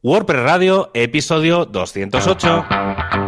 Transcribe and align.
WordPress 0.00 0.44
Radio, 0.44 0.90
episodio 0.94 1.66
208. 1.66 3.27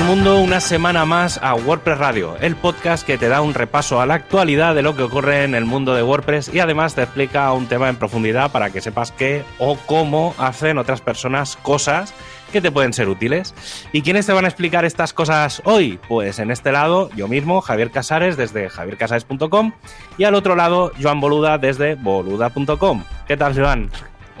el 0.00 0.06
mundo, 0.06 0.40
una 0.40 0.60
semana 0.60 1.04
más 1.04 1.38
a 1.42 1.54
WordPress 1.54 1.98
Radio, 1.98 2.36
el 2.40 2.56
podcast 2.56 3.06
que 3.06 3.18
te 3.18 3.28
da 3.28 3.42
un 3.42 3.54
repaso 3.54 4.00
a 4.00 4.06
la 4.06 4.14
actualidad 4.14 4.74
de 4.74 4.82
lo 4.82 4.96
que 4.96 5.02
ocurre 5.02 5.44
en 5.44 5.54
el 5.54 5.64
mundo 5.64 5.94
de 5.94 6.02
WordPress 6.02 6.52
y 6.54 6.60
además 6.60 6.94
te 6.94 7.02
explica 7.02 7.52
un 7.52 7.66
tema 7.66 7.88
en 7.88 7.96
profundidad 7.96 8.50
para 8.50 8.70
que 8.70 8.80
sepas 8.80 9.12
qué 9.12 9.44
o 9.58 9.76
cómo 9.86 10.34
hacen 10.38 10.78
otras 10.78 11.00
personas 11.00 11.56
cosas 11.56 12.14
que 12.52 12.60
te 12.60 12.70
pueden 12.70 12.92
ser 12.92 13.08
útiles. 13.08 13.54
¿Y 13.92 14.02
quiénes 14.02 14.26
te 14.26 14.32
van 14.32 14.44
a 14.44 14.48
explicar 14.48 14.84
estas 14.84 15.12
cosas 15.12 15.60
hoy? 15.64 15.98
Pues 16.08 16.38
en 16.38 16.50
este 16.50 16.72
lado, 16.72 17.10
yo 17.14 17.28
mismo, 17.28 17.60
Javier 17.60 17.90
Casares, 17.90 18.36
desde 18.36 18.70
javiercasares.com, 18.70 19.72
y 20.18 20.24
al 20.24 20.34
otro 20.34 20.56
lado, 20.56 20.92
Joan 21.00 21.20
Boluda, 21.20 21.58
desde 21.58 21.94
boluda.com. 21.94 23.04
¿Qué 23.26 23.36
tal, 23.36 23.54
Joan? 23.54 23.90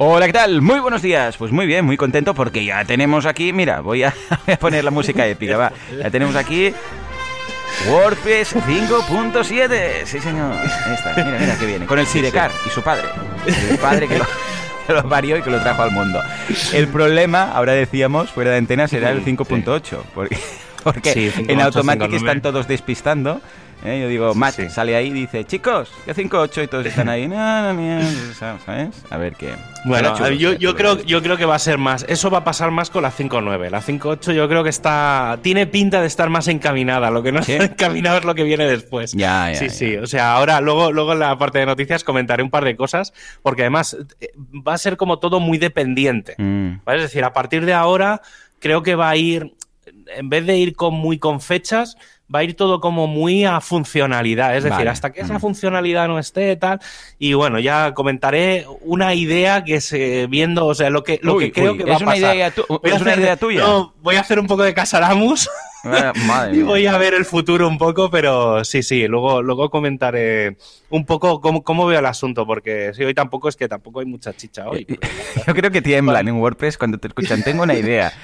Hola, 0.02 0.24
¿qué 0.24 0.32
tal? 0.32 0.62
Muy 0.62 0.80
buenos 0.80 1.02
días. 1.02 1.36
Pues 1.36 1.52
muy 1.52 1.66
bien, 1.66 1.84
muy 1.84 1.98
contento 1.98 2.32
porque 2.32 2.64
ya 2.64 2.82
tenemos 2.86 3.26
aquí, 3.26 3.52
mira, 3.52 3.80
voy 3.82 4.02
a, 4.02 4.14
voy 4.46 4.54
a 4.54 4.58
poner 4.58 4.82
la 4.82 4.90
música 4.90 5.26
épica, 5.26 5.58
va. 5.58 5.72
Ya 6.02 6.10
tenemos 6.10 6.36
aquí 6.36 6.72
WordPress 7.86 8.56
5.7. 8.56 10.06
Sí, 10.06 10.18
señor. 10.20 10.54
Ahí 10.54 10.94
está. 10.94 11.12
Mira, 11.22 11.38
mira 11.38 11.58
que 11.58 11.66
viene. 11.66 11.84
Con 11.84 11.98
el 11.98 12.06
Sidecar 12.06 12.50
y 12.66 12.70
su 12.70 12.80
padre. 12.80 13.08
El 13.46 13.76
padre 13.76 14.08
que 14.08 14.16
lo, 14.16 14.24
lo 14.88 15.06
parió 15.06 15.36
y 15.36 15.42
que 15.42 15.50
lo 15.50 15.60
trajo 15.60 15.82
al 15.82 15.90
mundo. 15.90 16.18
El 16.72 16.88
problema, 16.88 17.52
ahora 17.52 17.72
decíamos, 17.72 18.30
fuera 18.30 18.52
de 18.52 18.56
antena, 18.56 18.88
será 18.88 19.10
el 19.10 19.22
5.8. 19.22 19.98
Porque, 20.14 20.38
porque 20.82 21.12
Sí, 21.12 21.30
en 21.46 21.58
5.8, 21.58 21.62
Automatic 21.62 22.10
5.9. 22.10 22.16
están 22.16 22.40
todos 22.40 22.66
despistando. 22.66 23.42
¿Eh? 23.84 24.00
Yo 24.00 24.08
digo, 24.08 24.34
Matt 24.34 24.54
Sí. 24.54 24.68
sale 24.68 24.96
ahí 24.96 25.08
y 25.08 25.10
dice, 25.12 25.44
chicos, 25.44 25.90
que 26.04 26.14
5.8 26.14 26.64
y 26.64 26.66
todos 26.68 26.86
están 26.86 27.08
ahí. 27.08 27.28
No, 27.28 27.72
no, 27.72 27.74
no, 27.74 28.34
¿sabes? 28.34 29.02
A 29.10 29.16
ver 29.16 29.34
qué. 29.34 29.54
Bueno, 29.84 30.14
chulo, 30.14 30.30
yo, 30.30 30.52
yo 30.54 30.74
creo, 30.76 31.02
yo 31.04 31.22
creo 31.22 31.36
que 31.36 31.44
va 31.46 31.54
a 31.54 31.58
ser 31.58 31.78
más. 31.78 32.04
Eso 32.08 32.30
va 32.30 32.38
a 32.38 32.44
pasar 32.44 32.70
más 32.70 32.90
con 32.90 33.02
la 33.02 33.10
5.9. 33.10 33.70
La 33.70 33.80
5.8 33.80 34.32
yo 34.34 34.48
creo 34.48 34.62
que 34.62 34.70
está. 34.70 35.38
Tiene 35.42 35.66
pinta 35.66 36.00
de 36.00 36.06
estar 36.06 36.28
más 36.28 36.48
encaminada. 36.48 37.10
Lo 37.10 37.22
que 37.22 37.32
no 37.32 37.42
¿Sí? 37.42 37.52
está 37.52 37.64
encaminado 37.72 38.18
es 38.18 38.24
lo 38.24 38.34
que 38.34 38.42
viene 38.42 38.66
después. 38.68 39.12
Ya, 39.12 39.50
ya, 39.52 39.58
sí, 39.58 39.66
ya. 39.66 39.70
sí. 39.70 39.96
O 39.96 40.06
sea, 40.06 40.34
ahora, 40.34 40.60
luego, 40.60 40.92
luego 40.92 41.12
en 41.14 41.20
la 41.20 41.36
parte 41.38 41.58
de 41.60 41.66
noticias 41.66 42.04
comentaré 42.04 42.42
un 42.42 42.50
par 42.50 42.64
de 42.64 42.76
cosas. 42.76 43.12
Porque 43.42 43.62
además 43.62 43.96
eh, 44.20 44.32
va 44.36 44.74
a 44.74 44.78
ser 44.78 44.96
como 44.96 45.18
todo 45.18 45.40
muy 45.40 45.56
dependiente. 45.58 46.34
Mm. 46.38 46.80
¿vale? 46.84 46.98
Es 46.98 47.04
decir, 47.04 47.24
a 47.24 47.32
partir 47.32 47.64
de 47.64 47.72
ahora, 47.72 48.20
creo 48.58 48.82
que 48.82 48.94
va 48.94 49.08
a 49.10 49.16
ir. 49.16 49.54
En 50.14 50.28
vez 50.28 50.44
de 50.44 50.56
ir 50.56 50.74
con 50.74 50.92
muy 50.94 51.18
con 51.18 51.40
fechas, 51.40 51.96
va 52.32 52.40
a 52.40 52.44
ir 52.44 52.54
todo 52.54 52.80
como 52.80 53.06
muy 53.06 53.44
a 53.44 53.60
funcionalidad. 53.60 54.56
Es 54.56 54.64
decir, 54.64 54.88
hasta 54.88 55.10
que 55.12 55.20
esa 55.22 55.34
Mm. 55.34 55.40
funcionalidad 55.40 56.08
no 56.08 56.18
esté, 56.18 56.54
tal. 56.56 56.80
Y 57.18 57.32
bueno, 57.34 57.58
ya 57.58 57.92
comentaré 57.94 58.66
una 58.82 59.14
idea 59.14 59.64
que 59.64 59.80
se 59.80 60.26
viendo, 60.28 60.66
o 60.66 60.74
sea, 60.74 60.90
lo 60.90 61.02
que, 61.02 61.18
lo 61.22 61.34
Uy, 61.34 61.46
que 61.46 61.52
creo 61.60 61.72
uy, 61.72 61.78
que 61.78 61.84
va 61.84 61.94
es 61.96 62.00
a 62.00 62.04
una 62.04 62.12
pasar. 62.12 62.34
idea 62.36 62.52
es 62.84 63.00
una 63.00 63.14
idea 63.16 63.36
tuya. 63.36 63.60
No, 63.60 63.94
voy 64.02 64.16
a 64.16 64.20
hacer 64.20 64.38
un 64.38 64.46
poco 64.46 64.62
de 64.62 64.74
Casaramus 64.74 65.48
Madre 66.26 66.56
y 66.56 66.62
voy 66.62 66.86
a 66.86 66.98
ver 66.98 67.14
el 67.14 67.24
futuro 67.24 67.66
un 67.68 67.78
poco, 67.78 68.10
pero 68.10 68.64
sí, 68.64 68.82
sí, 68.82 69.06
luego, 69.08 69.42
luego 69.42 69.70
comentaré 69.70 70.56
un 70.90 71.06
poco 71.06 71.40
cómo, 71.40 71.62
cómo 71.62 71.86
veo 71.86 71.98
el 72.00 72.06
asunto, 72.06 72.46
porque 72.46 72.92
sí, 72.94 73.04
hoy 73.04 73.14
tampoco 73.14 73.48
es 73.48 73.56
que 73.56 73.68
tampoco 73.68 74.00
hay 74.00 74.06
mucha 74.06 74.32
chicha 74.34 74.68
hoy. 74.68 74.86
Yo 75.46 75.54
creo 75.54 75.70
que 75.70 75.80
tiemblan 75.82 76.26
en 76.28 76.34
WordPress 76.36 76.76
cuando 76.76 76.98
te 76.98 77.08
escuchan. 77.08 77.42
Tengo 77.42 77.62
una 77.62 77.74
idea. 77.74 78.12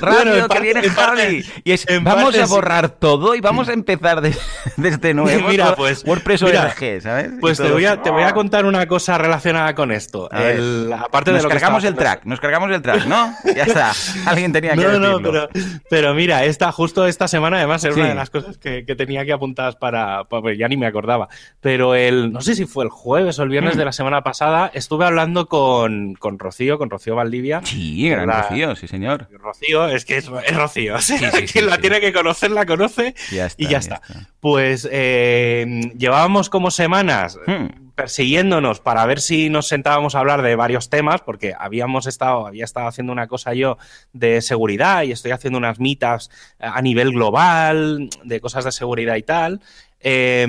Rápido, 0.00 0.36
en 0.36 0.48
que 0.48 0.60
viene 0.60 0.88
Hardy. 0.88 1.44
Y 1.64 1.72
es, 1.72 1.86
vamos 2.02 2.36
a 2.36 2.46
sí. 2.46 2.52
borrar 2.52 2.88
todo 2.90 3.34
y 3.34 3.40
vamos 3.40 3.68
a 3.68 3.72
empezar 3.72 4.20
de- 4.20 4.34
desde 4.76 5.14
nuevo. 5.14 5.48
Mira, 5.48 5.74
pues, 5.74 6.04
WordPress 6.04 6.42
mira, 6.42 6.64
ORG, 6.64 7.02
¿sabes? 7.02 7.30
Pues 7.40 7.58
te 7.58 7.70
voy, 7.70 7.84
a, 7.86 8.00
te 8.02 8.10
voy 8.10 8.22
a 8.22 8.32
contar 8.32 8.64
una 8.66 8.86
cosa 8.86 9.18
relacionada 9.18 9.74
con 9.74 9.90
esto. 9.92 10.30
El- 10.30 10.92
aparte 10.92 11.30
de 11.30 11.36
Nos 11.36 11.44
lo 11.44 11.48
que 11.48 11.54
cargamos 11.54 11.84
estaba 11.84 11.90
el 11.90 12.04
track, 12.16 12.24
nos 12.26 12.40
cargamos 12.40 12.70
el 12.70 12.82
track, 12.82 13.06
¿no? 13.06 13.34
Ya 13.54 13.64
está. 13.64 13.92
Alguien 14.26 14.52
tenía 14.52 14.70
que 14.72 14.76
No, 14.76 14.82
decirlo. 14.88 15.20
no, 15.20 15.48
pero, 15.48 15.79
pero 15.88 16.12
mira, 16.14 16.44
esta, 16.44 16.70
justo 16.72 17.06
esta 17.06 17.28
semana, 17.28 17.56
además, 17.58 17.82
Sí. 17.82 17.88
una 17.88 18.08
de 18.08 18.14
las 18.14 18.30
cosas 18.30 18.58
que, 18.58 18.84
que 18.84 18.94
tenía 18.96 19.24
que 19.24 19.32
apuntadas 19.32 19.76
para, 19.76 20.24
para- 20.24 20.42
pues 20.42 20.58
ya 20.58 20.68
ni 20.68 20.76
me 20.76 20.86
acordaba. 20.86 21.28
Pero 21.60 21.94
el, 21.94 22.32
no 22.32 22.40
sé 22.40 22.54
si 22.54 22.66
fue 22.66 22.84
el 22.84 22.90
jueves 22.90 23.38
o 23.38 23.42
el 23.42 23.48
viernes 23.48 23.74
Mm. 23.74 23.78
de 23.78 23.84
la 23.84 23.92
semana 23.92 24.22
pasada, 24.22 24.70
estuve 24.74 25.04
hablando 25.06 25.46
con, 25.46 26.14
con 26.14 26.38
Rocío, 26.38 26.78
con 26.78 26.90
Rocío 26.90 27.14
Valdivia. 27.14 27.60
Sí, 27.64 28.08
gran 28.08 28.26
La- 28.26 28.42
Rocío, 28.42 28.76
sí, 28.76 28.86
señor. 28.88 29.28
Rocío, 29.32 29.86
es 29.88 30.04
que 30.04 30.16
es, 30.18 30.30
es 30.46 30.56
Rocío. 30.56 30.96
Sí, 31.00 31.16
quien 31.52 31.66
la 31.66 31.78
tiene 31.78 32.00
que 32.00 32.12
conocer, 32.12 32.50
la 32.50 32.66
conoce. 32.66 33.14
Ya 33.32 33.46
está. 33.46 33.62
Y 33.62 33.66
ya 33.68 33.78
está. 33.78 34.02
Pues 34.40 34.88
eh, 34.90 35.92
llevábamos 35.96 36.50
como 36.50 36.70
semanas 36.70 37.38
Hmm. 37.46 37.66
Persiguiéndonos 38.00 38.80
para 38.80 39.04
ver 39.04 39.20
si 39.20 39.50
nos 39.50 39.68
sentábamos 39.68 40.14
a 40.14 40.20
hablar 40.20 40.40
de 40.40 40.56
varios 40.56 40.88
temas, 40.88 41.20
porque 41.20 41.52
habíamos 41.58 42.06
estado, 42.06 42.46
había 42.46 42.64
estado 42.64 42.86
haciendo 42.86 43.12
una 43.12 43.26
cosa 43.26 43.52
yo 43.52 43.76
de 44.14 44.40
seguridad 44.40 45.02
y 45.02 45.12
estoy 45.12 45.32
haciendo 45.32 45.58
unas 45.58 45.78
meetups 45.78 46.30
a 46.58 46.80
nivel 46.80 47.12
global 47.12 48.08
de 48.24 48.40
cosas 48.40 48.64
de 48.64 48.72
seguridad 48.72 49.16
y 49.16 49.22
tal. 49.22 49.60
Eh, 50.02 50.46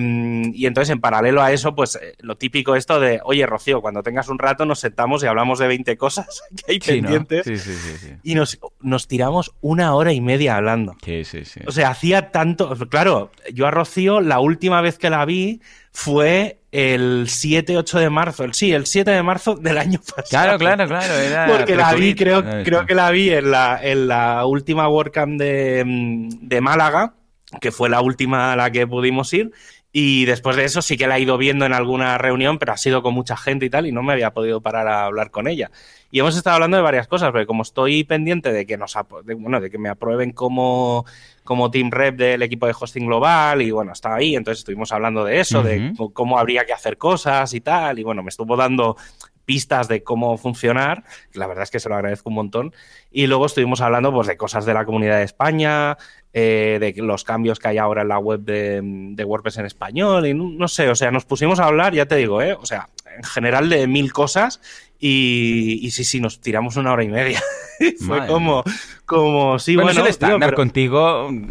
y 0.54 0.66
entonces, 0.66 0.92
en 0.92 1.02
paralelo 1.02 1.42
a 1.42 1.52
eso, 1.52 1.76
pues 1.76 2.00
eh, 2.02 2.16
lo 2.20 2.38
típico 2.38 2.78
esto 2.78 3.02
de, 3.02 3.20
oye, 3.26 3.46
Rocío, 3.46 3.82
cuando 3.82 4.02
tengas 4.02 4.30
un 4.30 4.40
rato 4.40 4.66
nos 4.66 4.80
sentamos 4.80 5.22
y 5.24 5.28
hablamos 5.28 5.60
de 5.60 5.68
20 5.68 5.98
cosas 5.98 6.42
que 6.56 6.72
hay 6.72 6.80
pendientes. 6.80 7.44
Sí, 7.44 7.58
sí. 7.58 8.14
Y 8.24 8.36
nos, 8.36 8.60
nos 8.80 9.10
tiramos 9.10 9.52
una 9.60 9.94
hora 9.94 10.14
y 10.14 10.22
media 10.22 10.56
hablando. 10.56 10.96
Sí, 11.04 11.26
sí, 11.26 11.44
sí. 11.44 11.60
O 11.68 11.72
sea, 11.74 11.90
hacía 11.90 12.32
tanto. 12.32 12.74
Claro, 12.88 13.30
yo 13.54 13.68
a 13.68 13.72
Rocío, 13.72 14.22
la 14.22 14.40
última 14.40 14.80
vez 14.80 14.98
que 14.98 15.10
la 15.10 15.26
vi 15.26 15.60
fue 15.92 16.61
el 16.72 17.28
7-8 17.28 18.00
de 18.00 18.10
marzo. 18.10 18.44
El, 18.44 18.54
sí, 18.54 18.72
el 18.72 18.86
7 18.86 19.12
de 19.12 19.24
marzo 19.24 19.56
del 19.56 19.78
año 19.78 20.00
pasado. 20.16 20.28
Claro, 20.30 20.58
claro, 20.58 20.88
claro. 20.88 21.14
Era 21.14 21.48
Porque 21.48 21.76
la 21.76 21.94
vi, 21.94 22.16
creo, 22.16 22.42
Claro, 22.42 22.64
creo 22.64 22.86
que 22.86 22.96
la 22.96 23.12
vi 23.12 23.30
en 23.30 23.52
la, 23.52 23.80
en 23.82 24.08
la 24.08 24.46
última 24.46 24.88
WordCamp 24.88 25.40
de, 25.40 25.84
de 25.86 26.62
Málaga, 26.62 27.16
que 27.60 27.72
fue 27.72 27.90
la 27.90 28.02
última 28.02 28.54
a 28.54 28.56
la 28.56 28.72
que 28.72 28.88
pudimos 28.88 29.34
ir. 29.34 29.52
Y 29.94 30.24
después 30.24 30.56
de 30.56 30.64
eso 30.64 30.82
sí 30.82 30.96
que 30.96 31.06
la 31.06 31.18
he 31.18 31.22
ido 31.22 31.38
viendo 31.38 31.66
en 31.66 31.74
alguna 31.74 32.18
reunión, 32.18 32.60
pero 32.60 32.72
ha 32.72 32.78
sido 32.78 33.04
con 33.04 33.14
mucha 33.14 33.36
gente 33.36 33.66
y 33.66 33.70
tal, 33.70 33.86
y 33.88 33.92
no 33.92 34.04
me 34.04 34.14
había 34.14 34.32
podido 34.32 34.62
parar 34.62 34.88
a 34.88 35.04
hablar 35.04 35.32
con 35.32 35.48
ella. 35.48 35.70
Y 36.12 36.20
hemos 36.20 36.38
estado 36.38 36.56
hablando 36.56 36.78
de 36.78 36.84
varias 36.84 37.08
cosas, 37.08 37.32
porque 37.32 37.46
como 37.46 37.64
estoy 37.64 38.06
pendiente 38.06 38.54
de 38.54 38.66
que 38.66 38.78
nos 38.78 38.96
de, 39.26 39.34
bueno, 39.34 39.60
de 39.60 39.70
que 39.70 39.78
me 39.78 39.90
aprueben 39.90 40.32
como, 40.32 41.06
como 41.44 41.72
team 41.72 41.90
rep 41.92 42.16
del 42.16 42.42
equipo 42.44 42.68
de 42.68 42.76
hosting 42.80 43.06
global, 43.06 43.62
y 43.62 43.72
bueno, 43.72 43.92
estaba 43.94 44.16
ahí, 44.16 44.36
entonces 44.36 44.60
estuvimos 44.60 44.92
hablando 44.92 45.24
de 45.24 45.40
eso, 45.40 45.64
de 45.64 45.94
cómo 46.14 46.38
habría 46.38 46.66
que 46.66 46.74
hacer 46.74 46.98
cosas 46.98 47.54
y 47.54 47.62
tal, 47.62 48.00
y 48.00 48.04
bueno, 48.04 48.24
me 48.24 48.30
estuvo 48.30 48.56
dando 48.56 48.96
pistas 49.44 49.88
de 49.88 50.04
cómo 50.04 50.38
funcionar, 50.38 51.04
la 51.34 51.48
verdad 51.48 51.64
es 51.64 51.72
que 51.72 51.80
se 51.80 51.90
lo 51.90 51.96
agradezco 51.96 52.30
un 52.30 52.36
montón, 52.36 52.74
y 53.12 53.28
luego 53.28 53.48
estuvimos 53.48 53.82
hablando 53.82 54.14
pues 54.14 54.28
de 54.28 54.38
cosas 54.38 54.66
de 54.66 54.74
la 54.74 54.86
comunidad 54.86 55.18
de 55.18 55.24
España, 55.24 55.98
eh, 56.32 56.78
de 56.80 56.94
los 57.02 57.24
cambios 57.24 57.60
que 57.60 57.70
hay 57.70 57.78
ahora 57.78 58.04
en 58.04 58.08
la 58.08 58.20
web 58.20 58.42
de, 58.42 58.80
de 58.84 59.24
WordPress 59.26 59.58
en 59.58 59.66
español, 59.66 60.28
y 60.28 60.34
no, 60.34 60.50
no 60.50 60.68
sé, 60.68 60.90
o 60.90 60.96
sea, 60.96 61.12
nos 61.12 61.26
pusimos 61.26 61.60
a 61.60 61.66
hablar, 61.66 61.94
ya 61.94 62.06
te 62.06 62.16
digo, 62.16 62.42
¿eh? 62.42 62.54
o 62.54 62.66
sea, 62.66 62.88
en 63.18 63.24
general 63.24 63.68
de 63.70 63.88
mil 63.88 64.14
cosas, 64.14 64.62
y, 65.02 65.80
y 65.82 65.92
sí, 65.92 66.04
sí, 66.06 66.22
nos 66.22 66.40
tiramos 66.40 66.78
una 66.78 66.94
hora 66.94 67.04
y 67.04 67.10
media. 67.10 67.42
Fue 67.98 68.20
Madre 68.20 68.28
como, 68.32 68.64
como, 69.06 69.58
sí, 69.58 69.74
Bueno, 69.76 69.88
bueno, 69.88 69.92
es 69.92 69.98
el 69.98 70.04
tío, 70.04 70.28
estándar 70.28 70.50
pero- 70.52 70.56
contigo, 70.58 71.00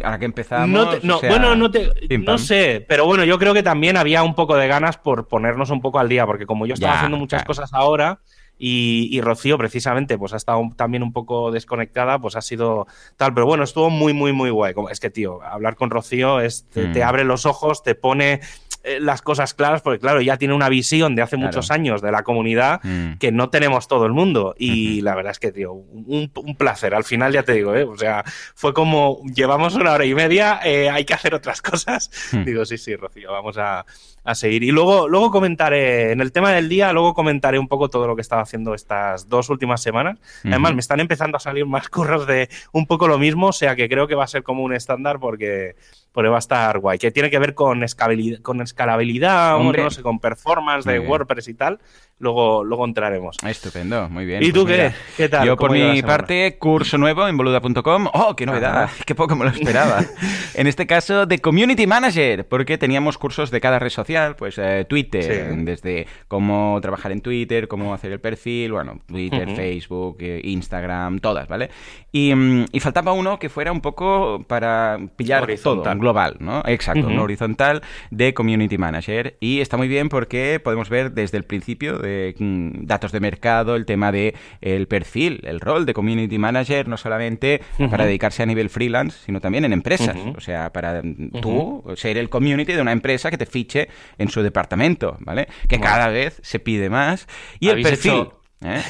ahora 0.03 0.17
que 0.17 0.25
empezamos. 0.25 0.69
no 0.69 0.89
te- 0.89 1.05
no, 1.05 1.17
o 1.17 1.19
sea, 1.19 1.29
bueno, 1.29 1.55
no, 1.55 1.69
te, 1.69 1.89
no 2.19 2.37
sé, 2.37 2.85
pero 2.87 3.05
bueno, 3.05 3.25
yo 3.25 3.37
creo 3.37 3.53
que 3.53 3.61
también 3.63 3.97
había 3.97 4.23
un 4.23 4.33
poco 4.33 4.55
de 4.55 4.67
ganas 4.69 4.95
por 4.97 5.27
ponernos 5.27 5.69
un 5.71 5.81
poco 5.81 5.99
al 5.99 6.07
día, 6.07 6.25
porque 6.25 6.45
como 6.45 6.65
yo 6.65 6.73
estaba 6.73 6.93
Ya, 6.93 6.99
haciendo 6.99 7.17
muchas 7.17 7.41
claro. 7.41 7.47
cosas 7.47 7.73
ahora 7.73 8.21
y, 8.63 9.09
y 9.11 9.21
Rocío 9.21 9.57
precisamente 9.57 10.19
pues 10.19 10.33
ha 10.33 10.37
estado 10.37 10.61
también 10.75 11.01
un 11.01 11.11
poco 11.13 11.49
desconectada, 11.51 12.19
pues 12.19 12.35
ha 12.35 12.41
sido 12.43 12.85
tal, 13.17 13.33
pero 13.33 13.47
bueno, 13.47 13.63
estuvo 13.63 13.89
muy, 13.89 14.13
muy, 14.13 14.33
muy 14.33 14.51
guay. 14.51 14.75
Es 14.91 14.99
que, 14.99 15.09
tío, 15.09 15.41
hablar 15.41 15.75
con 15.75 15.89
Rocío 15.89 16.39
es, 16.39 16.65
te, 16.69 16.87
Mm. 16.89 16.91
te 16.93 17.03
abre 17.03 17.23
los 17.23 17.47
ojos, 17.47 17.81
te 17.81 17.95
pone 17.95 18.39
eh, 18.83 18.99
las 18.99 19.21
cosas 19.21 19.53
claras, 19.53 19.83
porque 19.83 19.99
claro, 19.99 20.21
ya 20.21 20.37
tiene 20.37 20.55
una 20.55 20.67
visión 20.67 21.15
de 21.15 21.21
hace 21.21 21.35
Claro. 21.35 21.49
muchos 21.49 21.69
años 21.69 22.01
de 22.01 22.11
la 22.11 22.23
comunidad 22.23 22.79
Mm. 22.83 23.17
que 23.19 23.31
no 23.31 23.49
tenemos 23.51 23.87
todo 23.87 24.05
el 24.07 24.11
mundo. 24.11 24.55
Y 24.57 25.01
la 25.01 25.13
verdad 25.15 25.31
es 25.33 25.39
que, 25.39 25.51
tío, 25.51 25.71
un, 25.73 26.31
un 26.35 26.55
placer. 26.55 26.95
Al 26.95 27.03
final 27.03 27.31
ya 27.31 27.43
te 27.43 27.53
digo, 27.53 27.75
¿eh? 27.75 27.83
O 27.83 27.95
sea, 27.95 28.23
fue 28.55 28.73
como, 28.73 29.19
llevamos 29.35 29.75
una 29.75 29.91
hora 29.93 30.05
y 30.05 30.15
media, 30.15 30.59
eh, 30.63 30.89
hay 30.89 31.05
que 31.05 31.13
hacer 31.13 31.35
otras 31.35 31.61
cosas. 31.61 32.09
Hmm. 32.31 32.43
Digo, 32.43 32.65
sí, 32.65 32.77
sí, 32.79 32.95
Rocío, 32.95 33.31
vamos 33.31 33.57
a, 33.59 33.85
a 34.23 34.33
seguir. 34.35 34.63
Y 34.63 34.71
luego, 34.71 35.07
luego 35.07 35.29
comentaré, 35.29 36.11
en 36.11 36.19
el 36.21 36.31
tema 36.31 36.51
del 36.51 36.67
día, 36.67 36.91
luego 36.91 37.13
comentaré 37.13 37.59
un 37.59 37.67
poco 37.67 37.87
todo 37.89 38.07
lo 38.07 38.15
que 38.15 38.21
estaba 38.23 38.41
haciendo 38.41 38.50
estas 38.73 39.29
dos 39.29 39.49
últimas 39.49 39.81
semanas. 39.81 40.19
Además, 40.43 40.73
me 40.73 40.79
están 40.79 40.99
empezando 40.99 41.37
a 41.37 41.39
salir 41.39 41.65
más 41.65 41.89
curros 41.89 42.27
de 42.27 42.49
un 42.71 42.85
poco 42.85 43.07
lo 43.07 43.17
mismo, 43.17 43.47
o 43.47 43.53
sea 43.53 43.75
que 43.75 43.89
creo 43.89 44.07
que 44.07 44.15
va 44.15 44.23
a 44.23 44.27
ser 44.27 44.43
como 44.43 44.63
un 44.63 44.73
estándar 44.73 45.19
porque 45.19 45.75
porque 46.11 46.29
va 46.29 46.37
a 46.37 46.39
estar 46.39 46.79
guay. 46.79 46.97
Que 46.97 47.11
tiene 47.11 47.29
que 47.29 47.39
ver 47.39 47.53
con 47.53 47.83
escalabilidad, 47.83 48.41
con, 48.41 48.61
escalabilidad 48.61 49.57
no 49.59 49.89
sé, 49.89 50.01
con 50.01 50.19
performance 50.19 50.85
de 50.85 50.99
WordPress 50.99 51.47
y 51.47 51.53
tal. 51.53 51.79
Luego, 52.19 52.63
luego 52.63 52.85
entraremos. 52.85 53.37
Estupendo, 53.43 54.07
muy 54.07 54.25
bien. 54.25 54.43
¿Y 54.43 54.51
tú 54.51 54.63
pues 54.63 54.77
qué? 54.77 54.93
¿Qué 55.17 55.29
tal? 55.29 55.47
Yo 55.47 55.57
por 55.57 55.71
mi 55.71 56.03
parte, 56.03 56.57
curso 56.59 56.99
nuevo 56.99 57.27
en 57.27 57.35
boluda.com. 57.35 58.09
¡Oh, 58.13 58.35
qué 58.35 58.45
novedad! 58.45 58.91
¡Qué 59.07 59.15
poco 59.15 59.35
me 59.35 59.45
lo 59.45 59.49
esperaba! 59.49 60.05
en 60.53 60.67
este 60.67 60.85
caso, 60.85 61.25
de 61.25 61.39
Community 61.39 61.87
Manager, 61.87 62.47
porque 62.47 62.77
teníamos 62.77 63.17
cursos 63.17 63.49
de 63.49 63.59
cada 63.59 63.79
red 63.79 63.89
social, 63.89 64.35
pues 64.35 64.59
eh, 64.59 64.85
Twitter, 64.87 65.55
desde 65.65 66.05
cómo 66.27 66.77
trabajar 66.79 67.11
en 67.11 67.21
Twitter, 67.21 67.67
cómo 67.67 67.91
hacer 67.91 68.11
el 68.11 68.19
perfil, 68.19 68.73
bueno, 68.73 68.99
Twitter, 69.07 69.55
Facebook, 69.55 70.17
eh, 70.19 70.41
Instagram, 70.43 71.19
todas, 71.19 71.47
¿vale? 71.47 71.71
Mm, 72.13 72.65
y, 72.71 72.79
faltaba 72.81 73.13
uno 73.13 73.39
que 73.39 73.49
fuera 73.49 73.71
un 73.71 73.81
poco 73.81 74.43
para 74.47 74.99
pillar 75.15 75.47
todo, 75.63 75.81
global, 76.01 76.35
¿no? 76.39 76.61
Exacto, 76.65 77.07
un 77.07 77.19
horizontal 77.19 77.81
de 78.09 78.33
Community 78.33 78.77
Manager. 78.77 79.37
Y 79.39 79.61
está 79.61 79.77
muy 79.77 79.87
bien 79.87 80.09
porque 80.09 80.59
podemos 80.61 80.89
ver 80.89 81.13
desde 81.13 81.37
el 81.37 81.45
principio 81.45 81.97
de 81.97 82.35
Mm, 82.41 82.85
datos 82.85 83.11
de 83.11 83.19
mercado, 83.19 83.75
el 83.75 83.85
tema 83.85 84.11
de 84.11 84.35
el 84.61 84.87
perfil, 84.87 85.41
el 85.43 85.59
rol 85.59 85.85
de 85.85 85.93
community 85.93 86.37
manager, 86.37 86.87
no 86.87 86.97
solamente 86.97 87.61
para 87.89 88.05
dedicarse 88.05 88.43
a 88.43 88.45
nivel 88.45 88.69
freelance, 88.69 89.19
sino 89.25 89.39
también 89.39 89.65
en 89.65 89.73
empresas. 89.73 90.17
O 90.35 90.41
sea, 90.41 90.71
para 90.71 91.01
tú 91.41 91.83
ser 91.95 92.17
el 92.17 92.29
community 92.29 92.73
de 92.73 92.81
una 92.81 92.91
empresa 92.91 93.29
que 93.29 93.37
te 93.37 93.45
fiche 93.45 93.89
en 94.17 94.29
su 94.29 94.41
departamento, 94.41 95.17
¿vale? 95.19 95.47
Que 95.67 95.79
cada 95.79 96.07
vez 96.09 96.39
se 96.43 96.59
pide 96.59 96.89
más. 96.89 97.27
Y 97.59 97.69
el 97.69 97.81
perfil. 97.81 98.29
¿eh? 98.63 98.81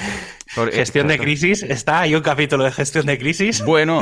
Gestión 0.72 1.08
de 1.08 1.18
crisis, 1.18 1.64
está, 1.64 2.02
hay 2.02 2.16
un 2.16 2.22
capítulo 2.22 2.64
de 2.64 2.72
gestión 2.72 3.06
de 3.06 3.18
crisis. 3.18 3.64
Bueno, 3.64 4.02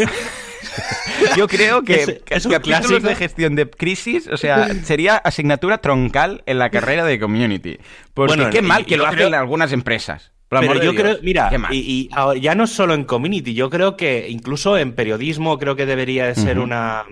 yo 1.37 1.47
creo 1.47 1.83
que 1.83 2.21
es, 2.29 2.45
un 2.45 2.51
capítulos 2.51 3.03
de 3.03 3.15
gestión 3.15 3.55
de 3.55 3.69
crisis, 3.69 4.27
o 4.27 4.37
sea, 4.37 4.67
sería 4.83 5.17
asignatura 5.17 5.79
troncal 5.79 6.43
en 6.45 6.59
la 6.59 6.69
carrera 6.69 7.05
de 7.05 7.19
community. 7.19 7.77
Porque 8.13 8.35
bueno, 8.35 8.49
qué 8.51 8.61
mal 8.61 8.85
que 8.85 8.97
lo 8.97 9.05
hacen 9.05 9.33
algunas 9.33 9.71
empresas. 9.71 10.31
Pero 10.49 10.81
yo 10.81 10.95
creo, 10.95 11.17
mira, 11.21 11.51
y, 11.69 12.09
ya 12.41 12.55
no 12.55 12.65
solo 12.65 12.95
en 12.95 13.03
community, 13.03 13.53
yo 13.53 13.69
creo 13.69 13.95
que 13.95 14.27
incluso 14.29 14.77
en 14.77 14.93
periodismo 14.93 15.59
creo 15.59 15.75
que 15.75 15.85
debería 15.85 16.25
de 16.25 16.33
ser 16.33 16.57
una... 16.57 17.05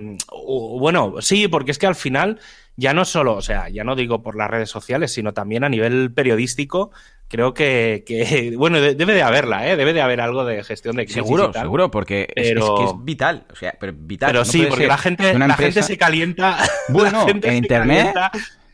Bueno, 0.80 1.16
sí, 1.20 1.48
porque 1.48 1.70
es 1.70 1.78
que 1.78 1.86
al 1.86 1.94
final 1.94 2.40
ya 2.78 2.96
no 2.96 3.06
solo, 3.06 3.36
o 3.36 3.42
sea, 3.42 3.70
ya 3.70 3.84
no 3.84 3.96
digo 3.96 4.24
por 4.24 4.36
las 4.36 4.50
redes 4.50 4.70
sociales, 4.70 5.14
sino 5.14 5.34
también 5.34 5.64
a 5.64 5.70
nivel 5.70 6.12
periodístico, 6.12 6.90
creo 7.28 7.54
que, 7.54 8.54
bueno, 8.58 8.82
debe 8.82 9.14
de 9.14 9.22
haberla, 9.22 9.68
¿eh? 9.68 9.78
Debe 9.78 9.94
de 9.94 10.02
haber 10.02 10.20
algo 10.20 10.44
de 10.44 10.64
gestión 10.64 10.96
de 10.96 11.06
crisis 11.06 11.22
Seguro, 11.22 11.54
seguro, 11.54 11.92
porque 11.92 12.28
es, 12.36 12.54
que 12.54 12.84
es 12.86 12.92
vital, 13.04 13.46
o 13.52 13.56
sea, 13.56 13.76
pero 13.80 13.94
vital. 13.96 14.32
Pero 14.32 14.46
sí, 14.46 14.66
porque 14.68 14.88
la 14.88 14.98
gente, 14.98 15.38
la 15.38 15.56
gente 15.56 15.84
se 15.84 15.98
calienta. 15.98 16.58
Bueno, 16.90 17.26
en 17.28 17.54
internet... 17.54 18.16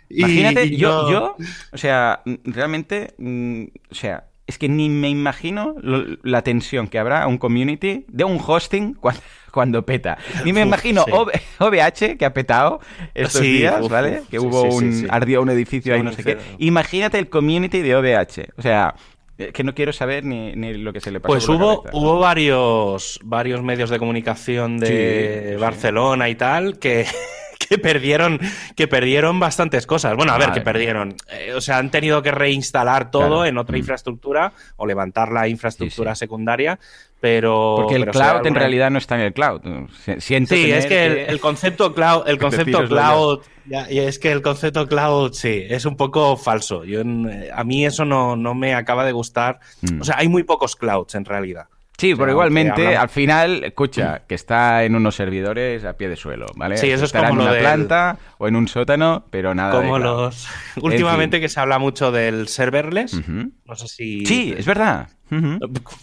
Imagínate, 0.10 0.70
yo, 0.70 1.10
yo, 1.10 1.36
o 1.72 1.78
sea, 1.78 2.22
realmente, 2.44 3.16
mm, 3.18 3.64
o 3.90 3.96
sea, 3.96 4.26
es 4.46 4.58
que 4.58 4.68
ni 4.68 4.90
me 4.90 5.10
imagino 5.10 5.76
la 5.82 6.42
tensión 6.42 6.88
que 6.88 7.00
habrá 7.00 7.24
a 7.24 7.28
un 7.28 7.38
community 7.38 8.06
de 8.10 8.24
un 8.24 8.40
hosting 8.46 8.96
cuando, 9.52 9.86
peta. 9.86 10.18
Ni 10.44 10.52
me 10.52 10.62
imagino 10.62 11.06
OVH 11.60 12.18
que 12.18 12.26
ha 12.26 12.34
petado 12.34 12.80
estos 13.14 13.42
días, 13.42 13.88
¿vale? 13.88 14.24
que 14.30 14.40
hubo 14.40 14.64
un 14.64 15.08
ardió 15.10 15.42
un 15.42 15.50
edificio 15.50 15.94
ahí, 15.94 16.04
no 16.04 16.12
sé 16.12 16.24
qué. 16.24 16.38
Imagínate 16.58 17.20
el 17.20 17.30
community 17.30 17.82
de 17.82 17.96
OVH. 17.96 18.54
O 18.58 18.62
sea, 18.62 18.96
eh, 19.38 19.52
que 19.52 19.64
no 19.64 19.74
quiero 19.74 19.94
saber 19.94 20.26
ni, 20.26 20.54
lo 20.74 20.92
que 20.92 21.00
se 21.00 21.12
le 21.12 21.20
pasó. 21.20 21.34
Pues 21.34 21.48
hubo, 21.50 21.84
hubo 21.92 22.20
varios, 22.20 23.20
varios 23.24 23.62
medios 23.64 23.90
de 23.90 24.00
comunicación 24.00 24.80
de 24.80 25.58
Barcelona 25.60 26.30
y 26.30 26.36
tal 26.36 26.80
que 26.80 27.06
que 27.74 27.82
perdieron, 27.82 28.40
que 28.76 28.88
perdieron 28.88 29.40
bastantes 29.40 29.88
cosas. 29.88 30.16
Bueno, 30.16 30.34
a 30.34 30.38
ver, 30.38 30.52
que 30.52 30.62
perdieron. 30.62 31.16
Eh, 31.30 31.54
o 31.54 31.62
sea, 31.62 31.78
han 31.78 31.90
tenido 31.92 32.22
que 32.22 32.32
reinstalar 32.32 33.12
todo 33.12 33.46
en 33.46 33.58
otra 33.58 33.76
mm. 33.76 33.80
infraestructura 33.80 34.54
o 34.76 34.86
levantar 34.86 35.32
la 35.32 35.48
infraestructura 35.48 36.16
secundaria, 36.16 36.80
pero... 37.20 37.76
Porque 37.78 37.96
el 37.96 38.06
cloud 38.08 38.46
en 38.46 38.56
realidad 38.56 38.92
no 38.92 38.98
está 38.98 39.16
en 39.16 39.22
el 39.22 39.34
cloud. 39.34 39.62
Siento 40.20 40.56
sí, 40.56 40.72
es 40.72 40.86
que 40.86 41.26
el, 41.26 41.40
concepto 41.40 41.94
cloud, 41.94 42.28
el 42.28 42.38
concepto 42.40 42.86
cloud, 42.88 43.42
y 43.90 44.00
es 44.00 44.20
que 44.20 44.32
el 44.32 44.42
concepto 44.42 44.88
cloud, 44.88 45.34
sí, 45.34 45.64
es 45.68 45.86
un 45.86 45.96
poco 45.96 46.38
falso. 46.38 46.84
Yo, 46.84 47.02
a 47.02 47.64
mí 47.64 47.86
eso 47.86 48.06
no, 48.06 48.36
no 48.36 48.54
me 48.54 48.76
acaba 48.76 49.06
de 49.06 49.14
gustar. 49.14 49.60
Mm. 49.82 50.02
O 50.02 50.04
sea, 50.04 50.18
hay 50.18 50.28
muy 50.28 50.44
pocos 50.44 50.76
clouds 50.76 51.16
en 51.16 51.26
realidad. 51.26 51.68
Sí, 51.98 52.16
pero 52.16 52.32
igualmente, 52.32 52.98
al 52.98 53.10
final, 53.10 53.64
escucha, 53.64 54.24
que 54.28 54.36
está 54.36 54.84
en 54.84 54.96
unos 54.96 55.16
servidores 55.16 55.86
a 55.86 55.94
pie 55.94 56.10
de 56.10 56.16
suelo, 56.16 56.48
¿vale? 56.56 56.78
Sí, 56.78 56.90
eso 56.90 57.06
es 57.06 57.14
como 57.14 57.28
en 57.28 57.40
una 57.40 57.54
planta 57.54 58.18
o 58.40 58.48
en 58.48 58.56
un 58.56 58.68
sótano, 58.68 59.26
pero 59.30 59.54
nada 59.54 59.72
Como 59.72 60.00
los... 60.00 60.48
Últimamente 60.82 61.40
que 61.40 61.50
se 61.50 61.60
habla 61.60 61.80
mucho 61.80 62.12
del 62.12 62.48
serverless, 62.48 63.22
no 63.74 63.78
sé 63.78 63.88
si... 63.88 64.26
Sí, 64.26 64.54
es 64.56 64.68
verdad. 64.68 65.10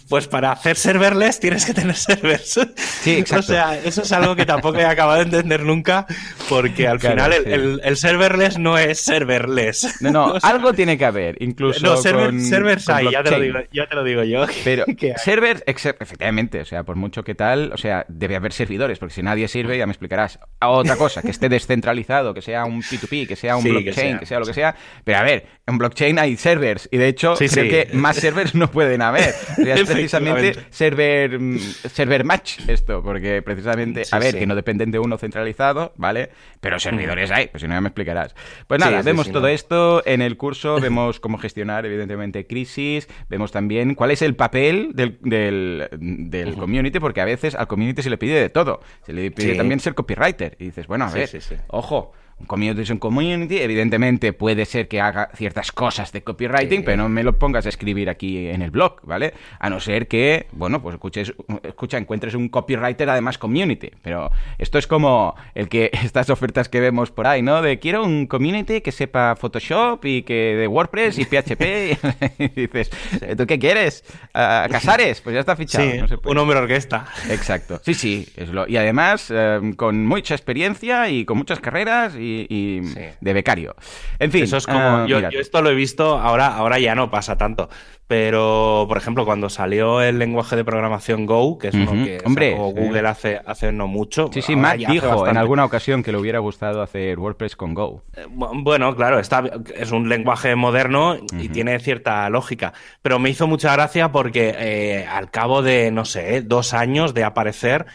Pues 0.09 0.27
para 0.27 0.51
hacer 0.51 0.75
serverless 0.75 1.39
tienes 1.39 1.65
que 1.65 1.73
tener 1.73 1.95
servers. 1.95 2.59
Sí, 2.75 3.11
exacto. 3.19 3.39
O 3.39 3.47
sea, 3.47 3.77
eso 3.77 4.01
es 4.01 4.11
algo 4.11 4.35
que 4.35 4.45
tampoco 4.45 4.79
he 4.79 4.85
acabado 4.85 5.19
de 5.19 5.25
entender 5.25 5.63
nunca, 5.63 6.05
porque 6.49 6.87
al 6.87 6.99
final 6.99 7.33
el, 7.33 7.97
serverless 7.97 8.57
no 8.57 8.77
es 8.77 8.99
serverless. 8.99 10.01
No, 10.01 10.11
no, 10.11 10.33
algo 10.41 10.73
tiene 10.73 10.97
que 10.97 11.05
haber, 11.05 11.41
incluso. 11.41 11.85
No, 11.85 11.97
servers 11.97 12.89
hay, 12.89 13.11
ya 13.11 13.23
te, 13.23 13.31
lo 13.31 13.39
digo, 13.39 13.59
ya 13.71 13.87
te 13.87 13.95
lo 13.95 14.03
digo 14.03 14.23
yo. 14.23 14.45
Pero 14.63 14.85
servers, 15.17 15.63
efectivamente, 15.65 16.61
o 16.61 16.65
sea, 16.65 16.83
por 16.83 16.95
mucho 16.95 17.23
que 17.23 17.35
tal, 17.35 17.71
o 17.73 17.77
sea, 17.77 18.05
debe 18.09 18.35
haber 18.35 18.53
servidores, 18.53 18.99
porque 18.99 19.13
si 19.13 19.23
nadie 19.23 19.47
sirve, 19.47 19.77
ya 19.77 19.85
me 19.85 19.91
explicarás. 19.91 20.39
Otra 20.61 20.95
cosa, 20.95 21.21
que 21.21 21.31
esté 21.31 21.49
descentralizado, 21.49 22.33
que 22.33 22.41
sea 22.41 22.65
un 22.65 22.81
P2P, 22.81 23.27
que 23.27 23.35
sea 23.35 23.55
un 23.55 23.63
blockchain, 23.63 24.19
que 24.19 24.25
sea. 24.25 24.39
lo 24.39 24.45
que 24.45 24.53
sea. 24.53 24.75
Pero 25.03 25.17
a 25.19 25.23
ver, 25.23 25.45
en 25.67 25.77
blockchain 25.77 26.19
hay 26.19 26.35
servers, 26.35 26.89
y 26.91 26.97
de 26.97 27.07
hecho, 27.07 27.35
creo 27.67 27.87
que 27.87 27.93
más 27.97 28.17
servers 28.17 28.55
no 28.55 28.69
pueden 28.71 29.01
haber. 29.01 29.33
Es 29.71 29.89
precisamente 29.89 30.55
server, 30.69 31.39
mm, 31.39 31.57
server 31.57 32.23
match 32.25 32.59
esto, 32.67 33.01
porque 33.03 33.41
precisamente, 33.41 34.03
a 34.11 34.19
ver, 34.19 34.37
que 34.37 34.45
no 34.45 34.55
dependen 34.55 34.91
de 34.91 34.99
uno 34.99 35.17
centralizado, 35.17 35.93
¿vale? 35.95 36.29
Pero 36.59 36.79
servidores 36.79 37.31
hay, 37.31 37.47
pues 37.47 37.61
si 37.61 37.67
no 37.67 37.73
ya 37.73 37.81
me 37.81 37.89
explicarás. 37.89 38.35
Pues 38.67 38.79
nada, 38.79 39.01
vemos 39.01 39.31
todo 39.31 39.47
esto 39.47 40.03
en 40.05 40.21
el 40.21 40.37
curso, 40.37 40.79
vemos 40.81 41.19
cómo 41.19 41.37
gestionar, 41.37 41.85
evidentemente, 41.85 42.45
crisis, 42.45 43.07
vemos 43.29 43.51
también 43.51 43.95
cuál 43.95 44.11
es 44.11 44.21
el 44.21 44.35
papel 44.35 44.91
del, 44.93 45.17
del, 45.21 46.55
community, 46.55 46.99
porque 46.99 47.21
a 47.21 47.25
veces 47.25 47.55
al 47.55 47.67
community 47.67 48.01
se 48.01 48.09
le 48.09 48.17
pide 48.17 48.39
de 48.39 48.49
todo. 48.49 48.81
Se 49.05 49.13
le 49.13 49.31
pide 49.31 49.55
también 49.55 49.79
ser 49.79 49.93
copywriter. 49.95 50.55
Y 50.59 50.65
dices, 50.65 50.87
bueno, 50.87 51.05
a 51.05 51.11
ver, 51.11 51.29
ojo, 51.67 52.13
community 52.47 52.97
community, 52.99 53.57
evidentemente 53.57 54.33
puede 54.33 54.65
ser 54.65 54.87
que 54.87 55.01
haga 55.01 55.29
ciertas 55.35 55.71
cosas 55.71 56.11
de 56.11 56.23
copywriting, 56.23 56.83
pero 56.83 56.97
no 56.97 57.09
me 57.09 57.23
lo 57.23 57.37
pongas 57.37 57.65
a 57.65 57.69
escribir 57.69 58.09
aquí 58.09 58.47
en 58.47 58.61
el 58.61 58.71
blog, 58.71 59.01
¿vale? 59.03 59.33
A 59.59 59.69
no 59.69 59.79
ser 59.79 60.07
que, 60.07 60.47
bueno, 60.51 60.81
pues 60.81 60.95
escuches, 60.95 61.33
escucha, 61.63 61.97
encuentres 61.97 62.33
un 62.33 62.49
copywriter 62.49 63.09
además 63.09 63.37
community, 63.37 63.91
pero 64.01 64.31
esto 64.57 64.77
es 64.77 64.87
como 64.87 65.35
el 65.55 65.69
que 65.69 65.89
estas 66.03 66.29
ofertas 66.29 66.69
que 66.69 66.79
vemos 66.79 67.11
por 67.11 67.27
ahí, 67.27 67.41
¿no? 67.41 67.61
De 67.61 67.79
quiero 67.79 68.03
un 68.03 68.27
community 68.27 68.81
que 68.81 68.91
sepa 68.91 69.35
Photoshop 69.35 70.03
y 70.05 70.23
que 70.23 70.55
de 70.55 70.67
WordPress 70.67 71.19
y 71.19 71.25
PHP 71.25 72.39
y 72.39 72.47
dices, 72.47 72.89
¿tú 73.37 73.45
qué 73.45 73.59
quieres? 73.59 74.03
¿A 74.33 74.67
¿Casares? 74.69 75.21
Pues 75.21 75.33
ya 75.33 75.39
está 75.41 75.55
fichado. 75.55 75.89
un 76.25 76.37
hombre 76.37 76.59
orquesta. 76.59 77.07
Exacto. 77.29 77.81
Sí, 77.83 77.93
sí, 77.93 78.27
es 78.35 78.49
lo... 78.49 78.67
y 78.67 78.77
además 78.77 79.31
eh, 79.33 79.73
con 79.75 80.05
mucha 80.05 80.35
experiencia 80.35 81.09
y 81.09 81.25
con 81.25 81.37
muchas 81.37 81.59
carreras 81.59 82.15
y 82.15 82.30
y, 82.49 82.81
de 83.19 83.33
becario. 83.33 83.75
En 84.19 84.31
fin. 84.31 84.43
Eso 84.43 84.57
es 84.57 84.65
como. 84.65 84.79
Ah, 84.79 85.05
yo, 85.07 85.19
esto 85.19 85.61
lo 85.61 85.69
he 85.69 85.75
visto, 85.75 86.17
ahora, 86.17 86.55
ahora 86.55 86.79
ya 86.79 86.95
no 86.95 87.09
pasa 87.09 87.37
tanto. 87.37 87.69
Pero, 88.11 88.87
por 88.89 88.97
ejemplo, 88.97 89.23
cuando 89.23 89.47
salió 89.47 90.01
el 90.01 90.19
lenguaje 90.19 90.57
de 90.57 90.65
programación 90.65 91.25
Go, 91.25 91.57
que 91.57 91.69
es 91.69 91.73
uno 91.73 91.93
que 91.93 92.19
Hombre, 92.25 92.55
Google 92.55 93.07
hace, 93.07 93.39
hace 93.45 93.71
no 93.71 93.87
mucho. 93.87 94.29
Sí, 94.33 94.41
sí, 94.41 94.57
Matt 94.57 94.79
dijo 94.79 95.29
en 95.29 95.37
alguna 95.37 95.63
ocasión 95.63 96.03
que 96.03 96.11
le 96.11 96.17
hubiera 96.17 96.39
gustado 96.39 96.81
hacer 96.81 97.17
WordPress 97.17 97.55
con 97.55 97.73
Go. 97.73 98.03
Eh, 98.17 98.25
bueno, 98.29 98.93
claro, 98.97 99.17
está, 99.17 99.49
es 99.73 99.93
un 99.93 100.09
lenguaje 100.09 100.57
moderno 100.57 101.15
y 101.39 101.47
tiene 101.47 101.79
cierta 101.79 102.29
lógica. 102.29 102.73
Pero 103.01 103.17
me 103.17 103.29
hizo 103.29 103.47
mucha 103.47 103.71
gracia 103.71 104.11
porque 104.11 104.55
eh, 104.57 105.05
al 105.07 105.31
cabo 105.31 105.61
de, 105.61 105.89
no 105.91 106.03
sé, 106.03 106.41
dos 106.41 106.73
años 106.73 107.13
de 107.13 107.23
aparecer, 107.23 107.85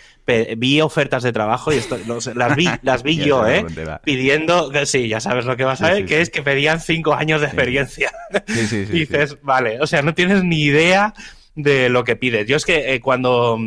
vi 0.56 0.80
ofertas 0.80 1.22
de 1.22 1.32
trabajo 1.32 1.72
y 1.72 1.76
esto, 1.76 1.98
las 2.34 2.56
vi, 2.56 2.68
las 2.82 3.02
vi 3.02 3.16
yo, 3.16 3.46
¿eh? 3.46 3.64
Pidiendo, 4.04 4.70
sí, 4.84 5.08
ya 5.08 5.20
sabes 5.20 5.44
lo 5.44 5.56
que 5.56 5.64
vas 5.64 5.82
a 5.82 5.92
ver, 5.92 6.04
que 6.04 6.20
es 6.20 6.30
que 6.30 6.42
pedían 6.42 6.80
cinco 6.80 7.14
años 7.14 7.40
de 7.40 7.46
experiencia. 7.46 8.12
y 8.48 8.84
dices, 8.90 9.38
vale, 9.42 9.80
o 9.80 9.86
sea, 9.86 10.02
no 10.02 10.14
tienes 10.14 10.42
ni 10.42 10.62
idea 10.62 11.14
de 11.54 11.88
lo 11.88 12.04
que 12.04 12.16
pides. 12.16 12.46
Yo 12.46 12.56
es 12.56 12.64
que 12.64 12.94
eh, 12.94 13.00
cuando, 13.00 13.58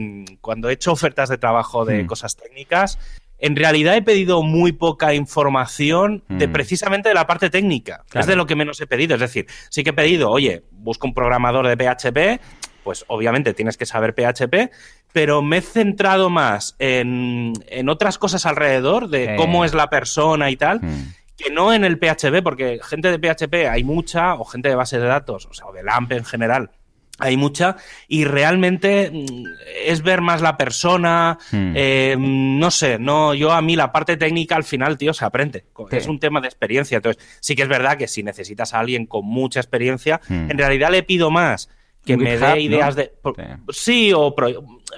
cuando 0.41 0.69
he 0.69 0.73
hecho 0.73 0.91
ofertas 0.91 1.29
de 1.29 1.37
trabajo 1.37 1.85
de 1.85 2.03
hmm. 2.03 2.07
cosas 2.07 2.35
técnicas, 2.35 2.99
en 3.39 3.55
realidad 3.55 3.95
he 3.95 4.01
pedido 4.01 4.43
muy 4.43 4.73
poca 4.73 5.13
información 5.13 6.23
de 6.27 6.47
hmm. 6.47 6.51
precisamente 6.51 7.09
de 7.09 7.15
la 7.15 7.25
parte 7.25 7.49
técnica. 7.49 8.03
Es 8.13 8.27
de 8.27 8.35
lo 8.35 8.45
que 8.45 8.55
menos 8.55 8.79
he 8.81 8.87
pedido. 8.87 9.15
Es 9.15 9.21
decir, 9.21 9.47
sí 9.69 9.83
que 9.83 9.89
he 9.89 9.93
pedido, 9.93 10.29
oye, 10.29 10.63
busco 10.71 11.07
un 11.07 11.13
programador 11.13 11.67
de 11.67 11.75
PHP, 11.75 12.41
pues 12.83 13.05
obviamente 13.07 13.53
tienes 13.53 13.77
que 13.77 13.85
saber 13.85 14.13
PHP, 14.13 14.71
pero 15.13 15.41
me 15.41 15.57
he 15.57 15.61
centrado 15.61 16.29
más 16.29 16.75
en, 16.79 17.53
en 17.67 17.89
otras 17.89 18.17
cosas 18.17 18.45
alrededor 18.45 19.09
de 19.09 19.35
cómo 19.37 19.65
es 19.65 19.73
la 19.73 19.89
persona 19.89 20.49
y 20.51 20.55
tal, 20.55 20.79
Mm. 20.81 21.13
que 21.37 21.49
no 21.49 21.73
en 21.73 21.83
el 21.85 21.97
PHP, 21.97 22.41
porque 22.43 22.79
gente 22.83 23.09
de 23.09 23.17
PHP 23.19 23.67
hay 23.69 23.83
mucha, 23.83 24.35
o 24.35 24.43
gente 24.45 24.69
de 24.69 24.75
base 24.75 24.99
de 24.99 25.07
datos, 25.07 25.45
o 25.45 25.53
sea, 25.53 25.67
o 25.67 25.73
de 25.73 25.83
LAMP 25.83 26.11
en 26.13 26.25
general. 26.25 26.71
Hay 27.21 27.35
mucha 27.35 27.75
y 28.07 28.23
realmente 28.23 29.11
mm, 29.11 29.43
es 29.85 30.01
ver 30.03 30.21
más 30.21 30.41
la 30.41 30.55
persona, 30.57 31.37
Hmm. 31.51 31.73
eh, 31.75 32.15
no 32.17 32.71
sé, 32.71 32.97
no, 32.97 33.33
yo 33.33 33.51
a 33.51 33.61
mí 33.61 33.75
la 33.75 33.91
parte 33.91 34.15
técnica 34.15 34.55
al 34.55 34.63
final, 34.63 34.97
tío, 34.97 35.13
se 35.13 35.25
aprende. 35.25 35.65
Sí. 35.89 35.97
Es 35.97 36.07
un 36.07 36.19
tema 36.19 36.39
de 36.39 36.47
experiencia. 36.47 36.97
Entonces, 36.97 37.21
sí 37.41 37.55
que 37.55 37.63
es 37.63 37.67
verdad 37.69 37.97
que 37.97 38.07
si 38.07 38.23
necesitas 38.23 38.73
a 38.73 38.79
alguien 38.79 39.05
con 39.05 39.25
mucha 39.25 39.59
experiencia, 39.59 40.21
Hmm. 40.29 40.49
en 40.51 40.57
realidad 40.57 40.91
le 40.91 41.03
pido 41.03 41.29
más 41.29 41.69
que 42.05 42.17
me 42.17 42.31
GitHub, 42.37 42.53
dé 42.53 42.61
ideas 42.61 42.95
¿no? 42.95 43.01
de. 43.03 43.11
por- 43.21 43.35
Sí. 43.35 43.43
sí, 43.69 44.13
o 44.15 44.33
pro- 44.33 44.47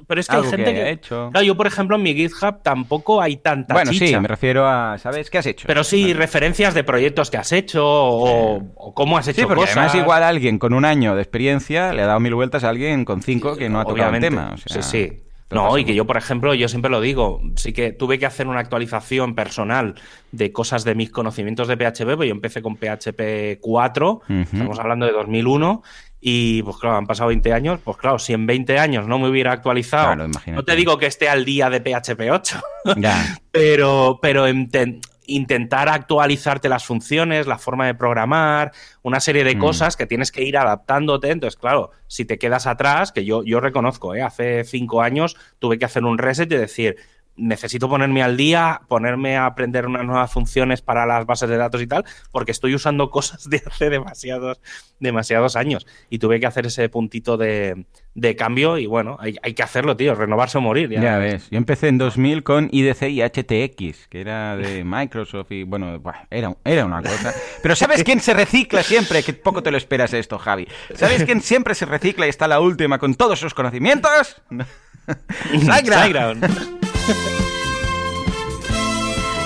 pero 0.08 0.22
es 0.22 0.28
que 0.28 0.36
Algo 0.36 0.46
hay 0.46 0.52
gente 0.52 0.74
que 0.74 0.80
que. 0.80 0.82
he 0.88 0.92
hecho. 0.92 1.30
Claro, 1.32 1.46
yo, 1.46 1.58
por 1.58 1.68
ejemplo, 1.68 1.96
en 1.98 2.04
mi 2.04 2.14
GitHub 2.14 2.62
tampoco 2.64 3.22
hay 3.22 3.38
tanta 3.38 3.74
Bueno, 3.74 3.92
sí, 3.92 4.16
me 4.18 4.28
refiero 4.28 4.66
a, 4.68 4.98
¿sabes 4.98 5.30
qué 5.30 5.40
has 5.40 5.46
hecho? 5.46 5.68
Pero 5.68 5.84
sí, 5.84 6.14
referencias 6.14 6.74
de 6.74 6.84
proyectos 6.84 7.30
que 7.30 7.38
has 7.38 7.52
hecho 7.52 7.86
o, 7.86 8.62
o 8.76 8.94
cómo 8.94 9.18
has 9.18 9.28
hecho 9.28 9.42
Sí, 9.42 9.46
porque 9.48 9.62
cosas. 9.62 9.78
además 9.78 9.96
igual 9.96 10.24
alguien 10.24 10.58
con 10.60 10.74
un 10.74 10.86
año 10.86 11.16
de 11.16 11.22
experiencia 11.22 11.92
le 11.92 12.04
ha 12.04 12.08
dado 12.08 12.20
mil 12.22 12.36
vueltas 12.36 12.64
a 12.64 12.70
alguien 12.70 13.04
con 13.04 13.22
cinco 13.22 13.58
que 13.58 13.68
no 13.70 13.80
ha 13.80 13.84
tocado 13.84 13.98
el 13.98 14.02
Obviamente. 14.16 14.28
tema. 14.30 14.52
o 14.54 14.58
sea, 14.58 14.82
sí, 14.82 15.10
sí. 15.10 15.24
No, 15.54 15.78
y 15.78 15.84
que 15.84 15.94
yo, 15.94 16.08
por 16.08 16.16
ejemplo, 16.16 16.54
yo 16.54 16.70
siempre 16.70 16.90
lo 16.90 17.02
digo, 17.02 17.42
sí 17.58 17.74
que 17.74 17.92
tuve 17.92 18.18
que 18.18 18.26
hacer 18.26 18.48
una 18.48 18.62
actualización 18.62 19.36
personal 19.36 19.96
de 20.32 20.54
cosas 20.54 20.86
de 20.86 20.96
mis 20.96 21.10
conocimientos 21.12 21.68
de 21.68 21.76
PHP, 21.76 22.16
pues 22.16 22.30
yo 22.30 22.34
empecé 22.34 22.62
con 22.62 22.78
PHP 22.78 23.58
4, 23.60 24.12
Ujú. 24.30 24.34
estamos 24.44 24.80
hablando 24.80 25.06
de 25.06 25.12
2001, 25.12 25.84
y 26.24 26.62
pues 26.64 26.78
claro, 26.78 26.98
han 26.98 27.08
pasado 27.08 27.30
20 27.30 27.52
años, 27.52 27.80
pues 27.84 27.98
claro, 27.98 28.20
si 28.20 28.34
en 28.34 28.46
20 28.46 28.78
años 28.78 29.08
no 29.08 29.18
me 29.18 29.28
hubiera 29.28 29.52
actualizado, 29.52 30.14
Claro, 30.16 30.30
no 30.54 30.64
te 30.64 30.76
digo 30.76 30.98
que 31.00 31.08
esté 31.08 31.28
al 31.28 31.44
día 31.46 31.70
de 31.72 31.82
PHP 31.82 32.30
8, 32.32 32.62
Ya. 32.98 33.38
pero, 33.52 34.20
pero 34.22 34.48
inten- 34.48 35.02
intentar 35.26 35.88
actualizarte 35.90 36.68
las 36.70 36.84
funciones, 36.86 37.48
la 37.48 37.58
forma 37.58 37.86
de 37.88 37.96
programar, 37.96 38.72
una 39.02 39.20
serie 39.20 39.44
de 39.44 39.56
Mm. 39.56 39.60
cosas 39.60 39.96
que 39.96 40.06
tienes 40.06 40.32
que 40.32 40.44
ir 40.44 40.58
adaptándote. 40.58 41.30
Entonces, 41.32 41.58
claro, 41.60 41.92
si 42.08 42.26
te 42.26 42.38
quedas 42.38 42.68
atrás, 42.68 43.12
que 43.12 43.24
yo, 43.24 43.42
yo 43.44 43.60
reconozco, 43.62 44.14
¿eh? 44.14 44.22
hace 44.22 44.64
cinco 44.66 45.02
años 45.02 45.38
tuve 45.60 45.80
que 45.80 45.86
hacer 45.86 46.04
un 46.04 46.18
reset 46.18 46.52
y 46.52 46.56
decir, 46.58 46.98
necesito 47.36 47.90
ponerme 47.90 48.22
al 48.24 48.38
día, 48.38 48.82
ponerme 48.88 49.38
a 49.38 49.46
aprender 49.46 49.88
unas 49.88 50.06
nuevas 50.06 50.32
funciones 50.32 50.82
para 50.82 51.06
las 51.06 51.26
bases 51.26 51.50
de 51.50 51.58
datos 51.58 51.82
y 51.82 51.88
tal, 51.88 52.06
porque 52.32 52.52
estoy 52.52 52.76
usando 52.76 53.10
cosas 53.10 53.50
de 53.50 53.62
hace 53.66 53.90
demasiados, 53.90 54.60
demasiados 55.00 55.56
años. 55.56 55.88
Y 56.10 56.20
tuve 56.20 56.40
que 56.40 56.46
hacer 56.46 56.66
ese 56.66 56.90
puntito 56.90 57.38
de, 57.38 57.86
de 58.14 58.36
cambio 58.36 58.78
y 58.78 58.86
bueno, 58.86 59.18
hay, 59.20 59.38
hay 59.42 59.54
que 59.54 59.64
hacerlo, 59.64 59.96
tío, 59.96 60.16
renovarse 60.16 60.58
o 60.58 60.62
morir. 60.62 60.90
Ya 60.90 61.18
ves, 61.18 61.50
yo 61.50 61.58
empecé 61.58 61.88
en 61.88 61.98
2000 61.98 62.44
con 62.44 62.70
IDC 62.72 63.04
y 63.04 63.22
HTX, 63.22 64.08
que 64.08 64.22
era 64.22 64.56
de 64.58 64.84
Microsoft 64.86 65.52
y 65.52 65.64
bueno, 65.64 66.02
era, 66.30 66.56
era 66.64 66.86
una 66.86 67.02
cosa. 67.02 67.34
Pero 67.62 67.76
¿sabes 67.76 68.04
quién 68.04 68.20
se 68.20 68.34
recicla 68.34 68.84
siempre? 68.84 69.24
Que 69.24 69.34
poco 69.34 69.64
te 69.64 69.72
lo 69.72 69.78
esperas 69.78 70.14
esto, 70.14 70.38
Javi. 70.38 70.68
¿Sabes 70.96 71.24
quién 71.24 71.42
siempre 71.42 71.76
se 71.76 71.86
recicla 71.86 72.26
y 72.26 72.30
está 72.30 72.48
la 72.48 72.60
última 72.60 73.00
con 73.00 73.16
todos 73.16 73.40
sus 73.40 73.54
conocimientos? 73.54 74.42
SiteGround. 75.52 76.81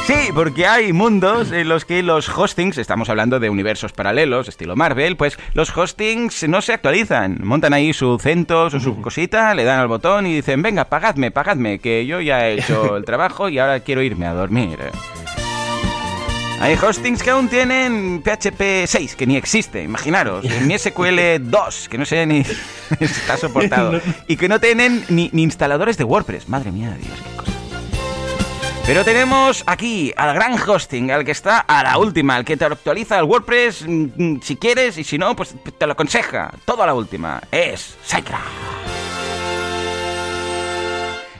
Sí, 0.05 0.29
porque 0.35 0.67
hay 0.67 0.93
mundos 0.93 1.51
en 1.51 1.67
los 1.67 1.83
que 1.83 2.03
los 2.03 2.29
hostings, 2.29 2.77
estamos 2.77 3.09
hablando 3.09 3.39
de 3.39 3.49
universos 3.49 3.91
paralelos, 3.91 4.47
estilo 4.47 4.75
Marvel, 4.75 5.17
pues 5.17 5.39
los 5.53 5.75
hostings 5.75 6.47
no 6.47 6.61
se 6.61 6.73
actualizan. 6.73 7.39
Montan 7.41 7.73
ahí 7.73 7.91
su 7.91 8.19
CentOS 8.19 8.75
o 8.75 8.79
su 8.79 9.01
cosita, 9.01 9.55
le 9.55 9.63
dan 9.63 9.79
al 9.79 9.87
botón 9.87 10.27
y 10.27 10.35
dicen, 10.35 10.61
venga, 10.61 10.85
pagadme, 10.85 11.31
pagadme, 11.31 11.79
que 11.79 12.05
yo 12.05 12.21
ya 12.21 12.47
he 12.47 12.59
hecho 12.59 12.97
el 12.97 13.05
trabajo 13.05 13.49
y 13.49 13.57
ahora 13.57 13.79
quiero 13.79 14.03
irme 14.03 14.27
a 14.27 14.35
dormir. 14.35 14.77
Hay 16.59 16.75
hostings 16.75 17.21
que 17.21 17.29
aún 17.29 17.49
tienen 17.49 18.23
PHP 18.23 18.87
6, 18.87 19.15
que 19.15 19.27
ni 19.27 19.35
existe, 19.35 19.83
imaginaros, 19.83 20.45
ni 20.61 20.77
SQL 20.77 21.39
2, 21.39 21.89
que 21.89 21.97
no 21.97 22.05
sé 22.05 22.25
ni 22.25 22.39
está 22.99 23.37
soportado, 23.37 23.99
y 24.27 24.37
que 24.37 24.47
no 24.47 24.59
tienen 24.59 25.03
ni, 25.09 25.29
ni 25.33 25.43
instaladores 25.43 25.97
de 25.97 26.05
WordPress. 26.05 26.47
Madre 26.47 26.71
mía, 26.71 26.95
Dios, 26.97 27.19
qué 27.21 27.37
cosa. 27.37 27.51
Pero 28.85 29.03
tenemos 29.03 29.63
aquí 29.65 30.13
al 30.15 30.35
gran 30.35 30.53
hosting, 30.53 31.11
al 31.11 31.25
que 31.25 31.31
está 31.31 31.59
a 31.59 31.83
la 31.83 31.97
última, 31.97 32.35
al 32.35 32.45
que 32.45 32.55
te 32.55 32.65
actualiza 32.65 33.17
el 33.17 33.25
WordPress 33.25 33.83
mm, 33.87 34.05
mm, 34.15 34.41
si 34.41 34.55
quieres 34.55 34.97
y 34.97 35.03
si 35.03 35.17
no, 35.17 35.35
pues 35.35 35.55
te 35.77 35.85
lo 35.87 35.93
aconseja. 35.93 36.51
Todo 36.65 36.83
a 36.83 36.85
la 36.85 36.93
última. 36.93 37.41
Es 37.51 37.97
SiteGround. 38.05 39.04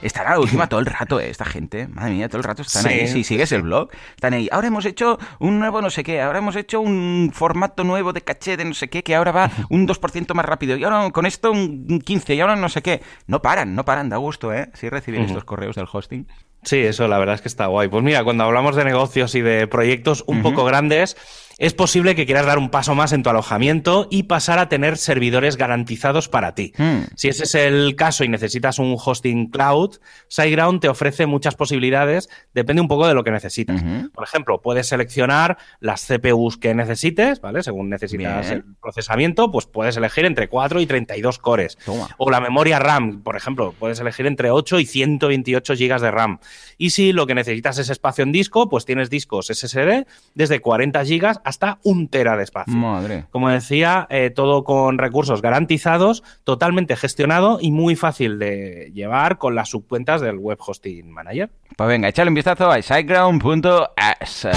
Estará 0.02 0.30
a 0.30 0.32
la 0.34 0.40
última 0.40 0.68
todo 0.68 0.80
el 0.80 0.86
rato, 0.86 1.18
eh, 1.20 1.30
esta 1.30 1.44
gente. 1.44 1.88
Madre 1.88 2.12
mía, 2.14 2.28
todo 2.28 2.38
el 2.38 2.44
rato 2.44 2.62
están 2.62 2.82
Sí. 2.82 2.88
ahí. 2.88 3.08
Si 3.08 3.24
sigues 3.24 3.52
el 3.52 3.62
blog, 3.62 3.90
están 4.14 4.34
ahí. 4.34 4.48
Ahora 4.52 4.68
hemos 4.68 4.84
hecho 4.84 5.18
un 5.38 5.58
nuevo 5.58 5.80
no 5.82 5.90
sé 5.90 6.02
qué. 6.04 6.20
Ahora 6.20 6.38
hemos 6.38 6.56
hecho 6.56 6.80
un 6.80 7.30
formato 7.32 7.84
nuevo 7.84 8.12
de 8.12 8.20
caché 8.22 8.56
de 8.56 8.64
no 8.64 8.74
sé 8.74 8.88
qué 8.88 9.02
que 9.02 9.14
ahora 9.14 9.32
va 9.32 9.50
un 9.70 9.86
2% 9.86 10.34
más 10.34 10.44
rápido. 10.46 10.76
Y 10.76 10.84
ahora 10.84 11.10
con 11.10 11.26
esto 11.26 11.50
un 11.52 12.00
15 12.04 12.34
y 12.34 12.40
ahora 12.40 12.56
no 12.56 12.68
sé 12.68 12.82
qué. 12.82 13.02
No 13.26 13.42
paran, 13.42 13.74
no 13.74 13.84
paran. 13.84 14.08
Da 14.08 14.16
gusto, 14.18 14.52
¿eh? 14.52 14.70
Sí 14.74 14.88
recibir 14.88 15.20
estos 15.20 15.44
correos 15.44 15.76
del 15.76 15.86
hosting. 15.90 16.26
Sí, 16.62 16.78
eso 16.78 17.06
la 17.06 17.18
verdad 17.18 17.36
es 17.36 17.42
que 17.42 17.48
está 17.48 17.66
guay. 17.66 17.88
Pues 17.88 18.02
mira, 18.02 18.24
cuando 18.24 18.42
hablamos 18.44 18.74
de 18.76 18.84
negocios 18.84 19.34
y 19.36 19.40
de 19.40 19.66
proyectos 19.68 20.24
un 20.26 20.42
poco 20.42 20.64
grandes, 20.64 21.16
es 21.58 21.72
posible 21.72 22.14
que 22.14 22.26
quieras 22.26 22.44
dar 22.44 22.58
un 22.58 22.68
paso 22.68 22.94
más 22.94 23.12
en 23.12 23.22
tu 23.22 23.30
alojamiento 23.30 24.08
y 24.10 24.24
pasar 24.24 24.58
a 24.58 24.68
tener 24.68 24.98
servidores 24.98 25.56
garantizados 25.56 26.28
para 26.28 26.54
ti. 26.54 26.72
Hmm. 26.76 27.04
Si 27.14 27.28
ese 27.28 27.44
es 27.44 27.54
el 27.54 27.96
caso 27.96 28.24
y 28.24 28.28
necesitas 28.28 28.78
un 28.78 28.96
hosting 29.02 29.48
cloud, 29.48 29.96
SiteGround 30.28 30.80
te 30.80 30.88
ofrece 30.88 31.24
muchas 31.24 31.54
posibilidades, 31.54 32.28
depende 32.52 32.82
un 32.82 32.88
poco 32.88 33.08
de 33.08 33.14
lo 33.14 33.24
que 33.24 33.30
necesitas. 33.30 33.82
Por 34.12 34.24
ejemplo, 34.24 34.60
puedes 34.60 34.88
seleccionar 34.88 35.56
las 35.80 36.06
CPUs 36.06 36.58
que 36.58 36.74
necesites, 36.74 37.40
¿vale? 37.40 37.62
Según 37.62 37.88
necesitas 37.88 38.48
Bien. 38.48 38.58
el 38.58 38.74
procesamiento, 38.76 39.50
pues 39.50 39.66
puedes 39.66 39.96
elegir 39.96 40.26
entre 40.26 40.48
4 40.48 40.80
y 40.80 40.86
32 40.86 41.38
cores. 41.38 41.78
Toma. 41.84 42.08
O 42.18 42.30
la 42.30 42.40
memoria 42.40 42.78
RAM, 42.78 43.22
por 43.22 43.34
ejemplo, 43.34 43.74
puedes 43.78 43.98
elegir 43.98 44.26
entre 44.26 44.50
8 44.50 44.78
y 44.80 44.84
128 44.86 45.74
GB 45.74 46.00
de 46.00 46.10
RAM. 46.10 46.38
Y 46.76 46.90
si 46.90 47.12
lo 47.12 47.26
que 47.26 47.34
necesitas 47.34 47.78
es 47.78 47.88
espacio 47.88 48.24
en 48.24 48.32
disco, 48.32 48.68
pues 48.68 48.84
tienes 48.84 49.08
discos 49.08 49.46
SSD 49.46 50.06
desde 50.34 50.60
40 50.60 51.02
GB 51.02 51.45
hasta 51.46 51.78
un 51.84 52.08
tera 52.08 52.36
de 52.36 52.42
espacio. 52.42 52.74
Madre. 52.74 53.26
Como 53.30 53.48
decía, 53.48 54.08
eh, 54.10 54.32
todo 54.34 54.64
con 54.64 54.98
recursos 54.98 55.42
garantizados, 55.42 56.24
totalmente 56.42 56.96
gestionado 56.96 57.58
y 57.60 57.70
muy 57.70 57.94
fácil 57.94 58.40
de 58.40 58.90
llevar 58.92 59.38
con 59.38 59.54
las 59.54 59.68
subcuentas 59.68 60.20
del 60.20 60.38
Web 60.38 60.58
Hosting 60.58 61.08
Manager. 61.08 61.48
Pues 61.76 61.88
venga, 61.88 62.08
échale 62.08 62.30
un 62.30 62.34
vistazo 62.34 62.68
a 62.68 62.82
siteground.es. 62.82 64.48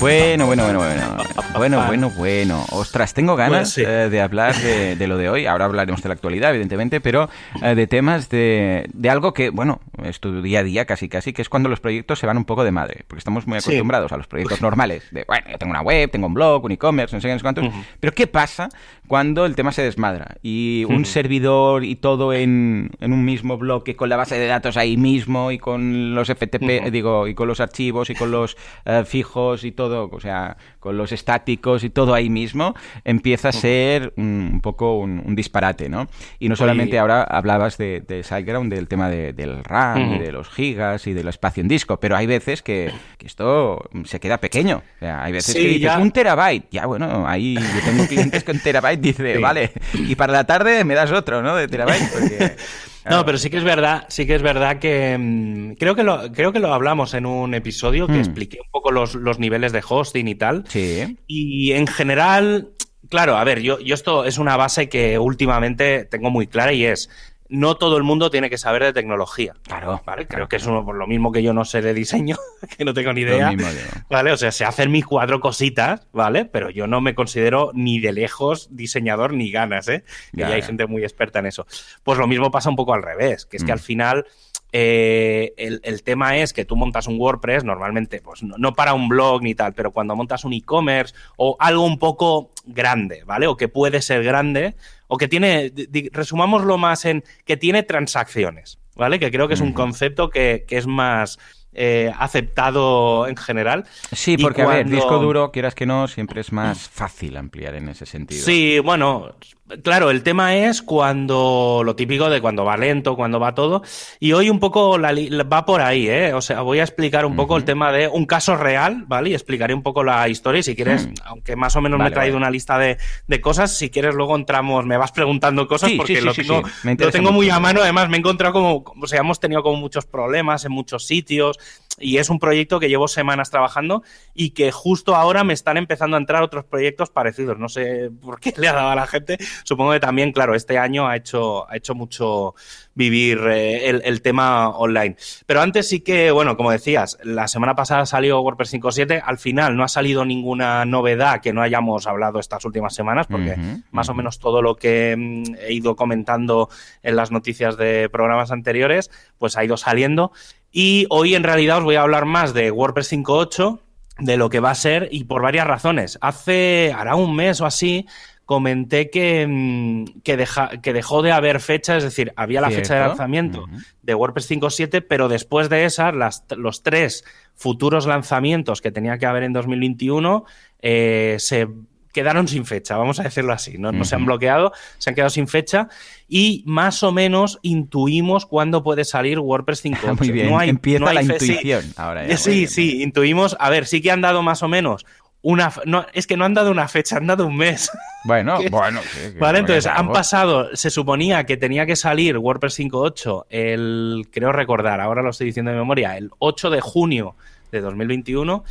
Bueno, 0.00 0.46
bueno, 0.46 0.64
bueno, 0.64 0.78
bueno. 0.78 1.16
Bueno, 1.58 1.86
bueno, 1.86 2.10
bueno. 2.16 2.64
Ostras, 2.70 3.12
tengo 3.12 3.36
ganas 3.36 3.58
Pues 3.60 3.70
sí. 3.74 3.82
eh, 3.86 4.08
de 4.08 4.20
hablar 4.22 4.54
de, 4.56 4.96
de 4.96 5.06
lo 5.06 5.18
de 5.18 5.28
hoy. 5.28 5.44
Ahora 5.46 5.66
hablaremos 5.66 6.02
de 6.02 6.08
la 6.08 6.14
actualidad, 6.14 6.50
evidentemente, 6.50 7.00
pero 7.02 7.28
eh, 7.62 7.74
de 7.74 7.86
temas 7.86 8.30
de, 8.30 8.88
de 8.94 9.10
algo 9.10 9.34
que, 9.34 9.50
bueno, 9.50 9.80
es 10.02 10.20
tu 10.20 10.40
día 10.40 10.60
a 10.60 10.62
día 10.62 10.86
casi 10.86 11.08
casi, 11.10 11.34
que 11.34 11.42
es 11.42 11.50
cuando 11.50 11.68
los 11.68 11.80
proyectos 11.80 12.18
se 12.18 12.26
van 12.26 12.38
un 12.38 12.44
poco 12.46 12.64
de 12.64 12.70
madre. 12.70 13.04
Porque 13.06 13.18
estamos 13.18 13.46
muy 13.46 13.60
Sí. 13.60 13.68
acostumbrados 13.72 14.10
a 14.12 14.16
los 14.16 14.26
proyectos 14.26 14.62
normales. 14.62 15.04
De, 15.10 15.24
bueno, 15.28 15.46
yo 15.50 15.58
tengo 15.58 15.70
una 15.70 15.82
web, 15.82 16.10
tengo 16.10 16.28
un 16.28 16.34
blog, 16.34 16.64
un 16.64 16.72
e-commerce, 16.72 17.14
no 17.14 17.20
sé 17.20 17.28
qué, 17.28 17.32
no 17.34 17.38
sé 17.38 17.42
cuántos. 17.42 17.66
Pero 18.00 18.14
¿qué 18.14 18.26
pasa 18.26 18.70
cuando 19.06 19.44
el 19.44 19.54
tema 19.54 19.70
se 19.72 19.82
desmadra? 19.82 20.36
Y 20.42 20.84
un 20.88 21.04
servidor 21.04 21.84
y 21.84 21.96
todo 21.96 22.32
en, 22.32 22.90
en 23.00 23.12
un 23.12 23.24
mismo 23.26 23.58
bloque, 23.58 23.96
con 23.96 24.08
la 24.08 24.16
base 24.16 24.38
de 24.38 24.46
datos 24.46 24.78
ahí 24.78 24.96
mismo 24.96 25.50
y 25.52 25.58
con 25.58 26.14
los 26.14 26.28
FTP, 26.28 26.90
digo, 26.90 27.26
y 27.28 27.34
con 27.34 27.48
los 27.48 27.60
archivos 27.60 28.08
y 28.08 28.14
con 28.14 28.30
los 28.30 28.56
eh, 28.86 29.02
fijos 29.04 29.64
y 29.64 29.72
todo, 29.72 29.89
o 29.90 30.20
sea, 30.20 30.56
con 30.78 30.96
los 30.96 31.12
estáticos 31.12 31.84
y 31.84 31.90
todo 31.90 32.14
ahí 32.14 32.30
mismo, 32.30 32.74
empieza 33.04 33.48
a 33.48 33.52
ser 33.52 34.12
un, 34.16 34.50
un 34.54 34.60
poco 34.60 34.98
un, 34.98 35.22
un 35.24 35.34
disparate, 35.34 35.88
¿no? 35.88 36.08
Y 36.38 36.48
no 36.48 36.56
solamente 36.56 36.92
Oye. 36.92 36.98
ahora 37.00 37.22
hablabas 37.22 37.76
de, 37.78 38.00
de 38.06 38.22
SiteGround, 38.22 38.72
del 38.72 38.88
tema 38.88 39.08
de- 39.08 39.32
del 39.32 39.62
RAM 39.64 40.14
y 40.14 40.18
de 40.18 40.32
los 40.32 40.48
gigas 40.48 41.06
y 41.06 41.12
del 41.12 41.28
espacio 41.28 41.60
en 41.60 41.68
disco, 41.68 41.98
pero 42.00 42.16
hay 42.16 42.26
veces 42.26 42.62
que, 42.62 42.92
que 43.18 43.26
esto 43.26 43.88
se 44.04 44.20
queda 44.20 44.38
pequeño. 44.38 44.82
O 44.96 44.98
sea, 45.00 45.22
hay 45.22 45.32
veces 45.32 45.54
Sí, 45.54 45.60
que 45.60 45.66
dices, 45.68 45.82
ya. 45.82 45.98
un 45.98 46.10
terabyte. 46.10 46.66
Ya, 46.70 46.86
bueno, 46.86 47.26
ahí 47.26 47.54
yo 47.54 47.80
tengo 47.84 48.06
clientes 48.06 48.44
que 48.44 48.52
un 48.52 48.60
terabyte 48.60 49.00
dice, 49.00 49.34
Sí. 49.36 49.40
vale, 49.42 49.72
y 49.94 50.14
para 50.14 50.32
la 50.32 50.44
tarde 50.44 50.84
me 50.84 50.94
das 50.94 51.10
otro, 51.12 51.42
¿no? 51.42 51.56
De 51.56 51.68
terabyte, 51.68 52.10
porque... 52.12 52.56
No, 53.08 53.24
pero 53.24 53.38
sí 53.38 53.48
que 53.50 53.56
es 53.56 53.64
verdad, 53.64 54.04
sí 54.08 54.26
que 54.26 54.34
es 54.34 54.42
verdad 54.42 54.78
que 54.78 55.16
mm, 55.18 55.74
creo 55.74 55.94
que 55.94 56.02
lo, 56.02 56.30
creo 56.32 56.52
que 56.52 56.58
lo 56.60 56.74
hablamos 56.74 57.14
en 57.14 57.24
un 57.26 57.54
episodio 57.54 58.06
que 58.06 58.14
Hmm. 58.14 58.20
expliqué 58.20 58.58
un 58.64 58.70
poco 58.70 58.90
los, 58.90 59.14
los 59.14 59.38
niveles 59.38 59.72
de 59.72 59.82
hosting 59.86 60.28
y 60.28 60.34
tal. 60.34 60.64
Sí. 60.68 61.16
Y 61.26 61.72
en 61.72 61.86
general, 61.86 62.70
claro, 63.08 63.36
a 63.36 63.44
ver, 63.44 63.60
yo, 63.60 63.78
yo 63.80 63.94
esto 63.94 64.24
es 64.24 64.38
una 64.38 64.56
base 64.56 64.88
que 64.88 65.18
últimamente 65.18 66.04
tengo 66.04 66.30
muy 66.30 66.46
clara 66.46 66.72
y 66.72 66.84
es 66.84 67.08
no 67.50 67.76
todo 67.76 67.96
el 67.96 68.02
mundo 68.04 68.30
tiene 68.30 68.48
que 68.48 68.56
saber 68.56 68.82
de 68.84 68.92
tecnología. 68.92 69.54
Claro. 69.64 70.00
¿vale? 70.06 70.26
Creo 70.26 70.48
que 70.48 70.56
es 70.56 70.66
uno, 70.66 70.84
por 70.84 70.94
lo 70.96 71.06
mismo 71.06 71.32
que 71.32 71.42
yo 71.42 71.52
no 71.52 71.64
sé 71.64 71.82
de 71.82 71.92
diseño, 71.92 72.36
que 72.78 72.84
no 72.84 72.94
tengo 72.94 73.12
ni 73.12 73.22
idea. 73.22 73.50
Lo 73.50 73.56
mismo. 73.56 73.70
¿Vale? 74.08 74.32
O 74.32 74.36
sea, 74.36 74.52
sé 74.52 74.64
hacer 74.64 74.88
mis 74.88 75.04
cuatro 75.04 75.40
cositas, 75.40 76.06
¿vale? 76.12 76.44
Pero 76.46 76.70
yo 76.70 76.86
no 76.86 77.00
me 77.00 77.14
considero 77.14 77.70
ni 77.74 78.00
de 78.00 78.12
lejos 78.12 78.68
diseñador 78.70 79.32
ni 79.34 79.50
ganas, 79.50 79.88
¿eh? 79.88 80.04
Que 80.32 80.40
Ya, 80.42 80.48
ya 80.48 80.54
hay 80.54 80.60
ya. 80.60 80.66
gente 80.68 80.86
muy 80.86 81.02
experta 81.02 81.40
en 81.40 81.46
eso. 81.46 81.66
Pues 82.04 82.18
lo 82.18 82.26
mismo 82.26 82.50
pasa 82.50 82.70
un 82.70 82.76
poco 82.76 82.94
al 82.94 83.02
revés, 83.02 83.46
que 83.46 83.56
es 83.56 83.64
que 83.64 83.72
Mm. 83.72 83.74
al 83.74 83.80
final 83.80 84.26
eh, 84.72 85.52
el, 85.56 85.80
el 85.82 86.02
tema 86.02 86.36
es 86.36 86.52
que 86.52 86.64
tú 86.64 86.76
montas 86.76 87.06
un 87.06 87.18
WordPress 87.20 87.64
normalmente, 87.64 88.20
pues 88.20 88.42
no, 88.42 88.56
no 88.58 88.72
para 88.72 88.94
un 88.94 89.08
blog 89.08 89.42
ni 89.42 89.54
tal, 89.54 89.72
pero 89.74 89.90
cuando 89.90 90.14
montas 90.16 90.44
un 90.44 90.52
e-commerce 90.52 91.14
o 91.36 91.56
algo 91.58 91.84
un 91.84 91.98
poco 91.98 92.50
grande, 92.66 93.22
¿vale? 93.24 93.46
O 93.46 93.56
que 93.56 93.68
puede 93.68 94.00
ser 94.02 94.22
grande, 94.22 94.74
o 95.08 95.16
que 95.16 95.28
tiene, 95.28 95.72
resumámoslo 96.12 96.78
más 96.78 97.04
en 97.04 97.24
que 97.44 97.56
tiene 97.56 97.82
transacciones, 97.82 98.78
¿vale? 98.94 99.18
Que 99.18 99.30
creo 99.30 99.48
que 99.48 99.54
es 99.54 99.60
un 99.60 99.72
concepto 99.72 100.30
que, 100.30 100.64
que 100.68 100.76
es 100.78 100.86
más 100.86 101.38
eh, 101.72 102.12
aceptado 102.18 103.26
en 103.28 103.36
general. 103.36 103.86
Sí, 104.12 104.36
porque 104.36 104.62
a 104.62 104.66
ver, 104.66 104.76
cuando- 104.82 104.96
disco 104.96 105.18
duro, 105.18 105.50
quieras 105.52 105.74
que 105.74 105.86
no, 105.86 106.08
siempre 106.08 106.40
es 106.40 106.52
más 106.52 106.88
fácil 106.88 107.36
ampliar 107.36 107.74
en 107.74 107.88
ese 107.88 108.06
sentido. 108.06 108.44
Sí, 108.44 108.78
bueno, 108.80 109.34
claro, 109.82 110.10
el 110.10 110.22
tema 110.22 110.54
es 110.56 110.82
cuando 110.82 111.82
lo 111.84 111.96
típico 111.96 112.28
de 112.30 112.40
cuando 112.40 112.64
va 112.64 112.76
lento, 112.76 113.16
cuando 113.16 113.38
va 113.40 113.54
todo. 113.54 113.82
Y 114.18 114.32
hoy 114.32 114.50
un 114.50 114.58
poco 114.60 114.98
la 114.98 115.12
li- 115.12 115.28
va 115.30 115.64
por 115.64 115.80
ahí, 115.80 116.08
¿eh? 116.08 116.32
O 116.34 116.40
sea, 116.40 116.62
voy 116.62 116.80
a 116.80 116.82
explicar 116.82 117.24
un 117.24 117.36
poco 117.36 117.56
el 117.56 117.64
tema 117.64 117.92
de 117.92 118.08
un 118.08 118.26
caso 118.26 118.56
real, 118.56 119.04
¿vale? 119.06 119.30
Y 119.30 119.34
explicaré 119.34 119.74
un 119.74 119.82
poco 119.82 120.02
la 120.04 120.28
historia. 120.28 120.60
Y 120.60 120.62
si 120.62 120.74
quieres, 120.76 121.06
Hmm. 121.06 121.14
aunque 121.24 121.56
más 121.56 121.76
o 121.76 121.80
menos 121.80 121.98
me 121.98 122.08
he 122.08 122.10
traído 122.10 122.34
vale. 122.34 122.44
una 122.46 122.50
lista 122.50 122.78
de, 122.78 122.98
de 123.26 123.40
cosas, 123.40 123.76
si 123.76 123.90
quieres 123.90 124.14
luego 124.14 124.36
entramos, 124.36 124.84
me 124.86 124.96
vas 124.96 125.12
preguntando 125.12 125.66
cosas 125.66 125.90
Sí, 125.90 125.96
porque 125.96 126.14
sí, 126.16 126.20
sí, 126.20 126.26
lo 126.26 126.34
tengo, 126.34 126.62
lo 126.98 127.10
tengo 127.10 127.32
muy 127.32 127.50
a 127.50 127.58
mano. 127.60 127.80
Además, 127.82 128.08
me 128.08 128.16
he 128.16 128.20
encontrado 128.20 128.52
como, 128.54 128.84
o 129.00 129.06
sea, 129.06 129.20
hemos 129.20 129.40
tenido 129.40 129.62
como 129.62 129.76
muchos 129.78 130.06
problemas 130.06 130.64
en 130.64 130.72
muchos 130.72 131.06
sitios. 131.06 131.58
Y 132.02 132.16
es 132.16 132.30
un 132.30 132.38
proyecto 132.38 132.80
que 132.80 132.88
llevo 132.88 133.08
semanas 133.08 133.50
trabajando 133.50 134.02
y 134.32 134.50
que 134.50 134.72
justo 134.72 135.16
ahora 135.16 135.44
me 135.44 135.52
están 135.52 135.76
empezando 135.76 136.16
a 136.16 136.20
entrar 136.20 136.42
otros 136.42 136.64
proyectos 136.64 137.10
parecidos. 137.10 137.58
No 137.58 137.68
sé 137.68 138.10
por 138.22 138.40
qué 138.40 138.54
le 138.56 138.68
ha 138.68 138.72
dado 138.72 138.88
a 138.90 138.94
la 138.94 139.06
gente. 139.06 139.36
Supongo 139.64 139.92
que 139.92 140.00
también, 140.00 140.32
claro, 140.32 140.54
este 140.54 140.78
año 140.78 141.08
ha 141.08 141.16
hecho, 141.16 141.68
ha 141.70 141.76
hecho 141.76 141.94
mucho 141.94 142.54
vivir 142.94 143.38
eh, 143.48 143.88
el, 143.88 144.02
el 144.04 144.22
tema 144.22 144.70
online. 144.70 145.16
Pero 145.46 145.60
antes 145.60 145.88
sí 145.88 146.00
que, 146.00 146.30
bueno, 146.30 146.56
como 146.56 146.70
decías, 146.70 147.18
la 147.22 147.48
semana 147.48 147.74
pasada 147.74 148.06
salió 148.06 148.40
WordPress 148.40 148.74
5.7. 148.74 149.22
Al 149.24 149.38
final 149.38 149.76
no 149.76 149.84
ha 149.84 149.88
salido 149.88 150.24
ninguna 150.24 150.84
novedad 150.84 151.40
que 151.40 151.52
no 151.52 151.62
hayamos 151.62 152.06
hablado 152.06 152.38
estas 152.38 152.64
últimas 152.64 152.94
semanas, 152.94 153.26
porque 153.26 153.56
más 153.90 154.08
o 154.08 154.14
menos 154.14 154.38
todo 154.38 154.62
lo 154.62 154.76
que 154.76 155.16
mm, 155.16 155.54
he 155.60 155.72
ido 155.72 155.96
comentando 155.96 156.68
en 157.02 157.16
las 157.16 157.30
noticias 157.30 157.76
de 157.76 158.08
programas 158.10 158.50
anteriores, 158.50 159.10
pues 159.38 159.56
ha 159.56 159.64
ido 159.64 159.76
saliendo. 159.76 160.32
Y 160.72 161.06
hoy 161.10 161.34
en 161.34 161.42
realidad 161.42 161.78
os 161.78 161.84
voy 161.84 161.96
a 161.96 162.02
hablar 162.02 162.26
más 162.26 162.54
de 162.54 162.70
WordPress 162.70 163.12
5.8, 163.12 163.80
de 164.20 164.36
lo 164.36 164.50
que 164.50 164.60
va 164.60 164.70
a 164.70 164.74
ser 164.74 165.08
y 165.10 165.24
por 165.24 165.42
varias 165.42 165.66
razones. 165.66 166.18
Hace, 166.20 166.94
hará 166.96 167.14
un 167.16 167.34
mes 167.34 167.60
o 167.60 167.66
así, 167.66 168.06
comenté 168.50 169.10
que, 169.10 169.46
mm, 169.48 170.22
que, 170.24 170.36
deja- 170.36 170.80
que 170.82 170.92
dejó 170.92 171.22
de 171.22 171.30
haber 171.30 171.60
fecha, 171.60 171.96
es 171.96 172.02
decir, 172.02 172.32
había 172.34 172.60
la 172.60 172.68
fecha 172.68 172.94
de 172.94 173.00
lanzamiento 173.06 173.62
Ujú. 173.62 173.76
de 174.02 174.14
WordPress 174.16 174.50
5.7, 174.50 175.02
pero 175.08 175.28
después 175.28 175.68
de 175.68 175.84
esas, 175.84 176.12
las- 176.16 176.42
los 176.56 176.82
tres 176.82 177.22
futuros 177.54 178.06
lanzamientos 178.08 178.80
que 178.80 178.90
tenía 178.90 179.18
que 179.18 179.26
haber 179.26 179.44
en 179.44 179.52
2021 179.52 180.44
eh, 180.82 181.36
se 181.38 181.68
quedaron 182.12 182.48
sin 182.48 182.64
fecha, 182.66 182.96
vamos 182.96 183.20
a 183.20 183.22
decirlo 183.22 183.52
así, 183.52 183.78
¿no? 183.78 183.92
No 183.92 184.04
se 184.04 184.16
han 184.16 184.26
bloqueado, 184.26 184.72
se 184.98 185.10
han 185.10 185.14
quedado 185.14 185.30
sin 185.30 185.46
fecha 185.46 185.86
y 186.26 186.64
más 186.66 187.04
o 187.04 187.12
menos 187.12 187.60
intuimos 187.62 188.46
cuándo 188.46 188.82
puede 188.82 189.04
salir 189.04 189.38
WordPress 189.38 189.84
5.8. 189.84 190.16
Muy 190.18 190.32
bien, 190.32 190.50
No 190.50 190.58
hay- 190.58 190.70
empieza 190.70 190.98
no 190.98 191.06
hay 191.06 191.14
la 191.14 191.22
fe- 191.22 191.38
sí, 191.38 191.46
intuición 191.52 191.84
ahora. 191.96 192.26
ya, 192.26 192.36
Sí, 192.36 192.50
bien, 192.50 192.68
sí, 192.68 192.86
bien. 192.88 193.02
intuimos, 193.02 193.56
a 193.60 193.70
ver, 193.70 193.86
sí 193.86 194.00
que 194.02 194.10
han 194.10 194.22
dado 194.22 194.42
más 194.42 194.64
o 194.64 194.66
menos 194.68 195.06
una... 195.42 195.72
No, 195.86 196.06
es 196.12 196.26
que 196.26 196.36
no 196.36 196.44
han 196.44 196.54
dado 196.54 196.70
una 196.70 196.86
fecha, 196.88 197.16
han 197.16 197.26
dado 197.26 197.46
un 197.46 197.56
mes. 197.56 197.90
Bueno, 198.24 198.58
bueno. 198.70 199.00
sí, 199.00 199.34
Vale, 199.38 199.60
entonces 199.60 199.86
han 199.86 199.96
algo. 199.96 200.12
pasado, 200.12 200.76
se 200.76 200.90
suponía 200.90 201.44
que 201.46 201.56
tenía 201.56 201.86
que 201.86 201.96
salir 201.96 202.36
WordPress 202.36 202.78
5.8 202.78 203.46
el, 203.48 204.28
creo 204.30 204.52
recordar, 204.52 205.00
ahora 205.00 205.22
lo 205.22 205.30
estoy 205.30 205.46
diciendo 205.46 205.70
de 205.70 205.78
memoria, 205.78 206.18
el 206.18 206.28
8 206.38 206.68
de 206.68 206.82
junio 206.82 207.34
de 207.72 207.80
2021 207.80 208.62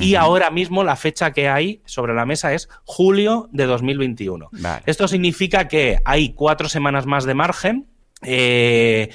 y 0.00 0.14
Ujú. 0.16 0.24
ahora 0.24 0.50
mismo 0.50 0.82
la 0.82 0.96
fecha 0.96 1.30
que 1.32 1.48
hay 1.48 1.82
sobre 1.84 2.14
la 2.14 2.26
mesa 2.26 2.52
es 2.52 2.68
julio 2.84 3.48
de 3.52 3.66
2021. 3.66 4.48
Vale. 4.50 4.82
Esto 4.86 5.06
significa 5.06 5.68
que 5.68 6.00
hay 6.04 6.30
cuatro 6.30 6.68
semanas 6.68 7.06
más 7.06 7.24
de 7.26 7.34
margen. 7.34 7.86
eh, 8.22 9.10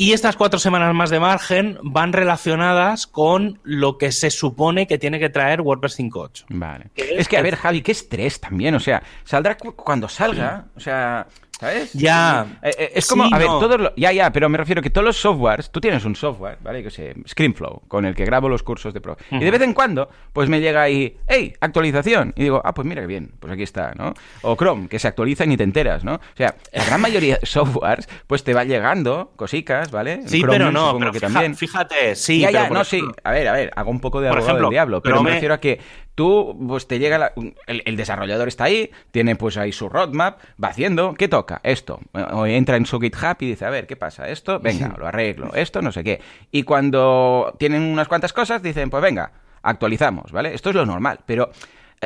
y 0.00 0.12
estas 0.12 0.36
cuatro 0.36 0.60
semanas 0.60 0.94
más 0.94 1.10
de 1.10 1.18
margen 1.18 1.76
van 1.82 2.12
relacionadas 2.12 3.08
con 3.08 3.58
lo 3.64 3.98
que 3.98 4.12
se 4.12 4.30
supone 4.30 4.86
que 4.86 4.96
tiene 4.96 5.18
que 5.18 5.28
traer 5.28 5.60
WordPress 5.60 5.98
5.8. 5.98 6.44
Vale. 6.50 6.86
Es 6.94 7.26
que, 7.26 7.36
a 7.36 7.42
ver, 7.42 7.56
Javi, 7.56 7.82
qué 7.82 7.90
estrés 7.92 8.40
también. 8.40 8.76
O 8.76 8.80
sea, 8.80 9.02
saldrá 9.24 9.56
cu- 9.56 9.74
cuando 9.74 10.08
salga. 10.08 10.66
O 10.76 10.80
sea, 10.80 11.26
¿sabes? 11.58 11.92
Ya. 11.92 12.46
Eh, 12.62 12.70
eh, 12.78 12.92
es 12.94 13.06
como, 13.06 13.24
Sí, 13.24 13.30
a 13.32 13.38
ver, 13.38 13.46
no. 13.48 13.58
todos 13.58 13.80
los- 13.80 13.92
Ya, 13.96 14.12
ya, 14.12 14.30
pero 14.32 14.48
me 14.48 14.58
refiero 14.58 14.80
que 14.82 14.90
todos 14.90 15.04
los 15.04 15.16
softwares. 15.16 15.70
Tú 15.70 15.80
tienes 15.80 16.04
un 16.04 16.14
software, 16.16 16.58
¿vale? 16.62 16.82
Que 16.82 16.90
sé, 16.90 17.14
Screenflow, 17.28 17.82
con 17.88 18.04
el 18.04 18.14
que 18.14 18.24
grabo 18.24 18.48
los 18.48 18.62
cursos 18.62 18.94
de 18.94 19.00
pro. 19.00 19.16
Y 19.30 19.38
de 19.40 19.50
vez 19.50 19.60
en 19.62 19.72
cuando, 19.72 20.08
pues 20.32 20.48
me 20.48 20.60
llega 20.60 20.82
ahí, 20.82 21.16
¡hey! 21.26 21.54
Actualización. 21.60 22.32
Y 22.36 22.44
digo, 22.44 22.60
ah, 22.64 22.72
pues 22.74 22.86
mira 22.86 23.00
qué 23.02 23.06
bien, 23.06 23.32
pues 23.40 23.52
aquí 23.52 23.62
está, 23.62 23.92
¿no? 23.96 24.14
O 24.42 24.56
Chrome, 24.56 24.88
que 24.88 24.98
se 24.98 25.08
actualiza 25.08 25.44
y 25.44 25.48
ni 25.48 25.56
te 25.56 25.64
enteras, 25.64 26.04
¿no? 26.04 26.14
O 26.14 26.20
sea, 26.36 26.54
la 26.72 26.84
gran 26.84 27.00
mayoría 27.00 27.36
de 27.38 27.46
softwares, 27.46 28.08
pues 28.26 28.44
te 28.44 28.54
va 28.54 28.64
llegando 28.64 29.32
cosicas, 29.36 29.90
¿vale? 29.90 30.20
Sí, 30.26 30.42
pero 30.48 30.70
no, 30.70 30.96
pero 30.98 31.12
que 31.12 31.18
fija- 31.20 31.32
también. 31.32 31.56
fíjate, 31.56 32.14
sí, 32.14 32.40
ya, 32.40 32.48
pero 32.48 32.58
ya, 32.62 32.68
por 32.68 32.76
no, 32.78 32.84
sí. 32.84 33.02
A 33.24 33.30
ver, 33.32 33.48
a 33.48 33.52
ver, 33.52 33.70
hago 33.76 33.90
un 33.90 34.00
poco 34.00 34.20
de 34.20 34.28
abogado 34.28 34.46
ejemplo, 34.46 34.68
del 34.68 34.72
diablo, 34.74 35.02
pero 35.02 35.22
me 35.22 35.30
refiero 35.30 35.54
a 35.54 35.58
que 35.60 35.80
tú, 36.18 36.58
pues 36.66 36.88
te 36.88 36.98
llega 36.98 37.16
la- 37.16 37.32
el, 37.68 37.82
el 37.86 37.96
desarrollador 37.96 38.48
está 38.48 38.64
ahí, 38.64 38.90
tiene 39.12 39.36
pues 39.36 39.56
ahí 39.56 39.70
su 39.70 39.88
roadmap, 39.88 40.40
va 40.62 40.68
haciendo, 40.68 41.14
¿qué 41.14 41.28
toca? 41.28 41.60
Esto. 41.62 42.00
O 42.32 42.44
entra 42.44 42.76
en 42.76 42.84
su 42.86 42.98
GitHub 42.98 43.36
y 43.38 43.46
dice, 43.46 43.64
a 43.64 43.70
ver, 43.70 43.86
¿qué 43.86 43.94
pasa? 43.94 44.28
Esto, 44.28 44.58
venga, 44.58 44.94
lo 44.98 45.06
arreglo, 45.06 45.54
esto, 45.54 45.80
no 45.80 45.92
sé 45.92 46.02
qué. 46.02 46.20
Y 46.50 46.64
cuando 46.64 47.54
tienen 47.60 47.82
unas 47.82 48.08
cuantas 48.08 48.32
cosas, 48.32 48.60
dicen, 48.64 48.90
pues 48.90 49.00
venga, 49.00 49.30
actualizamos, 49.62 50.32
¿vale? 50.32 50.52
Esto 50.54 50.70
es 50.70 50.74
lo 50.76 50.84
normal, 50.84 51.20
pero... 51.24 51.50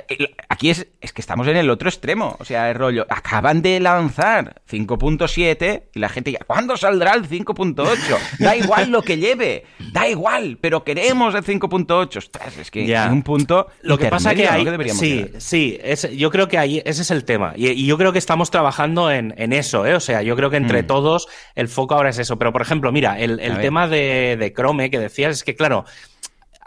eh, 0.08 0.34
Aquí 0.48 0.70
es, 0.70 0.86
es 1.00 1.12
que 1.12 1.20
estamos 1.20 1.46
en 1.48 1.56
el 1.56 1.70
otro 1.70 1.88
extremo. 1.88 2.36
O 2.38 2.44
sea, 2.44 2.70
el 2.70 2.76
rollo. 2.76 3.06
Acaban 3.08 3.62
de 3.62 3.80
lanzar 3.80 4.62
5.7 4.70 5.84
y 5.94 5.98
la 5.98 6.08
gente 6.08 6.32
ya. 6.32 6.40
¿Cuándo 6.46 6.76
saldrá 6.76 7.14
el 7.14 7.28
5.8? 7.28 8.18
Da 8.38 8.56
igual 8.56 8.90
lo 8.90 9.02
que 9.02 9.16
lleve. 9.18 9.64
Da 9.92 10.08
igual, 10.08 10.58
pero 10.60 10.84
queremos 10.84 11.34
el 11.34 11.42
5.8. 11.44 12.16
Ostras, 12.16 12.56
es 12.58 12.70
que 12.70 12.86
Ya. 12.86 13.04
hay 13.06 13.10
un 13.12 13.22
punto. 13.22 13.66
Lo 13.82 13.98
que 13.98 14.06
pasa 14.08 14.34
que 14.34 14.46
hay, 14.48 14.64
deberíamos 14.64 15.00
sí, 15.00 15.26
sí, 15.38 15.78
es- 15.82 16.10
yo 16.16 16.30
creo 16.30 16.48
que 16.48 16.58
ahí 16.58 16.82
ese 16.84 17.02
es 17.02 17.10
el 17.10 17.24
tema 17.24 17.52
y, 17.56 17.68
y 17.68 17.86
yo 17.86 17.96
creo 17.98 18.12
que 18.12 18.18
estamos 18.18 18.50
trabajando 18.50 19.10
en, 19.10 19.34
en 19.36 19.52
eso, 19.52 19.86
¿eh? 19.86 19.94
o 19.94 20.00
sea, 20.00 20.22
yo 20.22 20.36
creo 20.36 20.50
que 20.50 20.56
entre 20.56 20.82
Mm. 20.82 20.86
todos 20.86 21.28
el 21.54 21.68
foco 21.68 21.94
ahora 21.94 22.10
es 22.10 22.18
eso, 22.18 22.38
pero 22.38 22.52
por 22.52 22.62
ejemplo, 22.62 22.90
mira, 22.92 23.18
el, 23.18 23.38
el 23.40 23.60
tema 23.60 23.86
de, 23.88 24.36
de 24.38 24.52
Chrome 24.52 24.90
que 24.90 24.98
decías 24.98 25.32
es 25.32 25.44
que 25.44 25.54
claro, 25.54 25.84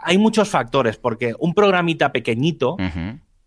hay 0.06 0.18
muchos 0.18 0.48
factores 0.48 0.96
porque 0.96 1.34
un 1.38 1.52
programita 1.52 2.12
pequeñito 2.12 2.76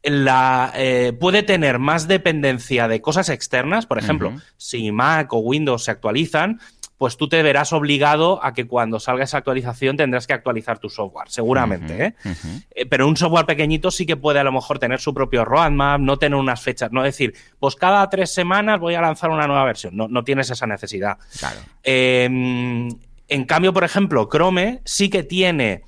la, 0.04 0.72
eh, 0.76 1.13
puede 1.17 1.43
tener 1.43 1.80
más 1.80 2.08
dependencia 2.08 2.88
de 2.88 3.02
cosas 3.02 3.30
externas, 3.30 3.86
por 3.86 3.98
ejemplo, 3.98 4.34
si 4.58 4.91
Mac 4.91 5.32
o 5.34 5.39
Windows 5.39 5.86
se 5.86 5.91
actualizan, 5.91 6.60
pues 6.98 7.15
tú 7.15 7.30
te 7.30 7.41
verás 7.43 7.72
obligado 7.72 8.43
a 8.43 8.54
que 8.54 8.67
cuando 8.67 9.00
salga 9.00 9.24
esa 9.24 9.38
actualización 9.38 9.95
tendrás 9.95 10.28
que 10.28 10.34
actualizar 10.34 10.80
tu 10.80 10.89
software, 10.89 11.30
seguramente, 11.30 12.06
¿eh? 12.08 12.15
Eh, 12.72 12.86
Pero 12.88 13.08
un 13.08 13.15
software 13.15 13.45
pequeñito 13.45 13.89
sí 13.89 14.06
que 14.06 14.17
puede 14.17 14.39
a 14.39 14.43
lo 14.43 14.52
mejor 14.52 14.80
tener 14.80 15.00
su 15.00 15.13
propio 15.13 15.45
roadmap, 15.45 16.02
no 16.02 16.17
tener 16.17 16.38
unas 16.38 16.62
fechas, 16.62 16.91
no 16.91 17.02
decir, 17.02 17.34
pues 17.58 17.78
cada 17.78 18.10
tres 18.10 18.34
semanas 18.34 18.82
voy 18.82 18.95
a 18.95 19.02
lanzar 19.02 19.30
una 19.30 19.48
nueva 19.48 19.63
versión. 19.63 19.95
No, 19.95 20.10
no 20.10 20.26
tienes 20.26 20.50
esa 20.50 20.67
necesidad. 20.67 21.17
Claro. 21.39 21.60
Eh, 21.84 22.26
en 22.26 23.45
cambio, 23.45 23.72
por 23.72 23.84
ejemplo, 23.86 24.28
Chrome 24.30 24.82
sí 24.84 25.10
que 25.10 25.24
tiene 25.24 25.84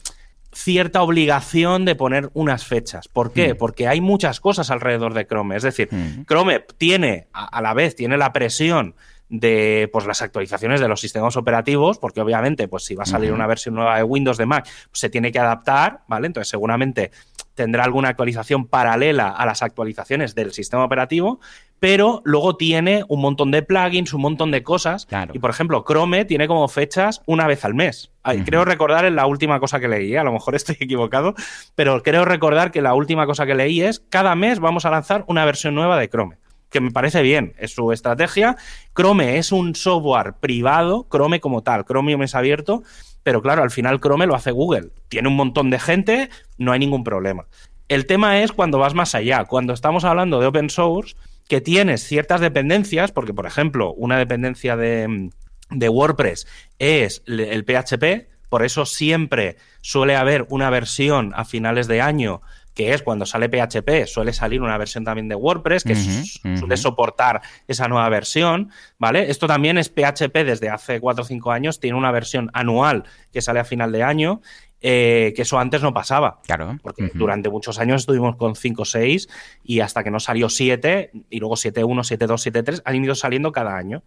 cierta 0.53 1.01
obligación 1.01 1.85
de 1.85 1.95
poner 1.95 2.29
unas 2.33 2.65
fechas. 2.65 3.07
¿Por 3.07 3.31
qué? 3.31 3.53
Mm. 3.53 3.57
Porque 3.57 3.87
hay 3.87 4.01
muchas 4.01 4.39
cosas 4.39 4.69
alrededor 4.71 5.13
de 5.13 5.25
Chrome. 5.25 5.55
Es 5.55 5.63
decir, 5.63 5.89
Mm. 5.91 6.25
Chrome 6.25 6.65
tiene, 6.77 7.27
a, 7.33 7.45
a 7.45 7.61
la 7.61 7.73
vez, 7.73 7.95
tiene 7.95 8.17
la 8.17 8.33
presión 8.33 8.95
de 9.29 9.89
pues, 9.93 10.05
las 10.05 10.21
actualizaciones 10.21 10.81
de 10.81 10.89
los 10.89 10.99
sistemas 10.99 11.37
operativos, 11.37 11.97
porque 11.99 12.19
obviamente, 12.19 12.67
pues 12.67 12.83
si 12.83 12.95
va 12.95 13.03
a 13.03 13.05
salir 13.05 13.31
una 13.31 13.47
versión 13.47 13.75
nueva 13.75 13.95
de 13.95 14.03
Windows 14.03 14.37
de 14.37 14.45
Mac, 14.45 14.65
pues, 14.65 14.99
se 14.99 15.09
tiene 15.09 15.31
que 15.31 15.39
adaptar, 15.39 16.01
¿vale? 16.07 16.27
Entonces, 16.27 16.49
seguramente 16.49 17.11
tendrá 17.55 17.85
alguna 17.85 18.09
actualización 18.09 18.67
paralela 18.67 19.29
a 19.29 19.45
las 19.45 19.61
actualizaciones 19.61 20.35
del 20.35 20.51
sistema 20.51 20.83
operativo, 20.83 21.39
pero 21.81 22.21
luego 22.25 22.57
tiene 22.57 23.03
un 23.07 23.21
montón 23.21 23.49
de 23.49 23.63
plugins, 23.63 24.13
un 24.13 24.21
montón 24.21 24.51
de 24.51 24.61
cosas. 24.61 25.07
Claro. 25.07 25.31
Y 25.33 25.39
por 25.39 25.49
ejemplo, 25.49 25.83
Chrome 25.83 26.25
tiene 26.25 26.47
como 26.47 26.67
fechas 26.67 27.23
una 27.25 27.47
vez 27.47 27.65
al 27.65 27.73
mes. 27.73 28.11
Ay. 28.21 28.43
Creo 28.43 28.63
recordar 28.65 29.03
en 29.05 29.15
la 29.15 29.25
última 29.25 29.59
cosa 29.59 29.79
que 29.79 29.87
leí, 29.87 30.13
¿eh? 30.13 30.19
a 30.19 30.23
lo 30.23 30.31
mejor 30.31 30.53
estoy 30.53 30.77
equivocado, 30.79 31.33
pero 31.73 32.03
creo 32.03 32.23
recordar 32.23 32.69
que 32.69 32.83
la 32.83 32.93
última 32.93 33.25
cosa 33.25 33.47
que 33.47 33.55
leí 33.55 33.81
es 33.81 33.99
cada 34.11 34.35
mes 34.35 34.59
vamos 34.59 34.85
a 34.85 34.91
lanzar 34.91 35.25
una 35.27 35.43
versión 35.43 35.73
nueva 35.73 35.97
de 35.97 36.07
Chrome. 36.07 36.37
que 36.69 36.81
me 36.81 36.91
parece 36.91 37.23
bien, 37.23 37.55
es 37.57 37.73
su 37.73 37.91
estrategia. 37.91 38.57
Chrome 38.95 39.39
es 39.39 39.51
un 39.51 39.73
software 39.73 40.35
privado, 40.39 41.07
Chrome 41.09 41.39
como 41.39 41.63
tal, 41.63 41.83
Chromium 41.83 42.21
es 42.21 42.35
abierto, 42.35 42.83
pero 43.23 43.41
claro, 43.41 43.63
al 43.63 43.71
final 43.71 43.99
Chrome 43.99 44.27
lo 44.27 44.35
hace 44.35 44.51
Google. 44.51 44.91
Tiene 45.09 45.29
un 45.29 45.35
montón 45.35 45.71
de 45.71 45.79
gente, 45.79 46.29
no 46.59 46.73
hay 46.73 46.79
ningún 46.79 47.03
problema. 47.03 47.47
El 47.91 48.05
tema 48.05 48.41
es 48.41 48.53
cuando 48.53 48.77
vas 48.77 48.93
más 48.93 49.15
allá, 49.15 49.43
cuando 49.43 49.73
estamos 49.73 50.05
hablando 50.05 50.39
de 50.39 50.45
open 50.45 50.69
source, 50.69 51.13
que 51.49 51.59
tienes 51.59 52.01
ciertas 52.01 52.39
dependencias, 52.39 53.11
porque 53.11 53.33
por 53.33 53.45
ejemplo, 53.45 53.91
una 53.95 54.17
dependencia 54.17 54.77
de, 54.77 55.29
de 55.69 55.89
WordPress 55.89 56.47
es 56.79 57.21
el 57.27 57.65
PHP, 57.65 58.29
por 58.47 58.63
eso 58.63 58.85
siempre 58.85 59.57
suele 59.81 60.15
haber 60.15 60.47
una 60.47 60.69
versión 60.69 61.33
a 61.35 61.43
finales 61.43 61.87
de 61.87 61.99
año 61.99 62.41
que 62.73 62.93
es 62.93 63.01
cuando 63.01 63.25
sale 63.25 63.49
PHP, 63.49 64.07
suele 64.07 64.31
salir 64.31 64.61
una 64.61 64.77
versión 64.77 65.03
también 65.03 65.27
de 65.27 65.35
WordPress 65.35 65.83
que 65.83 65.95
suele 65.95 66.77
soportar 66.77 67.41
esa 67.67 67.89
nueva 67.89 68.07
versión, 68.07 68.71
¿vale? 68.97 69.29
Esto 69.29 69.45
también 69.47 69.77
es 69.77 69.89
PHP 69.89 70.33
desde 70.45 70.69
hace 70.69 71.01
4 71.01 71.23
o 71.23 71.25
5 71.25 71.51
años, 71.51 71.81
tiene 71.81 71.97
una 71.97 72.11
versión 72.11 72.49
anual 72.53 73.03
que 73.33 73.41
sale 73.41 73.59
a 73.59 73.65
final 73.65 73.91
de 73.91 74.03
año 74.03 74.41
eh, 74.81 75.33
que 75.35 75.43
eso 75.43 75.59
antes 75.59 75.81
no 75.81 75.93
pasaba. 75.93 76.39
Claro. 76.45 76.77
Porque 76.81 77.11
durante 77.13 77.49
muchos 77.49 77.77
años 77.79 78.01
estuvimos 78.01 78.35
con 78.35 78.55
5 78.55 78.85
6 78.85 79.29
y 79.63 79.79
hasta 79.79 80.03
que 80.03 80.09
no 80.09 80.19
salió 80.19 80.49
7 80.49 81.11
y 81.29 81.39
luego 81.39 81.55
7 81.55 81.83
1, 81.83 82.03
7 82.03 82.27
2, 82.27 82.41
7 82.41 82.63
3 82.63 82.81
han 82.85 83.03
ido 83.03 83.13
saliendo 83.13 83.51
cada 83.51 83.77
año. 83.77 84.03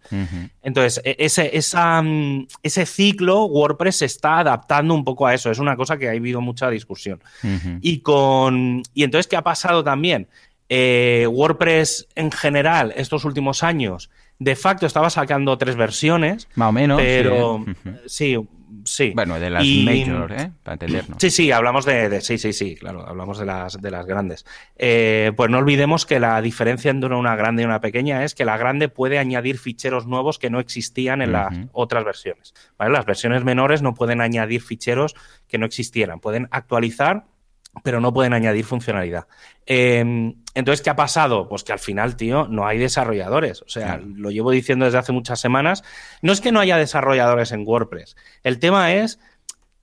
Entonces, 0.61 1.01
e, 1.05 1.15
ese, 1.19 1.55
esa, 1.57 2.01
mm, 2.01 2.47
ese 2.61 2.85
ciclo 2.85 3.45
WordPress 3.45 3.97
se 3.97 4.05
está 4.05 4.39
adaptando 4.39 4.93
un 4.93 5.05
poco 5.05 5.27
a 5.27 5.33
eso. 5.33 5.49
Es 5.49 5.59
una 5.59 5.77
cosa 5.77 5.97
que 5.97 6.09
ha 6.09 6.11
habido 6.11 6.41
mucha 6.41 6.69
discusión. 6.69 7.21
Y 7.81 7.99
con. 7.99 8.83
Y 8.93 9.03
entonces, 9.03 9.27
¿qué 9.27 9.37
ha 9.37 9.43
pasado 9.43 9.83
también? 9.83 10.27
Eh, 10.67 11.27
WordPress 11.29 12.07
en 12.15 12.31
general, 12.31 12.91
estos 12.97 13.23
últimos 13.23 13.63
años, 13.63 14.09
de 14.39 14.55
facto 14.55 14.85
estaba 14.85 15.09
sacando 15.09 15.57
tres 15.57 15.75
versiones. 15.75 16.47
Más 16.55 16.69
o 16.69 16.71
menos. 16.71 16.99
Pero 16.99 17.63
sí, 18.05 18.37
sí. 18.83 19.11
Bueno, 19.15 19.39
de 19.39 19.49
las 19.49 19.65
major, 19.65 20.31
¿eh? 20.33 20.51
Para 20.63 20.73
entendernos. 20.73 21.17
Sí, 21.19 21.29
sí, 21.29 21.51
hablamos 21.51 21.85
de, 21.85 22.21
Sí, 22.21 22.37
sí, 22.37 22.53
sí, 22.53 22.75
claro, 22.75 23.07
hablamos 23.07 23.37
de 23.37 23.45
las, 23.45 23.81
de 23.81 23.91
las 23.91 24.05
grandes. 24.05 24.45
Eh, 24.75 25.31
pues 25.37 25.49
no 25.49 25.59
olvidemos 25.59 26.05
que 26.05 26.19
la 26.19 26.41
diferencia 26.41 26.91
entre 26.91 27.13
una 27.15 27.35
grande 27.35 27.63
y 27.63 27.65
una 27.65 27.81
pequeña 27.81 28.23
es 28.23 28.35
que 28.35 28.45
la 28.45 28.57
grande 28.57 28.89
puede 28.89 29.19
añadir 29.19 29.57
ficheros 29.57 30.05
nuevos 30.05 30.39
que 30.39 30.49
no 30.49 30.59
existían 30.59 31.21
en 31.21 31.31
las 31.31 31.53
otras 31.71 32.03
versiones. 32.03 32.53
Las 32.77 33.05
versiones 33.05 33.43
menores 33.43 33.81
no 33.81 33.93
pueden 33.93 34.21
añadir 34.21 34.61
ficheros 34.61 35.15
que 35.47 35.57
no 35.57 35.65
existieran. 35.65 36.19
Pueden 36.19 36.47
actualizar 36.51 37.25
pero 37.83 37.99
no 37.99 38.13
pueden 38.13 38.33
añadir 38.33 38.65
funcionalidad. 38.65 39.27
Em, 39.65 40.35
entonces, 40.55 40.81
¿qué 40.81 40.89
ha 40.89 40.95
pasado? 40.95 41.49
Pues 41.49 41.63
que 41.63 41.73
al 41.73 41.79
final, 41.79 42.15
tío, 42.15 42.47
no 42.47 42.65
hay 42.65 42.77
desarrolladores. 42.77 43.61
O 43.61 43.69
sea, 43.69 43.97
lo 43.97 44.31
llevo 44.31 44.51
diciendo 44.51 44.85
desde 44.85 44.97
hace 44.97 45.11
muchas 45.11 45.39
semanas. 45.39 45.83
No 46.21 46.31
es 46.31 46.39
que 46.39 46.53
no 46.53 46.61
haya 46.61 46.77
desarrolladores 46.77 47.51
en 47.51 47.67
WordPress. 47.67 48.15
El 48.41 48.59
tema 48.59 48.93
es 48.93 49.19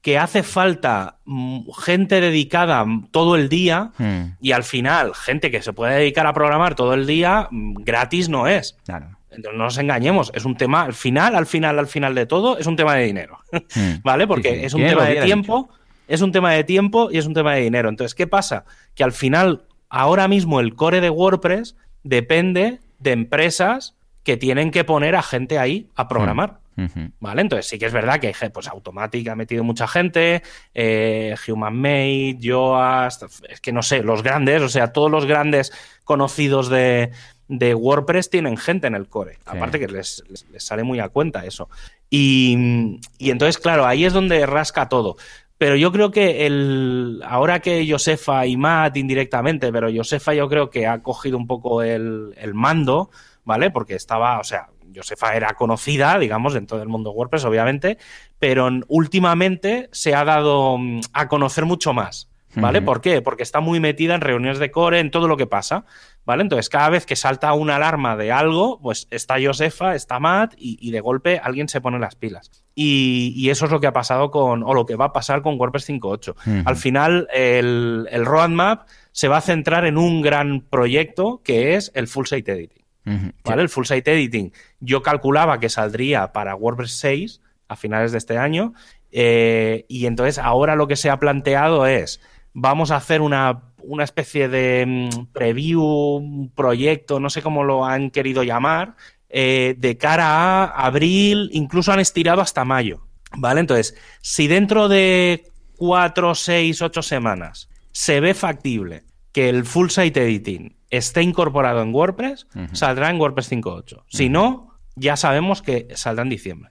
que 0.00 0.18
hace 0.18 0.42
falta 0.42 1.18
mm, 1.26 1.70
gente 1.78 2.22
dedicada 2.22 2.84
todo 3.10 3.36
el 3.36 3.50
día 3.50 3.92
hmm. 3.98 4.36
y 4.40 4.52
al 4.52 4.64
final, 4.64 5.14
gente 5.14 5.50
que 5.50 5.62
se 5.62 5.72
puede 5.72 5.94
dedicar 5.94 6.26
a 6.26 6.32
programar 6.32 6.74
todo 6.74 6.94
el 6.94 7.06
día, 7.06 7.48
mm, 7.50 7.74
gratis 7.84 8.28
no 8.28 8.48
es. 8.48 8.76
Claro. 8.84 9.16
Entonces, 9.30 9.58
no 9.58 9.64
nos 9.64 9.78
engañemos, 9.78 10.32
es 10.34 10.44
un 10.44 10.56
tema, 10.56 10.82
al 10.82 10.94
final, 10.94 11.36
al 11.36 11.46
final, 11.46 11.78
al 11.78 11.86
final 11.86 12.14
de 12.14 12.26
todo, 12.26 12.58
es 12.58 12.66
un 12.66 12.76
tema 12.76 12.94
de 12.96 13.04
dinero. 13.04 13.38
Hmm. 13.52 13.96
¿Vale? 14.02 14.26
Porque 14.26 14.64
es 14.64 14.74
un 14.74 14.80
tema 14.80 15.04
de 15.04 15.22
tiempo 15.22 15.70
es 16.08 16.20
un 16.20 16.32
tema 16.32 16.52
de 16.52 16.64
tiempo 16.64 17.08
y 17.10 17.16
es 17.16 17.26
un 17.26 17.32
tema 17.32 17.54
de 17.54 17.62
dinero. 17.62 17.88
Entonces, 17.88 18.14
¿qué 18.14 18.26
pasa? 18.26 18.64
Que 18.94 19.02
al 19.02 19.12
final, 19.12 19.62
ahora 19.92 20.26
mismo 20.26 20.58
el 20.58 20.74
core 20.74 21.00
de 21.00 21.10
WordPress 21.10 21.76
depende 22.02 22.80
de 22.98 23.12
empresas 23.12 23.94
que 24.24 24.36
tienen 24.36 24.70
que 24.70 24.84
poner 24.84 25.14
a 25.14 25.22
gente 25.22 25.58
ahí 25.58 25.88
a 25.94 26.08
programar. 26.08 26.58
Mm, 26.76 26.86
¿Vale? 27.20 27.42
Entonces 27.42 27.68
sí 27.68 27.78
que 27.78 27.84
es 27.84 27.92
verdad 27.92 28.18
que 28.18 28.34
pues 28.50 28.68
Automatic 28.68 29.28
ha 29.28 29.36
metido 29.36 29.62
mucha 29.62 29.86
gente, 29.86 30.42
eh, 30.72 31.34
Human 31.46 31.76
Made, 31.76 32.38
Yoast, 32.38 33.24
es 33.50 33.60
que 33.60 33.72
no 33.72 33.82
sé, 33.82 34.02
los 34.02 34.22
grandes, 34.22 34.62
o 34.62 34.70
sea, 34.70 34.92
todos 34.92 35.10
los 35.10 35.26
grandes 35.26 35.72
conocidos 36.04 36.70
de, 36.70 37.12
WordPress 37.48 38.30
tienen 38.30 38.56
gente 38.56 38.86
en 38.86 38.94
el 38.94 39.08
core. 39.08 39.36
Aparte 39.44 39.78
que 39.78 39.88
les, 39.88 40.24
sale 40.56 40.84
muy 40.84 41.00
a 41.00 41.10
cuenta 41.10 41.44
eso. 41.44 41.68
Y, 42.08 42.98
y, 43.18 43.30
entonces, 43.30 43.58
claro, 43.58 43.84
ahí 43.84 44.06
es 44.06 44.14
donde 44.14 44.46
rasca 44.46 44.88
todo. 44.88 45.16
Pero 45.62 45.76
yo 45.76 45.92
creo 45.92 46.10
que 46.10 46.44
el, 46.44 47.22
ahora 47.24 47.60
que 47.60 47.86
Josefa 47.88 48.46
y 48.46 48.56
Matt 48.56 48.96
indirectamente, 48.96 49.70
pero 49.70 49.88
Josefa 49.94 50.34
yo 50.34 50.48
creo 50.48 50.70
que 50.70 50.88
ha 50.88 51.04
cogido 51.04 51.38
un 51.38 51.46
poco 51.46 51.82
el, 51.84 52.34
mando, 52.52 53.10
¿vale? 53.44 53.70
Porque 53.70 53.94
estaba, 53.94 54.40
o 54.40 54.42
sea, 54.42 54.70
Josefa 54.92 55.36
era 55.36 55.54
conocida, 55.54 56.18
digamos, 56.18 56.56
en 56.56 56.66
todo 56.66 56.82
el 56.82 56.88
mundo 56.88 57.12
WordPress, 57.12 57.44
obviamente, 57.44 57.96
pero 58.40 58.68
últimamente 58.88 59.88
se 59.92 60.16
ha 60.16 60.24
dado 60.24 60.78
mm, 60.78 61.02
a 61.12 61.28
conocer 61.28 61.64
mucho 61.64 61.92
más, 61.92 62.28
¿vale? 62.56 62.82
¿Por 62.82 63.00
qué? 63.00 63.22
Porque 63.22 63.44
está 63.44 63.60
muy 63.60 63.78
metida 63.78 64.16
en 64.16 64.20
reuniones 64.20 64.58
de 64.58 64.72
core, 64.72 64.98
en 64.98 65.12
todo 65.12 65.28
lo 65.28 65.36
que 65.36 65.46
pasa. 65.46 65.84
¿Vale? 66.24 66.42
Entonces, 66.42 66.68
cada 66.68 66.88
vez 66.88 67.04
que 67.04 67.16
salta 67.16 67.52
una 67.52 67.76
alarma 67.76 68.16
de 68.16 68.30
algo, 68.30 68.78
pues 68.80 69.08
está 69.10 69.36
Josefa, 69.42 69.96
está 69.96 70.20
Matt 70.20 70.54
y, 70.56 70.90
de 70.90 71.00
golpe 71.00 71.40
alguien 71.42 71.68
se 71.68 71.80
pone 71.80 71.98
las 71.98 72.14
pilas. 72.14 72.50
Y, 72.74 73.50
eso 73.50 73.64
es 73.64 73.72
lo 73.72 73.80
que 73.80 73.88
ha 73.88 73.92
pasado 73.92 74.30
con, 74.30 74.62
o 74.62 74.72
lo 74.72 74.86
que 74.86 74.94
va 74.94 75.06
a 75.06 75.12
pasar 75.12 75.42
con 75.42 75.58
WordPress 75.58 75.88
5.8. 75.88 76.64
Al 76.64 76.76
final, 76.76 77.28
el, 77.32 78.06
roadmap 78.24 78.86
se 79.10 79.28
va 79.28 79.38
a 79.38 79.40
centrar 79.40 79.84
en 79.84 79.98
un 79.98 80.22
gran 80.22 80.60
proyecto 80.60 81.42
que 81.42 81.74
es 81.74 81.90
el 81.94 82.06
Full 82.06 82.26
Site 82.26 82.52
Editing. 82.52 83.32
¿Vale? 83.44 83.62
El 83.62 83.68
Full 83.68 83.84
Site 83.84 84.12
Editing. 84.12 84.52
Yo 84.78 85.02
calculaba 85.02 85.58
que 85.58 85.68
saldría 85.68 86.32
para 86.32 86.54
WordPress 86.54 86.92
6 86.92 87.40
a 87.66 87.76
finales 87.76 88.12
de 88.12 88.18
este 88.18 88.38
año. 88.38 88.74
Eh, 89.10 89.84
y 89.88 90.06
entonces 90.06 90.38
ahora 90.38 90.76
lo 90.76 90.86
que 90.86 90.96
se 90.96 91.10
ha 91.10 91.18
planteado 91.18 91.86
es, 91.86 92.20
vamos 92.54 92.90
a 92.90 92.96
hacer 92.96 93.20
una 93.20 93.62
una 93.84 94.04
especie 94.04 94.48
de 94.48 94.84
mm, 94.86 95.26
preview, 95.32 95.82
un 95.82 96.50
proyecto, 96.50 97.20
no 97.20 97.30
sé 97.30 97.42
cómo 97.42 97.64
lo 97.64 97.84
han 97.84 98.10
querido 98.10 98.42
llamar, 98.42 98.96
eh, 99.28 99.74
de 99.78 99.96
cara 99.96 100.64
a 100.64 100.86
abril, 100.86 101.50
incluso 101.52 101.92
han 101.92 102.00
estirado 102.00 102.40
hasta 102.40 102.64
mayo. 102.64 103.06
¿Vale? 103.34 103.60
Entonces, 103.60 103.94
si 104.20 104.46
dentro 104.46 104.88
de 104.88 105.44
cuatro, 105.76 106.34
seis, 106.34 106.82
ocho 106.82 107.02
semanas 107.02 107.70
se 107.92 108.20
ve 108.20 108.34
factible 108.34 109.04
que 109.32 109.48
el 109.48 109.64
full 109.64 109.88
site 109.88 110.22
editing 110.22 110.76
esté 110.90 111.22
incorporado 111.22 111.82
en 111.82 111.94
WordPress, 111.94 112.46
saldrá 112.72 113.08
en 113.08 113.18
WordPress 113.18 113.50
5.8. 113.50 114.04
Si 114.08 114.28
no, 114.28 114.78
ya 114.94 115.16
sabemos 115.16 115.62
que 115.62 115.88
saldrá 115.94 116.22
en 116.22 116.28
diciembre. 116.28 116.70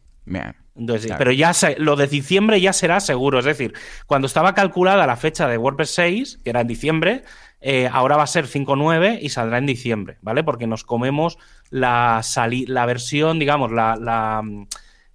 Pero 1.17 1.31
ya 1.31 1.51
lo 1.77 1.95
de 1.95 2.07
diciembre 2.07 2.61
ya 2.61 2.73
será 2.73 2.99
seguro. 2.99 3.39
Es 3.39 3.45
decir, 3.45 3.73
cuando 4.05 4.27
estaba 4.27 4.53
calculada 4.53 5.05
la 5.05 5.17
fecha 5.17 5.47
de 5.47 5.57
WordPress 5.57 5.91
6, 5.91 6.39
que 6.43 6.49
era 6.49 6.61
en 6.61 6.67
diciembre, 6.67 7.23
eh, 7.59 7.89
ahora 7.91 8.17
va 8.17 8.23
a 8.23 8.27
ser 8.27 8.47
5.9 8.47 9.19
y 9.21 9.29
saldrá 9.29 9.57
en 9.57 9.65
diciembre, 9.65 10.17
¿vale? 10.21 10.43
Porque 10.43 10.67
nos 10.67 10.83
comemos 10.83 11.37
la, 11.69 12.21
la 12.67 12.85
versión, 12.85 13.37
digamos, 13.37 13.71
la, 13.71 13.95
la, 13.97 14.41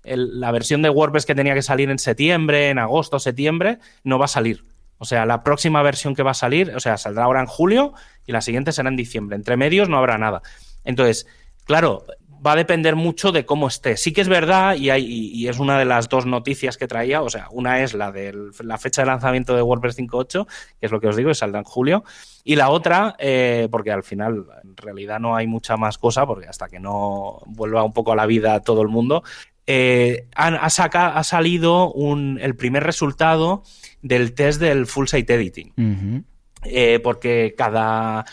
la 0.05 0.51
versión 0.53 0.83
de 0.83 0.91
WordPress 0.91 1.27
que 1.27 1.35
tenía 1.35 1.55
que 1.55 1.63
salir 1.63 1.91
en 1.91 1.99
septiembre, 1.99 2.71
en 2.71 2.79
agosto, 2.79 3.19
septiembre, 3.19 3.79
no 4.05 4.19
va 4.19 4.27
a 4.27 4.29
salir. 4.29 4.65
O 4.99 5.05
sea, 5.05 5.27
la 5.27 5.43
próxima 5.43 5.83
versión 5.83 6.15
que 6.15 6.23
va 6.23 6.31
a 6.31 6.35
salir, 6.35 6.73
o 6.75 6.81
sea, 6.81 6.97
saldrá 6.97 7.25
ahora 7.25 7.41
en 7.41 7.47
julio 7.47 7.93
y 8.27 8.33
la 8.33 8.41
siguiente 8.41 8.73
será 8.73 8.89
en 8.89 8.97
diciembre. 8.97 9.37
Entre 9.37 9.57
medios 9.57 9.89
no 9.89 9.99
habrá 9.99 10.17
nada. 10.17 10.43
Entonces, 10.85 11.27
claro, 11.65 12.07
va 12.47 12.53
a 12.53 12.57
depender 12.57 12.95
mucho 12.95 13.33
de 13.33 13.45
cómo 13.45 13.67
esté. 13.67 13.97
Sí 13.97 14.13
que 14.13 14.21
es 14.21 14.29
verdad, 14.29 14.77
y, 14.79 15.49
es 15.49 15.59
una 15.59 15.79
de 15.79 15.85
las 15.85 16.09
dos 16.09 16.27
noticias 16.27 16.77
que 16.77 16.87
traía, 16.87 17.23
o 17.23 17.29
sea, 17.29 17.49
una 17.51 17.83
es 17.83 17.95
la 17.95 18.13
de 18.13 18.33
la 18.61 18.79
fecha 18.79 19.03
de 19.03 19.07
lanzamiento 19.07 19.57
de 19.57 19.63
WordPress 19.63 19.99
5.8, 19.99 20.47
que 20.79 20.87
es 20.87 20.93
lo 20.93 21.01
que 21.01 21.09
os 21.09 21.17
digo, 21.17 21.29
que 21.29 21.35
saldrá 21.35 21.61
en 21.61 21.65
julio, 21.65 22.05
y 22.45 22.57
la 22.57 22.71
otra, 22.71 23.17
eh, 23.19 23.69
porque 23.71 23.91
al 23.91 24.05
final 24.05 24.47
en 24.63 24.77
realidad 24.77 25.19
no 25.19 25.35
hay 25.35 25.47
mucha 25.47 25.77
más 25.77 25.99
cosa, 25.99 26.27
porque 26.27 26.47
hasta 26.47 26.69
que 26.69 26.79
no 26.79 27.41
vuelva 27.47 27.83
un 27.83 27.93
poco 27.93 28.13
a 28.13 28.17
la 28.17 28.27
vida 28.27 28.61
todo 28.61 28.83
el 28.83 28.89
mundo, 28.89 29.25
eh, 29.67 30.29
ha, 30.37 30.47
ha, 30.47 31.25
salido 31.25 31.93
el 32.39 32.55
primer 32.55 32.85
resultado 32.85 33.65
del 34.03 34.35
test 34.35 34.61
del 34.61 34.87
Full 34.87 35.07
Site 35.07 35.35
Editing. 35.35 36.25
Eh, 36.71 37.01
porque 37.01 37.55
cada, 37.57 38.25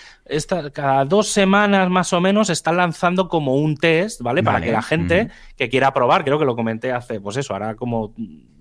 cada 0.73 1.05
dos 1.05 1.29
semanas 1.29 1.89
más 1.89 2.13
o 2.13 2.21
menos 2.21 2.49
están 2.49 2.77
lanzando 2.77 3.27
como 3.27 3.55
un 3.55 3.77
test, 3.77 4.21
¿vale? 4.21 4.43
Para 4.43 4.61
que 4.61 4.71
la 4.71 4.81
gente 4.81 5.29
que 5.57 5.69
quiera 5.69 5.93
probar, 5.93 6.23
creo 6.23 6.39
que 6.39 6.45
lo 6.45 6.55
comenté 6.55 6.91
hace, 6.91 7.19
pues 7.19 7.37
eso, 7.37 7.53
ahora 7.53 7.75
como 7.75 8.13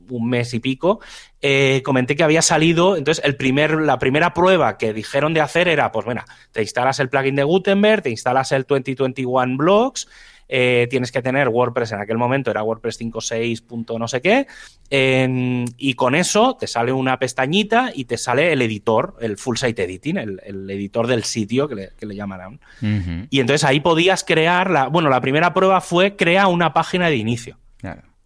un 0.08 0.28
mes 0.28 0.52
y 0.54 0.60
pico, 0.60 1.00
eh, 1.40 1.82
comenté 1.84 2.16
que 2.16 2.22
había 2.22 2.42
salido, 2.42 2.96
entonces 2.96 3.24
el 3.24 3.36
primer, 3.36 3.80
la 3.80 3.98
primera 3.98 4.34
prueba 4.34 4.76
que 4.78 4.92
dijeron 4.92 5.34
de 5.34 5.40
hacer 5.40 5.68
era, 5.68 5.90
pues 5.92 6.04
bueno, 6.04 6.22
te 6.52 6.62
instalas 6.62 7.00
el 7.00 7.08
plugin 7.08 7.36
de 7.36 7.44
Gutenberg, 7.44 8.02
te 8.02 8.10
instalas 8.10 8.52
el 8.52 8.64
2021 8.64 9.56
Blocks, 9.56 10.08
eh, 10.54 10.86
tienes 10.90 11.10
que 11.10 11.22
tener 11.22 11.48
WordPress 11.48 11.92
en 11.92 12.00
aquel 12.00 12.18
momento, 12.18 12.50
era 12.50 12.62
WordPress 12.62 13.00
5.6. 13.00 13.98
no 13.98 14.06
sé 14.06 14.20
qué, 14.20 14.46
y 15.78 15.94
con 15.94 16.14
eso 16.14 16.58
te 16.60 16.66
sale 16.66 16.92
una 16.92 17.18
pestañita 17.18 17.90
y 17.94 18.04
te 18.04 18.18
sale 18.18 18.52
el 18.52 18.60
editor, 18.60 19.16
el 19.22 19.38
full 19.38 19.56
site 19.56 19.84
editing, 19.84 20.18
el, 20.18 20.68
editor 20.68 21.06
del 21.06 21.24
sitio 21.24 21.68
que 21.68 21.74
le, 21.74 21.92
que 21.98 22.06
llamarán. 22.14 22.60
Y 23.30 23.40
entonces 23.40 23.64
ahí 23.64 23.80
podías 23.80 24.24
crear, 24.24 24.68
la, 24.68 24.88
bueno, 24.88 25.08
la 25.08 25.22
primera 25.22 25.54
prueba 25.54 25.80
fue 25.80 26.16
crea 26.16 26.48
una 26.48 26.74
página 26.74 27.08
de 27.08 27.16
inicio. 27.16 27.56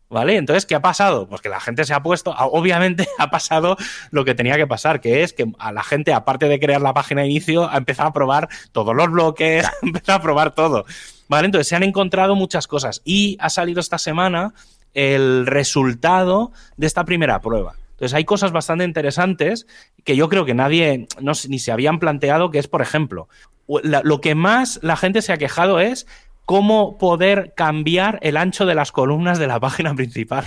¿Vale? 0.08 0.36
Entonces, 0.36 0.66
¿qué 0.66 0.76
ha 0.76 0.82
pasado? 0.82 1.28
Pues 1.28 1.40
que 1.40 1.48
la 1.48 1.58
gente 1.58 1.84
se 1.84 1.92
ha 1.92 2.02
puesto, 2.02 2.32
obviamente 2.32 3.08
ha 3.18 3.30
pasado 3.30 3.76
lo 4.10 4.24
que 4.24 4.34
tenía 4.34 4.56
que 4.56 4.66
pasar, 4.66 5.00
que 5.00 5.22
es 5.22 5.32
que 5.32 5.46
a 5.58 5.70
la 5.70 5.82
gente, 5.82 6.12
aparte 6.12 6.48
de 6.48 6.58
crear 6.58 6.80
la 6.80 6.94
página 6.94 7.22
de 7.22 7.28
inicio, 7.28 7.68
ha 7.68 7.76
empezado 7.76 8.08
a 8.08 8.12
probar 8.12 8.48
todos 8.72 8.94
los 8.94 9.10
bloques, 9.10 9.64
ha 9.82 9.86
empezado 9.86 10.18
a 10.18 10.22
probar 10.22 10.54
todo. 10.54 10.86
¿Vale? 11.28 11.46
Entonces 11.46 11.68
se 11.68 11.76
han 11.76 11.82
encontrado 11.82 12.34
muchas 12.34 12.66
cosas 12.66 13.02
y 13.04 13.36
ha 13.40 13.50
salido 13.50 13.80
esta 13.80 13.98
semana 13.98 14.54
el 14.94 15.46
resultado 15.46 16.52
de 16.76 16.86
esta 16.86 17.04
primera 17.04 17.40
prueba. 17.40 17.74
Entonces 17.92 18.14
hay 18.14 18.24
cosas 18.24 18.52
bastante 18.52 18.84
interesantes 18.84 19.66
que 20.04 20.16
yo 20.16 20.28
creo 20.28 20.44
que 20.44 20.54
nadie 20.54 21.08
no, 21.20 21.32
ni 21.48 21.58
se 21.58 21.72
habían 21.72 21.98
planteado, 21.98 22.50
que 22.50 22.58
es, 22.58 22.68
por 22.68 22.82
ejemplo, 22.82 23.28
lo 23.66 24.20
que 24.20 24.34
más 24.34 24.78
la 24.82 24.96
gente 24.96 25.22
se 25.22 25.32
ha 25.32 25.38
quejado 25.38 25.80
es 25.80 26.06
cómo 26.46 26.96
poder 26.96 27.52
cambiar 27.56 28.18
el 28.22 28.36
ancho 28.36 28.64
de 28.64 28.74
las 28.74 28.92
columnas 28.92 29.38
de 29.38 29.48
la 29.48 29.60
página 29.66 29.94
principal. 29.94 30.44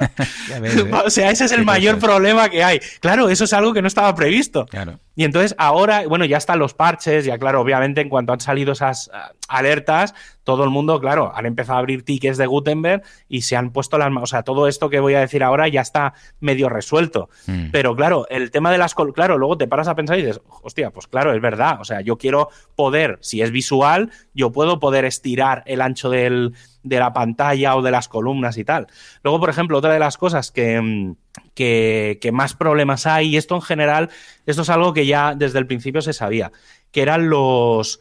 ¿eh? 0.50 0.90
o 1.04 1.10
sea, 1.10 1.30
ese 1.30 1.44
es 1.44 1.52
el 1.52 1.64
mayor 1.64 1.98
problema 1.98 2.48
que 2.48 2.64
hay. 2.64 2.80
Claro, 3.00 3.28
eso 3.28 3.44
es 3.44 3.52
algo 3.52 3.72
que 3.72 3.82
no 3.82 3.88
estaba 3.88 4.14
previsto. 4.14 4.66
Claro. 4.66 4.98
Y 5.16 5.24
entonces 5.24 5.54
ahora, 5.58 6.06
bueno, 6.08 6.24
ya 6.24 6.36
están 6.36 6.58
los 6.58 6.74
parches, 6.74 7.24
ya 7.24 7.38
claro, 7.38 7.60
obviamente 7.60 8.00
en 8.00 8.08
cuanto 8.08 8.32
han 8.32 8.40
salido 8.40 8.72
esas 8.72 9.10
ah, 9.12 9.32
alertas, 9.48 10.14
todo 10.42 10.64
el 10.64 10.70
mundo, 10.70 11.00
claro, 11.00 11.32
han 11.34 11.46
empezado 11.46 11.76
a 11.76 11.80
abrir 11.80 12.04
tickets 12.04 12.36
de 12.36 12.46
Gutenberg 12.46 13.02
y 13.28 13.42
se 13.42 13.56
han 13.56 13.70
puesto 13.70 13.96
las 13.96 14.12
O 14.14 14.26
sea, 14.26 14.42
todo 14.42 14.68
esto 14.68 14.90
que 14.90 15.00
voy 15.00 15.14
a 15.14 15.20
decir 15.20 15.42
ahora 15.42 15.68
ya 15.68 15.80
está 15.80 16.14
medio 16.40 16.68
resuelto. 16.68 17.30
Mm. 17.46 17.70
Pero 17.70 17.96
claro, 17.96 18.26
el 18.28 18.50
tema 18.50 18.70
de 18.70 18.78
las. 18.78 18.94
Claro, 18.94 19.38
luego 19.38 19.56
te 19.56 19.66
paras 19.66 19.88
a 19.88 19.94
pensar 19.94 20.18
y 20.18 20.22
dices, 20.22 20.40
hostia, 20.62 20.90
pues 20.90 21.06
claro, 21.06 21.32
es 21.32 21.40
verdad. 21.40 21.80
O 21.80 21.84
sea, 21.84 22.00
yo 22.00 22.18
quiero 22.18 22.50
poder, 22.76 23.18
si 23.22 23.40
es 23.40 23.50
visual, 23.50 24.10
yo 24.34 24.52
puedo 24.52 24.80
poder 24.80 25.04
estirar 25.04 25.62
el 25.66 25.80
ancho 25.80 26.10
del, 26.10 26.54
de 26.82 26.98
la 26.98 27.12
pantalla 27.12 27.76
o 27.76 27.82
de 27.82 27.90
las 27.90 28.08
columnas 28.08 28.58
y 28.58 28.64
tal. 28.64 28.86
Luego, 29.22 29.40
por 29.40 29.50
ejemplo, 29.50 29.78
otra 29.78 29.92
de 29.92 29.98
las 29.98 30.18
cosas 30.18 30.50
que 30.50 31.14
que, 31.54 32.30
más 32.32 32.54
problemas 32.54 33.06
hay, 33.06 33.28
y 33.28 33.36
esto 33.36 33.54
en 33.54 33.62
general, 33.62 34.10
esto 34.46 34.62
es 34.62 34.70
algo 34.70 34.92
que 34.92 35.06
ya 35.06 35.34
desde 35.34 35.58
el 35.58 35.66
principio 35.66 36.02
se 36.02 36.12
sabía, 36.12 36.52
que 36.90 37.02
eran 37.02 37.28
los 37.28 38.00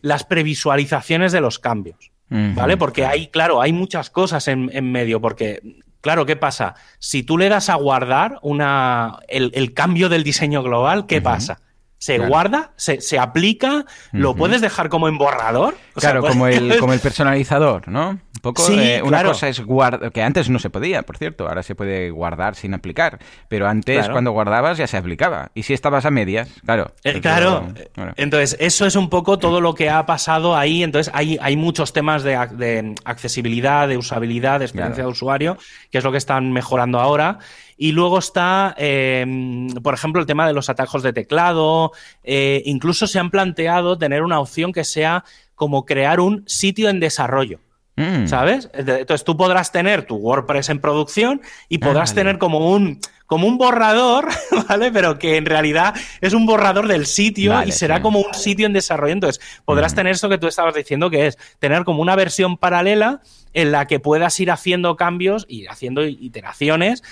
las 0.00 0.24
previsualizaciones 0.24 1.30
de 1.32 1.40
los 1.40 1.58
cambios. 1.58 2.10
¿Vale? 2.28 2.78
Porque 2.78 3.04
hay, 3.04 3.26
claro, 3.26 3.60
hay 3.60 3.74
muchas 3.74 4.08
cosas 4.08 4.48
en, 4.48 4.90
medio, 4.90 5.20
porque 5.20 5.60
Claro, 6.00 6.26
¿qué 6.26 6.34
pasa? 6.34 6.74
Si 6.98 7.22
tú 7.22 7.38
le 7.38 7.48
das 7.48 7.68
a 7.68 7.74
guardar 7.76 8.38
una, 8.42 9.18
el, 9.28 9.74
cambio 9.74 10.08
del 10.08 10.24
diseño 10.24 10.62
global, 10.62 11.06
¿qué 11.06 11.20
pasa? 11.20 11.60
Se 12.02 12.18
guarda, 12.18 12.72
se, 12.74 13.00
se 13.00 13.16
aplica, 13.16 13.86
lo 14.10 14.34
puedes 14.34 14.60
dejar 14.60 14.88
como 14.88 15.06
en 15.06 15.18
borrador. 15.18 15.76
claro, 15.94 16.20
como, 16.20 16.46
el, 16.48 16.76
como 16.80 16.94
el 16.94 16.98
personalizador, 16.98 17.86
¿no? 17.86 18.08
Un 18.10 18.40
poco, 18.42 18.68
eh, 18.72 19.00
una 19.04 19.22
cosa 19.22 19.46
es 19.46 19.60
guardar, 19.60 20.10
que 20.10 20.20
antes 20.20 20.50
no 20.50 20.58
se 20.58 20.68
podía, 20.68 21.04
por 21.04 21.16
cierto, 21.16 21.46
ahora 21.46 21.62
se 21.62 21.76
puede 21.76 22.10
guardar 22.10 22.56
sin 22.56 22.74
aplicar, 22.74 23.20
pero 23.46 23.68
antes 23.68 24.08
cuando 24.08 24.32
guardabas 24.32 24.78
ya 24.78 24.88
se 24.88 24.96
aplicaba. 24.96 25.52
Y 25.54 25.62
si 25.62 25.74
estabas 25.74 26.04
a 26.04 26.10
medias, 26.10 26.48
claro. 26.66 26.90
Eh, 27.04 27.20
claro, 27.20 27.72
entonces 28.16 28.56
eso 28.58 28.84
es 28.84 28.96
un 28.96 29.08
poco 29.08 29.38
todo 29.38 29.60
lo 29.60 29.76
que 29.76 29.88
ha 29.88 30.04
pasado 30.04 30.56
ahí, 30.56 30.82
entonces 30.82 31.12
hay, 31.14 31.38
hay 31.40 31.56
muchos 31.56 31.92
temas 31.92 32.24
de, 32.24 32.32
de 32.50 32.96
accesibilidad, 33.04 33.86
de 33.86 33.96
usabilidad, 33.96 34.58
de 34.58 34.64
experiencia 34.64 35.04
de 35.04 35.08
usuario, 35.08 35.56
que 35.92 35.98
es 35.98 36.04
lo 36.04 36.10
que 36.10 36.18
están 36.18 36.50
mejorando 36.50 36.98
ahora. 36.98 37.38
Y 37.82 37.90
luego 37.90 38.20
está, 38.20 38.76
em, 38.78 39.66
por 39.82 39.92
ejemplo, 39.92 40.20
el 40.20 40.26
tema 40.28 40.46
de 40.46 40.52
los 40.52 40.70
atajos 40.70 41.02
de 41.02 41.12
teclado. 41.12 41.90
Eh, 42.22 42.62
incluso 42.64 43.08
se 43.08 43.18
han 43.18 43.28
planteado 43.28 43.98
tener 43.98 44.22
una 44.22 44.38
opción 44.38 44.72
que 44.72 44.84
sea 44.84 45.24
como 45.56 45.84
crear 45.84 46.20
un 46.20 46.44
sitio 46.46 46.90
en 46.90 47.00
desarrollo. 47.00 47.58
Mm. 47.96 48.28
¿Sabes? 48.28 48.70
Entonces 48.72 49.24
tú 49.24 49.36
podrás 49.36 49.72
tener 49.72 50.06
tu 50.06 50.14
WordPress 50.14 50.68
en 50.68 50.78
producción 50.78 51.42
y 51.68 51.78
podrás 51.78 52.14
tener 52.14 52.38
como 52.38 52.72
un, 52.72 53.00
como 53.26 53.48
un 53.48 53.58
borrador, 53.58 54.28
¿vale? 54.68 54.92
Pero 54.92 55.18
que 55.18 55.36
en 55.36 55.46
realidad 55.46 55.92
es 56.20 56.34
un 56.34 56.46
borrador 56.46 56.86
del 56.86 57.06
sitio 57.06 57.64
y 57.64 57.72
será 57.72 58.00
como 58.00 58.20
un 58.20 58.32
sitio 58.32 58.66
en 58.66 58.74
desarrollo. 58.74 59.14
Entonces 59.14 59.42
podrás 59.64 59.92
mm. 59.94 59.96
tener 59.96 60.12
eso 60.12 60.28
que 60.28 60.38
tú 60.38 60.46
estabas 60.46 60.76
diciendo, 60.76 61.10
que 61.10 61.26
es 61.26 61.38
tener 61.58 61.82
como 61.82 62.00
una 62.00 62.14
versión 62.14 62.58
paralela 62.58 63.22
en 63.54 63.72
la 63.72 63.88
que 63.88 63.98
puedas 63.98 64.38
ir 64.38 64.52
haciendo 64.52 64.94
cambios 64.94 65.46
y 65.48 65.66
haciendo 65.66 66.04
iteraciones 66.04 67.02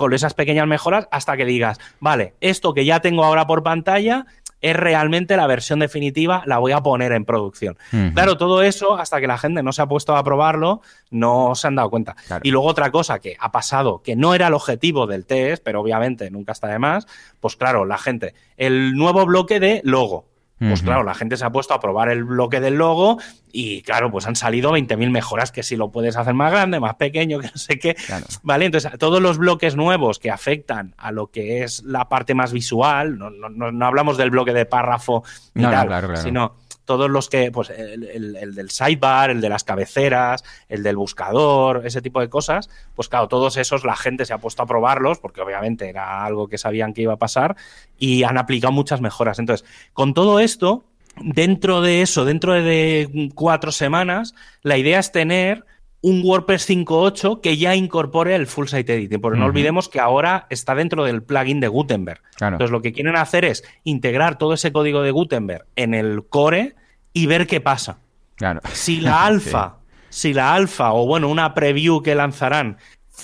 con 0.00 0.14
esas 0.14 0.32
pequeñas 0.32 0.66
mejoras 0.66 1.08
hasta 1.10 1.36
que 1.36 1.44
digas, 1.44 1.78
vale, 2.00 2.32
esto 2.40 2.72
que 2.72 2.86
ya 2.86 3.00
tengo 3.00 3.22
ahora 3.22 3.46
por 3.46 3.62
pantalla 3.62 4.24
es 4.62 4.74
realmente 4.74 5.36
la 5.36 5.46
versión 5.46 5.78
definitiva, 5.78 6.42
la 6.46 6.56
voy 6.56 6.72
a 6.72 6.80
poner 6.80 7.12
en 7.12 7.26
producción. 7.26 7.76
Claro, 8.14 8.38
todo 8.38 8.62
eso, 8.62 8.96
hasta 8.96 9.20
que 9.20 9.26
la 9.26 9.36
gente 9.36 9.62
no 9.62 9.74
se 9.74 9.82
ha 9.82 9.86
puesto 9.86 10.16
a 10.16 10.24
probarlo, 10.24 10.80
no 11.10 11.54
se 11.54 11.66
han 11.66 11.74
dado 11.74 11.90
cuenta. 11.90 12.16
Y 12.42 12.50
luego 12.50 12.66
otra 12.66 12.90
cosa 12.90 13.18
que 13.18 13.36
ha 13.38 13.52
pasado, 13.52 14.00
que 14.02 14.16
no 14.16 14.34
era 14.34 14.46
el 14.46 14.54
objetivo 14.54 15.06
del 15.06 15.26
test, 15.26 15.62
pero 15.62 15.82
obviamente 15.82 16.30
nunca 16.30 16.52
está 16.52 16.68
de 16.68 16.78
más, 16.78 17.06
pues 17.40 17.56
claro, 17.56 17.84
la 17.84 17.98
gente, 17.98 18.34
el 18.56 18.94
nuevo 18.94 19.26
bloque 19.26 19.60
de 19.60 19.82
logo. 19.84 20.29
Pues 20.60 20.82
claro, 20.82 21.04
la 21.04 21.14
gente 21.14 21.38
se 21.38 21.44
ha 21.46 21.50
puesto 21.50 21.72
a 21.72 21.80
probar 21.80 22.10
el 22.10 22.24
bloque 22.24 22.60
del 22.60 22.74
logo 22.74 23.18
y 23.50 23.80
claro, 23.80 24.10
pues 24.10 24.26
han 24.26 24.36
salido 24.36 24.72
20.000 24.72 25.10
mejoras 25.10 25.52
que 25.52 25.62
si 25.62 25.74
lo 25.74 25.90
puedes 25.90 26.16
hacer 26.16 26.34
más 26.34 26.52
grande, 26.52 26.78
más 26.80 26.96
pequeño, 26.96 27.38
que 27.40 27.46
no 27.46 27.56
sé 27.56 27.78
qué. 27.78 27.96
Vale, 28.42 28.66
entonces 28.66 28.92
todos 28.98 29.22
los 29.22 29.38
bloques 29.38 29.74
nuevos 29.74 30.18
que 30.18 30.30
afectan 30.30 30.94
a 30.98 31.12
lo 31.12 31.28
que 31.28 31.62
es 31.62 31.82
la 31.84 32.10
parte 32.10 32.34
más 32.34 32.52
visual, 32.52 33.18
no, 33.18 33.30
no, 33.30 33.72
no 33.72 33.86
hablamos 33.86 34.18
del 34.18 34.30
bloque 34.30 34.52
de 34.52 34.66
párrafo 34.66 35.24
y 35.54 35.62
tal, 35.62 36.18
sino 36.18 36.56
todos 36.90 37.08
los 37.08 37.28
que, 37.28 37.52
pues 37.52 37.70
el, 37.70 38.52
del 38.52 38.70
sidebar, 38.70 39.30
el 39.30 39.40
de 39.40 39.48
las 39.48 39.62
cabeceras, 39.62 40.42
el 40.68 40.82
del 40.82 40.96
buscador, 40.96 41.86
ese 41.86 42.02
tipo 42.02 42.20
de 42.20 42.28
cosas, 42.28 42.68
pues 42.96 43.08
claro, 43.08 43.28
todos 43.28 43.56
esos 43.58 43.84
la 43.84 43.94
gente 43.94 44.24
se 44.24 44.32
ha 44.32 44.38
puesto 44.38 44.64
a 44.64 44.66
probarlos 44.66 45.20
porque 45.20 45.40
obviamente 45.40 45.88
era 45.88 46.24
algo 46.24 46.48
que 46.48 46.58
sabían 46.58 46.92
que 46.92 47.02
iba 47.02 47.12
a 47.12 47.16
pasar 47.16 47.54
y 47.96 48.24
han 48.24 48.38
aplicado 48.38 48.72
muchas 48.72 49.00
mejoras. 49.00 49.38
Entonces, 49.38 49.64
con 49.92 50.14
todo 50.14 50.40
esto, 50.40 50.82
dentro 51.22 51.80
de 51.80 52.02
eso, 52.02 52.24
dentro 52.24 52.54
de 52.54 53.30
cuatro 53.36 53.70
semanas, 53.70 54.34
la 54.62 54.76
idea 54.76 54.98
es 54.98 55.12
tener 55.12 55.64
un 56.02 56.22
WordPress 56.24 56.68
5.8 56.68 57.40
que 57.40 57.56
ya 57.56 57.74
incorpore 57.74 58.34
el 58.34 58.46
full 58.46 58.66
site 58.66 58.94
editing, 58.94 59.20
porque 59.20 59.38
no 59.38 59.46
olvidemos 59.46 59.88
que 59.88 60.00
ahora 60.00 60.46
está 60.48 60.74
dentro 60.74 61.04
del 61.04 61.22
plugin 61.22 61.60
de 61.60 61.68
Gutenberg. 61.68 62.22
Entonces 62.40 62.70
lo 62.70 62.80
que 62.80 62.92
quieren 62.92 63.16
hacer 63.16 63.44
es 63.44 63.64
integrar 63.84 64.38
todo 64.38 64.54
ese 64.54 64.72
código 64.72 65.02
de 65.02 65.10
Gutenberg 65.10 65.66
en 65.76 65.94
el 65.94 66.24
core 66.28 66.74
y 67.12 67.26
ver 67.26 67.46
qué 67.46 67.60
pasa. 67.60 67.98
Claro. 68.36 68.60
Si 68.72 69.00
la 69.00 69.26
alfa, 69.26 69.76
si 70.08 70.32
la 70.32 70.54
alfa 70.54 70.92
o 70.94 71.06
bueno, 71.06 71.28
una 71.28 71.52
preview 71.52 72.02
que 72.02 72.14
lanzarán 72.14 72.78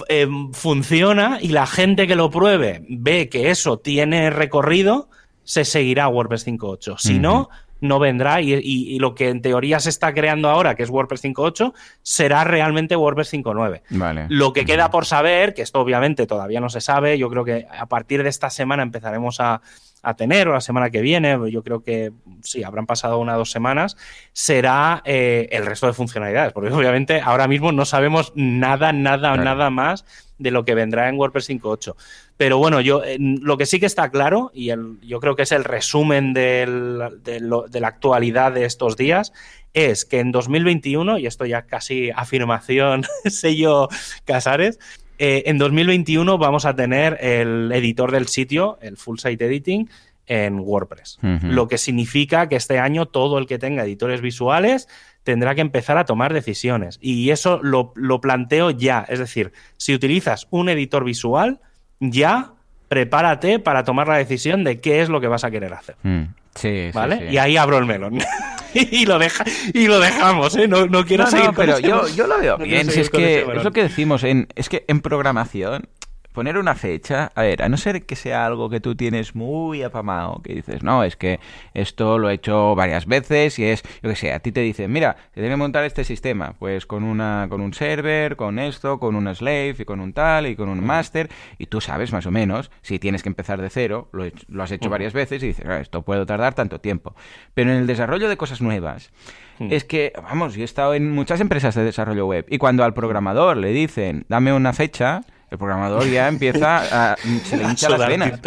eh, 0.09 0.29
funciona 0.53 1.39
y 1.41 1.49
la 1.49 1.67
gente 1.67 2.07
que 2.07 2.17
lo 2.17 2.31
pruebe 2.31 2.85
ve 2.89 3.31
que 3.31 3.51
eso 3.51 3.79
tiene 3.79 4.29
recorrido, 4.29 5.09
se 5.45 5.65
seguirá 5.65 6.09
WordPress 6.09 6.47
5.8. 6.47 6.99
Si 6.99 7.19
no, 7.19 7.49
no 7.81 7.99
vendrá 7.99 8.41
y, 8.41 8.99
lo 8.99 9.15
que 9.15 9.29
en 9.29 9.43
teoría 9.43 9.81
se 9.81 9.91
está 9.91 10.15
creando 10.15 10.49
ahora, 10.49 10.75
que 10.75 10.83
es 10.83 10.91
WordPress 10.91 11.25
5.8, 11.25 11.73
será 12.03 12.45
realmente 12.45 12.97
WordPress 12.97 13.33
5.9. 13.33 13.83
Vale. 13.91 14.27
Lo 14.29 14.53
que 14.53 14.65
queda 14.65 14.91
por 14.91 15.07
saber, 15.07 15.55
que 15.55 15.63
esto 15.63 15.81
obviamente 15.81 16.27
todavía 16.27 16.61
no 16.61 16.69
se 16.69 16.81
sabe, 16.81 17.19
yo 17.19 17.29
creo 17.29 17.45
que 17.45 17.67
a 17.71 17.87
partir 17.87 18.23
de 18.23 18.29
esta 18.29 18.51
semana 18.51 18.83
empezaremos 18.83 19.41
a, 19.41 19.61
a 20.07 20.15
tener, 20.15 20.47
o 20.47 20.53
la 20.53 20.61
semana 20.61 20.91
que 20.91 21.01
viene, 21.01 21.37
yo 21.51 21.65
creo 21.65 21.83
que 21.83 22.13
sí, 22.41 22.63
habrán 22.63 22.87
pasado 22.87 23.19
una 23.19 23.35
o 23.35 23.39
dos 23.39 23.51
semanas, 23.51 23.97
será 24.33 25.03
eh, 25.05 25.49
el 25.51 25.67
resto 25.67 25.89
de 25.89 25.95
funcionalidades, 25.95 26.53
porque 26.53 26.71
obviamente 26.73 27.21
ahora 27.21 27.49
mismo 27.49 27.73
no 27.73 27.85
sabemos 27.85 28.33
nada, 28.37 28.93
nada, 28.93 29.37
nada 29.37 29.69
más 29.69 30.05
de 30.39 30.53
lo 30.53 30.65
que 30.65 30.77
vendrá 30.77 31.09
en 31.09 31.19
WordPress 31.19 31.51
5.8. 31.51 31.97
Pero 32.37 32.59
bueno, 32.59 32.81
yo 32.81 33.03
lo 33.19 33.57
que 33.57 33.67
sí 33.67 33.81
que 33.81 33.87
está 33.87 34.11
claro, 34.11 34.53
y 34.55 34.71
yo 35.03 35.19
creo 35.21 35.35
que 35.35 35.43
es 35.43 35.51
el 35.51 35.65
resumen 35.65 36.33
de, 36.35 36.67
la 36.67 37.89
actualidad 37.89 38.53
de 38.53 38.65
estos 38.65 38.97
días, 38.97 39.33
es 39.75 40.05
que 40.05 40.21
en 40.21 40.31
2021, 40.31 41.19
y 41.19 41.27
esto 41.27 41.47
ya 41.47 41.63
casi 41.63 42.11
afirmación 42.15 43.05
sello 43.25 43.89
Casares, 44.25 44.79
eh, 45.19 45.45
en 45.47 45.59
2021 45.59 46.39
vamos 46.39 46.65
a 46.65 46.75
tener 46.75 47.19
el 47.21 47.71
editor 47.73 48.13
del 48.13 48.29
sitio, 48.29 48.79
el 48.81 48.97
Full 48.97 49.19
Site 49.19 49.45
Editing, 49.45 49.89
en 50.27 50.59
WordPress. 50.61 51.19
Lo 51.43 51.69
que 51.69 51.79
significa 51.79 52.49
que 52.49 52.57
este 52.57 52.79
año 52.79 53.07
todo 53.07 53.39
el 53.39 53.47
que 53.47 53.59
tenga 53.59 53.85
editores 53.85 54.21
visuales 54.21 54.89
tendrá 55.23 55.55
que 55.55 55.61
empezar 55.61 55.99
a 55.99 56.05
tomar 56.05 56.33
decisiones. 56.33 56.99
Y 57.01 57.31
eso 57.31 57.61
lo, 57.63 57.93
planteo 58.21 58.71
ya. 58.71 59.05
Es 59.09 59.19
decir, 59.19 59.53
si 59.77 59.95
utilizas 59.95 60.47
un 60.51 60.69
editor 60.69 61.05
visual, 61.05 61.61
ya 62.01 62.53
prepárate 62.89 63.59
para 63.59 63.85
tomar 63.85 64.09
la 64.09 64.17
decisión 64.17 64.65
de 64.65 64.81
qué 64.81 65.01
es 65.01 65.09
lo 65.09 65.21
que 65.21 65.29
vas 65.29 65.45
a 65.45 65.51
querer 65.51 65.73
hacer. 65.75 65.97
Mm. 66.03 66.25
Sí, 66.57 66.91
¿Vale? 66.93 67.29
Y 67.31 67.39
ahí 67.39 67.57
abro 67.57 67.79
el 67.79 67.87
melón. 67.87 68.19
y, 68.75 69.07
lo 69.07 69.19
deja, 69.19 69.45
y 69.73 69.87
lo 69.87 69.99
dejamos, 70.01 70.57
¿eh? 70.57 70.69
No, 70.69 70.87
no 70.87 71.05
quiero 71.05 71.27
seguir 71.27 71.51
pero 71.55 71.79
yo, 71.79 72.09
yo 72.09 72.27
lo 72.27 72.39
veo 72.39 72.59
bien. 72.59 72.91
Si 72.91 73.01
es 73.01 73.11
que 73.11 73.41
es 73.41 73.65
lo 73.65 73.73
que 73.73 73.83
decimos, 73.83 74.25
en, 74.25 74.49
es 74.55 74.69
que 74.69 74.85
en 74.89 75.01
programación 75.01 75.89
poner 76.37 76.59
una 76.59 76.75
fecha, 76.75 77.33
a 77.35 77.41
ver, 77.41 77.63
a 77.63 77.71
no 77.71 77.79
ser 77.79 78.05
que 78.05 78.15
sea 78.15 78.45
algo 78.45 78.69
que 78.69 78.79
tú 78.79 78.95
tienes 78.95 79.35
muy 79.35 79.83
apamado, 79.83 80.43
que 80.45 80.53
dices, 80.53 80.83
no, 80.83 81.03
es 81.03 81.17
que 81.17 81.41
esto 81.73 82.19
lo 82.19 82.29
he 82.29 82.35
hecho 82.35 82.75
varias 82.75 83.07
veces 83.07 83.59
y 83.59 83.65
es, 83.65 83.83
yo 84.03 84.11
que 84.11 84.17
sé, 84.17 84.35
a 84.35 84.41
ti 84.41 84.53
te 84.53 84.61
dicen, 84.61 84.93
mira, 84.93 85.17
se 85.35 85.41
debe 85.41 85.57
montar 85.57 85.85
este 85.85 86.05
sistema, 86.05 86.53
pues 86.59 86.85
con 86.85 87.05
una 87.05 87.47
con 87.49 87.63
un 87.63 87.73
server, 87.73 88.37
con 88.37 88.59
esto, 88.59 89.01
con 89.01 89.17
un 89.17 89.35
slave 89.35 89.77
y 89.79 89.85
con 89.87 89.99
un 89.99 90.13
tal 90.13 90.47
y 90.47 90.57
con 90.57 90.69
un 90.69 90.85
master, 90.85 91.31
y 91.57 91.69
tú 91.69 91.81
sabes 91.81 92.13
más 92.13 92.27
o 92.27 92.31
menos, 92.31 92.71
si 92.83 92.99
tienes 92.99 93.23
que 93.23 93.31
empezar 93.31 93.63
de 93.63 93.71
cero, 93.71 94.11
lo, 94.13 94.27
lo 94.49 94.63
has 94.63 94.73
hecho 94.73 94.91
varias 94.91 95.15
veces 95.15 95.43
y 95.43 95.47
dices, 95.47 95.65
ah, 95.67 95.81
esto 95.81 96.03
puede 96.03 96.27
tardar 96.27 96.53
tanto 96.53 96.81
tiempo. 96.81 97.15
Pero 97.55 97.71
en 97.71 97.79
el 97.79 97.87
desarrollo 97.87 98.29
de 98.29 98.37
cosas 98.37 98.61
nuevas, 98.61 99.11
es 99.59 99.85
que, 99.85 100.13
vamos, 100.23 100.55
yo 100.55 100.61
he 100.61 100.65
estado 100.67 100.93
en 100.93 101.11
muchas 101.11 101.41
empresas 101.41 101.75
de 101.75 101.83
desarrollo 101.83 102.27
web 102.27 102.45
y 102.51 102.59
cuando 102.59 102.85
al 102.85 102.93
programador 102.93 103.57
le 103.57 103.73
dicen, 103.73 104.27
dame 104.29 104.53
una 104.53 104.75
fecha, 104.75 105.23
el 105.51 105.59
programador 105.59 106.09
ya 106.09 106.29
empieza 106.29 107.13
a... 107.13 107.17
se 107.45 107.57
le 107.57 107.65
hincha 107.69 107.89
las 107.89 108.09
venas. 108.09 108.41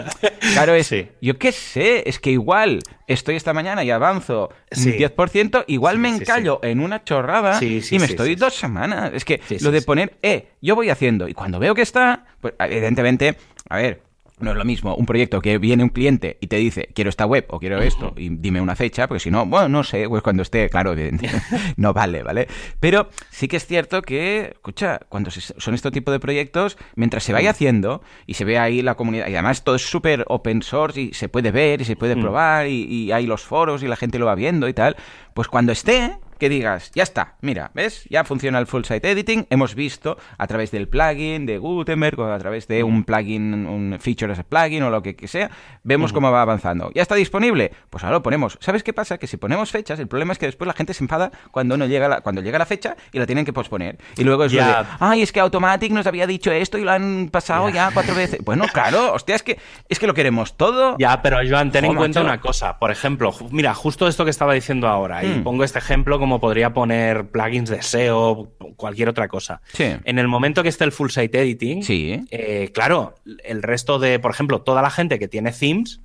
Claro, 0.53 0.73
es... 0.73 0.93
Yo 1.21 1.37
qué 1.37 1.51
sé, 1.51 2.03
es 2.07 2.19
que 2.19 2.31
igual 2.31 2.79
estoy 3.07 3.35
esta 3.35 3.53
mañana 3.53 3.83
y 3.83 3.91
avanzo 3.91 4.49
sí. 4.71 4.91
10%, 4.93 5.65
igual 5.67 5.97
me 5.97 6.09
encallo 6.09 6.59
en 6.63 6.79
una 6.79 7.03
chorrada 7.03 7.59
y 7.63 7.97
me 7.97 8.05
estoy 8.05 8.35
dos 8.35 8.55
semanas. 8.55 9.11
Es 9.13 9.25
que 9.25 9.41
lo 9.61 9.71
de 9.71 9.81
poner, 9.81 10.17
eh, 10.21 10.49
yo 10.61 10.75
voy 10.75 10.89
haciendo 10.89 11.27
y 11.27 11.33
cuando 11.33 11.59
veo 11.59 11.73
que 11.73 11.81
está, 11.81 12.25
pues 12.41 12.53
evidentemente, 12.59 13.37
a 13.69 13.77
ver, 13.77 14.08
no 14.39 14.51
es 14.51 14.57
lo 14.57 14.65
mismo 14.65 14.95
un 14.95 15.05
proyecto 15.05 15.41
que 15.41 15.57
viene 15.57 15.83
un 15.83 15.89
cliente 15.89 16.37
y 16.41 16.47
te 16.47 16.57
dice, 16.57 16.89
quiero 16.93 17.09
esta 17.09 17.25
web 17.25 17.45
o 17.49 17.59
quiero 17.59 17.81
esto, 17.81 18.13
y 18.17 18.29
dime 18.29 18.61
una 18.61 18.75
fecha, 18.75 19.07
porque 19.07 19.19
si 19.19 19.31
no, 19.31 19.45
bueno, 19.45 19.69
no 19.69 19.83
sé, 19.83 20.07
pues 20.07 20.21
cuando 20.21 20.43
esté, 20.43 20.69
claro, 20.69 20.95
no 21.77 21.93
vale, 21.93 22.23
¿vale? 22.23 22.47
Pero 22.79 23.09
sí 23.29 23.47
que 23.47 23.57
es 23.57 23.65
cierto 23.65 24.01
que, 24.01 24.51
escucha, 24.53 24.99
cuando 25.09 25.31
son 25.31 25.73
este 25.73 25.91
tipo 25.91 26.11
de 26.11 26.19
proyectos, 26.19 26.77
mientras 26.95 27.23
se 27.23 27.33
vaya 27.33 27.51
haciendo 27.51 28.01
y 28.25 28.35
se 28.35 28.45
ve 28.45 28.57
ahí 28.57 28.81
la 28.81 28.95
comunidad, 28.95 29.27
y 29.27 29.33
además 29.33 29.63
todo 29.63 29.75
es 29.75 29.89
súper 29.89 30.25
open 30.27 30.61
source 30.61 31.01
y 31.01 31.13
se 31.13 31.29
puede 31.29 31.51
ver 31.51 31.81
y 31.81 31.85
se 31.85 31.95
puede 31.95 32.15
probar 32.15 32.67
y, 32.67 32.83
y 32.83 33.11
hay 33.11 33.25
los 33.25 33.43
foros 33.43 33.83
y 33.83 33.87
la 33.87 33.95
gente 33.95 34.19
lo 34.19 34.25
va 34.25 34.35
viendo 34.35 34.67
y 34.67 34.73
tal, 34.73 34.95
pues 35.33 35.47
cuando 35.47 35.71
esté, 35.71 36.17
que 36.39 36.49
digas, 36.49 36.91
ya 36.95 37.03
está, 37.03 37.35
mira, 37.41 37.71
¿ves? 37.73 38.05
Ya 38.09 38.23
funciona 38.23 38.57
el 38.59 38.65
full 38.65 38.83
site 38.83 39.11
editing, 39.11 39.45
hemos 39.49 39.75
visto 39.75 40.17
a 40.37 40.47
través 40.47 40.71
del 40.71 40.87
plugin 40.87 41.45
de 41.45 41.57
Gutenberg 41.57 42.19
o 42.19 42.31
a 42.31 42.39
través 42.39 42.67
de 42.67 42.83
un 42.83 43.03
plugin, 43.03 43.67
un 43.67 43.97
feature 43.99 44.31
as 44.31 44.39
a 44.39 44.43
plugin 44.43 44.83
o 44.83 44.89
lo 44.89 45.03
que, 45.03 45.15
sea, 45.27 45.51
vemos 45.83 46.13
cómo 46.13 46.31
va 46.31 46.41
avanzando. 46.41 46.91
¿Ya 46.95 47.01
está 47.01 47.15
disponible? 47.15 47.71
Pues 47.89 48.03
ahora 48.03 48.17
lo 48.17 48.23
ponemos. 48.23 48.57
¿Sabes 48.61 48.83
qué 48.83 48.93
pasa? 48.93 49.17
Que 49.17 49.27
si 49.27 49.37
ponemos 49.37 49.71
fechas, 49.71 49.99
el 49.99 50.07
problema 50.07 50.33
es 50.33 50.39
que 50.39 50.45
después 50.45 50.65
la 50.67 50.73
gente 50.73 50.93
se 50.93 51.03
enfada 51.03 51.31
cuando 51.51 51.77
no 51.77 51.85
llega 51.85 52.07
la, 52.07 52.21
cuando 52.21 52.41
llega 52.41 52.57
la 52.57 52.65
fecha 52.65 52.95
y 53.11 53.19
la 53.19 53.25
tienen 53.25 53.45
que 53.45 53.53
posponer. 53.53 53.97
Y 54.17 54.23
luego 54.23 54.45
es 54.45 54.53
lo 54.53 54.63
de, 54.63 54.73
ay, 54.99 55.21
es 55.21 55.31
que 55.31 55.41
Automatic 55.41 55.91
nos 55.91 56.07
había 56.07 56.25
dicho 56.25 56.51
esto 56.51 56.77
y 56.77 56.83
lo 56.83 56.91
han 56.91 57.29
pasado 57.31 57.69
ya 57.69 57.91
cuatro 57.93 58.15
veces. 58.15 58.39
Bueno, 58.43 58.65
claro, 58.71 59.13
hostia, 59.13 59.35
es 59.35 59.43
que, 59.43 59.59
es 59.89 59.99
que 59.99 60.07
lo 60.07 60.13
queremos 60.13 60.55
todo. 60.55 60.95
Ya, 60.97 61.21
pero 61.21 61.37
Joan, 61.47 61.71
ten 61.71 61.85
en 61.85 61.95
cuenta 61.95 62.21
una 62.21 62.39
cosa. 62.39 62.79
Por 62.79 62.91
ejemplo, 62.91 63.33
mira, 63.51 63.73
justo 63.73 64.07
esto 64.07 64.23
que 64.23 64.31
estaba 64.31 64.53
diciendo 64.53 64.87
ahora, 64.87 65.23
y 65.23 65.27
hmm. 65.27 65.43
pongo 65.43 65.63
este 65.63 65.79
ejemplo 65.79 66.19
como 66.19 66.28
como 66.29 66.39
podría 66.39 66.73
poner 66.73 67.29
plugins 67.29 67.71
de 67.71 67.81
SEO, 67.81 68.51
cualquier 68.75 69.09
otra 69.09 69.27
cosa. 69.27 69.61
En 69.79 70.19
el 70.19 70.27
momento 70.27 70.61
que 70.61 70.69
esté 70.69 70.83
el 70.83 70.91
full 70.91 71.09
site 71.09 71.41
editing, 71.41 71.81
eh, 72.29 72.69
claro, 72.71 73.15
el 73.43 73.63
resto 73.63 73.97
de, 73.97 74.19
por 74.19 74.29
ejemplo, 74.29 74.61
toda 74.61 74.83
la 74.83 74.91
gente 74.91 75.17
que 75.17 75.27
tiene 75.27 75.51
themes, 75.51 76.01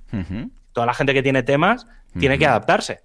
toda 0.73 0.87
la 0.87 0.95
gente 0.95 1.13
que 1.13 1.21
tiene 1.21 1.43
temas, 1.43 1.85
tiene 2.19 2.39
que 2.39 2.47
adaptarse. 2.47 3.01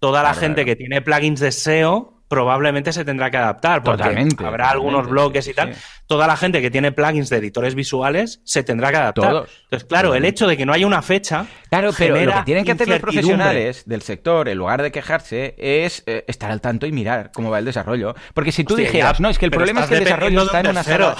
Toda 0.00 0.22
la 0.22 0.34
gente 0.34 0.66
que 0.66 0.76
tiene 0.76 1.00
plugins 1.00 1.40
de 1.40 1.50
SEO 1.50 2.19
probablemente 2.30 2.92
se 2.92 3.04
tendrá 3.04 3.28
que 3.28 3.38
adaptar, 3.38 3.82
porque 3.82 4.04
habrá 4.38 4.70
algunos 4.70 5.08
bloques 5.08 5.48
y 5.48 5.52
tal. 5.52 5.74
Toda 6.06 6.28
la 6.28 6.36
gente 6.36 6.62
que 6.62 6.70
tiene 6.70 6.92
plugins 6.92 7.28
de 7.28 7.38
editores 7.38 7.74
visuales 7.74 8.40
se 8.44 8.62
tendrá 8.62 8.90
que 8.90 8.98
adaptar. 8.98 9.46
Entonces, 9.64 9.88
claro, 9.88 10.14
el 10.14 10.24
hecho 10.24 10.46
de 10.46 10.56
que 10.56 10.64
no 10.64 10.72
haya 10.72 10.86
una 10.86 11.02
fecha. 11.02 11.46
Claro, 11.68 11.90
pero 11.96 12.24
lo 12.24 12.32
que 12.32 12.42
tienen 12.44 12.64
que 12.64 12.72
hacer 12.72 12.88
los 12.88 13.00
profesionales 13.00 13.82
del 13.84 14.02
sector, 14.02 14.48
en 14.48 14.58
lugar 14.58 14.80
de 14.80 14.92
quejarse, 14.92 15.56
es 15.58 16.04
eh, 16.06 16.24
estar 16.28 16.52
al 16.52 16.60
tanto 16.60 16.86
y 16.86 16.92
mirar 16.92 17.32
cómo 17.34 17.50
va 17.50 17.58
el 17.58 17.64
desarrollo. 17.64 18.14
Porque 18.32 18.52
si 18.52 18.62
tú 18.62 18.76
dijeras, 18.76 19.18
no, 19.18 19.28
es 19.28 19.38
que 19.38 19.46
el 19.46 19.50
problema 19.50 19.80
es 19.80 19.88
que 19.88 19.96
el 19.96 20.04
desarrollo 20.04 20.42
está 20.42 20.60
en 20.60 20.68
una 20.68 20.84
sala. 20.84 21.16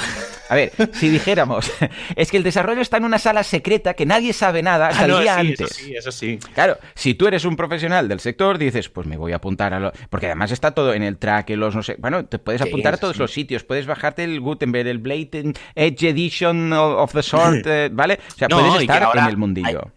A 0.49 0.57
ver, 0.57 0.73
si 0.95 1.09
dijéramos, 1.09 1.71
es 2.17 2.31
que 2.31 2.37
el 2.37 2.43
desarrollo 2.43 2.81
está 2.81 2.97
en 2.97 3.05
una 3.05 3.21
sala 3.21 3.45
secreta 3.45 3.95
que 3.95 4.05
nadie 4.05 4.33
sabe 4.33 4.65
nada 4.65 4.89
hasta 4.89 5.05
el 5.07 5.21
día 5.21 5.39
antes. 5.39 5.61
Eso 5.61 5.75
sí, 5.75 5.95
eso 5.95 6.13
sí. 6.13 6.39
Claro, 6.55 6.79
si 6.95 7.15
tú 7.15 7.29
eres 7.29 7.45
un 7.45 7.55
profesional 7.55 8.09
del 8.09 8.19
sector, 8.19 8.59
dices, 8.59 8.89
pues 8.89 9.07
me 9.07 9.17
voy 9.17 9.33
a 9.33 9.37
apuntar 9.37 9.75
a 9.75 9.79
lo. 9.79 9.93
Porque 10.09 10.27
además 10.27 10.51
está 10.51 10.73
todo 10.73 10.93
en 10.93 11.00
el 11.03 11.19
track, 11.19 11.51
en 11.51 11.61
los 11.61 11.75
no 11.75 11.83
sé. 11.83 11.97
Bueno, 11.99 12.25
te 12.25 12.39
puedes 12.39 12.61
apuntar 12.61 12.95
a 12.95 12.97
todos 12.97 13.19
los 13.19 13.33
sitios, 13.33 13.65
puedes 13.65 13.87
bajarte 13.87 14.25
el 14.25 14.41
Gutenberg, 14.41 14.87
el 14.87 14.99
Blatant 14.99 15.59
Edge 15.75 16.09
Edition 16.09 16.73
of 16.73 17.13
the 17.13 17.23
Sort, 17.23 17.67
eh, 17.67 17.91
¿vale? 17.93 18.19
O 18.29 18.39
sea, 18.39 18.49
puedes 18.49 18.83
estar 18.83 19.11
en 19.15 19.27
el 19.27 19.37
mundillo. 19.37 19.93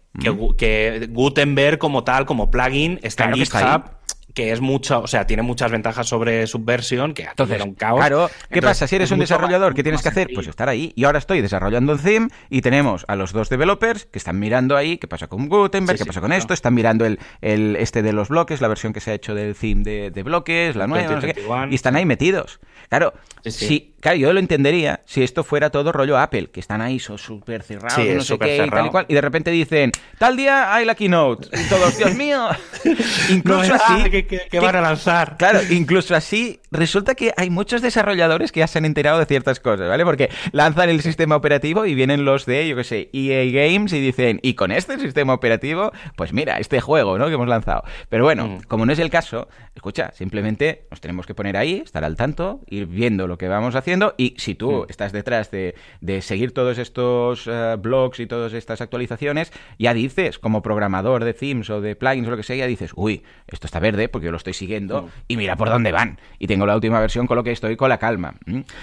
que, 0.56 1.08
Gutenberg 1.10 1.78
como 1.78 2.04
tal, 2.04 2.26
como 2.26 2.50
plugin, 2.50 2.98
está 3.02 3.24
en 3.24 3.34
GitHub 3.34 3.93
que 4.34 4.50
es 4.50 4.60
mucho, 4.60 5.00
o 5.00 5.06
sea, 5.06 5.26
tiene 5.26 5.42
muchas 5.42 5.70
ventajas 5.70 6.08
sobre 6.08 6.46
Subversion, 6.46 7.14
que 7.14 7.22
Entonces, 7.22 7.62
un 7.62 7.74
caos. 7.74 8.00
Claro, 8.00 8.28
¿qué 8.50 8.60
pasa? 8.60 8.86
Si 8.86 8.96
eres 8.96 9.10
un 9.12 9.20
desarrollador, 9.20 9.74
¿qué 9.74 9.82
tienes 9.82 10.02
que 10.02 10.08
hacer? 10.08 10.28
Pues 10.34 10.48
estar 10.48 10.68
ahí. 10.68 10.92
Y 10.96 11.04
ahora 11.04 11.18
estoy 11.18 11.40
desarrollando 11.40 11.92
un 11.92 11.98
theme 12.00 12.28
y 12.50 12.60
tenemos 12.60 13.04
a 13.06 13.14
los 13.14 13.32
dos 13.32 13.48
developers 13.48 14.06
que 14.06 14.18
están 14.18 14.38
mirando 14.38 14.76
ahí 14.76 14.98
qué 14.98 15.06
pasa 15.06 15.28
con 15.28 15.48
Gutenberg, 15.48 15.98
qué 15.98 16.04
pasa 16.04 16.20
con 16.20 16.32
esto, 16.32 16.52
están 16.52 16.74
mirando 16.74 17.06
el, 17.06 17.20
el, 17.40 17.76
este 17.76 18.02
de 18.02 18.12
los 18.12 18.28
bloques, 18.28 18.60
la 18.60 18.68
versión 18.68 18.92
que 18.92 19.00
se 19.00 19.12
ha 19.12 19.14
hecho 19.14 19.34
del 19.34 19.54
theme 19.54 19.82
de, 19.84 20.10
de 20.10 20.22
bloques, 20.24 20.74
la 20.74 20.88
nueva, 20.88 21.12
no 21.12 21.20
sé 21.20 21.34
qué, 21.34 21.42
y 21.70 21.74
están 21.74 21.94
ahí 21.94 22.04
metidos. 22.04 22.60
Claro, 22.88 23.14
si, 23.44 23.93
claro, 24.04 24.18
yo 24.18 24.32
lo 24.34 24.38
entendería 24.38 25.00
si 25.06 25.22
esto 25.22 25.44
fuera 25.44 25.70
todo 25.70 25.90
rollo 25.90 26.18
Apple, 26.18 26.50
que 26.50 26.60
están 26.60 26.82
ahí 26.82 26.98
súper 26.98 27.62
cerrados, 27.62 27.98
no 27.98 28.20
sé 28.20 28.38
qué, 28.38 28.56
y 28.56 28.68
tal 28.68 28.86
y 28.86 28.90
cual, 28.90 29.06
y 29.08 29.14
de 29.14 29.20
repente 29.22 29.50
dicen, 29.50 29.92
tal 30.18 30.36
día 30.36 30.74
hay 30.74 30.84
la 30.84 30.94
keynote, 30.94 31.48
y 31.58 31.68
todos, 31.70 31.96
Dios 31.96 32.14
mío, 32.16 32.48
incluso 33.30 33.72
así... 33.72 34.10
Que, 34.10 34.60
van 34.60 34.76
a 34.76 34.82
lanzar. 34.82 35.38
Claro, 35.38 35.60
incluso 35.70 36.14
así, 36.14 36.60
resulta 36.70 37.14
que 37.14 37.32
hay 37.38 37.48
muchos 37.48 37.80
desarrolladores 37.80 38.52
que 38.52 38.60
ya 38.60 38.66
se 38.66 38.76
han 38.76 38.84
enterado 38.84 39.18
de 39.18 39.24
ciertas 39.24 39.58
cosas, 39.58 39.88
¿vale? 39.88 40.04
Porque 40.04 40.28
lanzan 40.52 40.90
el 40.90 41.00
sistema 41.00 41.34
operativo 41.34 41.86
y 41.86 41.94
vienen 41.94 42.26
los 42.26 42.44
de, 42.44 42.68
yo 42.68 42.76
qué 42.76 42.84
sé, 42.84 43.08
EA 43.14 43.50
Games 43.50 43.94
y 43.94 44.00
dicen, 44.00 44.38
y 44.42 44.52
con 44.52 44.70
este 44.70 44.98
sistema 44.98 45.32
operativo, 45.32 45.92
pues 46.14 46.34
mira, 46.34 46.58
este 46.58 46.82
juego, 46.82 47.16
¿no? 47.16 47.28
Que 47.28 47.34
hemos 47.34 47.48
lanzado. 47.48 47.84
Pero 48.10 48.24
bueno, 48.24 48.48
mm. 48.48 48.62
como 48.68 48.84
no 48.84 48.92
es 48.92 48.98
el 48.98 49.08
caso, 49.08 49.48
escucha, 49.74 50.12
simplemente 50.12 50.86
nos 50.90 51.00
tenemos 51.00 51.24
que 51.24 51.34
poner 51.34 51.56
ahí, 51.56 51.80
estar 51.82 52.04
al 52.04 52.16
tanto, 52.16 52.60
ir 52.68 52.84
viendo 52.84 53.26
lo 53.26 53.38
que 53.38 53.48
vamos 53.48 53.74
haciendo 53.74 53.93
y 54.16 54.34
si 54.38 54.54
tú 54.54 54.70
mm. 54.70 54.86
estás 54.90 55.12
detrás 55.12 55.50
de, 55.50 55.74
seguir 56.20 56.52
todos 56.52 56.78
estos 56.78 57.46
eh, 57.46 57.76
blogs 57.78 58.20
y 58.20 58.26
todas 58.26 58.52
estas 58.52 58.80
actualizaciones, 58.80 59.52
ya 59.78 59.94
dices, 59.94 60.38
como 60.38 60.62
programador 60.62 61.24
de 61.24 61.34
themes 61.34 61.70
o 61.70 61.80
de 61.80 61.96
plugins 61.96 62.28
o 62.28 62.30
lo 62.30 62.36
que 62.36 62.42
sea, 62.42 62.56
ya 62.56 62.66
dices, 62.66 62.92
uy, 62.94 63.22
esto 63.46 63.66
está 63.66 63.80
verde 63.80 64.08
porque 64.08 64.26
yo 64.26 64.30
lo 64.30 64.36
estoy 64.36 64.54
siguiendo 64.54 65.02
mm. 65.02 65.08
y 65.28 65.36
mira 65.36 65.56
por 65.56 65.68
dónde 65.68 65.92
van. 65.92 66.18
Y 66.38 66.46
tengo 66.46 66.66
la 66.66 66.74
última 66.74 67.00
versión 67.00 67.26
con 67.26 67.36
lo 67.36 67.44
que 67.44 67.52
estoy 67.52 67.76
con 67.76 67.88
la 67.88 67.98
calma. 67.98 68.34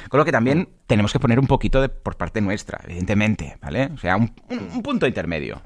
Con 0.10 0.18
lo 0.18 0.26
que 0.26 0.32
también 0.32 0.70
tenemos 0.88 1.14
que 1.14 1.20
poner 1.20 1.40
un 1.40 1.48
poquito 1.48 1.82
de, 1.82 1.90
por 1.90 2.18
parte 2.18 2.42
nuestra, 2.42 2.82
evidentemente, 2.84 3.58
¿vale? 3.62 3.90
O 3.94 3.98
sea, 3.98 4.18
un, 4.18 4.34
punto 4.84 5.08
intermedio. 5.08 5.62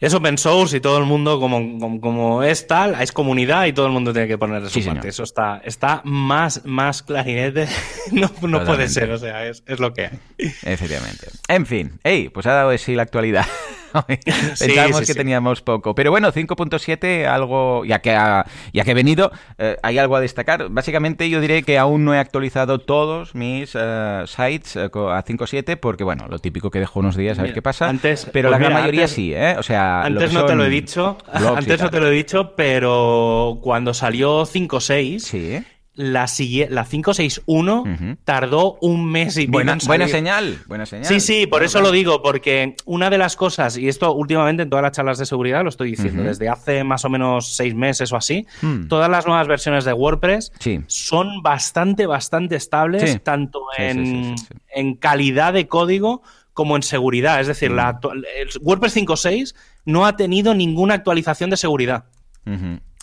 Es 0.00 0.12
open 0.12 0.36
source 0.36 0.76
y 0.76 0.80
todo 0.80 0.98
el 0.98 1.04
mundo, 1.04 1.40
como, 1.40 2.00
como, 2.00 2.42
es 2.42 2.66
tal, 2.66 3.00
es 3.00 3.12
comunidad 3.12 3.66
y 3.66 3.72
todo 3.72 3.86
el 3.86 3.92
mundo 3.92 4.12
tiene 4.12 4.28
que 4.28 4.36
poner 4.36 4.68
su 4.68 4.84
parte. 4.84 5.08
Eso 5.08 5.22
está, 5.22 5.62
está 5.64 6.02
más, 6.04 6.64
más 6.64 7.02
clarinete. 7.02 7.68
no, 8.12 8.30
no 8.42 8.64
puede 8.64 8.88
ser, 8.88 9.10
o 9.10 9.18
sea, 9.18 9.46
es, 9.46 9.62
es, 9.66 9.78
lo 9.78 9.94
que 9.94 10.06
hay. 10.06 10.18
Efectivamente. 10.62 11.28
En 11.48 11.64
fin, 11.64 11.98
hey, 12.02 12.28
pues 12.32 12.46
ha 12.46 12.52
dado 12.52 12.70
así 12.70 12.94
la 12.94 13.02
actualidad. 13.02 13.46
Pensábamos 14.58 15.06
que 15.06 15.14
teníamos 15.14 15.62
poco. 15.62 15.94
Pero 15.94 16.10
bueno, 16.10 16.32
5.7, 16.32 17.26
algo, 17.26 17.84
ya 17.84 18.00
que 18.00 18.12
ha, 18.12 18.46
ya 18.72 18.84
que 18.84 18.90
he 18.90 18.94
venido, 18.94 19.30
eh, 19.58 19.76
hay 19.82 19.98
algo 19.98 20.16
a 20.16 20.20
destacar. 20.20 20.68
Básicamente 20.70 21.28
yo 21.30 21.40
diré 21.40 21.62
que 21.62 21.78
aún 21.78 22.04
no 22.04 22.14
he 22.14 22.18
actualizado 22.18 22.78
todos 22.78 23.34
mis 23.34 23.72
eh, 23.74 24.24
sites 24.26 24.76
eh, 24.76 24.84
a 24.84 25.24
5.7 25.24 25.76
porque, 25.76 26.04
bueno, 26.04 26.26
lo 26.28 26.38
típico 26.38 26.70
que 26.70 26.80
dejo 26.80 27.00
unos 27.00 27.16
días 27.16 27.38
a 27.38 27.42
ver 27.42 27.54
qué 27.54 27.62
pasa. 27.62 27.88
Antes, 27.88 28.28
pero 28.32 28.50
la 28.50 28.58
pues 28.58 28.68
gran 28.68 28.80
mayoría 28.80 29.08
sí, 29.08 29.32
¿eh? 29.34 29.56
O 29.58 29.62
sea, 29.62 30.02
antes 30.02 30.32
no 30.32 30.44
te 30.44 30.54
lo 30.54 30.64
he 30.64 30.70
dicho, 30.70 31.18
antes 31.32 31.80
no 31.80 31.90
te 31.90 32.00
lo 32.00 32.08
he 32.08 32.12
dicho, 32.12 32.54
pero 32.56 33.58
cuando 33.62 33.94
salió 33.94 34.42
5.6, 34.42 35.18
sí 35.18 35.64
la, 35.96 36.26
la 36.70 36.84
561 36.84 38.16
tardó 38.24 38.78
un 38.80 39.10
mes 39.10 39.36
y 39.36 39.46
buena, 39.46 39.78
buena 39.86 40.08
señal, 40.08 40.58
buena 40.66 40.86
señal. 40.86 41.06
Sí, 41.06 41.20
sí, 41.20 41.46
por 41.46 41.62
eso 41.62 41.80
lo 41.80 41.92
digo, 41.92 42.20
porque 42.20 42.74
una 42.84 43.10
de 43.10 43.18
las 43.18 43.36
cosas, 43.36 43.76
y 43.76 43.88
esto 43.88 44.12
últimamente 44.12 44.64
en 44.64 44.70
todas 44.70 44.82
las 44.82 44.92
charlas 44.92 45.18
de 45.18 45.26
seguridad 45.26 45.62
lo 45.62 45.68
estoy 45.68 45.90
diciendo, 45.90 46.24
desde 46.24 46.48
hace 46.48 46.82
más 46.82 47.04
o 47.04 47.08
menos 47.08 47.54
seis 47.54 47.74
meses 47.74 48.12
o 48.12 48.16
así, 48.16 48.46
hmm. 48.62 48.88
todas 48.88 49.08
las 49.08 49.26
nuevas 49.26 49.46
versiones 49.46 49.84
de 49.84 49.92
WordPress 49.92 50.52
son 50.88 51.42
bastante, 51.42 52.06
bastante 52.06 52.56
estables, 52.56 53.22
tanto 53.22 53.60
en, 53.78 54.34
en, 54.74 54.94
calidad 54.94 55.52
de 55.52 55.68
código 55.68 56.22
como 56.52 56.74
en 56.74 56.82
seguridad. 56.82 57.40
Es 57.40 57.46
decir, 57.46 57.70
la 57.70 57.92
hmm. 57.92 58.24
el 58.36 58.48
WordPress 58.62 58.96
5.6 58.96 59.54
no 59.84 60.06
ha 60.06 60.16
tenido 60.16 60.54
ninguna 60.54 60.94
actualización 60.94 61.50
de 61.50 61.56
seguridad. 61.56 62.06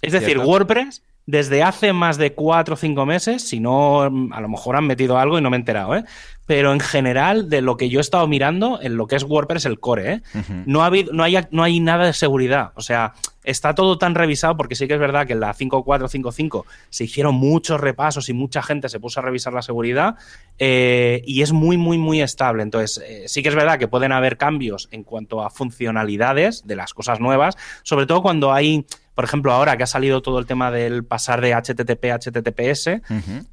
Es 0.02 0.12
decir, 0.12 0.38
WordPress 0.40 1.04
desde 1.26 1.64
hace 1.64 1.94
más 1.94 2.18
de 2.18 2.34
cuatro 2.34 2.74
o 2.74 2.78
cinco 2.78 3.06
meses, 3.06 3.48
si 3.48 3.60
no, 3.60 4.02
a 4.02 4.42
lo 4.42 4.50
mejor 4.50 4.76
han 4.76 4.88
metido 4.88 5.18
algo 5.18 5.38
y 5.38 5.42
no 5.42 5.50
me 5.50 5.58
he 5.58 5.60
enterado, 5.60 5.96
¿eh? 5.96 6.04
Pero 6.46 6.74
en 6.74 6.80
general, 6.80 7.50
de 7.50 7.62
lo 7.62 7.78
que 7.78 7.88
yo 7.88 8.00
he 8.00 8.02
estado 8.02 8.28
mirando, 8.28 8.80
en 8.82 8.98
lo 8.98 9.08
que 9.08 9.16
es 9.16 9.24
WordPress, 9.24 9.66
el 9.66 9.80
core, 9.80 10.14
¿eh? 10.14 10.22
no, 10.66 10.84
ha 10.84 10.88
habido, 10.88 11.14
no, 11.14 11.24
hay, 11.24 11.38
no 11.52 11.64
hay 11.64 11.80
nada 11.80 12.06
de 12.06 12.14
seguridad. 12.14 12.72
O 12.76 12.82
sea, 12.82 13.14
está 13.44 13.74
todo 13.74 13.98
tan 13.98 14.16
revisado, 14.16 14.58
porque 14.58 14.76
sí 14.76 14.88
que 14.88 14.96
es 14.96 15.00
verdad 15.00 15.26
que 15.26 15.34
en 15.34 15.40
la 15.40 15.54
5455 15.54 16.66
se 16.90 17.04
hicieron 17.06 17.36
muchos 17.36 17.80
repasos 17.80 18.28
y 18.28 18.34
mucha 18.34 18.62
gente 18.62 18.90
se 18.90 19.00
puso 19.00 19.20
a 19.20 19.24
revisar 19.24 19.54
la 19.54 19.62
seguridad 19.62 20.16
eh, 20.60 21.22
y 21.26 21.42
es 21.42 21.54
muy, 21.54 21.78
muy, 21.78 21.98
muy 21.98 22.22
estable. 22.22 22.64
Entonces, 22.64 23.02
eh, 23.08 23.24
sí 23.28 23.42
que 23.42 23.50
es 23.50 23.56
verdad 23.56 23.80
que 23.80 23.88
pueden 23.88 24.12
haber 24.12 24.38
cambios 24.38 24.90
en 24.92 25.04
cuanto 25.04 25.44
a 25.44 25.50
funcionalidades 25.50 26.68
de 26.68 26.76
las 26.76 26.94
cosas 26.94 27.20
nuevas, 27.20 27.56
sobre 27.84 28.08
todo 28.08 28.22
cuando 28.22 28.52
hay 28.52 28.86
por 29.14 29.26
ejemplo, 29.26 29.52
ahora 29.52 29.76
que 29.76 29.84
ha 29.84 29.88
salido 29.88 30.22
todo 30.22 30.40
el 30.40 30.46
tema 30.46 30.72
del 30.72 31.04
pasar 31.04 31.42
de 31.42 31.54
HTTP 31.54 32.06
a 32.06 32.20
HTTPS, 32.20 33.02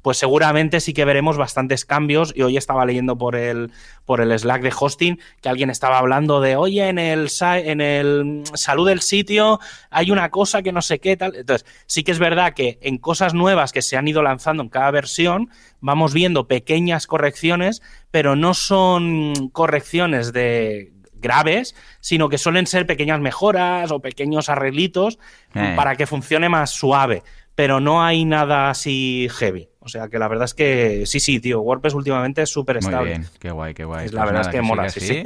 pues 0.01 0.17
seguramente 0.17 0.79
sí 0.79 0.93
que 0.93 1.03
veremos 1.03 1.37
bastantes 1.37 1.85
cambios. 1.85 2.33
Y 2.35 2.43
hoy 2.43 2.57
estaba 2.57 2.85
leyendo 2.85 3.17
por 3.17 3.35
el, 3.35 3.71
por 4.05 4.21
el 4.21 4.37
Slack 4.37 4.61
de 4.61 4.73
hosting 4.77 5.19
que 5.41 5.49
alguien 5.49 5.69
estaba 5.69 5.97
hablando 5.97 6.39
de, 6.39 6.55
oye, 6.55 6.87
en 6.87 6.97
el, 6.97 7.29
en 7.41 7.81
el 7.81 8.43
salud 8.53 8.87
del 8.87 9.01
sitio 9.01 9.59
hay 9.89 10.11
una 10.11 10.29
cosa 10.29 10.61
que 10.61 10.71
no 10.71 10.81
sé 10.81 10.99
qué 10.99 11.17
tal. 11.17 11.35
Entonces, 11.35 11.67
sí 11.87 12.03
que 12.03 12.11
es 12.11 12.19
verdad 12.19 12.53
que 12.53 12.79
en 12.81 12.97
cosas 12.97 13.33
nuevas 13.33 13.73
que 13.73 13.81
se 13.81 13.97
han 13.97 14.07
ido 14.07 14.23
lanzando 14.23 14.63
en 14.63 14.69
cada 14.69 14.91
versión, 14.91 15.49
vamos 15.81 16.13
viendo 16.13 16.47
pequeñas 16.47 17.05
correcciones, 17.05 17.81
pero 18.11 18.35
no 18.35 18.53
son 18.53 19.49
correcciones 19.51 20.31
de 20.31 20.93
graves, 21.21 21.75
sino 21.99 22.29
que 22.29 22.37
suelen 22.37 22.67
ser 22.67 22.85
pequeñas 22.85 23.19
mejoras 23.19 23.91
o 23.91 23.99
pequeños 23.99 24.49
arreglitos 24.49 25.19
Eh. 25.55 25.73
para 25.75 25.95
que 25.95 26.05
funcione 26.07 26.49
más 26.49 26.71
suave. 26.71 27.23
Pero 27.55 27.79
no 27.81 28.01
hay 28.03 28.23
nada 28.23 28.69
así 28.69 29.27
heavy. 29.37 29.67
O 29.79 29.89
sea 29.89 30.07
que 30.07 30.17
la 30.19 30.27
verdad 30.29 30.45
es 30.45 30.53
que 30.53 31.03
sí, 31.05 31.19
sí, 31.19 31.39
tío. 31.39 31.59
WordPress 31.61 31.93
últimamente 31.93 32.41
es 32.41 32.49
súper 32.49 32.77
Muy 32.77 32.85
estable. 32.85 33.09
bien, 33.09 33.25
qué 33.39 33.51
guay, 33.51 33.73
qué 33.73 33.83
guay. 33.83 34.05
Es 34.05 34.13
la 34.13 34.23
verdad 34.25 34.41
es 34.41 34.47
que 34.47 34.51
siga 34.57 34.63
mola, 34.63 34.89
sí, 34.89 34.99
sí. 35.01 35.23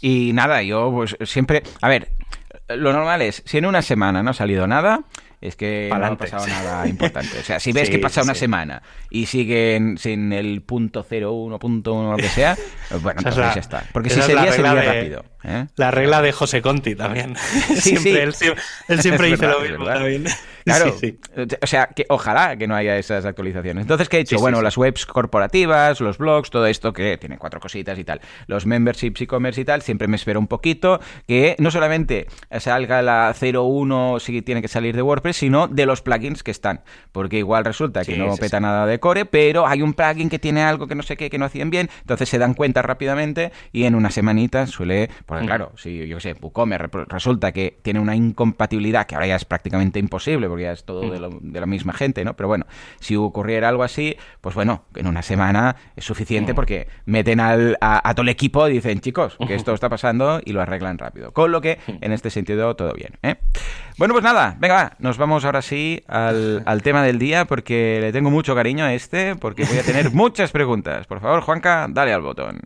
Y 0.00 0.32
nada, 0.32 0.62
yo 0.62 0.92
pues 0.92 1.16
siempre... 1.24 1.62
A 1.80 1.88
ver, 1.88 2.08
lo 2.68 2.92
normal 2.92 3.22
es, 3.22 3.42
si 3.46 3.58
en 3.58 3.66
una 3.66 3.82
semana 3.82 4.22
no 4.22 4.30
ha 4.30 4.34
salido 4.34 4.66
nada, 4.68 5.00
es 5.40 5.56
que 5.56 5.88
Pa'lante. 5.90 6.08
no 6.08 6.14
ha 6.14 6.18
pasado 6.18 6.46
nada 6.46 6.86
importante. 6.88 7.38
O 7.40 7.42
sea, 7.42 7.58
si 7.58 7.72
ves 7.72 7.88
Sí, 7.88 7.94
que 7.94 7.98
pasa 7.98 8.22
una 8.22 8.34
sí. 8.34 8.40
semana 8.40 8.82
y 9.10 9.26
siguen 9.26 9.98
sin 9.98 10.32
el 10.32 10.62
punto 10.62 11.04
01, 11.08 11.58
punto 11.58 11.94
1, 11.94 12.10
lo 12.12 12.16
que 12.16 12.28
sea, 12.28 12.56
pues 12.90 13.02
bueno, 13.02 13.18
entonces 13.20 13.40
la- 13.44 13.54
ya 13.54 13.60
está. 13.60 13.84
Porque 13.92 14.10
si 14.10 14.20
sería, 14.22 14.52
sería 14.52 14.74
de- 14.74 14.82
rápido. 14.82 15.24
¿Eh? 15.44 15.66
La 15.76 15.90
regla 15.90 16.22
de 16.22 16.32
José 16.32 16.62
Conti 16.62 16.94
también. 16.94 17.34
Sí, 17.76 17.96
siempre, 17.96 18.32
sí. 18.32 18.46
Él, 18.46 18.54
sie- 18.56 18.56
él 18.88 19.02
siempre 19.02 19.26
dice 19.28 19.46
verdad, 19.46 19.60
lo 19.60 19.68
mismo 19.68 19.84
también. 19.84 20.24
Claro, 20.64 20.94
Sí, 20.96 21.18
o 21.60 21.66
sea, 21.66 21.88
que 21.88 22.06
ojalá 22.08 22.56
que 22.56 22.68
no 22.68 22.76
haya 22.76 22.96
esas 22.96 23.24
actualizaciones. 23.24 23.82
Entonces, 23.82 24.08
¿qué 24.08 24.18
he 24.18 24.20
hecho? 24.20 24.38
Bueno, 24.38 24.62
las 24.62 24.76
webs 24.78 25.06
corporativas, 25.06 26.00
los 26.00 26.18
blogs, 26.18 26.50
todo 26.50 26.66
esto 26.66 26.92
que 26.92 27.18
tiene 27.18 27.36
cuatro 27.36 27.58
cositas 27.58 27.98
y 27.98 28.04
tal. 28.04 28.20
Los 28.46 28.64
memberships, 28.64 29.20
e-commerce 29.22 29.60
y 29.60 29.64
tal, 29.64 29.82
siempre 29.82 30.06
me 30.06 30.14
espero 30.14 30.38
un 30.38 30.46
poquito 30.46 31.00
que 31.26 31.56
no 31.58 31.72
solamente 31.72 32.28
salga 32.60 33.02
la 33.02 33.34
01 33.40 34.20
si 34.20 34.40
tiene 34.42 34.62
que 34.62 34.68
salir 34.68 34.94
de 34.94 35.02
WordPress, 35.02 35.36
sino 35.38 35.66
de 35.66 35.84
los 35.84 36.00
plugins 36.00 36.44
que 36.44 36.52
están. 36.52 36.82
Porque 37.10 37.38
igual 37.38 37.64
resulta 37.64 38.04
que 38.04 38.16
no 38.16 38.36
peta 38.36 38.60
nada 38.60 38.86
de 38.86 39.00
core, 39.00 39.24
pero 39.24 39.66
hay 39.66 39.82
un 39.82 39.94
plugin 39.94 40.30
que 40.30 40.38
tiene 40.38 40.62
algo 40.62 40.86
que 40.86 40.94
no 40.94 41.02
sé 41.02 41.16
qué, 41.16 41.28
que 41.28 41.38
no 41.38 41.44
hacían 41.46 41.70
bien, 41.70 41.90
entonces 42.02 42.28
se 42.28 42.38
dan 42.38 42.54
cuenta 42.54 42.82
rápidamente 42.82 43.50
y 43.72 43.82
en 43.84 43.96
una 43.96 44.12
semanita 44.12 44.68
suele, 44.68 45.10
porque 45.32 45.44
Mm. 45.44 45.46
claro, 45.46 45.72
si 45.76 46.06
yo 46.06 46.16
qué 46.16 46.20
sé, 46.20 46.36
WooCommerce 46.40 46.88
resulta 47.08 47.52
que 47.52 47.78
tiene 47.82 48.00
una 48.00 48.14
incompatibilidad 48.14 49.06
que 49.06 49.14
ahora 49.14 49.26
ya 49.26 49.36
es 49.36 49.44
prácticamente 49.44 49.98
imposible 49.98 50.48
porque 50.48 50.64
ya 50.64 50.72
es 50.72 50.84
todo 50.84 51.10
de, 51.10 51.18
lo- 51.18 51.38
de 51.40 51.60
la 51.60 51.66
misma 51.66 51.92
gente, 51.92 52.24
¿no? 52.24 52.34
Pero 52.34 52.48
bueno, 52.48 52.66
si 53.00 53.16
ocurriera 53.16 53.68
algo 53.68 53.82
así, 53.82 54.16
pues 54.40 54.54
bueno, 54.54 54.84
en 54.94 55.06
una 55.06 55.22
semana 55.22 55.76
es 55.96 56.04
suficiente 56.04 56.54
porque 56.54 56.88
meten 57.06 57.40
al, 57.40 57.76
a, 57.80 58.08
a 58.08 58.14
todo 58.14 58.22
el 58.22 58.28
equipo 58.28 58.68
y 58.68 58.72
dicen, 58.74 59.00
chicos, 59.00 59.36
que 59.46 59.54
esto 59.54 59.72
está 59.72 59.88
pasando 59.88 60.40
y 60.44 60.52
lo 60.52 60.60
arreglan 60.60 60.98
rápido. 60.98 61.32
Con 61.32 61.50
lo 61.52 61.60
que, 61.60 61.78
en 61.86 62.12
este 62.12 62.30
sentido, 62.30 62.74
todo 62.76 62.92
bien, 62.92 63.14
¿eh? 63.22 63.36
Bueno, 63.98 64.14
pues 64.14 64.24
nada, 64.24 64.56
venga, 64.58 64.74
va, 64.74 64.92
nos 64.98 65.18
vamos 65.18 65.44
ahora 65.44 65.62
sí 65.62 66.02
al, 66.08 66.62
al 66.66 66.82
tema 66.82 67.02
del 67.02 67.18
día 67.18 67.44
porque 67.44 67.98
le 68.00 68.12
tengo 68.12 68.30
mucho 68.30 68.54
cariño 68.54 68.84
a 68.84 68.94
este, 68.94 69.36
porque 69.36 69.64
voy 69.64 69.78
a 69.78 69.82
tener 69.82 70.10
muchas 70.14 70.50
preguntas. 70.52 71.06
Por 71.06 71.20
favor, 71.20 71.40
Juanca, 71.42 71.86
dale 71.90 72.12
al 72.12 72.22
botón. 72.22 72.60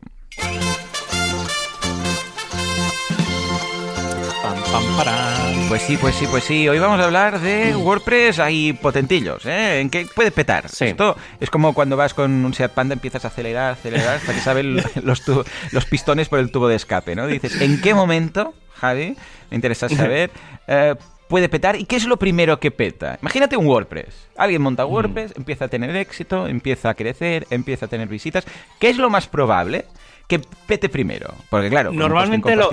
Pues 5.69 5.83
sí, 5.83 5.97
pues 5.97 6.15
sí, 6.15 6.27
pues 6.31 6.45
sí. 6.45 6.69
Hoy 6.69 6.79
vamos 6.79 7.01
a 7.01 7.05
hablar 7.05 7.41
de 7.41 7.75
WordPress 7.75 8.39
ahí 8.41 8.75
potentillos, 8.75 9.47
¿eh? 9.47 9.81
¿En 9.81 9.89
qué 9.89 10.07
puede 10.15 10.31
petar? 10.31 10.69
Sí. 10.69 10.87
Esto 10.87 11.17
es 11.41 11.49
como 11.49 11.73
cuando 11.73 11.97
vas 11.97 12.13
con 12.13 12.45
un 12.45 12.53
Seat 12.53 12.73
Panda, 12.73 12.93
empiezas 12.93 13.25
a 13.25 13.29
acelerar, 13.29 13.73
acelerar, 13.73 14.17
hasta 14.17 14.35
que 14.35 14.41
saben 14.41 14.77
los, 15.03 15.85
pistones 15.89 16.29
por 16.29 16.41
el 16.41 16.51
tubo 16.51 16.69
de 16.69 16.77
escape, 16.77 17.17
¿no? 17.17 17.27
Dices, 17.27 17.61
¿en 17.61 17.81
qué 17.81 17.95
momento, 17.95 18.55
Javi, 18.75 19.17
me 19.51 19.55
interesa 19.55 19.89
saber, 19.89 20.31
eh, 20.67 20.95
puede 21.27 21.49
petar 21.49 21.77
y 21.77 21.87
qué 21.87 21.97
es 21.97 22.07
lo 22.07 22.19
primero 22.19 22.61
que 22.61 22.71
peta? 22.71 23.19
Imagínate 23.23 23.57
un 23.57 23.67
WordPress. 23.67 24.29
Alguien 24.37 24.61
monta 24.61 24.85
WordPress, 24.85 25.33
empieza 25.37 25.65
a 25.65 25.69
tener 25.69 25.97
éxito, 25.97 26.49
empieza 26.49 26.91
a 26.91 26.95
crecer, 26.95 27.47
empieza 27.49 27.87
a 27.87 27.89
tener 27.89 28.09
visitas. 28.09 28.45
¿Qué 28.79 28.91
es 28.91 28.99
lo 28.99 29.09
más 29.09 29.27
probable 29.27 29.87
que 30.27 30.41
pete 30.67 30.89
primero? 30.89 31.35
Porque 31.51 31.69
claro, 31.71 31.93
Normalmente 31.93 32.57
lo- 32.57 32.71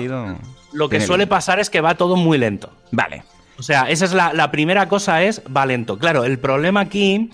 Lo 0.72 0.88
que 0.88 1.00
suele 1.00 1.26
pasar 1.26 1.60
es 1.60 1.70
que 1.70 1.80
va 1.80 1.94
todo 1.94 2.16
muy 2.16 2.36
lento. 2.38 2.72
Vale. 2.90 3.22
O 3.58 3.62
sea, 3.62 3.88
esa 3.88 4.04
es 4.04 4.12
la, 4.12 4.32
la 4.32 4.50
primera 4.50 4.88
cosa, 4.88 5.22
es 5.22 5.40
va 5.56 5.64
lento. 5.66 5.98
Claro, 5.98 6.24
el 6.24 6.38
problema 6.40 6.80
aquí. 6.80 7.30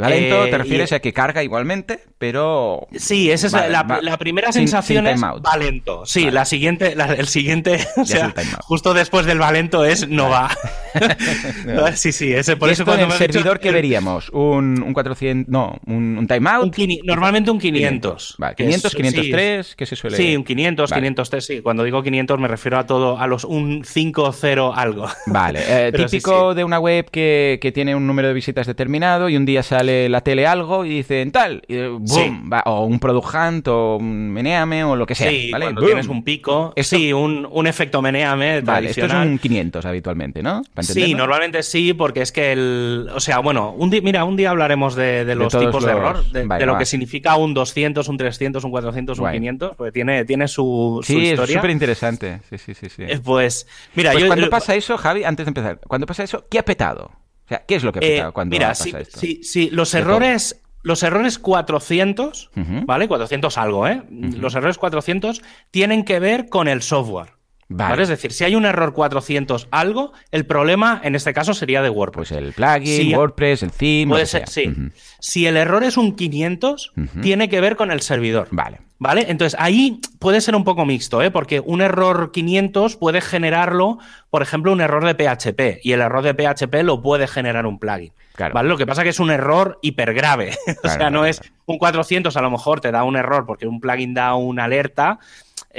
Va 0.00 0.08
lento, 0.08 0.44
eh, 0.46 0.50
te 0.50 0.58
refieres 0.58 0.92
y- 0.92 0.94
a 0.94 1.00
que 1.00 1.12
carga 1.12 1.42
igualmente, 1.42 2.04
pero... 2.18 2.86
Sí, 2.96 3.30
esa 3.30 3.46
es 3.46 3.52
Vale, 3.52 3.70
la, 3.70 3.82
va- 3.84 4.00
la 4.02 4.16
primera 4.18 4.52
sin- 4.52 4.62
sensación 4.62 5.06
sin 5.06 5.14
es 5.14 5.22
va 5.22 5.56
lento. 5.56 6.04
Sí, 6.06 6.20
Vale. 6.24 6.32
la 6.32 6.44
siguiente, 6.44 6.94
la- 6.96 7.12
el 7.14 7.26
siguiente, 7.28 7.86
o 7.96 8.04
sea, 8.04 8.26
el 8.36 8.46
justo 8.62 8.94
después 8.94 9.26
del 9.26 9.40
va 9.40 9.52
lento 9.52 9.84
es 9.84 10.08
no 10.08 10.28
va. 10.28 10.50
sí, 11.94 12.12
sí, 12.12 12.32
ese 12.32 12.56
por 12.56 12.68
¿Y 12.68 12.72
eso 12.72 12.82
esto 12.82 12.92
en 12.92 12.98
cuando 12.98 13.14
el 13.14 13.20
me 13.20 13.26
dicho- 13.26 13.32
servidor 13.38 13.60
que 13.60 13.70
veríamos? 13.70 14.30
¿Un, 14.30 14.82
un 14.82 14.92
400... 14.92 15.50
No, 15.50 15.78
un, 15.86 16.18
un 16.18 16.26
timeout? 16.26 16.76
un 16.78 16.98
normalmente 17.04 17.50
un 17.50 17.58
500. 17.58 18.34
Vale, 18.38 18.54
que 18.56 18.64
500, 18.64 18.90
es- 18.92 18.96
503, 18.96 19.76
¿qué 19.76 19.86
se 19.86 19.96
suele...? 19.96 20.16
Sí, 20.16 20.36
un 20.36 20.44
500, 20.44 20.90
Vale. 20.90 21.00
503, 21.02 21.44
sí. 21.46 21.60
Cuando 21.60 21.84
digo 21.84 22.02
500 22.02 22.38
me 22.38 22.48
refiero 22.48 22.78
a 22.78 22.86
todo, 22.86 23.18
a 23.18 23.26
los 23.26 23.44
un 23.44 23.82
5-0 23.84 24.72
algo. 24.74 25.06
Vale, 25.26 25.60
eh, 25.60 25.88
Pero 25.92 26.08
sí, 26.08 26.16
típico 26.16 26.52
sí. 26.52 26.56
de 26.56 26.64
una 26.64 26.78
web 26.78 27.10
que, 27.10 27.58
que 27.60 27.72
tiene 27.72 27.94
un 27.94 28.06
número 28.06 28.28
de 28.28 28.34
visitas 28.34 28.66
determinado 28.66 29.28
y 29.28 29.36
un 29.36 29.44
día 29.46 29.62
sale 29.62 30.08
la 30.08 30.20
tele 30.22 30.46
algo 30.46 30.84
y 30.84 30.88
dicen 30.90 31.30
tal, 31.32 31.62
y, 31.68 31.74
eh, 31.76 31.88
boom, 32.08 32.42
Sí. 32.44 32.48
va, 32.52 32.62
o 32.66 32.84
un 32.84 32.98
Product 32.98 33.34
Hunt 33.34 33.68
o 33.68 33.96
un 33.96 34.30
Meneame 34.30 34.84
o 34.84 34.96
lo 34.96 35.06
que 35.06 35.14
sea, 35.14 35.30
Sí, 35.30 35.50
¿vale? 35.52 35.66
cuando 35.66 35.80
Boom. 35.80 35.88
tienes 35.90 36.08
un 36.08 36.24
pico. 36.24 36.72
Esto- 36.76 36.96
Sí, 36.96 37.12
un, 37.12 37.46
un 37.50 37.66
efecto 37.66 38.00
meneame 38.02 38.60
Vale, 38.62 38.88
esto 38.88 39.00
es 39.02 39.06
tradicional. 39.08 39.28
un 39.28 39.38
500 39.38 39.84
habitualmente, 39.84 40.42
¿no? 40.42 40.62
¿Para 40.74 40.86
Sí, 40.86 41.14
normalmente 41.14 41.62
sí, 41.62 41.92
porque 41.94 42.22
es 42.22 42.32
que 42.32 42.52
el. 42.52 43.08
O 43.14 43.20
sea, 43.20 43.38
bueno, 43.40 43.72
un 43.76 43.90
di- 43.90 44.00
mira, 44.00 44.24
un 44.24 44.36
día 44.36 44.50
hablaremos 44.50 44.94
de, 44.94 45.24
de 45.24 45.34
los 45.34 45.56
tipos 45.56 45.84
de 45.84 45.90
error, 45.92 46.24
de, 46.32 46.44
Vale, 46.46 46.60
de 46.60 46.66
lo 46.66 46.72
va. 46.72 46.78
que 46.78 46.86
significa 46.86 47.36
un 47.36 47.54
200, 47.54 48.08
un 48.08 48.16
300, 48.16 48.64
un 48.64 48.70
400, 48.70 49.18
un 49.18 49.22
Guay. 49.24 49.34
500, 49.36 49.76
porque 49.76 49.92
tiene, 49.92 50.24
tiene 50.24 50.48
su, 50.48 51.00
su 51.02 51.12
Sí, 51.12 51.18
es 51.26 51.30
historia. 51.32 51.56
súper 51.56 51.70
interesante. 51.70 52.40
Sí, 52.50 52.58
sí, 52.58 52.74
sí. 52.74 52.88
sí. 52.88 53.02
Eh, 53.06 53.18
Pues, 53.22 53.66
mira, 53.94 54.12
Pues 54.12 54.22
yo. 54.24 54.28
cuando 54.28 54.48
pasa 54.50 54.74
eso, 54.74 54.96
Javi, 54.96 55.24
antes 55.24 55.44
de 55.46 55.50
empezar, 55.50 55.78
cuando 55.86 56.06
pasa 56.06 56.22
eso, 56.24 56.44
¿qué 56.50 56.58
ha 56.58 56.64
petado? 56.64 57.10
O 57.44 57.48
sea, 57.48 57.62
¿qué 57.66 57.76
es 57.76 57.82
lo 57.84 57.92
que 57.92 57.98
ha 57.98 58.02
eh, 58.02 58.10
petado 58.16 58.32
cuando 58.32 58.54
mira, 58.54 58.68
pasa 58.68 58.84
sí, 58.84 58.92
esto? 58.98 59.18
sí, 59.20 59.40
sí, 59.42 59.68
los 59.72 59.94
errores. 59.94 60.60
Los 60.82 61.02
errores 61.02 61.38
400, 61.38 62.50
Ujú. 62.56 62.86
¿vale? 62.86 63.08
400 63.08 63.58
algo, 63.58 63.86
¿eh? 63.88 64.02
Los 64.10 64.54
errores 64.54 64.78
400 64.78 65.42
tienen 65.70 66.04
que 66.04 66.20
ver 66.20 66.48
con 66.48 66.68
el 66.68 66.82
software. 66.82 67.37
Vale. 67.70 67.90
¿vale? 67.90 68.02
Es 68.04 68.08
decir, 68.08 68.32
si 68.32 68.44
hay 68.44 68.54
un 68.54 68.64
error 68.64 68.94
400 68.94 69.68
algo, 69.70 70.12
el 70.30 70.46
problema 70.46 71.00
en 71.04 71.14
este 71.14 71.34
caso 71.34 71.52
sería 71.52 71.82
de 71.82 71.90
WordPress. 71.90 72.28
Pues 72.30 72.40
el 72.42 72.52
plugin, 72.54 73.14
WordPress, 73.14 73.62
el 73.62 73.72
theme, 73.72 74.10
Puede 74.12 74.26
ser, 74.26 74.48
sí. 74.48 74.72
Si 75.20 75.46
el 75.46 75.56
error 75.56 75.84
es 75.84 75.96
un 75.96 76.16
500, 76.16 76.92
Ujú. 76.96 77.20
tiene 77.20 77.48
que 77.48 77.60
ver 77.60 77.76
con 77.76 77.90
el 77.90 78.00
servidor. 78.00 78.48
Vale. 78.50 78.80
¿Vale? 79.00 79.26
Entonces 79.28 79.56
ahí 79.60 80.00
puede 80.18 80.40
ser 80.40 80.56
un 80.56 80.64
poco 80.64 80.84
mixto, 80.84 81.22
¿eh? 81.22 81.30
Porque 81.30 81.60
un 81.60 81.82
error 81.82 82.32
500 82.32 82.96
puede 82.96 83.20
generarlo, 83.20 83.98
por 84.30 84.42
ejemplo, 84.42 84.72
un 84.72 84.80
error 84.80 85.04
de 85.04 85.14
PHP. 85.14 85.80
Y 85.84 85.92
el 85.92 86.00
error 86.00 86.22
de 86.24 86.34
PHP 86.34 86.82
lo 86.82 87.00
puede 87.00 87.28
generar 87.28 87.64
un 87.66 87.78
plugin. 87.78 88.12
Claro. 88.34 88.54
¿Vale? 88.54 88.68
Lo 88.68 88.76
que 88.76 88.86
pasa 88.86 89.02
es 89.02 89.04
que 89.04 89.10
es 89.10 89.20
un 89.20 89.30
error 89.30 89.78
hipergrave. 89.82 90.50
o 90.68 90.80
Claro, 90.80 90.98
sea, 90.98 91.10
no 91.10 91.18
claro, 91.20 91.26
es 91.26 91.42
un 91.66 91.78
400, 91.78 92.36
a 92.36 92.40
lo 92.42 92.50
mejor 92.50 92.80
te 92.80 92.90
da 92.90 93.04
un 93.04 93.16
error 93.16 93.46
porque 93.46 93.66
un 93.68 93.80
plugin 93.80 94.14
da 94.14 94.34
una 94.34 94.64
alerta. 94.64 95.18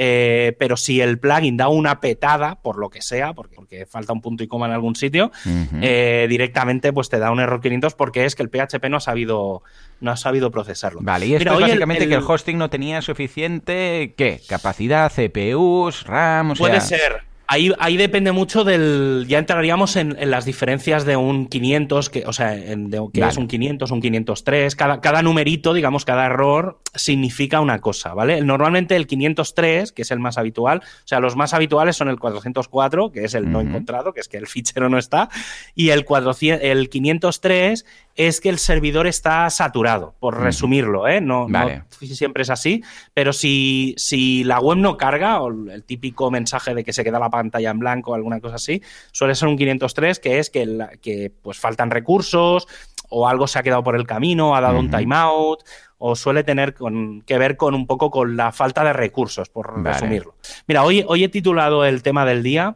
Eh, 0.02 0.56
pero 0.58 0.78
si 0.78 1.02
el 1.02 1.20
plugin 1.20 1.58
da 1.58 1.68
una 1.68 2.00
petada, 2.00 2.62
por 2.62 2.78
lo 2.78 2.90
que 2.90 3.02
sea, 3.02 3.34
porque, 3.34 3.58
porque 3.58 3.86
falta 3.86 4.14
un 4.14 4.22
punto 4.22 4.46
y 4.46 4.48
coma 4.48 4.68
en 4.68 4.72
algún 4.72 4.96
sitio, 4.96 5.30
eh, 5.82 6.26
directamente 6.30 6.94
pues 6.94 7.10
te 7.10 7.20
da 7.20 7.32
un 7.32 7.42
error 7.42 7.60
500 7.60 7.96
porque 7.96 8.24
es 8.24 8.34
que 8.36 8.44
el 8.44 8.50
PHP 8.50 8.90
no 8.90 8.96
ha 8.96 9.02
sabido, 9.02 9.62
no 10.00 10.12
ha 10.12 10.16
sabido 10.16 10.52
procesarlo. 10.52 11.02
Vale, 11.04 11.26
y 11.26 11.36
esto 11.36 11.44
Mira, 11.44 11.52
es 11.52 11.58
el- 11.58 11.64
básicamente 11.80 12.08
que 12.08 12.16
el 12.16 12.24
hosting 12.26 12.58
no 12.58 12.70
tenía 12.70 13.02
suficiente, 13.02 14.14
¿qué? 14.18 14.40
Capacidad, 14.48 15.12
CPUs, 15.12 16.06
RAM, 16.06 16.52
o 16.52 16.56
sea... 16.56 16.66
Puede 16.68 16.80
ser. 16.80 17.29
Ahí, 17.52 17.72
ahí 17.80 17.98
depende 17.98 18.32
mucho 18.32 18.64
del. 18.64 19.26
Ya 19.28 19.40
entraríamos 19.40 19.96
en, 19.96 20.16
las 20.30 20.46
diferencias 20.46 21.04
de 21.04 21.16
un 21.16 21.48
500, 21.48 22.12
que, 22.12 22.24
o 22.28 22.32
sea, 22.32 22.56
en, 22.56 22.92
de, 22.92 23.04
que 23.12 23.22
es 23.22 23.38
un 23.38 23.48
500, 23.48 23.90
un 23.90 24.02
503. 24.02 24.76
Cada, 24.76 25.02
cada 25.02 25.24
numerito, 25.24 25.74
digamos, 25.74 26.06
cada 26.06 26.28
error 26.28 26.80
significa 26.94 27.60
una 27.60 27.80
cosa, 27.80 28.14
¿vale? 28.14 28.42
Normalmente 28.42 28.96
el 28.96 29.08
503, 29.08 29.92
que 29.92 30.04
es 30.04 30.12
el 30.12 30.20
más 30.20 30.38
habitual, 30.38 30.82
o 30.84 31.08
sea, 31.08 31.20
los 31.20 31.36
más 31.36 31.56
habituales 31.56 31.96
son 31.96 32.10
el 32.10 32.20
404, 32.20 33.12
que 33.12 33.24
es 33.24 33.34
el 33.34 33.52
no 33.52 33.62
encontrado, 33.62 34.14
que 34.14 34.20
es 34.20 34.28
que 34.28 34.38
el 34.38 34.46
fichero 34.46 34.88
no 34.88 35.00
está, 35.00 35.30
y 35.74 35.90
el, 35.90 36.06
400, 36.06 36.64
el 36.64 36.88
503 36.90 37.84
es 38.20 38.42
que 38.42 38.50
el 38.50 38.60
servidor 38.60 39.08
está 39.08 39.50
saturado, 39.50 40.14
por 40.20 40.42
resumirlo, 40.42 41.08
¿eh? 41.08 41.22
No, 41.22 41.48
siempre 42.02 42.44
es 42.44 42.50
así, 42.50 42.84
pero 43.14 43.32
si, 43.32 43.96
si 43.96 44.44
la 44.44 44.60
web 44.60 44.78
no 44.78 44.98
carga, 44.98 45.40
o 45.40 45.48
el 45.48 45.86
típico 45.86 46.30
mensaje 46.30 46.76
de 46.76 46.84
que 46.84 46.92
se 46.92 47.06
queda 47.06 47.18
la 47.18 47.30
pantalla 47.30 47.70
en 47.70 47.80
blanco 47.80 48.12
o 48.12 48.16
alguna 48.16 48.42
cosa 48.42 48.56
así, 48.56 48.84
suele 49.14 49.36
ser 49.36 49.48
un 49.48 49.56
503, 49.56 50.20
que 50.20 50.40
es 50.40 50.50
que, 50.50 50.68
que 51.02 51.32
pues 51.42 51.60
faltan 51.60 51.92
recursos, 51.92 52.68
o 53.08 53.26
algo 53.26 53.48
se 53.48 53.58
ha 53.58 53.64
quedado 53.64 53.86
por 53.86 53.96
el 53.96 54.06
camino, 54.06 54.54
ha 54.54 54.60
dado 54.60 54.80
un 54.80 54.92
timeout, 54.92 55.64
o 55.98 56.14
suele 56.18 56.44
tener 56.44 56.76
que 57.26 57.38
ver 57.38 57.56
con 57.56 57.74
un 57.74 57.88
poco 57.88 58.12
con 58.12 58.36
la 58.36 58.52
falta 58.52 58.84
de 58.84 58.92
recursos, 58.92 59.48
por 59.48 59.82
resumirlo. 59.82 60.36
Mira, 60.68 60.84
hoy, 60.84 61.06
hoy 61.08 61.24
he 61.24 61.30
titulado 61.30 61.86
el 61.86 62.04
tema 62.04 62.26
del 62.26 62.44
día, 62.44 62.76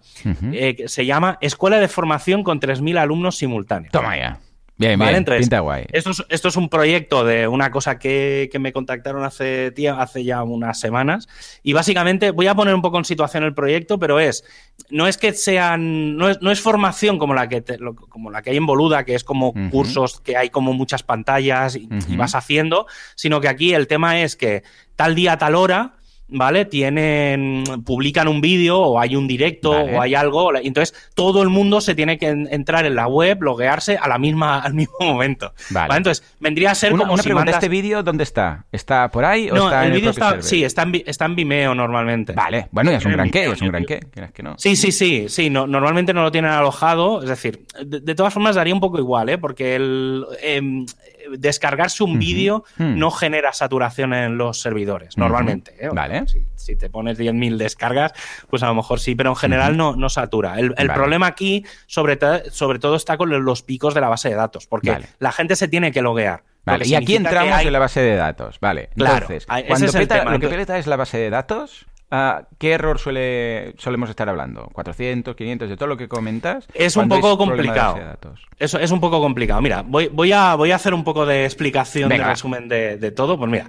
eh, 0.53 0.77
que 0.77 0.87
se 0.87 1.05
llama 1.05 1.37
Escuela 1.41 1.81
de 1.81 1.89
Formación 1.89 2.43
con 2.43 2.61
3.000 2.61 2.97
alumnos 2.97 3.35
simultáneos. 3.35 3.91
Toma 3.91 4.17
ya. 4.17 4.39
Bien, 4.75 4.99
bien, 4.99 5.23
pinta 5.23 5.59
guay. 5.59 5.85
Esto 5.91 6.09
es, 6.09 6.25
esto 6.29 6.47
es, 6.47 6.55
un 6.57 6.67
proyecto 6.67 7.23
de 7.23 7.47
una 7.47 7.69
cosa 7.69 7.99
que, 7.99 8.49
me 8.59 8.73
contactaron 8.73 9.23
hace, 9.23 9.71
hace 9.95 10.23
ya 10.23 10.41
unas 10.41 10.79
semanas. 10.79 11.27
Y 11.61 11.73
básicamente 11.73 12.31
voy 12.31 12.47
a 12.47 12.55
poner 12.55 12.73
un 12.73 12.81
poco 12.81 12.97
en 12.97 13.05
situación 13.05 13.43
el 13.43 13.53
proyecto, 13.53 13.99
pero 13.99 14.19
es, 14.19 14.43
no 14.89 15.07
es 15.07 15.17
que 15.17 15.33
sean, 15.33 16.17
no 16.17 16.29
es, 16.29 16.41
no 16.41 16.49
es 16.49 16.59
formación 16.59 17.19
como 17.19 17.35
la 17.35 17.47
que 17.47 17.63
como 18.09 18.31
la 18.31 18.41
que 18.41 18.49
hay 18.49 18.57
en 18.57 18.65
Boluda, 18.65 19.05
que 19.05 19.13
es 19.13 19.23
como 19.23 19.53
cursos 19.69 20.19
que 20.21 20.37
hay 20.37 20.49
como 20.49 20.73
muchas 20.73 21.03
pantallas 21.03 21.75
y 21.75 22.15
vas 22.15 22.33
haciendo, 22.33 22.87
sino 23.15 23.41
que 23.41 23.49
aquí 23.49 23.73
el 23.73 23.87
tema 23.87 24.21
es 24.21 24.35
que 24.35 24.63
tal 24.95 25.13
día, 25.13 25.37
tal 25.37 25.53
hora, 25.55 25.97
¿vale? 26.27 26.65
Tienen, 26.65 27.63
publican 27.85 28.27
un 28.27 28.41
vídeo 28.41 28.79
o 28.79 28.99
hay 28.99 29.15
un 29.15 29.27
directo 29.27 29.71
o 29.71 30.01
hay 30.01 30.15
algo, 30.15 30.55
entonces 30.55 30.95
todo 31.15 31.43
el 31.43 31.49
mundo 31.49 31.81
se 31.81 31.95
tiene 31.95 32.17
que 32.17 32.27
entrar 32.27 32.85
en 32.85 32.95
la 32.95 33.07
web, 33.07 33.41
loguearse 33.41 33.97
a 33.97 34.07
la 34.07 34.17
misma, 34.17 34.59
al 34.63 34.73
mismo 34.73 34.95
momento. 34.99 35.53
Vale. 35.69 35.95
Entonces, 35.95 36.23
vendría 36.39 36.71
a 36.71 36.75
ser 36.75 36.93
una, 36.93 37.03
como 37.03 37.13
una 37.13 37.23
pregunta, 37.23 37.51
¿este 37.51 37.69
vídeo 37.69 38.03
dónde 38.03 38.23
está? 38.23 38.65
¿Está 38.71 39.09
por 39.09 39.25
ahí 39.25 39.49
o 39.49 39.55
no, 39.55 39.65
está 39.65 39.81
el 39.83 39.87
en 39.89 39.95
vídeo 39.95 40.09
está, 40.11 40.41
sí, 40.41 40.63
está 40.63 40.83
en, 40.83 41.03
está 41.05 41.25
en, 41.25 41.35
Vimeo 41.35 41.73
normalmente. 41.75 42.33
Vale, 42.33 42.67
bueno, 42.71 42.91
ya 42.91 42.97
es 42.97 43.05
un 43.05 43.13
gran 43.13 43.29
qué, 43.29 43.45
es 43.45 43.61
un 43.61 43.69
gran 43.69 43.85
qué, 43.85 43.99
que 44.33 44.43
no. 44.43 44.55
Sí, 44.57 44.75
sí, 44.75 44.91
sí, 44.91 45.25
sí, 45.29 45.49
no, 45.49 45.67
normalmente 45.67 46.13
no 46.13 46.23
lo 46.23 46.31
tienen 46.31 46.51
alojado, 46.51 47.21
es 47.21 47.29
decir, 47.29 47.65
de, 47.83 48.15
todas 48.15 48.33
formas 48.33 48.55
daría 48.55 48.73
un 48.73 48.79
poco 48.79 48.99
igual, 48.99 49.29
¿eh? 49.29 49.37
Porque 49.37 49.75
el... 49.75 50.25
Em, 50.41 50.85
descargarse 51.31 52.03
un 52.03 52.19
vídeo 52.19 52.63
hmm. 52.77 52.97
no 52.97 53.11
genera 53.11 53.53
saturación 53.53 54.13
en 54.13 54.37
los 54.37 54.61
servidores, 54.61 55.17
normalmente. 55.17 55.73
¿eh? 55.79 55.89
Vale. 55.93 56.25
Si, 56.55 56.75
te 56.75 56.89
pones 56.89 57.19
10.000 57.19 57.57
descargas, 57.57 58.13
pues 58.49 58.63
a 58.63 58.67
lo 58.67 58.75
mejor 58.75 58.99
sí, 58.99 59.15
pero 59.15 59.29
en 59.29 59.35
general 59.35 59.77
no, 59.77 59.95
no 59.95 60.09
satura. 60.09 60.57
El, 60.59 60.73
problema 60.93 61.27
aquí, 61.27 61.65
sobre, 61.87 62.17
sobre 62.51 62.79
todo, 62.79 62.95
está 62.95 63.17
con 63.17 63.29
los 63.43 63.63
picos 63.63 63.93
de 63.93 64.01
la 64.01 64.09
base 64.09 64.29
de 64.29 64.35
datos, 64.35 64.67
porque 64.67 64.97
la 65.19 65.31
gente 65.31 65.55
se 65.55 65.67
tiene 65.67 65.91
que 65.91 66.01
loguear. 66.01 66.43
Vale, 66.65 66.87
y 66.87 66.95
aquí 66.95 67.15
entramos 67.15 67.61
en 67.61 67.73
la 67.73 67.79
base 67.79 67.99
de 68.01 68.15
datos. 68.15 68.59
Vale, 68.61 68.89
claro, 68.95 69.27
entonces, 69.29 69.45
cuando 69.45 70.31
lo 70.31 70.39
que 70.39 70.47
peleta 70.47 70.77
es 70.77 70.87
la 70.87 70.95
base 70.95 71.17
de 71.17 71.29
datos, 71.29 71.85
¿Qué 72.59 72.71
error 72.71 72.99
suele, 72.99 73.73
solemos 73.79 74.07
estar 74.09 74.29
hablando? 74.29 74.69
¿400, 74.73 75.35
500, 75.35 75.67
de 75.67 75.77
todo 75.77 75.87
lo 75.87 75.97
que 75.97 76.07
comentas? 76.07 76.67
Es 76.75 76.95
un 76.95 77.09
poco 77.09 77.37
complicado. 77.39 77.97
Eso 78.59 78.77
es 78.77 78.91
un 78.91 78.99
poco 78.99 79.19
complicado. 79.19 79.61
Mira, 79.61 79.81
voy, 79.81 80.09
voy, 80.09 80.31
a, 80.31 80.53
voy 80.53 80.71
a 80.71 80.75
hacer 80.75 80.93
un 80.93 81.03
poco 81.03 81.25
de 81.25 81.45
explicación, 81.45 82.09
de 82.09 82.17
resumen 82.19 82.69
de, 82.69 83.11
todo. 83.11 83.37
Pues 83.37 83.49
mira, 83.49 83.67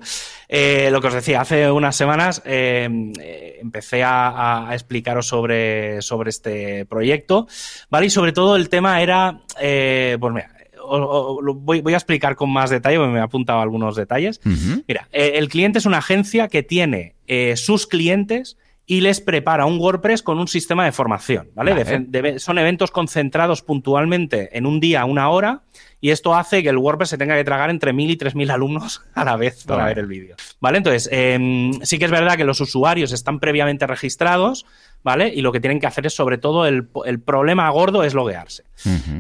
eh, 0.48 0.90
lo 0.92 1.00
que 1.00 1.06
os 1.06 1.14
decía, 1.14 1.40
hace 1.40 1.70
unas 1.70 1.96
semanas 1.96 2.42
eh, 2.44 3.58
empecé 3.62 4.02
a, 4.04 4.68
explicaros 4.72 5.26
sobre, 5.26 6.02
sobre 6.02 6.28
este 6.28 6.84
proyecto, 6.84 7.48
¿vale? 7.88 8.06
Y 8.06 8.10
sobre 8.10 8.32
todo 8.32 8.56
el 8.56 8.68
tema 8.68 9.00
era, 9.00 9.40
eh, 9.58 10.18
pues 10.20 10.34
mira, 10.34 10.50
voy, 10.86 11.94
a 11.94 11.96
explicar 11.96 12.36
con 12.36 12.52
más 12.52 12.68
detalle, 12.68 12.98
porque 12.98 13.12
me 13.12 13.20
he 13.20 13.22
apuntado 13.22 13.60
algunos 13.60 13.96
detalles. 13.96 14.40
Mira, 14.86 15.08
el 15.12 15.48
cliente 15.48 15.78
es 15.78 15.86
una 15.86 15.98
agencia 15.98 16.48
que 16.48 16.62
tiene 16.62 17.13
eh, 17.26 17.56
sus 17.56 17.86
clientes 17.86 18.56
y 18.86 19.00
les 19.00 19.20
prepara 19.20 19.64
un 19.64 19.78
WordPress 19.78 20.22
con 20.22 20.38
un 20.38 20.46
sistema 20.46 20.84
de 20.84 20.92
formación, 20.92 21.48
¿vale? 21.54 22.38
son 22.38 22.58
eventos 22.58 22.90
concentrados 22.90 23.62
puntualmente 23.62 24.56
en 24.56 24.66
un 24.66 24.78
día, 24.78 25.06
una 25.06 25.30
hora, 25.30 25.62
y 26.02 26.10
esto 26.10 26.34
hace 26.34 26.62
que 26.62 26.68
el 26.68 26.76
WordPress 26.76 27.08
se 27.08 27.18
tenga 27.18 27.34
que 27.34 27.44
tragar 27.44 27.70
entre 27.70 27.94
1.000 27.94 28.10
y 28.10 28.16
3.000 28.18 28.50
alumnos 28.50 29.02
a 29.14 29.24
la 29.24 29.36
vez 29.36 29.64
para 29.64 29.86
ver 29.86 30.00
el 30.00 30.06
vídeo, 30.06 30.36
¿vale? 30.60 30.78
Entonces, 30.78 31.08
em, 31.10 31.72
sí 31.82 31.98
que 31.98 32.04
es 32.04 32.10
verdad 32.10 32.36
que 32.36 32.44
los 32.44 32.60
usuarios 32.60 33.12
están 33.12 33.40
previamente 33.40 33.86
registrados, 33.86 34.66
¿vale? 35.04 35.28
Y 35.32 35.42
lo 35.42 35.52
que 35.52 35.60
tienen 35.60 35.78
que 35.78 35.86
hacer 35.86 36.06
es, 36.06 36.14
sobre 36.14 36.38
todo, 36.38 36.66
el, 36.66 36.88
problema 37.20 37.70
gordo 37.70 38.02
es 38.02 38.14
loguearse. 38.14 38.64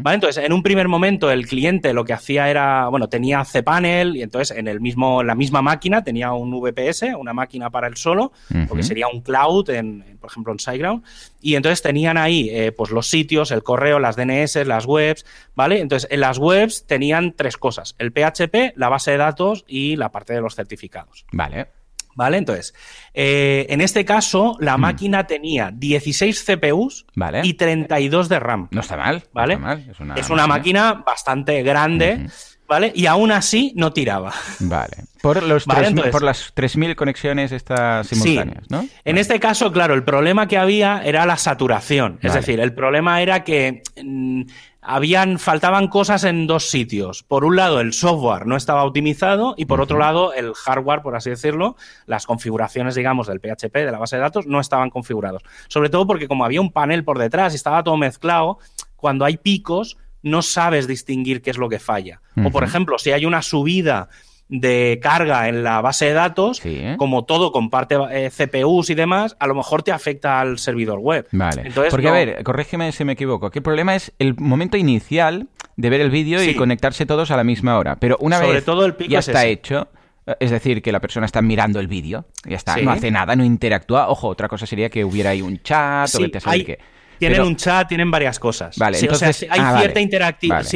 ¿Vale? 0.02 0.14
Entonces, 0.14 0.42
en 0.42 0.52
un 0.52 0.62
primer 0.62 0.88
momento, 0.88 1.30
el 1.30 1.46
cliente 1.46 1.92
lo 1.92 2.04
que 2.04 2.14
hacía 2.14 2.50
era, 2.50 2.88
bueno, 2.88 3.08
tenía 3.08 3.44
cPanel 3.44 4.16
y 4.16 4.22
entonces 4.22 4.56
en 4.56 4.66
el 4.66 4.80
mismo, 4.80 5.22
la 5.22 5.34
misma 5.34 5.62
máquina 5.62 6.02
tenía 6.02 6.32
un 6.32 6.50
VPS, 6.50 7.14
una 7.16 7.32
máquina 7.32 7.70
para 7.70 7.86
él 7.86 7.96
solo, 7.96 8.32
porque 8.66 8.82
sería 8.82 9.06
un 9.08 9.20
cloud, 9.20 9.70
en, 9.70 10.16
por 10.20 10.30
ejemplo, 10.30 10.52
en 10.52 10.58
SiteGround. 10.58 11.04
Y 11.40 11.54
entonces 11.54 11.82
tenían 11.82 12.16
ahí, 12.16 12.48
eh, 12.50 12.72
pues, 12.72 12.90
los 12.90 13.08
sitios, 13.08 13.50
el 13.50 13.62
correo, 13.62 13.98
las 13.98 14.16
DNS, 14.16 14.66
las 14.66 14.86
webs, 14.86 15.26
¿vale? 15.54 15.80
Entonces, 15.80 16.10
en 16.10 16.20
las 16.20 16.38
webs 16.38 16.86
tenían 16.86 17.34
tres 17.36 17.58
cosas: 17.58 17.94
el 17.98 18.10
PHP, 18.10 18.72
la 18.76 18.88
base 18.88 19.10
de 19.12 19.18
datos 19.18 19.64
y 19.68 19.96
la 19.96 20.10
parte 20.10 20.32
de 20.32 20.40
los 20.40 20.54
certificados. 20.54 21.26
Vale. 21.32 21.83
¿Vale? 22.14 22.38
Entonces, 22.38 22.74
eh, 23.12 23.66
en 23.68 23.80
este 23.80 24.04
caso, 24.04 24.56
la 24.60 24.76
mm. 24.76 24.80
máquina 24.80 25.26
tenía 25.26 25.70
16 25.72 26.44
CPUs 26.44 27.06
y 27.42 27.54
32 27.54 28.28
de 28.28 28.40
RAM. 28.40 28.68
No 28.70 28.80
está 28.80 28.96
mal. 28.96 29.24
¿Vale? 29.32 29.58
Es 30.16 30.30
una, 30.30 30.46
máquina. 30.46 31.02
bastante 31.06 31.62
grande, 31.62 32.28
¿vale? 32.68 32.92
Y 32.94 33.06
aún 33.06 33.32
así 33.32 33.72
no 33.76 33.92
tiraba. 33.92 34.32
Vale. 34.60 34.96
Por, 35.20 35.42
los 35.42 35.64
por 35.64 36.22
las 36.22 36.54
3.000 36.54 36.94
conexiones 36.96 37.50
estas 37.50 38.06
simultáneas, 38.08 38.70
¿no? 38.70 38.86
En 39.04 39.16
este 39.16 39.40
caso, 39.40 39.72
claro, 39.72 39.94
el 39.94 40.04
problema 40.04 40.46
que 40.46 40.58
había 40.58 41.00
era 41.02 41.24
la 41.24 41.38
saturación. 41.38 42.18
Es 42.20 42.34
decir, 42.34 42.60
el 42.60 42.74
problema 42.74 43.22
era 43.22 43.42
que. 43.42 43.82
Mm, 44.02 44.42
habían, 44.84 45.38
faltaban 45.38 45.88
cosas 45.88 46.24
en 46.24 46.46
dos 46.46 46.68
sitios. 46.70 47.22
Por 47.22 47.44
un 47.44 47.56
lado, 47.56 47.80
el 47.80 47.92
software 47.92 48.46
no 48.46 48.56
estaba 48.56 48.84
optimizado 48.84 49.54
y 49.56 49.64
por 49.64 49.80
otro 49.80 49.98
lado, 49.98 50.34
el 50.34 50.52
hardware, 50.54 51.00
por 51.02 51.16
así 51.16 51.30
decirlo, 51.30 51.76
las 52.06 52.26
configuraciones, 52.26 52.94
digamos, 52.94 53.26
del 53.26 53.40
PHP, 53.40 53.74
de 53.74 53.90
la 53.90 53.98
base 53.98 54.16
de 54.16 54.22
datos, 54.22 54.46
no 54.46 54.60
estaban 54.60 54.90
configurados. 54.90 55.42
Sobre 55.68 55.88
todo 55.88 56.06
porque 56.06 56.28
como 56.28 56.44
había 56.44 56.60
un 56.60 56.70
panel 56.70 57.02
por 57.02 57.18
detrás 57.18 57.54
y 57.54 57.56
estaba 57.56 57.82
todo 57.82 57.96
mezclado, 57.96 58.58
cuando 58.96 59.24
hay 59.24 59.38
picos, 59.38 59.96
no 60.22 60.42
sabes 60.42 60.86
distinguir 60.86 61.42
qué 61.42 61.50
es 61.50 61.58
lo 61.58 61.68
que 61.68 61.78
falla. 61.78 62.20
O, 62.44 62.50
por 62.50 62.64
ejemplo, 62.64 62.98
si 62.98 63.12
hay 63.12 63.26
una 63.26 63.42
subida 63.42 64.08
de 64.48 65.00
carga 65.02 65.48
en 65.48 65.64
la 65.64 65.80
base 65.80 66.06
de 66.06 66.12
datos, 66.12 66.60
como 66.98 67.24
todo 67.24 67.52
comparte 67.52 67.96
eh, 68.10 68.30
CPUs 68.30 68.90
y 68.90 68.94
demás, 68.94 69.36
a 69.38 69.46
lo 69.46 69.54
mejor 69.54 69.82
te 69.82 69.92
afecta 69.92 70.40
al 70.40 70.58
servidor 70.58 70.98
web. 70.98 71.26
Vale. 71.32 71.72
Porque, 71.90 72.08
a 72.08 72.12
ver, 72.12 72.42
corrígeme 72.44 72.92
si 72.92 73.04
me 73.04 73.12
equivoco, 73.12 73.50
que 73.50 73.60
el 73.60 73.62
problema 73.62 73.94
es 73.94 74.12
el 74.18 74.34
momento 74.36 74.76
inicial 74.76 75.48
de 75.76 75.90
ver 75.90 76.00
el 76.00 76.10
vídeo 76.10 76.42
y 76.42 76.54
conectarse 76.54 77.06
todos 77.06 77.30
a 77.30 77.36
la 77.36 77.44
misma 77.44 77.78
hora. 77.78 77.96
Pero 77.96 78.16
una 78.20 78.38
vez 78.38 78.64
todo 78.64 78.84
el 78.84 78.94
pico 78.94 79.10
ya 79.10 79.20
está 79.20 79.46
hecho, 79.46 79.88
es 80.38 80.50
decir, 80.50 80.82
que 80.82 80.92
la 80.92 81.00
persona 81.00 81.26
está 81.26 81.42
mirando 81.42 81.80
el 81.80 81.88
vídeo, 81.88 82.26
ya 82.44 82.56
está, 82.56 82.76
no 82.76 82.90
hace 82.90 83.10
nada, 83.10 83.34
no 83.36 83.44
interactúa. 83.44 84.08
Ojo, 84.08 84.28
otra 84.28 84.48
cosa 84.48 84.66
sería 84.66 84.88
que 84.88 85.04
hubiera 85.04 85.30
ahí 85.30 85.42
un 85.42 85.62
chat 85.62 86.14
o 86.14 86.18
que 86.18 86.28
te 86.28 86.40
que 86.64 86.78
tienen 87.28 87.46
un 87.46 87.56
chat, 87.56 87.88
tienen 87.88 88.10
varias 88.10 88.38
cosas. 88.38 88.76
Vale, 88.78 88.98
entonces, 88.98 89.46
hay, 89.48 89.60
ah, 89.60 89.78
cierta 89.78 90.00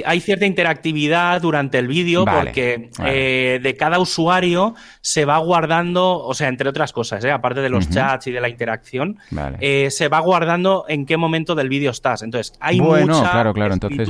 hay 0.04 0.20
cierta 0.20 0.46
interactividad 0.46 1.40
durante 1.40 1.78
el 1.78 1.88
vídeo 1.88 2.24
porque 2.24 2.90
eh, 3.04 3.60
de 3.62 3.76
cada 3.76 3.98
usuario 3.98 4.74
se 5.00 5.24
va 5.24 5.38
guardando, 5.38 6.18
o 6.18 6.34
sea, 6.34 6.48
entre 6.48 6.68
otras 6.68 6.92
cosas, 6.92 7.24
¿eh? 7.24 7.30
aparte 7.30 7.60
de 7.60 7.68
los 7.68 7.88
chats 7.88 8.26
y 8.26 8.32
de 8.32 8.40
la 8.40 8.48
interacción, 8.48 9.18
eh, 9.60 9.90
se 9.90 10.08
va 10.08 10.20
guardando 10.20 10.84
en 10.88 11.06
qué 11.06 11.16
momento 11.16 11.54
del 11.54 11.68
vídeo 11.68 11.90
estás. 11.90 12.22
Entonces, 12.22 12.56
hay 12.60 12.80
bueno, 12.80 13.14
mucha 13.14 13.30
claro, 13.30 13.52
claro, 13.52 13.74
entonces 13.74 14.00
es 14.00 14.08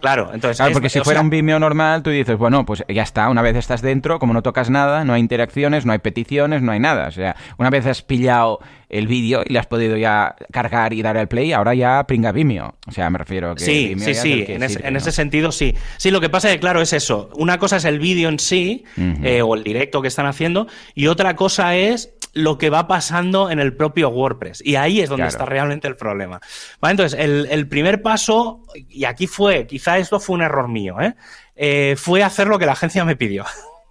Claro, 0.00 0.30
entonces. 0.32 0.56
Claro, 0.56 0.72
porque 0.72 0.88
si 0.88 1.00
fuera 1.00 1.20
un 1.20 1.30
Vimeo 1.30 1.58
normal, 1.58 2.02
tú 2.02 2.10
dices, 2.10 2.36
bueno, 2.36 2.64
pues 2.64 2.82
ya 2.88 3.02
está, 3.02 3.28
una 3.28 3.42
vez 3.42 3.56
estás 3.56 3.82
dentro, 3.82 4.18
como 4.18 4.32
no 4.32 4.42
tocas 4.42 4.70
nada, 4.70 5.04
no 5.04 5.12
hay 5.12 5.20
interacciones, 5.20 5.86
no 5.86 5.92
hay 5.92 5.98
peticiones, 5.98 6.62
no 6.62 6.72
hay 6.72 6.80
nada. 6.80 7.08
O 7.08 7.10
sea, 7.10 7.36
una 7.58 7.70
vez 7.70 7.86
has 7.86 8.02
pillado 8.02 8.60
el 8.88 9.06
vídeo 9.06 9.42
y 9.46 9.52
le 9.52 9.58
has 9.58 9.66
podido 9.66 9.96
ya 9.96 10.34
cargar 10.50 10.92
y 10.92 11.02
dar 11.02 11.16
el 11.16 11.28
play, 11.28 11.52
ahora 11.52 11.74
ya 11.74 12.04
pringa 12.06 12.32
Vimeo. 12.32 12.74
O 12.86 12.92
sea, 12.92 13.08
me 13.10 13.18
refiero 13.18 13.54
que. 13.54 13.64
Sí, 13.64 13.94
sí, 13.98 14.14
sí, 14.14 14.44
en, 14.48 14.96
ese 14.96 15.12
sentido 15.12 15.52
sí. 15.52 15.74
Sí, 15.96 16.10
lo 16.10 16.20
que 16.20 16.28
pasa 16.28 16.48
es 16.48 16.54
que, 16.54 16.60
claro, 16.60 16.80
es 16.80 16.92
eso. 16.92 17.30
Una 17.34 17.58
cosa 17.58 17.76
es 17.76 17.84
el 17.84 17.98
vídeo 17.98 18.28
en 18.28 18.38
sí, 18.38 18.84
eh, 19.22 19.42
o 19.42 19.54
el 19.54 19.62
directo 19.62 20.02
que 20.02 20.08
están 20.08 20.26
haciendo, 20.26 20.66
y 20.94 21.06
otra 21.06 21.36
cosa 21.36 21.76
es 21.76 22.14
lo 22.32 22.58
que 22.58 22.70
va 22.70 22.86
pasando 22.86 23.50
en 23.50 23.60
el 23.60 23.74
propio 23.74 24.08
WordPress. 24.10 24.62
Y 24.64 24.76
ahí 24.76 25.00
es 25.00 25.08
donde 25.08 25.26
está 25.26 25.44
realmente 25.44 25.88
el 25.88 25.96
problema. 25.96 26.40
Vale, 26.80 26.92
entonces, 26.92 27.18
el, 27.18 27.68
primer 27.68 28.02
paso, 28.02 28.62
y 28.88 29.04
aquí 29.04 29.26
fue, 29.26 29.66
quizá 29.66 29.98
esto 29.98 30.20
fue 30.20 30.36
un 30.36 30.42
error 30.42 30.68
mío, 30.68 31.00
¿eh? 31.00 31.14
Eh, 31.56 31.94
fue 31.98 32.22
hacer 32.22 32.46
lo 32.48 32.58
que 32.58 32.66
la 32.66 32.72
agencia 32.72 33.04
me 33.04 33.16
pidió. 33.16 33.44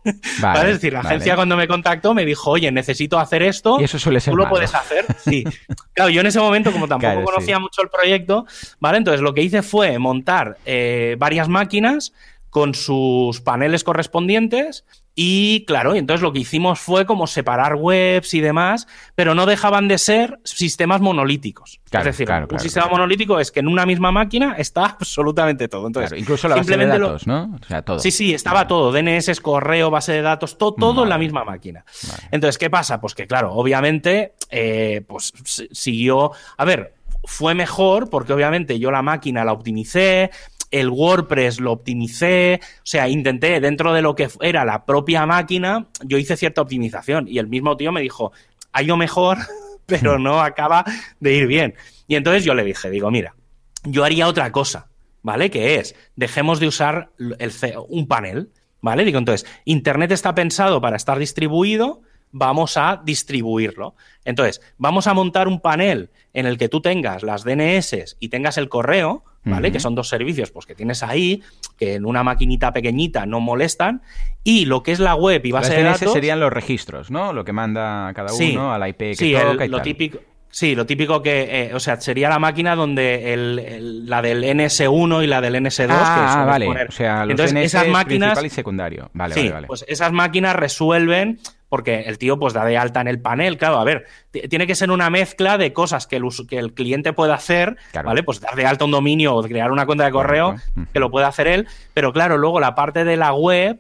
Vale, 0.39 0.71
Es 0.71 0.75
decir, 0.77 0.93
la 0.93 1.01
agencia 1.01 1.35
cuando 1.35 1.55
me 1.55 1.67
contactó 1.67 2.13
me 2.13 2.25
dijo, 2.25 2.51
oye, 2.51 2.71
necesito 2.71 3.19
hacer 3.19 3.43
esto. 3.43 3.79
Y 3.79 3.83
eso 3.83 3.99
suele 3.99 4.19
ser. 4.19 4.31
¿Tú 4.31 4.37
lo 4.37 4.49
puedes 4.49 4.73
hacer? 4.73 5.05
Sí. 5.19 5.43
claro, 5.93 6.09
yo 6.09 6.21
en 6.21 6.27
ese 6.27 6.39
momento, 6.39 6.71
como 6.71 6.87
tampoco 6.87 7.23
conocía 7.23 7.59
mucho 7.59 7.81
el 7.81 7.89
proyecto, 7.89 8.45
¿vale? 8.79 8.97
Entonces 8.97 9.21
lo 9.21 9.33
que 9.33 9.41
hice 9.41 9.61
fue 9.61 9.99
montar 9.99 10.57
eh, 10.65 11.15
varias 11.19 11.47
máquinas 11.47 12.13
con 12.50 12.74
sus 12.76 13.41
paneles 13.41 13.84
correspondientes 13.84 14.86
y 15.22 15.66
claro, 15.66 15.95
entonces 15.95 16.22
lo 16.22 16.32
que 16.32 16.39
hicimos 16.39 16.80
fue 16.80 17.06
como 17.06 17.28
separar 17.28 17.76
webs 17.76 18.34
y 18.34 18.39
demás, 18.39 18.88
pero 19.16 19.36
no 19.36 19.45
dejaban 19.45 19.89
de 19.89 19.97
ser 19.97 20.39
sistemas 20.45 21.02
monolíticos. 21.02 21.82
es 21.91 22.04
decir, 22.06 22.30
un 22.50 22.60
sistema 22.60 22.88
monolítico 22.88 23.38
es 23.38 23.52
que 23.52 23.60
en 23.60 23.68
una 23.68 23.86
misma 23.86 24.14
máquina 24.14 24.56
está 24.58 24.86
absolutamente 25.00 25.68
todo. 25.68 25.88
Entonces, 25.88 26.18
incluso 26.18 26.47
la 26.47 26.56
base 26.56 26.78
de 26.78 26.86
datos, 26.86 27.28
¿no? 27.28 27.54
O 27.62 27.66
sea, 27.66 27.82
todo. 27.82 28.00
Sí, 28.00 28.12
sí, 28.12 28.34
estaba 28.34 28.66
todo. 28.66 28.93
DNS, 28.93 29.41
correo, 29.41 29.89
base 29.89 30.14
de 30.14 30.22
datos, 30.22 30.58
todo, 30.58 30.76
todo 30.76 31.04
en 31.04 31.10
la 31.10 31.18
misma 31.18 31.43
máquina. 31.43 31.84
Entonces, 32.32 32.58
¿qué 32.58 32.70
pasa? 32.70 33.02
Pues 33.02 33.14
que 33.14 33.28
claro, 33.28 33.52
obviamente, 33.52 34.36
eh, 34.50 35.04
pues 35.06 35.34
siguió. 35.72 36.32
A 36.56 36.64
ver, 36.64 36.93
fue 37.26 37.56
mejor 37.56 38.10
porque 38.10 38.32
obviamente 38.32 38.80
yo 38.80 38.89
la 38.89 39.02
máquina 39.02 39.43
la 39.43 39.52
optimicé, 39.52 40.32
el 40.72 40.89
WordPress 40.89 41.59
lo 41.59 41.72
optimicé, 41.72 42.59
o 42.63 42.86
sea, 42.86 43.07
intenté 43.07 43.59
dentro 43.59 43.93
de 43.93 44.01
lo 44.01 44.15
que 44.15 44.30
era 44.41 44.65
la 44.65 44.86
propia 44.86 45.26
máquina, 45.26 45.88
yo 46.03 46.17
hice 46.17 46.38
cierta 46.38 46.61
optimización 46.61 47.28
y 47.28 47.39
el 47.39 47.47
mismo 47.47 47.76
tío 47.78 47.91
me 47.91 48.01
dijo, 48.01 48.32
hay 48.72 48.86
lo 48.86 48.97
mejor, 48.97 49.38
pero 49.86 50.20
no 50.20 50.41
acaba 50.41 50.86
de 51.20 51.34
ir 51.34 51.47
bien. 51.47 51.76
Y 52.07 52.15
entonces 52.15 52.43
yo 52.43 52.53
le 52.53 52.63
dije, 52.63 52.89
digo, 52.89 53.11
mira, 53.11 53.36
yo 53.84 54.03
haría 54.03 54.28
otra 54.28 54.51
cosa, 54.51 54.89
¿vale? 55.22 55.49
Que 55.49 55.76
es, 55.76 55.95
dejemos 56.15 56.59
de 56.59 56.67
usar 56.67 57.11
el, 57.17 57.51
un 57.88 58.07
panel, 58.07 58.51
¿vale? 58.82 59.05
Digo, 59.05 59.17
entonces, 59.17 59.49
Internet 59.65 60.11
está 60.11 60.36
pensado 60.36 60.82
para 60.82 60.95
estar 60.95 61.17
distribuido, 61.20 62.01
vamos 62.32 62.78
a 62.78 63.01
distribuirlo. 63.03 63.95
Entonces, 64.26 64.61
vamos 64.78 65.07
a 65.07 65.13
montar 65.13 65.47
un 65.47 65.61
panel 65.61 66.09
en 66.34 66.45
el 66.45 66.57
que 66.57 66.70
tú 66.70 66.82
tengas 66.82 67.24
las 67.24 67.43
DNS 67.43 68.17
y 68.20 68.30
tengas 68.30 68.57
el 68.57 68.70
correo, 68.70 69.24
¿vale? 69.43 69.71
Que 69.71 69.79
son 69.79 69.95
dos 69.95 70.07
servicios 70.09 70.51
pues, 70.51 70.65
que 70.65 70.75
tienes 70.75 71.03
ahí, 71.03 71.41
que 71.77 71.95
en 71.95 72.05
una 72.05 72.23
maquinita 72.23 72.73
pequeñita 72.73 73.25
no 73.25 73.39
molestan. 73.39 74.01
Y 74.43 74.65
lo 74.65 74.83
que 74.83 74.91
es 74.91 74.99
la 74.99 75.15
web 75.15 75.45
y 75.45 75.51
base 75.51 75.69
Las 75.69 75.77
de 75.77 75.83
datos. 75.83 76.13
serían 76.13 76.39
los 76.39 76.51
registros, 76.51 77.11
¿no? 77.11 77.33
Lo 77.33 77.45
que 77.45 77.53
manda 77.53 78.11
cada 78.13 78.33
uno 78.33 78.73
a 78.73 78.77
la 78.77 78.89
IP 78.89 78.97
que 78.97 79.15
sí, 79.15 79.33
toca 79.33 79.67
lo 79.67 79.81
típico. 79.81 80.19
Sí, 80.51 80.73
lo 80.73 80.87
típico 80.87 81.21
que, 81.21 81.67
eh, 81.67 81.75
o 81.75 81.79
sea, 81.79 82.01
sería 82.01 82.27
la 82.27 82.39
máquina 82.39 82.75
donde 82.75 83.33
el, 83.33 84.09
la 84.09 84.19
del 84.21 84.43
NS1 84.43 85.23
y 85.23 85.27
la 85.27 85.41
del 85.41 85.55
NS2. 85.55 85.87
Ah, 85.91 86.43
vale. 86.47 86.67
O 86.67 86.91
sea, 86.91 87.23
los 87.23 87.31
Entonces, 87.31 87.65
esas 87.65 87.87
máquinas, 87.87 88.31
principal 88.31 88.45
y 88.47 88.49
secundario. 88.49 89.11
Vale, 89.13 89.35
sí, 89.35 89.41
vale, 89.41 89.53
vale. 89.53 89.67
Pues 89.67 89.85
esas 89.87 90.11
máquinas 90.11 90.55
resuelven 90.55 91.39
porque 91.70 92.01
el 92.01 92.17
tío 92.17 92.38
pues 92.39 92.53
da 92.53 92.65
de 92.65 92.78
alta 92.78 92.99
en 92.99 93.07
el 93.07 93.22
panel, 93.22 93.57
claro, 93.57 93.78
a 93.78 93.84
ver, 93.84 94.05
tiene 94.32 94.67
que 94.67 94.76
ser 94.76 94.91
una 94.91 95.09
mezcla 95.09 95.57
de 95.57 95.72
cosas 95.72 96.07
que 96.07 96.17
el, 96.17 96.24
que 96.47 96.57
el 96.57 96.74
cliente 96.74 97.13
pueda 97.13 97.36
hacer, 97.36 97.78
¿vale? 98.03 98.24
Pues 98.24 98.41
dar 98.41 98.55
de 98.55 98.65
alta 98.65 98.86
un 98.86 98.91
dominio 98.91 99.36
o 99.36 99.43
crear 99.43 99.72
una 99.72 99.86
cuenta 99.86 100.05
de 100.05 100.11
correo 100.11 100.55
que 100.91 100.99
lo 100.99 101.11
pueda 101.11 101.28
hacer 101.28 101.47
él, 101.47 101.67
pero 101.93 102.11
claro, 102.11 102.38
luego 102.38 102.59
la 102.59 102.76
parte 102.76 103.05
de 103.05 103.15
la 103.15 103.34
web, 103.34 103.80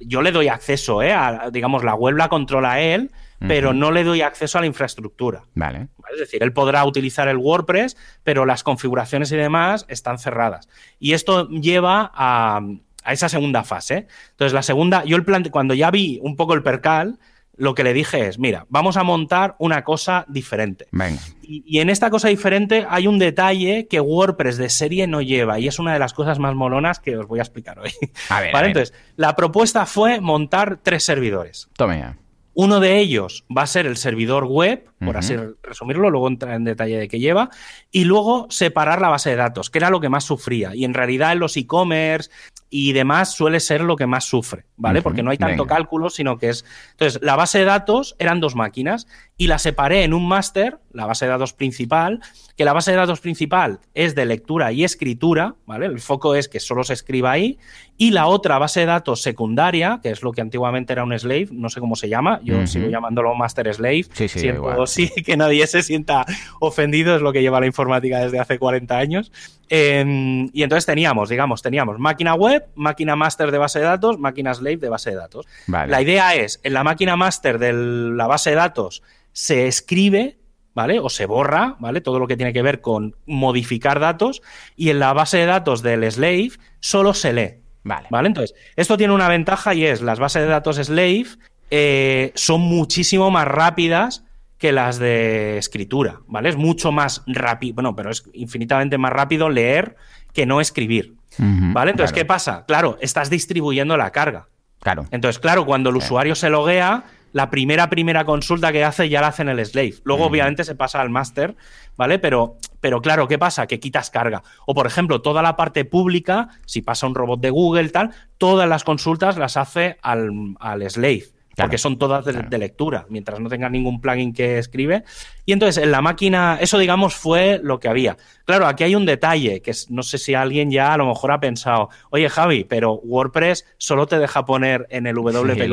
yo 0.00 0.22
le 0.22 0.32
doy 0.32 0.48
acceso, 0.48 1.02
¿eh? 1.02 1.14
digamos, 1.52 1.84
la 1.84 1.94
web 1.94 2.16
la 2.16 2.28
controla 2.28 2.80
él, 2.80 3.10
pero 3.40 3.72
no 3.72 3.92
le 3.92 4.02
doy 4.02 4.22
acceso 4.22 4.58
a 4.58 4.60
la 4.60 4.66
infraestructura. 4.66 5.44
Vale. 5.54 5.88
Es 6.12 6.18
decir, 6.18 6.42
él 6.42 6.52
podrá 6.52 6.84
utilizar 6.84 7.28
el 7.28 7.36
WordPress, 7.36 7.96
pero 8.24 8.46
las 8.46 8.64
configuraciones 8.64 9.30
y 9.30 9.36
demás 9.36 9.86
están 9.88 10.18
cerradas. 10.18 10.68
Y 10.98 11.12
esto 11.12 11.48
lleva 11.48 12.10
a, 12.14 12.60
a 13.04 13.12
esa 13.12 13.28
segunda 13.28 13.64
fase. 13.64 14.06
Entonces, 14.30 14.52
la 14.52 14.62
segunda, 14.62 15.04
yo 15.04 15.16
el 15.16 15.24
plan, 15.24 15.44
cuando 15.50 15.74
ya 15.74 15.90
vi 15.90 16.18
un 16.22 16.36
poco 16.36 16.54
el 16.54 16.62
percal, 16.62 17.18
lo 17.58 17.74
que 17.74 17.84
le 17.84 17.92
dije 17.92 18.28
es, 18.28 18.38
mira, 18.38 18.66
vamos 18.68 18.96
a 18.96 19.02
montar 19.02 19.56
una 19.58 19.84
cosa 19.84 20.24
diferente. 20.28 20.86
Venga. 20.92 21.20
Y, 21.42 21.80
en 21.80 21.90
esta 21.90 22.08
cosa 22.08 22.28
diferente 22.28 22.86
hay 22.88 23.06
un 23.06 23.18
detalle 23.18 23.88
que 23.88 24.00
WordPress 24.00 24.58
de 24.58 24.70
serie 24.70 25.06
no 25.06 25.22
lleva 25.22 25.58
y 25.58 25.66
es 25.66 25.78
una 25.78 25.92
de 25.92 25.98
las 25.98 26.12
cosas 26.12 26.38
más 26.38 26.54
molonas 26.54 27.00
que 27.00 27.16
os 27.16 27.26
voy 27.26 27.40
a 27.40 27.42
explicar 27.42 27.78
hoy. 27.78 27.90
A 28.28 28.40
ver, 28.40 28.52
¿Vale? 28.54 28.68
Entonces, 28.68 28.94
la 29.16 29.34
propuesta 29.34 29.86
fue 29.86 30.20
montar 30.20 30.78
tres 30.82 31.04
servidores. 31.04 31.68
Tome 31.76 31.98
ya. 31.98 32.16
Uno 32.54 32.80
de 32.80 32.98
ellos 32.98 33.44
va 33.56 33.62
a 33.62 33.66
ser 33.66 33.86
el 33.86 33.96
servidor 33.96 34.44
web, 34.44 34.84
por 35.04 35.16
así 35.16 35.36
resumirlo, 35.62 36.10
luego 36.10 36.28
entrar 36.28 36.54
en 36.54 36.64
detalle 36.64 36.98
de 36.98 37.08
qué 37.08 37.18
lleva, 37.18 37.50
y 37.90 38.04
luego 38.04 38.46
separar 38.50 39.00
la 39.00 39.08
base 39.08 39.30
de 39.30 39.36
datos, 39.36 39.70
que 39.70 39.78
era 39.78 39.90
lo 39.90 40.00
que 40.00 40.08
más 40.08 40.24
sufría. 40.24 40.74
Y 40.74 40.84
en 40.84 40.94
realidad 40.94 41.32
en 41.32 41.38
los 41.38 41.56
e-commerce 41.56 42.30
y 42.70 42.92
demás 42.92 43.32
suele 43.32 43.60
ser 43.60 43.80
lo 43.80 43.96
que 43.96 44.06
más 44.06 44.24
sufre, 44.24 44.64
¿vale? 44.76 45.00
Porque 45.00 45.22
no 45.22 45.30
hay 45.30 45.38
tanto 45.38 45.66
cálculo, 45.66 46.10
sino 46.10 46.36
que 46.36 46.50
es... 46.50 46.64
Entonces, 46.90 47.20
la 47.22 47.36
base 47.36 47.60
de 47.60 47.64
datos 47.64 48.14
eran 48.18 48.40
dos 48.40 48.54
máquinas 48.54 49.06
y 49.36 49.46
la 49.46 49.58
separé 49.58 50.04
en 50.04 50.12
un 50.12 50.28
máster, 50.28 50.78
la 50.92 51.06
base 51.06 51.24
de 51.24 51.30
datos 51.30 51.52
principal, 51.54 52.20
que 52.56 52.64
la 52.64 52.72
base 52.72 52.90
de 52.90 52.98
datos 52.98 53.20
principal 53.20 53.80
es 53.94 54.14
de 54.14 54.26
lectura 54.26 54.72
y 54.72 54.84
escritura, 54.84 55.54
¿vale? 55.64 55.86
El 55.86 56.00
foco 56.00 56.34
es 56.34 56.48
que 56.48 56.60
solo 56.60 56.84
se 56.84 56.92
escriba 56.92 57.30
ahí, 57.30 57.58
y 57.96 58.10
la 58.10 58.26
otra 58.26 58.58
base 58.58 58.80
de 58.80 58.86
datos 58.86 59.22
secundaria, 59.22 60.00
que 60.02 60.10
es 60.10 60.22
lo 60.22 60.32
que 60.32 60.40
antiguamente 60.40 60.92
era 60.92 61.04
un 61.04 61.18
slave, 61.18 61.48
no 61.52 61.68
sé 61.68 61.80
cómo 61.80 61.96
se 61.96 62.08
llama, 62.08 62.40
yo 62.42 62.66
sigo 62.66 62.88
llamándolo 62.88 63.34
master 63.34 63.72
slave, 63.72 64.04
sí, 64.12 64.28
sí, 64.28 64.50
sí, 64.88 65.10
que 65.24 65.36
nadie 65.36 65.66
se 65.66 65.82
sienta 65.82 66.26
ofendido, 66.60 67.16
es 67.16 67.22
lo 67.22 67.32
que 67.32 67.42
lleva 67.42 67.60
la 67.60 67.66
informática 67.66 68.20
desde 68.20 68.40
hace 68.40 68.58
40 68.58 68.98
años. 68.98 69.32
Em, 69.68 70.48
y 70.52 70.62
entonces 70.62 70.86
teníamos, 70.86 71.28
digamos, 71.28 71.62
teníamos 71.62 71.98
máquina 71.98 72.34
web, 72.34 72.66
máquina 72.74 73.16
master 73.16 73.50
de 73.50 73.58
base 73.58 73.78
de 73.78 73.84
datos, 73.84 74.18
máquina 74.18 74.54
slave 74.54 74.78
de 74.78 74.88
base 74.88 75.10
de 75.10 75.16
datos. 75.16 75.46
La 75.66 76.00
idea 76.02 76.34
es, 76.34 76.60
en 76.62 76.72
la 76.72 76.84
máquina 76.84 77.16
master 77.16 77.58
de 77.58 77.72
la 77.72 78.26
base 78.26 78.50
de 78.50 78.56
datos 78.56 79.02
se 79.32 79.66
escribe, 79.66 80.38
¿vale? 80.74 80.98
O 81.00 81.10
se 81.10 81.26
borra, 81.26 81.76
¿vale? 81.78 82.00
Todo 82.00 82.18
lo 82.18 82.26
que 82.26 82.36
tiene 82.36 82.52
que 82.52 82.62
ver 82.62 82.80
con 82.80 83.14
modificar 83.26 84.00
datos 84.00 84.42
y 84.74 84.90
en 84.90 84.98
la 84.98 85.12
base 85.12 85.38
de 85.38 85.46
datos 85.46 85.82
del 85.82 86.10
slave 86.10 86.52
solo 86.80 87.14
se 87.14 87.32
lee. 87.32 87.54
Vale. 87.84 88.08
¿Vale? 88.10 88.28
Entonces, 88.28 88.54
esto 88.76 88.96
tiene 88.96 89.14
una 89.14 89.28
ventaja 89.28 89.74
y 89.74 89.84
es 89.84 90.02
las 90.02 90.18
bases 90.18 90.42
de 90.42 90.48
datos 90.48 90.76
slave 90.76 91.26
eh, 91.70 92.32
son 92.34 92.62
muchísimo 92.62 93.30
más 93.30 93.46
rápidas 93.46 94.24
que 94.58 94.72
las 94.72 94.98
de 94.98 95.56
escritura, 95.56 96.20
¿vale? 96.26 96.48
Es 96.48 96.56
mucho 96.56 96.92
más 96.92 97.22
rápido, 97.26 97.74
bueno, 97.74 97.94
pero 97.94 98.10
es 98.10 98.24
infinitamente 98.32 98.98
más 98.98 99.12
rápido 99.12 99.48
leer 99.48 99.96
que 100.32 100.46
no 100.46 100.60
escribir, 100.60 101.14
¿vale? 101.38 101.92
Entonces, 101.92 102.12
¿qué 102.12 102.24
pasa? 102.24 102.64
Claro, 102.66 102.98
estás 103.00 103.30
distribuyendo 103.30 103.96
la 103.96 104.10
carga. 104.10 104.48
Claro. 104.80 105.06
Entonces, 105.10 105.38
claro, 105.38 105.64
cuando 105.64 105.90
el 105.90 105.96
usuario 105.96 106.34
se 106.34 106.50
loguea, 106.50 107.04
la 107.32 107.50
primera, 107.50 107.90
primera 107.90 108.24
consulta 108.24 108.72
que 108.72 108.84
hace 108.84 109.08
ya 109.08 109.20
la 109.20 109.28
hace 109.28 109.42
en 109.42 109.48
el 109.50 109.64
slave. 109.64 109.94
Luego, 110.04 110.26
obviamente, 110.26 110.64
se 110.64 110.74
pasa 110.74 111.00
al 111.00 111.10
master, 111.10 111.56
¿vale? 111.96 112.18
Pero, 112.18 112.56
pero 112.80 113.00
claro, 113.00 113.28
¿qué 113.28 113.38
pasa? 113.38 113.66
Que 113.66 113.80
quitas 113.80 114.10
carga. 114.10 114.42
O, 114.66 114.74
por 114.74 114.86
ejemplo, 114.86 115.20
toda 115.20 115.42
la 115.42 115.56
parte 115.56 115.84
pública, 115.84 116.48
si 116.64 116.80
pasa 116.82 117.06
un 117.06 117.14
robot 117.14 117.40
de 117.40 117.50
Google, 117.50 117.90
tal, 117.90 118.10
todas 118.38 118.68
las 118.68 118.82
consultas 118.82 119.36
las 119.36 119.56
hace 119.56 119.98
al, 120.02 120.30
al 120.58 120.88
slave 120.90 121.24
porque 121.58 121.78
son 121.78 121.98
todas 121.98 122.24
de, 122.24 122.58
lectura, 122.58 123.06
mientras 123.08 123.40
no 123.40 123.48
tenga 123.48 123.68
ningún 123.68 124.00
plugin 124.00 124.32
que 124.32 124.58
escribe. 124.58 125.04
Y 125.44 125.52
entonces 125.52 125.82
en 125.82 125.90
la 125.90 126.00
máquina, 126.00 126.58
eso 126.60 126.78
digamos 126.78 127.14
fue 127.14 127.60
lo 127.62 127.80
que 127.80 127.88
había. 127.88 128.16
Claro, 128.44 128.66
aquí 128.66 128.84
hay 128.84 128.94
un 128.94 129.06
detalle 129.06 129.60
que 129.62 129.72
no 129.88 130.02
sé 130.02 130.18
si 130.18 130.34
alguien 130.34 130.70
ya 130.70 130.92
a 130.92 130.96
lo 130.96 131.06
mejor 131.06 131.32
ha 131.32 131.40
pensado, 131.40 131.88
oye 132.10 132.28
Javi, 132.28 132.64
pero 132.64 132.94
WordPress 132.94 133.66
solo 133.76 134.06
te 134.06 134.18
deja 134.18 134.44
poner 134.44 134.86
en 134.90 135.06
el 135.06 135.16
WP 135.16 135.68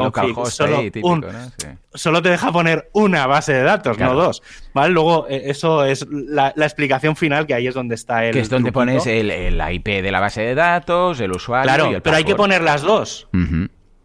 solo, 0.50 0.82
solo 1.94 2.22
te 2.22 2.30
deja 2.30 2.52
poner 2.52 2.90
una 2.94 3.28
base 3.28 3.54
de 3.54 3.64
datos, 3.64 3.98
no 3.98 4.14
dos. 4.14 4.42
¿Vale? 4.74 4.94
Luego 4.94 5.28
eh, 5.30 5.44
eso 5.46 5.86
es 5.86 6.06
la, 6.10 6.54
explicación 6.58 7.16
final 7.16 7.46
que 7.48 7.54
ahí 7.54 7.68
es 7.68 7.74
donde 7.74 7.96
está 7.96 8.26
el... 8.26 8.34
Que 8.34 8.40
es 8.40 8.50
donde 8.50 8.72
pones 8.72 9.06
el, 9.08 9.62
IP 9.72 9.86
de 9.86 10.12
la 10.12 10.20
base 10.20 10.42
de 10.42 10.56
datos, 10.56 11.20
el 11.20 11.32
usuario. 11.32 11.74
Claro, 11.74 12.02
pero 12.04 12.16
hay 12.16 12.24
que 12.24 12.36
poner 12.36 12.62
las 12.62 12.82
dos. 12.82 13.28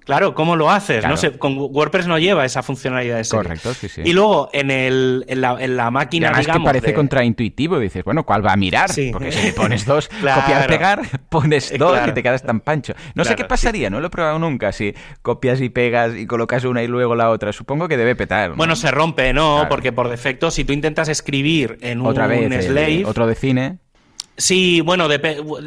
Claro, 0.04 0.34
¿cómo 0.34 0.56
lo 0.56 0.70
haces? 0.70 1.06
No 1.06 1.16
sé, 1.16 1.38
con 1.38 1.56
WordPress 1.58 2.06
no 2.06 2.18
lleva 2.18 2.44
esa 2.44 2.62
funcionalidad 2.62 3.18
de 3.18 3.24
serie. 3.24 3.44
Correcto, 3.44 3.74
sí, 3.74 3.88
sí. 3.88 4.02
Y 4.04 4.12
luego 4.12 4.48
en, 4.52 4.70
el, 4.70 5.24
en, 5.28 5.40
la, 5.40 5.56
en 5.60 5.76
la 5.76 5.90
máquina, 5.90 6.28
digamos, 6.30 6.58
que 6.58 6.64
parece 6.64 6.94
contraintuitivo. 6.94 7.78
Dices, 7.78 8.04
bueno, 8.04 8.24
¿cuál 8.24 8.44
va 8.44 8.52
a 8.52 8.56
mirar? 8.56 8.90
Porque 9.12 9.32
si 9.32 9.46
le 9.46 9.52
pones 9.52 9.84
dos, 9.86 10.08
copiar, 10.08 10.66
pegar, 10.66 11.02
pones 11.28 11.72
dos 11.78 11.98
y 12.08 12.12
te 12.12 12.22
quedas 12.22 12.42
tan 12.42 12.60
pancho. 12.60 12.94
No 13.14 13.24
sé 13.24 13.36
qué 13.36 13.44
pasaría, 13.44 13.90
no 13.90 14.00
lo 14.00 14.08
he 14.08 14.10
probado 14.10 14.38
nunca. 14.38 14.72
Si 14.72 14.94
copias 15.22 15.60
y 15.60 15.68
pegas 15.68 16.16
y 16.16 16.26
colocas 16.26 16.64
una 16.64 16.82
y 16.82 16.86
luego 16.86 17.14
la 17.14 17.30
otra, 17.30 17.52
supongo 17.52 17.88
que 17.88 17.96
debe 17.96 18.16
petar. 18.16 18.54
Bueno, 18.54 18.76
se 18.76 18.90
rompe, 18.90 19.32
¿no? 19.32 19.66
Porque 19.68 19.92
por 19.92 20.08
defecto, 20.08 20.50
si 20.50 20.64
tú 20.64 20.72
intentas 20.72 21.08
escribir 21.08 21.78
en 21.82 22.00
Otra 22.04 22.24
un 22.24 22.48
vez, 22.48 22.66
slave... 22.66 23.04
otro 23.04 23.26
de 23.26 23.34
cine 23.34 23.78
Sí, 24.40 24.80
bueno, 24.80 25.06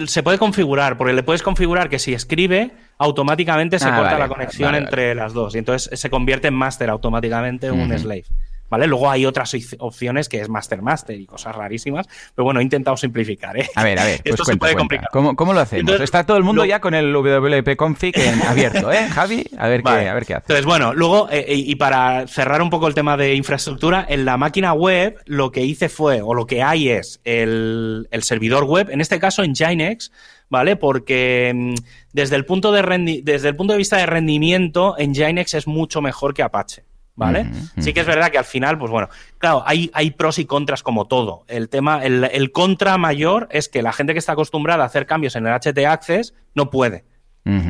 se 0.07 0.23
puede 0.23 0.39
configurar, 0.39 0.97
porque 0.97 1.13
le 1.13 1.21
puedes 1.21 1.43
configurar 1.43 1.89
que 1.89 1.99
si 1.99 2.13
escribe, 2.13 2.71
automáticamente 2.97 3.77
se 3.77 3.87
ah, 3.87 3.95
corta 3.95 4.17
la 4.17 4.27
conexión 4.27 4.73
entre 4.73 5.13
las 5.13 5.33
dos. 5.33 5.53
Y 5.53 5.59
entonces 5.59 5.99
se 5.99 6.09
convierte 6.09 6.47
en 6.47 6.55
master 6.55 6.89
automáticamente 6.89 7.71
un 7.71 7.97
slave. 7.97 8.25
¿Vale? 8.73 8.87
Luego 8.87 9.07
hay 9.07 9.27
otras 9.27 9.55
opciones 9.77 10.27
que 10.27 10.41
es 10.41 10.49
Master 10.49 10.81
Master 10.81 11.15
y 11.15 11.27
cosas 11.27 11.55
rarísimas, 11.55 12.07
pero 12.33 12.43
bueno, 12.43 12.59
he 12.59 12.63
intentado 12.63 12.97
simplificar, 12.97 13.55
¿eh? 13.55 13.69
A 13.75 13.83
ver, 13.83 13.99
a 13.99 14.03
ver, 14.03 14.19
pues 14.23 14.33
Esto 14.33 14.45
se 14.45 14.57
puede 14.57 14.73
complicar. 14.73 15.09
¿Cómo, 15.11 15.53
lo 15.53 15.59
hacemos? 15.59 16.01
Está 16.01 16.25
todo 16.25 16.37
el 16.37 16.43
mundo 16.43 16.65
ya 16.65 16.81
con 16.81 16.95
el 16.95 17.13
WP 17.13 17.75
Config 17.75 18.17
en 18.17 18.41
abierto, 18.47 18.91
¿eh, 18.91 19.07
Javi? 19.09 19.45
A 19.59 19.67
ver, 19.67 19.83
qué, 19.83 19.89
a 19.91 20.13
ver 20.15 20.25
qué 20.25 20.33
hace. 20.33 20.45
Entonces, 20.45 20.65
bueno, 20.65 20.91
luego, 20.91 21.27
eh, 21.29 21.45
y 21.49 21.75
para 21.75 22.25
cerrar 22.25 22.63
un 22.63 22.71
poco 22.71 22.87
el 22.87 22.95
tema 22.95 23.15
de 23.15 23.35
infraestructura, 23.35 24.03
en 24.09 24.25
la 24.25 24.37
máquina 24.37 24.73
web 24.73 25.19
lo 25.27 25.51
que 25.51 25.61
hice 25.61 25.87
fue, 25.87 26.23
o 26.23 26.33
lo 26.33 26.47
que 26.47 26.63
hay 26.63 26.89
es 26.89 27.21
el, 27.25 28.07
el 28.09 28.23
servidor 28.23 28.63
web, 28.63 28.89
en 28.89 29.01
este 29.01 29.19
caso 29.19 29.43
en 29.43 29.51
Nginx, 29.51 30.11
¿vale? 30.49 30.77
Porque 30.77 31.51
mm, 31.53 31.75
desde 32.11 32.37
el 32.37 32.45
punto 32.45 32.71
de, 32.71 33.21
desde 33.23 33.49
el 33.49 33.55
punto 33.55 33.73
de 33.73 33.77
vista 33.77 33.97
de 33.97 34.07
rendimiento, 34.07 34.95
en 34.97 35.11
Nginx 35.11 35.53
es 35.53 35.67
mucho 35.67 36.01
mejor 36.01 36.33
que 36.33 36.41
Apache. 36.41 36.85
¿Vale? 37.15 37.49
Sí 37.79 37.93
que 37.93 38.01
es 38.01 38.05
verdad 38.05 38.31
que 38.31 38.37
al 38.37 38.45
final, 38.45 38.77
pues 38.77 38.91
bueno, 38.91 39.09
claro, 39.37 39.63
hay, 39.65 39.91
hay 39.93 40.11
pros 40.11 40.39
y 40.39 40.45
contras 40.45 40.83
como 40.83 41.05
todo. 41.07 41.43
El 41.47 41.69
tema, 41.69 42.03
el, 42.03 42.23
el, 42.23 42.51
contra 42.51 42.97
mayor 42.97 43.47
es 43.51 43.69
que 43.69 43.81
la 43.81 43.93
gente 43.93 44.13
que 44.13 44.19
está 44.19 44.33
acostumbrada 44.33 44.83
a 44.83 44.87
hacer 44.87 45.05
cambios 45.05 45.35
en 45.35 45.47
el 45.47 45.53
HT 45.53 45.77
Access 45.85 46.33
no 46.55 46.69
puede. 46.69 47.05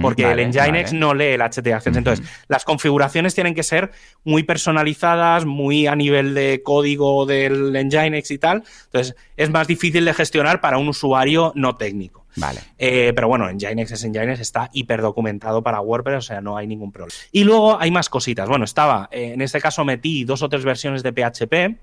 Porque 0.02 0.32
el 0.32 0.50
Nginx 0.50 0.94
no 0.94 1.16
lee 1.16 1.34
el 1.34 1.42
HT 1.42 1.68
Access. 1.74 1.98
Entonces, 1.98 2.24
las 2.48 2.64
configuraciones 2.64 3.34
tienen 3.34 3.56
que 3.56 3.64
ser 3.64 3.92
muy 4.24 4.44
personalizadas, 4.44 5.46
muy 5.46 5.88
a 5.88 5.96
nivel 5.96 6.36
de 6.36 6.62
código 6.64 7.26
del 7.26 7.74
Nginx 7.74 8.30
y 8.30 8.38
tal. 8.38 8.64
Entonces, 8.86 9.16
es 9.36 9.50
más 9.50 9.68
difícil 9.68 10.06
de 10.06 10.14
gestionar 10.14 10.62
para 10.62 10.78
un 10.78 10.90
usuario 10.90 11.54
no 11.56 11.76
técnico. 11.76 12.23
Vale. 12.36 12.62
Eh, 12.78 13.12
pero 13.16 13.28
bueno, 13.28 13.50
en 13.50 13.58
Nginx 13.58 13.92
es 13.92 14.06
Nginx, 14.06 14.40
está 14.40 14.70
hiper 14.74 15.02
documentado 15.02 15.64
para 15.64 15.82
WordPress, 15.82 16.18
o 16.18 16.22
sea, 16.22 16.42
no 16.42 16.58
hay 16.58 16.68
ningún 16.68 16.92
problema. 16.92 17.14
Y 17.32 17.44
luego 17.44 17.80
hay 17.80 17.92
más 17.92 18.10
cositas. 18.10 18.48
Bueno, 18.48 18.66
estaba, 18.66 19.10
eh, 19.12 19.34
en 19.34 19.42
este 19.42 19.62
caso 19.62 19.86
metí 19.86 20.24
dos 20.24 20.42
o 20.42 20.50
tres 20.50 20.66
versiones 20.66 21.04
de 21.04 21.12
PHP, 21.12 21.78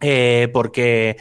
eh, 0.00 0.48
porque 0.52 1.16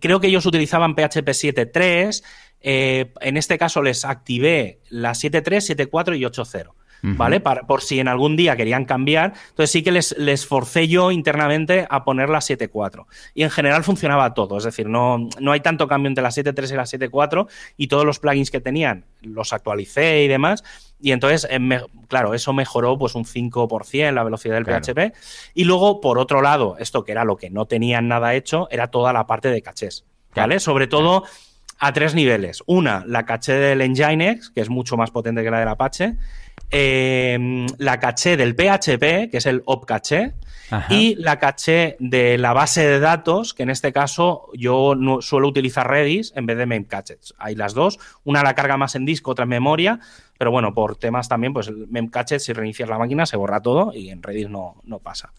creo 0.00 0.20
que 0.20 0.28
ellos 0.28 0.46
utilizaban 0.46 0.94
PHP 0.94 1.28
7.3. 1.28 2.22
en 2.60 3.36
este 3.36 3.58
caso 3.58 3.82
les 3.82 4.04
activé 4.04 4.80
la 4.88 5.12
7.3, 5.12 5.76
7.4 5.90 6.16
y 6.16 6.24
8.0. 6.24 6.72
¿vale? 7.16 7.40
por 7.40 7.82
si 7.82 8.00
en 8.00 8.08
algún 8.08 8.36
día 8.36 8.56
querían 8.56 8.84
cambiar. 8.84 9.34
Entonces 9.50 9.70
sí 9.70 9.82
que 9.82 9.92
les, 9.92 10.16
les 10.18 10.46
forcé 10.46 10.88
yo 10.88 11.10
internamente 11.10 11.86
a 11.90 12.04
poner 12.04 12.30
la 12.30 12.38
7.4. 12.38 13.06
Y 13.34 13.42
en 13.42 13.50
general 13.50 13.84
funcionaba 13.84 14.34
todo, 14.34 14.58
es 14.58 14.64
decir, 14.64 14.88
no, 14.88 15.28
no 15.40 15.52
hay 15.52 15.60
tanto 15.60 15.86
cambio 15.86 16.08
entre 16.08 16.22
la 16.22 16.30
7.3 16.30 16.72
y 16.72 16.76
la 16.76 16.84
7.4 16.84 17.48
y 17.76 17.88
todos 17.88 18.04
los 18.04 18.18
plugins 18.18 18.50
que 18.50 18.60
tenían 18.60 19.04
los 19.22 19.52
actualicé 19.52 20.22
y 20.22 20.28
demás. 20.28 20.64
Y 21.00 21.12
entonces, 21.12 21.46
eh, 21.50 21.60
claro, 22.08 22.34
eso 22.34 22.52
mejoró 22.52 22.98
pues 22.98 23.14
un 23.14 23.24
5% 23.24 24.12
la 24.12 24.24
velocidad 24.24 24.54
del 24.54 24.64
PHP. 24.64 25.14
Y 25.54 25.64
luego, 25.64 26.00
por 26.00 26.18
otro 26.18 26.40
lado, 26.40 26.76
esto 26.78 27.04
que 27.04 27.12
era 27.12 27.24
lo 27.24 27.36
que 27.36 27.50
no 27.50 27.66
tenían 27.66 28.08
nada 28.08 28.34
hecho, 28.34 28.68
era 28.70 28.88
toda 28.88 29.12
la 29.12 29.26
parte 29.26 29.48
de 29.50 29.62
cachés. 29.62 30.04
¿Vale? 30.34 30.58
Sobre 30.58 30.86
todo 30.86 31.24
a 31.78 31.92
tres 31.92 32.14
niveles. 32.14 32.62
Una, 32.66 33.04
la 33.06 33.24
caché 33.24 33.52
del 33.52 33.88
Nginx, 33.88 34.50
que 34.50 34.60
es 34.60 34.68
mucho 34.68 34.96
más 34.96 35.10
potente 35.10 35.42
que 35.42 35.50
la 35.50 35.60
del 35.60 35.68
Apache. 35.68 36.16
Eh, 36.70 37.66
la 37.78 38.00
caché 38.00 38.36
del 38.36 38.54
PHP, 38.54 39.30
que 39.30 39.36
es 39.38 39.46
el 39.46 39.62
op 39.64 39.84
caché, 39.84 40.34
y 40.88 41.14
la 41.16 41.38
caché 41.38 41.96
de 42.00 42.38
la 42.38 42.52
base 42.52 42.86
de 42.86 42.98
datos, 42.98 43.54
que 43.54 43.62
en 43.62 43.70
este 43.70 43.92
caso 43.92 44.48
yo 44.54 44.94
no, 44.96 45.20
suelo 45.20 45.48
utilizar 45.48 45.88
Redis 45.88 46.32
en 46.34 46.46
vez 46.46 46.56
de 46.56 46.66
Memcached. 46.66 47.18
Hay 47.38 47.54
las 47.54 47.74
dos, 47.74 47.98
una 48.24 48.42
la 48.42 48.54
carga 48.54 48.76
más 48.76 48.94
en 48.94 49.04
disco, 49.04 49.30
otra 49.30 49.44
en 49.44 49.50
memoria, 49.50 50.00
pero 50.38 50.50
bueno, 50.50 50.74
por 50.74 50.96
temas 50.96 51.28
también, 51.28 51.52
pues 51.52 51.70
Memcached, 51.70 52.40
si 52.40 52.52
reinicias 52.52 52.88
la 52.88 52.98
máquina, 52.98 53.26
se 53.26 53.36
borra 53.36 53.60
todo 53.60 53.92
y 53.94 54.10
en 54.10 54.22
Redis 54.22 54.48
no, 54.48 54.80
no 54.84 54.98
pasa. 54.98 55.32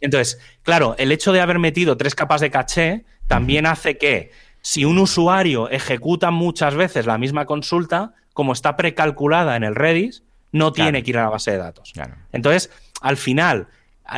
Entonces, 0.00 0.40
claro, 0.62 0.94
el 0.98 1.12
hecho 1.12 1.32
de 1.32 1.40
haber 1.40 1.58
metido 1.58 1.96
tres 1.96 2.14
capas 2.14 2.40
de 2.40 2.50
caché 2.50 3.04
también 3.26 3.66
hace 3.66 3.98
que 3.98 4.30
si 4.62 4.84
un 4.84 4.98
usuario 4.98 5.68
ejecuta 5.70 6.30
muchas 6.30 6.74
veces 6.74 7.06
la 7.06 7.18
misma 7.18 7.46
consulta, 7.46 8.14
como 8.32 8.52
está 8.52 8.76
precalculada 8.76 9.56
en 9.56 9.64
el 9.64 9.74
Redis, 9.74 10.24
no 10.52 10.72
tiene 10.72 11.02
que 11.02 11.10
ir 11.10 11.18
a 11.18 11.22
la 11.22 11.30
base 11.30 11.52
de 11.52 11.58
datos. 11.58 11.92
Entonces, 12.32 12.70
al 13.00 13.16
final, 13.16 13.68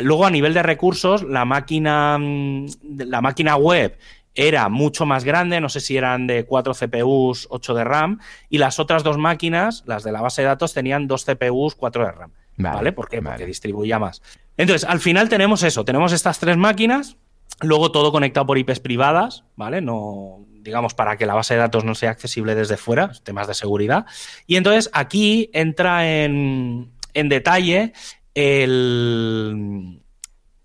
luego 0.03 0.27
a 0.27 0.31
nivel 0.31 0.55
de 0.55 0.63
recursos, 0.63 1.23
la 1.23 1.45
máquina, 1.45 2.19
mm, 2.19 2.67
la 3.07 3.21
máquina 3.21 3.57
web 3.57 3.97
era 4.35 4.69
mucho 4.69 5.05
más 5.05 5.25
grande, 5.25 5.61
no 5.61 5.69
sé 5.69 5.81
si 5.81 5.97
eran 5.97 6.27
de 6.27 6.45
4 6.45 6.75
CPUs, 6.75 7.47
8 7.51 7.75
de 7.75 7.85
RAM, 7.85 8.19
y 8.49 8.59
las 8.59 8.79
otras 8.79 9.03
dos 9.03 9.19
máquinas, 9.19 9.85
las 9.87 10.05
de 10.05 10.13
la 10.13 10.23
base 10.23 10.43
de 10.43 10.49
datos, 10.49 10.73
tenían 10.73 11.07
2 11.07 11.25
CPUs, 11.25 11.75
4 11.75 12.07
de 12.07 12.13
RAM. 12.13 12.31
¿Vale? 12.57 12.93
¿Por 12.93 13.09
qué? 13.09 13.21
Porque 13.23 13.47
distribuía 13.47 13.99
más. 13.99 14.23
Entonces, 14.57 14.89
al 14.89 15.01
final 15.01 15.29
tenemos 15.29 15.63
eso, 15.63 15.85
tenemos 15.85 16.13
estas 16.13 16.39
tres 16.39 16.57
máquinas, 16.57 17.17
luego 17.61 17.91
todo 17.93 18.13
conectado 18.13 18.47
por 18.47 18.59
IPs 18.59 18.81
privadas, 18.81 19.45
¿vale? 19.57 19.81
No, 19.81 20.45
digamos, 20.63 20.95
para 20.95 21.17
que 21.17 21.27
la 21.27 21.35
base 21.35 21.55
de 21.55 21.61
datos 21.61 21.85
no 21.85 21.95
sea 21.95 22.11
accesible 22.11 22.55
desde 22.55 22.77
fuera, 22.77 23.13
temas 23.25 23.49
de 23.49 23.55
seguridad. 23.55 24.07
Y 24.47 24.57
entonces 24.57 24.91
aquí 24.93 25.51
entra 25.53 26.09
en, 26.09 26.93
detalle 27.15 27.93
el, 28.35 30.03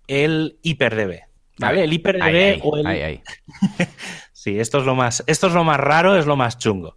el 0.06 0.58
HyperDB. 0.62 1.20
¿Vale? 1.58 1.84
El 1.84 1.90
HyperDB 1.90 2.60
o 2.62 2.76
el. 2.76 3.20
sí, 4.32 4.58
esto 4.58 4.78
es 4.78 4.84
lo 4.84 4.94
más. 4.94 5.24
Esto 5.26 5.48
es 5.48 5.52
lo 5.52 5.64
más 5.64 5.78
raro, 5.78 6.16
es 6.16 6.26
lo 6.26 6.36
más 6.36 6.58
chungo. 6.58 6.96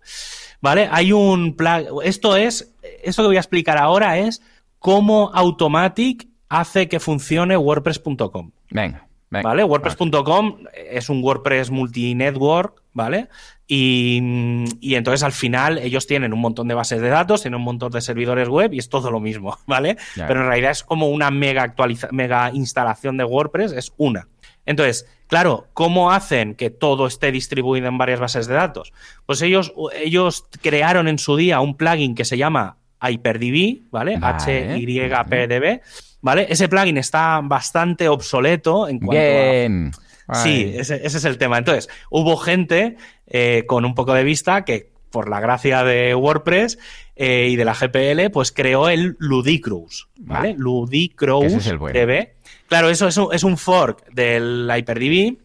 ¿Vale? 0.62 0.88
Hay 0.92 1.12
un 1.12 1.58
Esto 2.04 2.38
es. 2.38 2.76
Esto 3.04 3.24
que 3.24 3.28
voy 3.28 3.38
a 3.38 3.40
explicar 3.40 3.78
ahora 3.78 4.20
es 4.20 4.42
cómo 4.78 5.32
Automatic 5.34 6.28
hace 6.50 6.88
que 6.88 7.00
funcione 7.00 7.58
WordPress.com. 7.58 8.52
Venga. 8.70 9.08
¿Vale? 9.32 9.64
WordPress.com 9.64 10.66
es 10.74 11.10
un 11.10 11.24
WordPress 11.24 11.72
multinetwork, 11.72 12.84
¿vale? 12.92 13.30
Y, 13.66 14.66
y, 14.82 14.96
entonces 14.96 15.24
al 15.24 15.32
final 15.32 15.78
ellos 15.78 16.06
tienen 16.06 16.34
un 16.34 16.42
montón 16.42 16.68
de 16.68 16.74
bases 16.74 17.00
de 17.00 17.08
datos, 17.08 17.42
tienen 17.42 17.60
un 17.60 17.64
montón 17.64 17.94
de 17.94 18.02
servidores 18.02 18.50
web 18.50 18.74
y 18.74 18.80
es 18.80 18.90
todo 18.90 19.10
lo 19.10 19.22
mismo, 19.22 19.58
¿vale? 19.68 19.96
Pero 20.16 20.42
en 20.42 20.48
realidad 20.48 20.72
es 20.72 20.84
como 20.84 21.08
una 21.08 21.32
mega, 21.32 21.64
actualiza 21.64 22.10
mega 22.12 22.52
instalación 22.54 23.16
de 23.16 23.24
WordPress, 23.24 23.72
es 23.72 23.94
una. 23.96 24.28
Entonces, 24.66 25.08
claro, 25.28 25.68
¿cómo 25.74 26.12
hacen 26.12 26.54
que 26.56 26.70
todo 26.70 27.08
esté 27.08 27.32
distribuido 27.32 27.88
en 27.88 27.98
varias 27.98 28.20
bases 28.20 28.48
de 28.48 28.56
datos? 28.56 28.92
Pues 29.26 29.42
ellos, 29.42 29.74
ellos 29.96 30.46
crearon 30.62 31.08
en 31.08 31.18
su 31.18 31.38
día 31.38 31.62
un 31.62 31.78
plugin 31.78 32.16
que 32.16 32.26
se 32.26 32.38
llama 32.38 32.78
HyperDB, 33.02 33.90
¿vale? 33.90 34.20
H-Y-P-D-B 34.22 35.82
¿vale? 36.22 36.48
Ese 36.50 36.70
plugin 36.70 36.98
está 36.98 37.42
bastante 37.44 38.08
obsoleto 38.08 38.88
en 38.88 39.00
cuanto 39.00 39.22
Bien. 39.22 39.92
Sí, 40.34 40.74
ese, 40.76 41.06
es 41.06 41.26
el 41.26 41.38
tema. 41.38 41.58
Entonces, 41.58 41.90
hubo 42.10 42.38
gente 42.38 42.96
eh, 43.28 43.66
con 43.68 43.84
un 43.84 43.96
poco 43.96 44.14
de 44.14 44.24
vista 44.24 44.64
que, 44.64 44.90
por 45.10 45.30
la 45.30 45.42
gracia 45.42 45.84
de 45.84 46.16
WordPress 46.16 46.80
eh, 47.18 47.50
y 47.52 47.58
de 47.58 47.66
la 47.66 47.74
GPL, 47.74 48.32
pues 48.32 48.52
creó 48.54 48.88
el 48.88 49.18
Ludicrous, 49.20 50.08
¿vale? 50.20 50.56
Ludicrous 50.58 51.66
DB. 51.66 52.30
Claro, 52.68 52.90
eso 52.90 53.10
es 53.10 53.18
un, 53.18 53.34
es 53.34 53.44
un 53.44 53.58
fork 53.58 54.08
del 54.14 54.72
HyperDB 54.74 55.38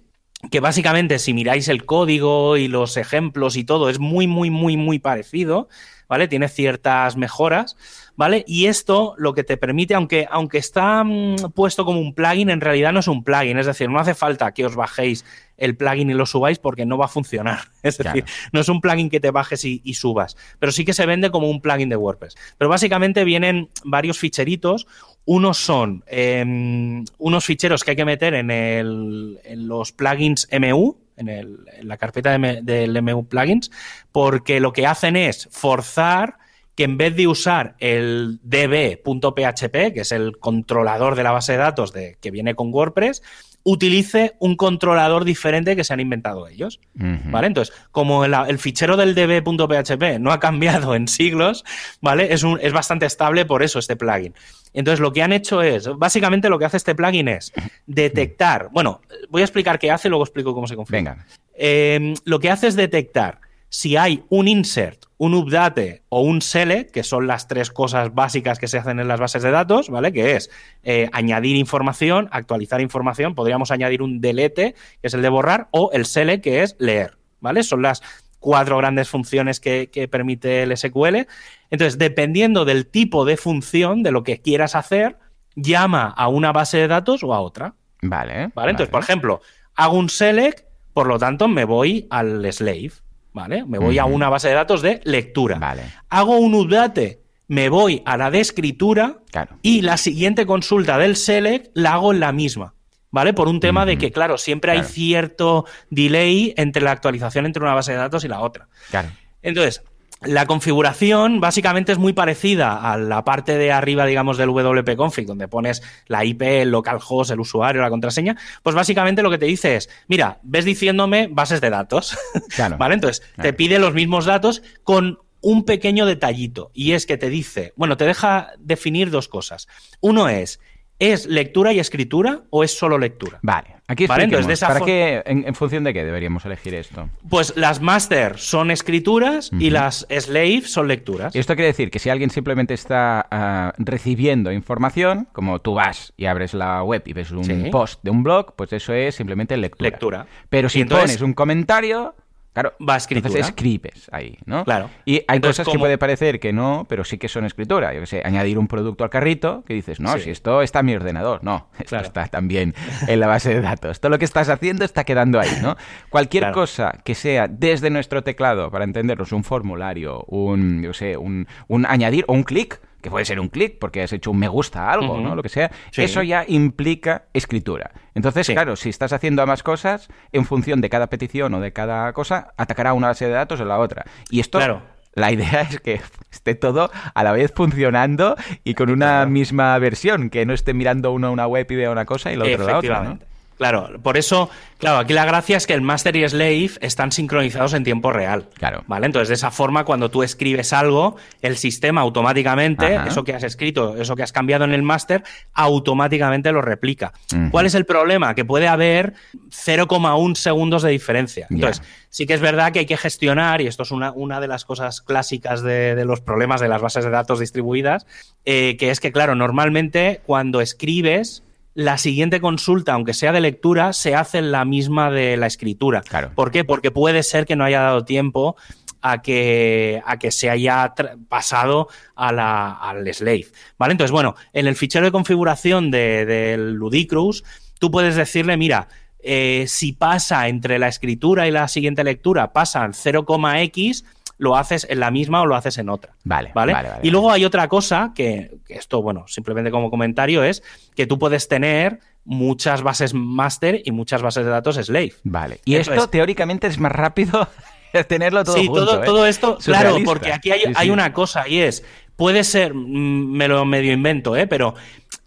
que 0.51 0.61
básicamente 0.61 1.19
si 1.19 1.35
miráis 1.35 1.69
el 1.69 1.85
código 1.85 2.57
y 2.57 2.69
los 2.69 2.97
ejemplos 2.97 3.57
y 3.57 3.65
todo 3.65 3.89
es 3.91 3.99
muy, 3.99 4.27
muy, 4.27 4.51
muy, 4.51 4.77
muy 4.77 4.99
parecido, 4.99 5.69
¿vale? 6.09 6.29
Tiene 6.29 6.49
ciertas 6.49 7.17
mejoras, 7.17 7.77
¿vale? 8.17 8.45
Y 8.47 8.67
esto 8.67 9.15
lo 9.19 9.35
que 9.35 9.45
te 9.45 9.57
permite, 9.57 9.95
aunque, 9.95 10.27
aunque 10.31 10.59
está 10.59 11.05
mm, 11.05 11.53
puesto 11.55 11.85
como 11.85 12.01
un 12.01 12.15
plugin, 12.15 12.51
en 12.51 12.61
realidad 12.61 12.93
no 12.93 13.01
es 13.01 13.09
un 13.09 13.25
plugin, 13.25 13.59
es 13.59 13.67
decir, 13.67 13.89
no 13.89 13.99
hace 13.99 14.15
falta 14.15 14.53
que 14.53 14.65
os 14.65 14.77
bajéis 14.77 15.25
el 15.57 15.77
plugin 15.77 16.11
y 16.11 16.15
lo 16.15 16.27
subáis 16.27 16.59
porque 16.59 16.85
no 16.85 16.99
va 16.99 17.07
a 17.07 17.09
funcionar. 17.09 17.61
Es 17.83 17.99
decir, 17.99 18.25
no 18.53 18.61
es 18.61 18.69
un 18.69 18.81
plugin 18.81 19.09
que 19.09 19.21
te 19.21 19.31
bajes 19.31 19.65
y, 19.65 19.95
subas, 19.95 20.37
pero 20.59 20.73
sí 20.73 20.85
que 20.85 20.93
se 20.93 21.07
vende 21.07 21.31
como 21.31 21.49
un 21.49 21.61
plugin 21.61 21.89
de 21.89 21.97
WordPress. 21.97 22.37
Pero 22.59 22.69
básicamente 22.69 23.25
vienen 23.25 23.71
varios 23.85 24.19
ficheritos. 24.19 24.87
Unos 25.25 25.57
son 25.57 26.05
em, 26.09 27.05
unos 27.19 27.45
ficheros 27.45 27.85
que 27.85 27.93
hay 27.93 27.97
que 27.97 28.05
meter 28.05 28.35
en, 28.35 28.51
el, 28.51 29.41
en 29.45 29.69
los 29.69 29.93
plugins 29.93 30.49
MU, 30.61 30.97
en, 31.17 31.29
el, 31.29 31.59
en, 31.73 31.89
la 31.89 31.97
carpeta 31.97 32.37
del 32.39 33.03
MU 33.03 33.27
plugins, 33.27 33.71
porque 34.13 34.61
lo 34.61 34.73
que 34.73 34.87
hacen 34.87 35.17
es 35.17 35.49
forzar 35.51 36.39
que 36.77 36.85
en 36.85 36.99
vez 36.99 37.17
de 37.17 37.27
usar 37.27 37.75
el 37.79 38.39
db.php, 38.43 39.95
que 39.95 40.01
es 40.01 40.13
el 40.13 40.39
controlador 40.39 41.17
de 41.17 41.23
la 41.23 41.33
base 41.33 41.53
de 41.53 41.59
datos 41.59 41.93
de, 41.93 42.19
que 42.21 42.31
viene 42.31 42.55
con 42.55 42.73
WordPress, 42.73 43.23
utilice 43.63 44.37
un 44.39 44.55
controlador 44.55 45.25
diferente 45.25 45.75
que 45.75 45.83
se 45.83 45.93
han 45.93 45.99
inventado 45.99 46.47
ellos. 46.47 46.79
¿Vale? 46.95 47.49
Entonces, 47.49 47.75
como 47.91 48.25
el, 48.25 48.59
fichero 48.59 48.97
del 48.97 49.15
db.php 49.15 50.21
no 50.21 50.31
ha 50.31 50.39
cambiado 50.39 50.95
en 50.95 51.09
siglos, 51.09 51.65
¿vale? 52.01 52.33
Es, 52.33 52.45
un, 52.45 52.61
es 52.63 52.73
bastante 52.73 53.07
estable 53.07 53.45
por 53.45 53.65
eso 53.65 53.81
este 53.81 53.97
plugin. 53.97 54.35
Entonces, 54.77 55.01
lo 55.01 55.13
que 55.13 55.23
han 55.23 55.33
hecho 55.33 55.63
es, 55.63 55.89
básicamente 55.97 56.49
lo 56.49 56.59
que 56.59 56.67
hace 56.67 56.77
este 56.77 56.95
plugin 56.95 57.29
es 57.29 57.53
detectar, 57.87 58.69
bueno, 58.73 59.01
voy 59.31 59.43
a 59.43 59.45
explicar 59.45 59.79
qué 59.79 59.91
hace 59.91 60.09
y 60.09 60.11
luego 60.11 60.25
explico 60.25 60.55
cómo 60.55 60.67
se 60.67 60.77
configura. 60.77 61.15
Venga. 61.15 61.27
Eh, 61.55 62.15
lo 62.25 62.39
que 62.39 62.51
hace 62.51 62.67
es 62.69 62.77
detectar 62.77 63.41
si 63.69 63.97
hay 63.97 64.23
un 64.29 64.49
insert, 64.49 65.07
un 65.19 65.35
update 65.35 66.03
o 66.09 66.21
un 66.21 66.41
select, 66.41 66.91
que 66.91 67.03
son 67.03 67.27
las 67.27 67.49
tres 67.49 67.71
cosas 67.71 68.15
básicas 68.15 68.59
que 68.59 68.69
se 68.69 68.79
hacen 68.79 69.01
en 69.01 69.09
las 69.09 69.19
bases 69.19 69.43
de 69.43 69.51
datos, 69.51 69.89
¿vale? 69.89 70.13
Que 70.13 70.37
es 70.37 70.51
eh, 70.83 71.09
añadir 71.13 71.57
información, 71.57 72.29
actualizar 72.31 72.81
información, 72.81 73.35
podríamos 73.35 73.71
añadir 73.71 74.03
un 74.03 74.21
delete, 74.21 74.75
que 75.01 75.07
es 75.07 75.15
el 75.15 75.23
de 75.23 75.29
borrar, 75.29 75.69
o 75.73 75.91
el 75.93 76.07
select, 76.07 76.45
que 76.45 76.63
es 76.63 76.77
leer, 76.79 77.19
¿vale? 77.41 77.63
Son 77.63 77.83
las 77.83 78.03
cuatro 78.39 78.77
grandes 78.79 79.09
funciones 79.09 79.61
que, 79.61 79.91
que 79.91 80.09
permite 80.09 80.63
el 80.63 80.77
SQL. 80.77 81.27
Entonces, 81.71 81.99
dependiendo 81.99 82.65
del 82.65 82.87
tipo 82.87 83.25
de 83.25 83.37
función, 83.37 84.03
de 84.03 84.13
lo 84.13 84.23
que 84.23 84.41
quieras 84.41 84.75
hacer, 84.75 85.19
llama 85.55 86.09
a 86.17 86.29
una 86.29 86.53
base 86.53 86.79
de 86.79 86.89
datos 86.89 87.23
o 87.23 87.35
a 87.35 87.41
otra. 87.41 87.75
Vale. 88.03 88.51
¿Vale? 88.55 88.71
Entonces, 88.71 88.91
por 88.91 89.03
ejemplo, 89.03 89.41
hago 89.75 89.97
un 89.97 90.09
select, 90.09 90.67
por 90.93 91.07
lo 91.07 91.19
tanto, 91.19 91.49
me 91.49 91.65
voy 91.65 92.07
al 92.11 92.51
slave. 92.53 92.93
¿Vale? 93.33 93.67
Me 93.67 93.79
voy 93.79 93.99
a 93.99 94.07
una 94.07 94.31
base 94.31 94.49
de 94.49 94.55
datos 94.55 94.81
de 94.81 95.01
lectura. 95.05 95.59
Vale. 95.59 95.83
Hago 96.09 96.39
un 96.39 96.55
update, 96.55 97.21
me 97.49 97.69
voy 97.69 98.03
a 98.07 98.17
la 98.17 98.31
de 98.31 98.41
escritura 98.41 99.19
Claro. 99.31 99.59
y 99.61 99.83
la 99.83 99.99
siguiente 99.99 100.47
consulta 100.47 100.97
del 100.97 101.17
select 101.17 101.71
la 101.75 101.95
hago 101.95 102.13
en 102.15 102.21
la 102.21 102.33
misma. 102.33 102.73
¿Vale? 103.11 103.33
Por 103.33 103.49
un 103.49 103.61
tema 103.61 103.87
de 103.87 103.99
que, 103.99 104.13
claro, 104.13 104.37
siempre 104.37 104.73
hay 104.73 104.83
cierto 104.83 105.65
delay 105.91 106.53
entre 106.57 106.83
la 106.83 106.91
actualización 106.91 107.47
entre 107.47 107.63
una 107.63 107.75
base 107.75 107.93
de 107.93 107.99
datos 107.99 108.25
y 108.25 108.29
la 108.29 108.41
otra. 108.41 108.69
Claro. 108.91 109.09
Entonces, 109.43 109.83
la 110.23 110.47
configuración 110.47 111.41
básicamente 111.41 111.93
es 111.93 111.99
muy 111.99 112.13
parecida 112.13 112.91
a 112.91 112.97
la 112.97 113.25
parte 113.25 113.59
de 113.59 113.71
arriba, 113.71 114.07
digamos, 114.07 114.39
del 114.39 114.49
WP 114.49 114.97
config, 114.97 115.27
donde 115.27 115.47
pones 115.47 115.83
la 116.07 116.25
IP, 116.25 116.43
el 116.43 116.71
localhost, 116.71 117.31
el 117.31 117.41
usuario, 117.41 117.83
la 117.83 117.91
contraseña. 117.91 118.37
Pues 118.63 118.75
básicamente 118.75 119.23
lo 119.23 119.31
que 119.31 119.39
te 119.39 119.47
dice 119.47 119.77
es, 119.77 119.91
mira, 120.09 120.41
ves 120.43 120.65
diciéndome 120.65 121.29
bases 121.31 121.61
de 121.61 121.71
datos. 121.71 122.17
Claro. 122.57 122.79
¿Vale? 122.79 122.95
Entonces, 122.95 123.23
te 123.41 123.53
pide 123.53 123.79
los 123.79 123.93
mismos 123.93 124.25
datos 124.25 124.63
con 124.83 125.19
un 125.43 125.65
pequeño 125.65 126.07
detallito. 126.07 126.71
Y 126.73 126.93
es 126.93 127.05
que 127.05 127.19
te 127.19 127.29
dice, 127.29 127.73
bueno, 127.77 127.97
te 127.97 128.05
deja 128.05 128.53
definir 128.59 129.11
dos 129.11 129.29
cosas. 129.29 129.69
Uno 130.01 130.29
es, 130.29 130.59
¿es 130.99 131.27
lectura 131.27 131.73
y 131.73 131.79
escritura 131.79 132.43
o 132.51 132.65
es 132.65 132.77
solo 132.77 132.99
lectura? 132.99 133.39
Vale. 133.43 133.77
Aquí 133.89 134.09
Vale, 134.09 134.25
entonces, 134.25 134.49
de 134.49 134.53
esa 134.55 134.67
¿Para 134.67 134.79
for- 134.81 134.87
qué, 134.89 135.23
en, 135.27 135.47
en 135.47 135.55
función 135.55 135.85
de 135.85 135.95
qué 135.95 136.03
deberíamos 136.05 136.45
elegir 136.45 136.75
esto? 136.75 137.09
Pues 137.31 137.57
las 137.57 137.81
master 137.81 138.37
son 138.37 138.73
escrituras 138.73 139.49
y 139.57 139.71
las 139.71 140.05
slave 140.11 140.63
son 140.63 140.89
lecturas. 140.89 141.37
Y 141.37 141.39
esto 141.39 141.55
quiere 141.55 141.69
decir 141.69 141.93
que 141.93 142.01
si 142.01 142.11
alguien 142.11 142.31
simplemente 142.31 142.75
está 142.75 143.25
ah, 143.31 143.73
recibiendo 143.79 144.51
información, 144.51 145.29
como 145.33 145.61
tú 145.61 145.75
vas 145.75 146.13
y 146.17 146.27
abres 146.27 146.53
la 146.53 146.83
web 146.83 147.03
y 147.07 147.13
ves 147.13 147.31
un 147.31 147.45
Sí. 147.45 147.69
post 147.71 148.03
de 148.03 148.11
un 148.11 148.25
blog, 148.25 148.55
pues 148.57 148.73
eso 148.73 148.93
es 148.93 149.15
simplemente 149.15 149.57
lectura. 149.57 149.89
Lectura. 149.91 150.27
Pero 150.49 150.69
si 150.69 150.81
entonces- 150.81 151.11
pones 151.11 151.23
un 151.23 151.35
comentario, 151.35 152.17
claro, 152.63 152.73
Va 152.81 152.95
a 152.95 152.97
escritura. 152.97 153.29
entonces 153.29 153.49
escribes 153.51 154.09
ahí, 154.13 154.39
¿no? 154.47 154.65
Claro. 154.65 154.89
Y 155.05 155.17
hay 155.29 155.37
Entonces, 155.37 155.59
cosas 155.65 155.73
que 155.75 155.79
puede 155.79 155.99
parecer 155.99 156.41
que 156.41 156.53
no, 156.55 156.87
pero 156.89 157.05
sí 157.05 157.19
que 157.19 157.29
son 157.29 157.45
escritura. 157.45 157.93
Yo 157.93 158.01
que 158.01 158.07
sé, 158.07 158.23
añadir 158.25 158.59
un 158.59 158.67
producto 158.67 159.05
al 159.05 159.11
carrito, 159.11 159.63
que 159.67 159.75
dices, 159.75 160.01
no, 160.01 160.15
Sí. 160.15 160.21
si 160.23 160.31
esto 160.31 160.63
está 160.63 160.81
en 160.81 160.87
mi 160.87 160.95
ordenador. 160.95 161.45
No, 161.45 161.69
esto 161.79 161.91
Claro. 161.91 162.07
está 162.07 162.27
también 162.29 162.75
en 163.07 163.21
la 163.21 163.27
base 163.27 163.51
de 163.55 163.61
datos. 163.61 164.01
Todo 164.01 164.09
lo 164.11 164.19
que 164.19 164.25
estás 164.25 164.49
haciendo 164.49 164.85
está 164.87 165.05
quedando 165.05 165.39
ahí, 165.39 165.51
¿no? 165.63 165.77
Cualquier 166.09 166.45
Claro. 166.45 166.55
cosa 166.55 166.93
que 167.05 167.15
sea 167.15 167.47
desde 167.49 167.91
nuestro 167.91 168.23
teclado, 168.25 168.71
para 168.71 168.85
entendernos, 168.85 169.33
un 169.33 169.45
formulario, 169.45 170.25
un, 170.29 170.83
yo 170.83 170.93
sé, 170.95 171.17
un, 171.17 171.47
un 171.69 171.85
añadir 171.87 172.25
o 172.29 172.33
un 172.33 172.43
clic, 172.43 172.81
que 173.07 173.11
puede 173.11 173.25
ser 173.25 173.39
un 173.39 173.49
clic 173.49 173.79
porque 173.79 174.03
has 174.03 174.13
hecho 174.13 174.33
un 174.33 174.39
me 174.41 174.49
gusta 174.49 174.89
a 174.89 174.93
algo. 174.95 175.21
¿no? 175.21 175.37
Lo 175.37 175.43
que 175.45 175.49
sea, 175.49 175.71
Sí. 175.93 176.03
eso 176.03 176.25
ya 176.25 176.45
implica 176.49 177.27
escritura. 177.33 177.93
Entonces, 178.17 178.49
Sí. 178.49 178.53
claro, 178.53 178.75
si 178.75 178.89
estás 178.89 179.13
haciendo 179.13 179.43
ambas 179.43 179.63
cosas, 179.63 180.09
en 180.33 180.45
función 180.45 180.81
de 180.81 180.91
cada 180.91 181.07
petición 181.07 181.55
o 181.55 181.61
de 181.61 181.73
cada 181.73 182.13
cosa, 182.15 182.53
atacará 182.57 182.95
una 182.95 183.07
base 183.09 183.27
de 183.27 183.31
datos 183.31 183.61
o 183.61 183.65
la 183.65 183.79
otra. 183.79 184.07
Y 184.29 184.41
esto 184.41 184.59
Claro. 184.59 184.83
la 185.15 185.31
idea 185.31 185.61
es 185.71 185.79
que 185.79 186.01
esté 186.33 186.57
todo 186.57 186.91
a 187.15 187.23
la 187.23 187.31
vez 187.31 187.53
funcionando 187.55 188.35
y 188.65 188.75
con 188.75 188.91
una 188.91 189.25
misma 189.27 189.79
versión, 189.79 190.29
que 190.29 190.45
no 190.45 190.53
esté 190.53 190.75
mirando 190.75 191.13
uno 191.13 191.31
una 191.31 191.47
web 191.47 191.65
y 191.71 191.77
vea 191.77 191.93
una 191.93 192.07
cosa 192.07 192.33
y 192.33 192.37
la 192.37 192.45
otra 192.45 192.67
la 192.73 192.79
otra. 192.79 193.03
¿no? 193.05 193.19
Claro, 193.57 194.01
por 194.03 194.17
eso, 194.17 194.51
claro, 194.79 194.99
aquí 194.99 195.15
la 195.15 195.25
gracia 195.25 195.57
es 195.57 195.67
que 195.67 195.73
el 195.73 195.81
master 195.81 196.15
y 196.17 196.29
slave 196.29 196.71
están 196.81 197.11
sincronizados 197.11 197.73
en 197.73 197.85
tiempo 197.85 198.13
real. 198.13 198.49
Claro. 198.55 198.85
¿Vale? 198.87 199.07
Entonces, 199.07 199.29
de 199.29 199.35
esa 199.35 199.51
forma, 199.51 199.85
cuando 199.85 200.11
tú 200.11 200.23
escribes 200.23 200.73
algo, 200.73 201.17
el 201.41 201.57
sistema 201.57 202.03
automáticamente, 202.03 202.97
Ajá. 202.97 203.09
eso 203.09 203.25
que 203.25 203.35
has 203.35 203.43
escrito, 203.43 203.97
eso 203.97 204.15
que 204.15 204.23
has 204.23 204.33
cambiado 204.33 204.65
en 204.65 204.73
el 204.73 204.83
master, 204.83 205.25
automáticamente 205.55 206.53
lo 206.53 206.61
replica. 206.61 207.13
¿Cuál 207.51 207.67
es 207.67 207.75
el 207.75 207.87
problema? 207.87 208.35
Que 208.35 208.45
puede 208.45 208.69
haber 208.69 209.15
0,1 209.51 210.35
segundos 210.35 210.83
de 210.83 210.91
diferencia. 210.91 211.47
Entonces, 211.49 211.83
sí 212.11 212.27
que 212.27 212.35
es 212.35 212.41
verdad 212.41 212.73
que 212.73 212.81
hay 212.81 212.87
que 212.87 212.97
gestionar, 212.97 213.63
y 213.63 213.67
esto 213.67 213.85
es 213.85 213.91
una, 213.91 214.13
una 214.13 214.41
de 214.41 214.49
las 214.49 214.65
cosas 214.65 215.01
clásicas 215.01 215.63
de, 215.63 215.95
de 215.95 216.05
los 216.05 216.21
problemas 216.21 216.61
de 216.61 216.69
las 216.69 216.83
bases 216.83 217.05
de 217.05 217.11
datos 217.11 217.41
distribuidas, 217.41 218.07
eh, 218.45 218.77
que 218.79 218.91
es 218.91 219.01
que, 219.01 219.13
claro, 219.13 219.35
normalmente 219.35 220.21
cuando 220.27 220.61
escribes, 220.61 221.43
la 221.77 221.99
siguiente 221.99 222.41
consulta, 222.41 222.95
aunque 222.95 223.13
sea 223.15 223.31
de 223.33 223.41
lectura, 223.43 223.93
se 223.93 224.15
hace 224.15 224.41
la 224.43 224.65
misma 224.65 225.11
de 225.11 225.37
la 225.37 225.47
escritura. 225.47 226.01
Claro. 226.01 226.33
¿Por 226.35 226.51
qué? 226.51 226.65
Porque 226.65 226.91
puede 226.91 227.23
ser 227.23 227.45
que 227.47 227.55
no 227.55 227.65
haya 227.65 227.83
dado 227.83 228.05
tiempo 228.05 228.57
a 229.03 229.21
que, 229.21 230.03
a 230.07 230.19
que 230.19 230.31
se 230.33 230.49
haya 230.51 230.95
pasado 231.29 231.89
a 232.17 232.33
la- 232.33 232.73
al 232.73 233.07
slave. 233.15 233.47
¿Vale? 233.79 233.93
Entonces, 233.93 234.11
bueno, 234.11 234.35
en 234.55 234.67
el 234.67 234.75
fichero 234.75 235.05
de 235.05 235.13
configuración 235.13 235.91
de- 235.91 236.25
del 236.25 236.73
Ludicrous, 236.73 237.45
tú 237.79 237.91
puedes 237.91 238.17
decirle, 238.17 238.57
mira, 238.57 238.89
eh, 239.21 239.67
si 239.69 239.93
pasa 239.93 240.49
entre 240.49 240.79
la 240.79 240.89
escritura 240.89 241.47
y 241.47 241.51
la 241.51 241.69
siguiente 241.69 242.05
lectura, 242.05 242.53
pasan 242.55 242.95
0,x, 242.95 244.05
lo 244.39 244.57
haces 244.57 244.87
en 244.89 245.01
la 245.01 245.11
misma 245.11 245.43
o 245.43 245.47
lo 245.47 245.57
haces 245.57 245.79
en 245.79 245.89
otra. 245.89 246.15
Vale, 246.25 246.53
¿Vale? 246.55 246.73
vale, 246.73 246.89
vale, 246.89 247.01
y 247.03 247.11
luego 247.11 247.31
hay 247.31 247.45
otra 247.45 247.69
cosa 247.69 248.13
que, 248.15 248.59
que 248.67 248.75
esto, 248.75 249.03
bueno, 249.03 249.25
simplemente 249.27 249.71
como 249.71 249.91
comentario 249.91 250.45
es 250.45 250.63
que 250.95 251.07
tú 251.07 251.19
puedes 251.19 251.49
tener 251.49 252.01
muchas 252.25 252.83
bases 252.83 253.15
master 253.15 253.81
y 253.85 253.93
muchas 253.93 254.21
bases 254.21 254.45
de 254.45 254.51
datos 254.51 254.77
slave. 254.77 255.15
Vale. 255.23 255.61
Y 255.65 255.77
esto 255.77 255.95
es. 255.95 256.11
teóricamente 256.11 256.67
es 256.67 256.79
más 256.79 256.93
rápido 256.93 257.49
tenerlo 258.09 258.45
todo 258.45 258.57
sí, 258.57 258.67
junto, 258.67 258.85
todo, 258.85 259.03
¿eh? 259.03 259.07
todo 259.07 259.27
esto, 259.27 259.59
claro, 259.65 259.97
porque 260.05 260.33
aquí 260.33 260.51
hay, 260.51 260.61
Sí, 260.61 260.73
hay 260.75 260.91
una 260.91 261.13
cosa 261.13 261.49
y 261.49 261.61
es, 261.61 261.85
puede 262.17 262.45
ser, 262.45 262.75
mm, 262.75 263.33
me 263.33 263.49
lo 263.49 263.65
medio 263.65 263.93
invento, 263.93 264.37
¿eh? 264.37 264.47
pero 264.47 264.75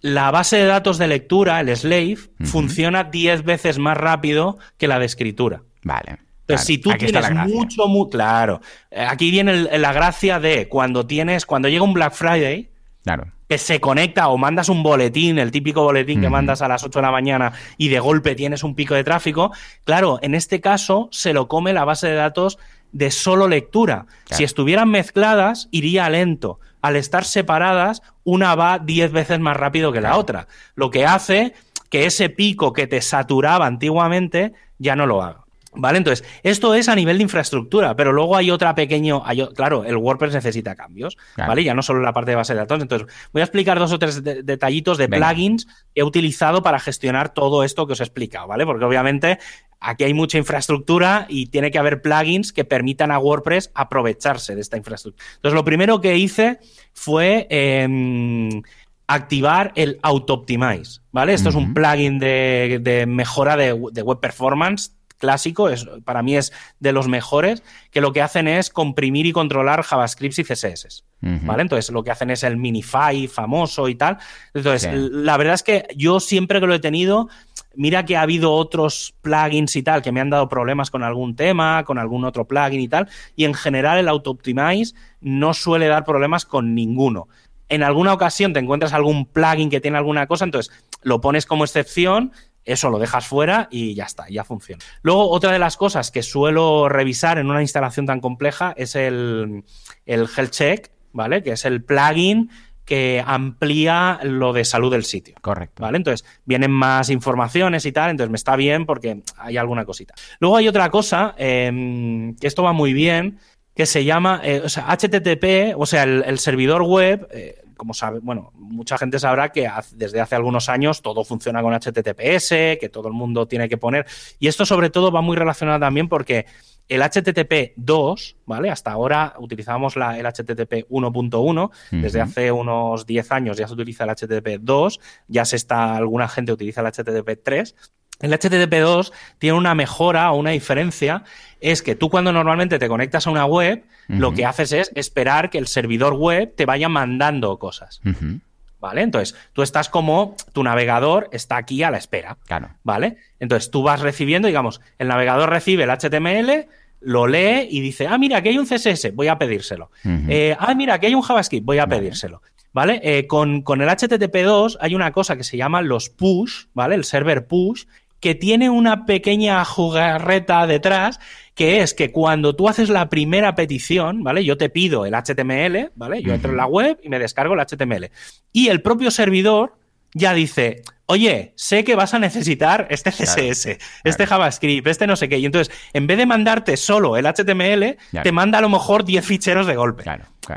la 0.01 0.29
base 0.31 0.57
de 0.57 0.65
datos 0.65 0.97
de 0.97 1.07
lectura, 1.07 1.59
el 1.59 1.75
slave, 1.75 2.17
funciona 2.43 3.05
10 3.05 3.43
veces 3.43 3.79
más 3.79 3.97
rápido 3.97 4.57
que 4.77 4.87
la 4.87 4.99
de 4.99 5.05
escritura. 5.05 5.63
Vale. 5.83 6.19
Entonces, 6.49 6.65
si 6.67 6.77
tú 6.79 6.91
tienes 6.97 7.31
mucho, 7.47 7.87
muy 7.87 8.09
claro. 8.09 8.59
Eh, 8.91 9.05
Aquí 9.07 9.29
viene 9.31 9.51
el- 9.51 9.81
la 9.81 9.93
gracia 9.93 10.39
de 10.39 10.67
cuando 10.67 11.05
tienes, 11.05 11.45
cuando 11.45 11.67
llega 11.69 11.83
un 11.83 11.93
Black 11.93 12.13
Friday, 12.13 12.69
Claro. 13.03 13.27
que 13.47 13.57
se 13.57 13.79
conecta 13.79 14.27
o 14.29 14.37
mandas 14.37 14.67
un 14.69 14.83
boletín, 14.83 15.39
el 15.39 15.51
típico 15.51 15.83
boletín 15.83 16.21
que 16.21 16.29
mandas 16.29 16.61
a 16.61 16.67
las 16.67 16.83
8 16.83 16.99
de 16.99 17.03
la 17.03 17.11
mañana 17.11 17.53
y 17.77 17.87
de 17.89 17.99
golpe 17.99 18.35
tienes 18.35 18.63
un 18.63 18.75
pico 18.75 18.93
de 18.95 19.03
tráfico, 19.03 19.51
claro, 19.83 20.19
en 20.21 20.35
este 20.35 20.59
caso 20.61 21.07
se 21.11 21.33
lo 21.33 21.47
come 21.47 21.71
la 21.73 21.85
base 21.85 22.07
de 22.07 22.15
datos 22.15 22.57
de 22.91 23.11
solo 23.11 23.47
lectura. 23.47 24.05
Claro. 24.25 24.37
Si 24.37 24.43
estuvieran 24.43 24.89
mezcladas, 24.89 25.67
iría 25.71 26.09
lento. 26.09 26.59
Al 26.81 26.95
estar 26.95 27.25
separadas, 27.25 28.01
una 28.23 28.55
va 28.55 28.79
10 28.79 29.11
veces 29.11 29.39
más 29.39 29.55
rápido 29.57 29.91
que 29.91 30.01
la 30.01 30.17
otra, 30.17 30.47
lo 30.75 30.89
que 30.89 31.05
hace 31.05 31.53
que 31.89 32.05
ese 32.05 32.29
pico 32.29 32.71
que 32.73 32.87
te 32.87 33.01
saturaba 33.01 33.65
antiguamente 33.65 34.53
ya 34.77 34.95
no 34.95 35.05
lo 35.07 35.21
haga. 35.23 35.41
¿Vale? 35.71 35.99
Entonces, 35.99 36.27
esto 36.41 36.73
es 36.73 36.89
a 36.89 36.95
nivel 36.95 37.17
de 37.17 37.23
infraestructura, 37.23 37.95
pero 37.95 38.11
luego 38.11 38.35
hay 38.35 38.49
otra 38.49 38.73
pequeño, 38.73 39.21
hay 39.23 39.45
claro, 39.55 39.83
el 39.85 39.97
WordPress 39.97 40.33
necesita 40.33 40.73
cambios, 40.75 41.15
Claro. 41.35 41.49
¿vale? 41.49 41.63
Ya 41.63 41.75
no 41.75 41.83
solo 41.83 42.01
la 42.01 42.11
parte 42.11 42.31
de 42.31 42.35
base 42.35 42.53
de 42.53 42.59
datos. 42.59 42.81
Entonces, 42.81 43.07
voy 43.31 43.41
a 43.41 43.45
explicar 43.45 43.77
dos 43.77 43.91
o 43.93 43.99
tres 43.99 44.23
de- 44.23 44.41
detallitos 44.41 44.97
de 44.97 45.05
Venga. 45.07 45.27
plugins 45.29 45.65
que 45.93 46.01
he 46.01 46.03
utilizado 46.03 46.63
para 46.63 46.79
gestionar 46.79 47.33
todo 47.35 47.63
esto 47.63 47.85
que 47.85 47.93
os 47.93 47.99
he 47.99 48.03
explicado, 48.03 48.47
¿vale? 48.47 48.65
Porque 48.65 48.83
obviamente 48.83 49.37
aquí 49.79 50.03
hay 50.05 50.13
mucha 50.15 50.39
infraestructura 50.39 51.27
y 51.29 51.45
tiene 51.45 51.69
que 51.69 51.77
haber 51.77 52.01
plugins 52.01 52.51
que 52.51 52.65
permitan 52.65 53.11
a 53.11 53.19
WordPress 53.19 53.69
aprovecharse 53.75 54.55
de 54.55 54.61
esta 54.61 54.75
infraestructura. 54.75 55.23
Entonces, 55.35 55.53
lo 55.55 55.63
primero 55.63 56.01
que 56.01 56.17
hice 56.17 56.59
fue 56.93 57.45
em, 57.51 58.61
activar 59.07 59.71
el 59.75 59.99
Auto 60.01 60.33
Optimize, 60.33 61.01
¿vale? 61.11 61.33
Esto 61.33 61.49
es 61.49 61.55
un 61.55 61.73
plugin 61.73 62.19
de, 62.19 62.79
de 62.81 63.05
mejora 63.05 63.55
de, 63.55 63.79
de 63.91 64.01
web 64.01 64.19
performance 64.19 64.95
clásico, 65.19 65.69
es, 65.69 65.85
para 66.03 66.23
mí 66.23 66.35
es 66.35 66.51
de 66.79 66.91
los 66.91 67.07
mejores, 67.07 67.61
que 67.91 68.01
lo 68.01 68.11
que 68.13 68.23
hacen 68.23 68.47
es 68.47 68.71
comprimir 68.71 69.27
y 69.27 69.31
controlar 69.31 69.83
JavaScript 69.83 70.39
y 70.39 70.43
CSS. 70.43 71.03
¿Vale? 71.21 71.63
Entonces, 71.63 71.91
lo 71.91 72.01
que 72.01 72.11
hacen 72.11 72.29
es 72.29 72.43
el 72.43 72.55
minify 72.55 73.27
famoso 73.27 73.89
y 73.89 73.95
tal. 73.95 74.17
Entonces, 74.53 74.89
Sí. 74.89 75.09
la 75.11 75.35
verdad 75.35 75.53
es 75.55 75.63
que 75.63 75.85
yo 75.97 76.21
siempre 76.21 76.61
que 76.61 76.65
lo 76.67 76.73
he 76.73 76.79
tenido, 76.79 77.27
mira 77.75 78.05
que 78.05 78.15
ha 78.15 78.21
habido 78.21 78.53
otros 78.53 79.13
plugins 79.21 79.75
y 79.75 79.83
tal 79.83 80.01
que 80.01 80.13
me 80.13 80.21
han 80.21 80.29
dado 80.29 80.47
problemas 80.47 80.89
con 80.89 81.03
algún 81.03 81.35
tema, 81.35 81.83
con 81.83 81.97
algún 81.97 82.23
otro 82.23 82.47
plugin 82.47 82.79
y 82.79 82.87
tal, 82.87 83.09
y 83.35 83.43
en 83.43 83.53
general 83.53 83.97
el 83.97 84.07
Auto 84.07 84.31
Optimize 84.31 84.95
no 85.19 85.53
suele 85.53 85.87
dar 85.87 86.05
problemas 86.05 86.45
con 86.45 86.73
ninguno. 86.73 87.27
En 87.67 87.83
alguna 87.83 88.13
ocasión 88.13 88.53
te 88.53 88.59
encuentras 88.59 88.93
algún 88.93 89.25
plugin 89.25 89.69
que 89.69 89.81
tiene 89.81 89.97
alguna 89.97 90.25
cosa, 90.25 90.45
entonces 90.45 90.73
lo 91.01 91.19
pones 91.21 91.45
como 91.45 91.65
excepción. 91.65 92.31
Eso 92.71 92.89
lo 92.89 92.99
dejas 92.99 93.27
fuera 93.27 93.67
y 93.71 93.93
ya 93.93 94.05
está, 94.05 94.27
ya 94.29 94.43
funciona. 94.43 94.83
Luego, 95.01 95.29
otra 95.29 95.51
de 95.51 95.59
las 95.59 95.77
cosas 95.77 96.11
que 96.11 96.23
suelo 96.23 96.89
revisar 96.89 97.37
en 97.37 97.49
una 97.49 97.61
instalación 97.61 98.05
tan 98.05 98.19
compleja 98.19 98.73
es 98.77 98.95
el, 98.95 99.63
el 100.05 100.27
Health 100.35 100.51
Check, 100.51 100.91
¿vale? 101.13 101.43
Que 101.43 101.51
es 101.51 101.65
el 101.65 101.83
plugin 101.83 102.49
que 102.85 103.23
amplía 103.23 104.19
lo 104.23 104.51
de 104.51 104.65
salud 104.65 104.91
del 104.91 105.03
sitio. 105.03 105.35
Correcto. 105.41 105.83
¿Vale? 105.83 105.97
Entonces, 105.97 106.27
vienen 106.45 106.71
más 106.71 107.11
informaciones 107.11 107.85
y 107.85 107.91
tal, 107.91 108.09
entonces 108.09 108.31
me 108.31 108.37
está 108.37 108.55
bien 108.55 108.87
porque 108.87 109.21
hay 109.37 109.57
alguna 109.57 109.85
cosita. 109.85 110.15
Luego 110.39 110.57
hay 110.57 110.67
otra 110.67 110.89
cosa, 110.89 111.35
eh, 111.37 112.33
que 112.41 112.47
esto 112.47 112.63
va 112.63 112.73
muy 112.73 112.93
bien, 112.93 113.37
que 113.75 113.85
se 113.85 114.03
llama, 114.03 114.41
eh, 114.43 114.61
o 114.65 114.69
sea, 114.69 114.87
HTTP, 114.89 115.75
o 115.77 115.85
sea, 115.85 116.03
el, 116.03 116.23
el 116.25 116.39
servidor 116.39 116.81
web, 116.81 117.27
eh, 117.31 117.61
como 117.79 117.93
sabe, 117.93 118.19
bueno, 118.19 118.51
mucha 118.55 118.97
gente 118.97 119.19
sabrá 119.19 119.53
que 119.53 119.67
desde 119.95 120.19
hace 120.19 120.35
algunos 120.35 120.67
años 120.67 121.01
todo 121.01 121.23
funciona 121.23 121.61
con 121.61 121.73
HTTPS, 121.73 122.49
que 122.77 122.89
todo 122.91 123.07
el 123.07 123.13
mundo 123.13 123.47
tiene 123.47 123.69
que 123.69 123.77
poner. 123.77 124.05
Y 124.37 124.47
esto 124.47 124.65
sobre 124.65 124.89
todo 124.89 125.13
va 125.13 125.21
muy 125.21 125.37
relacionado 125.37 125.79
también 125.79 126.09
porque 126.09 126.45
el 126.89 127.01
HTTP 127.01 127.73
2, 127.77 128.37
¿vale? 128.45 128.69
Hasta 128.69 128.91
ahora 128.91 129.35
utilizábamos 129.39 129.95
la, 129.95 130.19
el 130.19 130.25
HTTP 130.25 130.89
1.1, 130.89 131.71
desde 131.91 132.19
hace 132.19 132.51
unos 132.51 133.05
10 133.05 133.31
años 133.31 133.57
ya 133.57 133.67
se 133.67 133.73
utiliza 133.73 134.03
el 134.03 134.09
HTTP 134.09 134.59
2, 134.59 134.99
ya 135.29 135.45
se 135.45 135.55
está, 135.55 135.95
alguna 135.95 136.27
gente 136.27 136.51
utiliza 136.51 136.81
el 136.81 136.87
HTTP 136.87 137.41
3. 137.41 137.75
El 138.19 138.33
HTTP2 138.33 139.11
tiene 139.37 139.57
una 139.57 139.75
mejora 139.75 140.31
o 140.31 140.37
una 140.37 140.51
diferencia, 140.51 141.23
es 141.61 141.81
que 141.81 141.95
tú 141.95 142.09
cuando 142.09 142.31
normalmente 142.33 142.79
te 142.79 142.87
conectas 142.87 143.27
a 143.27 143.31
una 143.31 143.45
web, 143.45 143.83
uh 144.09 144.13
-huh. 144.13 144.17
lo 144.19 144.33
que 144.33 144.45
haces 144.45 144.71
es 144.71 144.91
esperar 144.95 145.49
que 145.49 145.57
el 145.57 145.67
servidor 145.67 146.13
web 146.13 146.53
te 146.55 146.65
vaya 146.65 146.89
mandando 146.89 147.57
cosas. 147.57 148.01
Uh 148.05 148.09
-huh. 148.09 148.39
¿Vale? 148.79 149.01
Entonces, 149.01 149.35
tú 149.51 149.61
estás 149.61 149.89
como, 149.89 150.35
tu 150.53 150.63
navegador 150.63 151.29
está 151.33 151.57
aquí 151.57 151.83
a 151.83 151.91
la 151.91 151.97
espera. 151.97 152.37
Claro. 152.45 152.69
¿Vale? 152.83 153.17
Entonces, 153.39 153.71
tú 153.71 153.83
vas 153.83 153.99
recibiendo, 153.99 154.47
digamos, 154.47 154.79
el 154.97 155.09
navegador 155.09 155.49
recibe 155.49 155.83
el 155.83 155.89
HTML, 155.89 156.67
lo 157.01 157.27
lee 157.27 157.67
y 157.69 157.81
dice, 157.81 158.07
ah, 158.07 158.17
mira, 158.17 158.37
aquí 158.37 158.49
hay 158.49 158.57
un 158.57 158.65
CSS, 158.65 159.13
voy 159.13 159.27
a 159.27 159.37
pedírselo. 159.37 159.91
Uh 160.05 160.09
-huh. 160.09 160.25
eh, 160.29 160.55
ah, 160.57 160.73
mira, 160.75 160.93
aquí 160.93 161.07
hay 161.07 161.15
un 161.15 161.21
JavaScript, 161.21 161.65
voy 161.65 161.77
a 161.79 161.85
vale. 161.85 162.01
pedírselo. 162.01 162.41
¿Vale? 162.71 163.01
Eh, 163.03 163.25
con, 163.25 163.63
con, 163.63 163.81
el 163.81 163.89
HTTP2 163.89 164.77
hay 164.79 164.93
una 164.93 165.11
cosa 165.11 165.35
que 165.35 165.43
se 165.43 165.57
llama 165.57 165.81
los 165.81 166.09
push, 166.09 166.65
¿vale? 166.73 166.93
El 166.95 167.03
server 167.03 167.47
push, 167.47 167.85
que 168.19 168.35
tiene 168.35 168.69
una 168.69 169.05
pequeña 169.05 169.63
jugarreta 169.65 170.67
detrás, 170.67 171.19
que 171.55 171.81
es 171.81 171.93
que 171.93 172.11
cuando 172.11 172.55
tú 172.55 172.67
haces 172.67 172.89
la 172.89 173.09
primera 173.09 173.55
petición, 173.55 174.23
¿vale? 174.23 174.43
Yo 174.45 174.57
te 174.57 174.69
pido 174.69 175.05
el 175.05 175.13
HTML, 175.13 175.91
¿vale? 175.95 176.21
Yo 176.21 176.33
entro 176.33 176.51
en 176.51 176.57
la 176.57 176.65
web 176.65 176.99
y 177.03 177.09
me 177.09 177.19
descargo 177.19 177.53
el 177.53 177.59
HTML. 177.59 178.11
Y 178.51 178.67
el 178.67 178.81
propio 178.81 179.11
servidor 179.11 179.75
ya 180.13 180.33
dice, 180.33 180.81
oye, 181.09 181.53
sé 181.55 181.83
que 181.83 181.95
vas 181.95 182.13
a 182.13 182.19
necesitar 182.19 182.85
este 182.91 183.09
CSS, 183.09 183.63
claro, 183.63 183.79
este. 184.03 184.27
JavaScript, 184.27 184.87
este 184.87 185.07
no 185.07 185.15
sé 185.15 185.27
qué. 185.27 185.39
Y 185.39 185.45
entonces, 185.45 185.75
en 185.91 186.05
vez 186.05 186.19
de 186.19 186.27
mandarte 186.27 186.77
solo 186.77 187.17
el 187.17 187.25
HTML, 187.25 187.97
claro. 188.11 188.23
te 188.23 188.31
manda 188.31 188.59
a 188.59 188.61
lo 188.61 188.69
mejor 188.69 189.03
10 189.03 189.25
ficheros 189.25 189.65
de 189.65 189.75
golpe. 189.75 190.03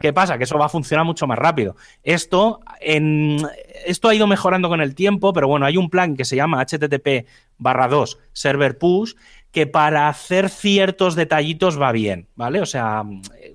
¿Qué 0.03 0.13
pasa? 0.13 0.37
Que 0.37 0.45
eso 0.45 0.59
va 0.59 0.67
a 0.67 0.69
funcionar 0.69 1.07
mucho 1.07 1.27
más 1.27 1.39
rápido. 1.39 1.75
Esto, 2.03 2.61
en, 2.81 3.39
esto 3.87 4.09
ha 4.09 4.15
ido 4.15 4.27
mejorando 4.27 4.69
con 4.69 4.83
el 4.83 4.95
tiempo, 4.95 5.33
pero 5.33 5.49
bueno, 5.49 5.65
hay 5.65 5.79
un 5.79 5.89
plan 5.89 6.17
que 6.17 6.27
se 6.27 6.37
llama 6.37 6.63
HTTP 6.63 7.27
barra 7.57 7.89
2 7.89 8.19
server 8.33 8.77
push 8.77 9.15
que 9.53 9.67
para 9.67 10.09
hacer 10.09 10.49
ciertos 10.49 11.15
detallitos 11.15 11.81
va 11.81 11.93
bien, 11.93 12.27
¿vale? 12.35 12.61
O 12.61 12.67
sea, 12.67 13.05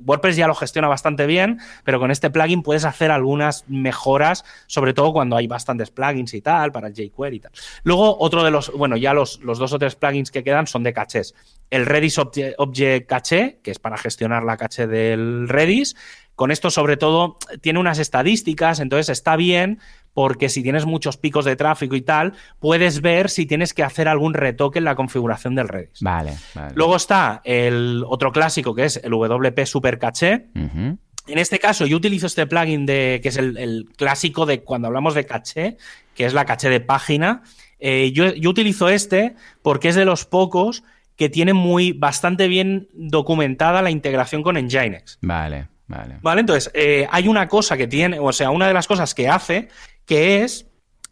WordPress 0.05 0.37
ya 0.37 0.47
lo 0.47 0.53
gestiona 0.53 0.87
bastante 0.87 1.25
bien, 1.25 1.59
pero 1.83 1.99
con 1.99 2.11
este 2.11 2.29
plugin 2.29 2.61
puedes 2.61 2.85
hacer 2.85 3.09
algunas 3.09 3.67
mejoras, 3.67 4.45
sobre 4.67 4.93
todo 4.93 5.11
cuando 5.11 5.35
hay 5.35 5.47
bastantes 5.47 5.89
plugins 5.89 6.35
y 6.35 6.41
tal, 6.41 6.71
para 6.71 6.89
jQuery 6.89 7.37
y 7.37 7.39
tal. 7.39 7.51
Luego, 7.83 8.15
otro 8.19 8.43
de 8.43 8.51
los, 8.51 8.71
bueno, 8.71 8.95
ya 8.95 9.13
los, 9.13 9.39
los 9.41 9.57
dos 9.57 9.73
o 9.73 9.79
tres 9.79 9.95
plugins 9.95 10.29
que 10.29 10.43
quedan 10.43 10.67
son 10.67 10.83
de 10.83 10.93
cachés. 10.93 11.33
El 11.71 11.87
Redis 11.87 12.19
Object, 12.19 12.55
Object 12.59 13.09
Cache, 13.09 13.59
que 13.63 13.71
es 13.71 13.79
para 13.79 13.97
gestionar 13.97 14.43
la 14.43 14.55
caché 14.55 14.85
del 14.85 15.49
Redis. 15.49 15.95
Con 16.38 16.51
esto, 16.51 16.69
sobre 16.69 16.97
todo, 16.97 17.39
tiene 17.61 17.79
unas 17.79 17.97
estadísticas, 17.97 18.79
entonces 18.79 19.09
está 19.09 19.35
bien 19.35 19.79
porque 20.13 20.49
si 20.49 20.61
tienes 20.61 20.85
muchos 20.85 21.17
picos 21.17 21.45
de 21.45 21.55
tráfico 21.55 21.95
y 21.95 22.01
tal, 22.01 22.33
puedes 22.59 23.01
ver 23.01 23.31
si 23.31 23.47
tienes 23.47 23.73
que 23.73 23.81
hacer 23.81 24.07
algún 24.07 24.35
retoque 24.35 24.77
en 24.77 24.85
la 24.85 24.93
configuración 24.93 25.55
del 25.55 25.67
Redis. 25.67 25.99
Vale, 26.01 26.35
vale. 26.53 26.73
Luego 26.75 26.95
está 26.95 27.41
el 27.43 28.03
otro 28.07 28.31
clásico 28.31 28.75
que 28.75 28.85
es 28.85 28.97
el 29.03 29.13
WP 29.13 29.65
Super 29.65 29.97
Caché. 29.97 30.45
Uh 30.53 30.59
-huh. 30.59 30.97
En 31.25 31.39
este 31.39 31.57
caso, 31.57 31.88
yo 31.88 31.97
utilizo 31.97 32.27
este 32.27 32.45
plugin 32.45 32.85
de 32.85 33.19
que 33.23 33.29
es 33.29 33.38
el, 33.38 33.57
el, 33.57 33.89
clásico 33.97 34.45
de 34.45 34.61
cuando 34.61 34.89
hablamos 34.89 35.15
de 35.15 35.25
caché, 35.25 35.77
que 36.13 36.25
es 36.25 36.35
la 36.35 36.45
caché 36.45 36.69
de 36.69 36.81
página. 36.81 37.41
Eh, 37.79 38.11
yo, 38.13 38.31
yo 38.35 38.51
utilizo 38.51 38.89
este 38.89 39.33
porque 39.63 39.89
es 39.89 39.95
de 39.95 40.05
los 40.05 40.25
pocos 40.25 40.83
que 41.15 41.29
tiene 41.29 41.53
muy 41.53 41.93
bastante 41.93 42.47
bien 42.47 42.89
documentada 42.93 43.81
la 43.81 43.89
integración 43.89 44.43
con 44.43 44.55
Nginx. 44.55 45.17
Vale. 45.21 45.67
Vale. 45.88 46.17
Vale, 46.21 46.41
entonces, 46.41 46.69
eh, 46.73 47.07
hay 47.09 47.27
una 47.27 47.47
cosa 47.47 47.77
que 47.77 47.88
tiene, 47.88 48.19
o 48.19 48.31
sea, 48.33 48.49
una 48.49 48.67
de 48.67 48.73
las 48.73 48.88
cosas 48.88 49.13
que 49.13 49.29
hace, 49.29 49.69
que 50.05 50.43
es 50.43 50.67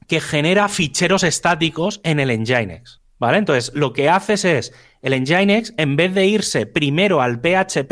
que 0.07 0.21
genera 0.21 0.67
ficheros 0.69 1.23
estáticos 1.23 2.01
en 2.03 2.19
el 2.19 2.29
Nginx. 2.39 3.01
¿Vale? 3.17 3.37
Entonces, 3.37 3.71
lo 3.73 3.93
que 3.93 4.09
haces 4.09 4.45
es, 4.45 4.73
el 5.01 5.19
Nginx, 5.21 5.73
en 5.77 5.95
vez 5.95 6.13
de 6.13 6.25
irse 6.25 6.65
primero 6.65 7.21
al 7.21 7.39
PHP, 7.39 7.91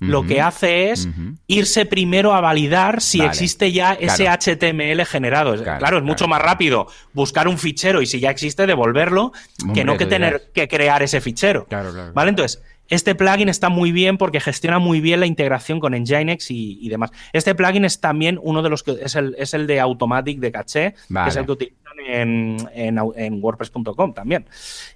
uh 0.00 0.04
-huh. 0.04 0.08
lo 0.08 0.24
que 0.24 0.40
hace 0.40 0.90
es 0.90 1.06
uh 1.06 1.10
-huh. 1.10 1.38
irse 1.46 1.86
primero 1.86 2.34
a 2.34 2.40
validar 2.40 3.00
si 3.00 3.18
vale. 3.18 3.30
existe 3.30 3.70
ya 3.70 3.92
ese 3.92 4.24
claro. 4.24 4.40
HTML 4.42 5.04
generado. 5.06 5.54
Claro, 5.62 5.78
claro 5.78 5.98
es 5.98 6.02
mucho 6.02 6.26
claro. 6.26 6.30
más 6.30 6.42
rápido 6.42 6.88
buscar 7.12 7.46
un 7.46 7.56
fichero 7.56 8.02
y 8.02 8.06
si 8.06 8.18
ya 8.18 8.30
existe, 8.30 8.66
devolverlo, 8.66 9.32
Hombre, 9.62 9.74
que 9.74 9.84
no 9.84 9.96
que 9.96 10.06
tener 10.06 10.50
que 10.52 10.66
crear 10.66 11.02
ese 11.02 11.20
fichero. 11.20 11.66
¿Vale? 12.14 12.30
Entonces, 12.30 12.62
este 12.88 13.14
plugin 13.14 13.48
está 13.48 13.68
muy 13.68 13.92
bien 13.92 14.18
porque 14.18 14.40
gestiona 14.40 14.78
muy 14.78 15.00
bien 15.00 15.20
la 15.20 15.26
integración 15.26 15.80
con 15.80 15.92
Nginx 15.94 16.50
y, 16.50 16.78
y 16.80 16.88
demás. 16.88 17.10
Este 17.32 17.54
plugin 17.54 17.84
es 17.84 18.00
también 18.00 18.38
uno 18.42 18.62
de 18.62 18.70
los 18.70 18.82
que 18.82 18.96
es 19.02 19.14
el, 19.14 19.34
es 19.38 19.54
el 19.54 19.66
de 19.66 19.80
Automatic 19.80 20.38
de 20.40 20.52
caché, 20.52 20.94
vale. 21.08 21.24
que 21.26 21.30
es 21.30 21.36
el 21.36 21.46
que 21.46 21.52
utilizan 21.52 21.78
en, 22.08 22.56
en, 22.74 22.98
en 23.16 23.42
WordPress.com 23.42 24.14
también. 24.14 24.46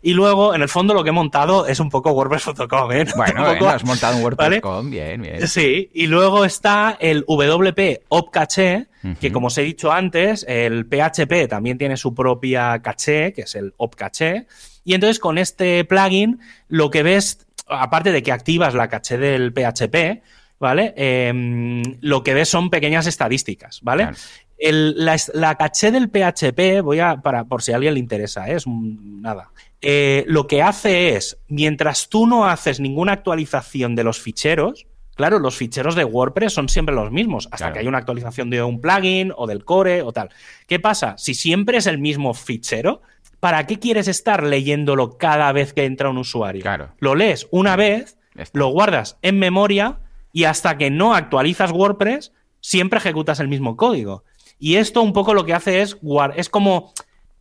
Y 0.01 0.15
luego, 0.15 0.55
en 0.55 0.63
el 0.63 0.69
fondo, 0.69 0.95
lo 0.95 1.03
que 1.05 1.11
he 1.11 1.13
montado 1.13 1.67
es 1.67 1.81
un 1.81 1.91
poco 1.91 2.13
WordPress.com. 2.13 2.93
¿eh? 2.93 3.05
Bueno, 3.17 3.43
poco, 3.45 3.57
bueno, 3.59 3.69
has 3.69 3.85
montado 3.85 4.17
un 4.17 4.23
WordPress.com, 4.23 4.85
¿vale? 4.87 4.91
bien, 4.91 5.23
bien. 5.23 5.47
Sí, 5.49 5.91
y 5.93 6.07
luego 6.07 6.45
está 6.45 6.97
el 7.01 7.25
WP 7.27 8.05
Opcaché, 8.09 8.87
uh 9.05 9.09
-huh. 9.09 9.17
que 9.19 9.31
como 9.33 9.49
os 9.49 9.59
he 9.59 9.63
dicho 9.63 9.93
antes, 9.93 10.45
el 10.49 10.87
PHP 10.87 11.49
también 11.49 11.79
tiene 11.79 11.97
su 11.97 12.15
propia 12.15 12.81
caché, 12.83 13.33
que 13.33 13.43
es 13.43 13.55
el 13.55 13.75
Opcaché. 13.77 14.47
Y 14.85 14.95
entonces 14.95 15.19
con 15.21 15.39
este 15.39 15.85
plugin 15.85 16.41
lo 16.69 16.91
que 16.91 17.03
ves 17.03 17.47
aparte 17.73 18.13
de 18.13 18.23
que 18.23 18.33
activas 18.33 18.75
la 18.75 18.89
caché 18.89 19.19
del 19.19 19.53
PHP, 19.53 20.23
¿vale? 20.59 20.95
Eh, 20.97 21.83
lo 22.01 22.23
que 22.23 22.35
ves 22.35 22.49
son 22.49 22.71
pequeñas 22.71 23.07
estadísticas, 23.07 23.81
¿vale? 23.83 24.05
Claro. 24.05 24.19
El, 24.59 25.05
la, 25.05 25.17
la, 25.35 25.57
caché 25.57 25.91
del 25.91 26.09
PHP, 26.09 26.83
voy 26.83 27.01
a, 27.01 27.17
para, 27.17 27.45
por 27.45 27.63
si 27.63 27.73
a 27.73 27.77
alguien 27.77 27.95
le 27.95 28.01
interesa, 28.01 28.49
¿eh? 28.49 28.55
es 28.55 28.67
un, 28.67 29.21
nada. 29.21 29.51
Eh, 29.81 30.25
lo 30.29 30.47
que 30.47 30.63
hace 30.63 31.17
es, 31.17 31.39
mientras 31.49 32.09
tú 32.09 32.29
no 32.29 32.47
haces 32.47 32.79
ninguna 32.79 33.13
actualización 33.13 33.97
de 33.97 34.05
los 34.05 34.21
ficheros, 34.21 34.87
claro, 35.17 35.41
los 35.41 35.57
ficheros 35.57 35.97
de 35.97 36.05
WordPress 36.05 36.53
son 36.53 36.69
siempre 36.69 36.95
los 36.95 37.11
mismos, 37.11 37.47
hasta 37.47 37.57
claro. 37.57 37.73
que 37.73 37.79
hay 37.81 37.87
una 37.89 37.99
actualización 37.99 38.49
de 38.49 38.63
un 38.63 38.81
plugin 38.81 39.33
o 39.37 39.49
del 39.49 39.65
core 39.65 40.03
o 40.03 40.13
tal. 40.13 40.29
¿Qué 40.69 40.79
pasa? 40.79 41.19
Si 41.19 41.35
siempre 41.35 41.79
es 41.79 41.89
el 41.89 41.99
mismo 41.99 42.33
fichero, 42.33 43.03
¿para 43.43 43.67
qué 43.67 43.81
quieres 43.81 44.07
estar 44.07 44.45
leyéndolo 44.45 45.19
cada 45.19 45.51
vez 45.51 45.73
que 45.73 45.85
entra 45.85 46.09
un 46.09 46.19
usuario? 46.19 46.63
Claro. 46.63 46.91
Lo 47.01 47.17
lees 47.17 47.49
una 47.51 47.75
vez, 47.75 48.17
lo 48.53 48.69
guardas 48.69 49.19
en 49.21 49.41
memoria 49.41 49.99
y 50.33 50.45
hasta 50.45 50.79
que 50.79 50.91
no 50.91 51.13
actualizas 51.13 51.73
WordPress, 51.73 52.31
siempre 52.61 53.01
ejecutas 53.01 53.41
el 53.41 53.49
mismo 53.49 53.77
código. 53.77 54.23
Y 54.61 54.77
esto 54.77 55.03
un 55.03 55.13
poco 55.13 55.35
lo 55.35 55.45
que 55.45 55.55
hace 55.55 55.83
es, 55.83 55.97
es 56.37 56.49
como 56.49 56.93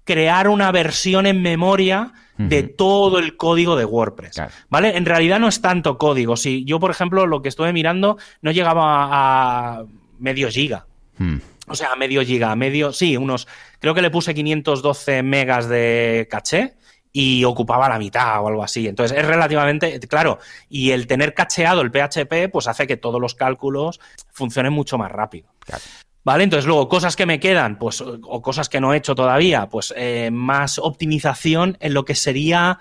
crear 0.04 0.48
una 0.48 0.72
versión 0.72 1.28
en 1.28 1.44
memoria 1.44 2.14
de 2.36 2.62
uh 2.62 2.64
-huh. 2.64 2.76
todo 2.76 3.20
el 3.20 3.38
código 3.38 3.76
de 3.76 3.86
WordPress. 3.86 4.34
Claro. 4.34 4.52
¿Vale? 4.72 4.98
En 4.98 5.06
realidad 5.06 5.40
no 5.40 5.50
es 5.50 5.62
tanto 5.62 6.00
código. 6.00 6.36
Si 6.36 6.66
yo, 6.66 6.80
por 6.80 6.90
ejemplo, 6.90 7.28
lo 7.28 7.44
que 7.44 7.50
estuve 7.50 7.74
mirando 7.74 8.18
no 8.42 8.50
llegaba 8.50 9.10
a 9.12 9.84
medio 10.18 10.50
giga. 10.50 10.88
Hmm. 11.20 11.38
O 11.72 11.76
sea, 11.76 11.96
medio 11.96 12.24
giga, 12.24 12.56
medio, 12.56 12.92
sí, 12.92 13.18
unos, 13.18 13.48
creo 13.80 13.94
que 13.94 14.02
le 14.02 14.12
puse 14.12 14.34
512 14.34 15.24
megas 15.24 15.68
de 15.70 16.28
caché 16.30 16.76
y 17.14 17.44
ocupaba 17.44 17.90
la 17.90 18.00
mitad 18.00 18.42
o 18.44 18.48
algo 18.48 18.64
así. 18.64 18.88
Entonces 18.88 19.18
es 19.18 19.26
relativamente, 19.26 20.00
claro, 20.02 20.40
y 20.70 20.92
el 20.92 21.08
tener 21.08 21.34
cacheado 21.34 21.82
el 21.82 21.92
PHP, 21.92 22.52
pues 22.52 22.68
hace 22.68 22.88
que 22.88 22.98
todos 22.98 23.20
los 23.20 23.36
cálculos 23.36 24.00
funcionen 24.32 24.74
mucho 24.74 24.98
más 24.98 25.12
rápido. 25.12 25.50
Claro. 25.60 25.84
¿Vale? 26.24 26.44
Entonces, 26.44 26.68
luego, 26.68 26.88
cosas 26.88 27.16
que 27.16 27.26
me 27.26 27.40
quedan, 27.40 27.80
pues, 27.80 28.02
o 28.02 28.42
cosas 28.44 28.70
que 28.70 28.80
no 28.80 28.94
he 28.94 28.98
hecho 28.98 29.16
todavía, 29.16 29.68
pues 29.70 29.92
eh, 29.98 30.30
más 30.32 30.78
optimización 30.78 31.78
en 31.80 31.96
lo 31.96 32.06
que 32.06 32.14
sería 32.14 32.80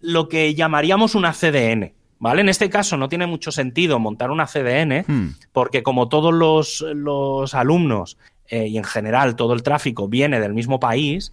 lo 0.00 0.30
que 0.30 0.54
llamaríamos 0.54 1.14
una 1.14 1.34
CDN. 1.34 1.92
¿Vale? 2.20 2.42
En 2.42 2.50
este 2.50 2.68
caso 2.68 2.98
no 2.98 3.08
tiene 3.08 3.26
mucho 3.26 3.50
sentido 3.50 3.98
montar 3.98 4.30
una 4.30 4.46
CDN, 4.46 5.04
hmm. 5.06 5.34
porque 5.52 5.82
como 5.82 6.08
todos 6.08 6.32
los, 6.34 6.84
los 6.94 7.54
alumnos 7.54 8.18
eh, 8.46 8.66
y 8.66 8.76
en 8.76 8.84
general 8.84 9.36
todo 9.36 9.54
el 9.54 9.62
tráfico 9.62 10.06
viene 10.06 10.38
del 10.38 10.52
mismo 10.52 10.78
país, 10.78 11.32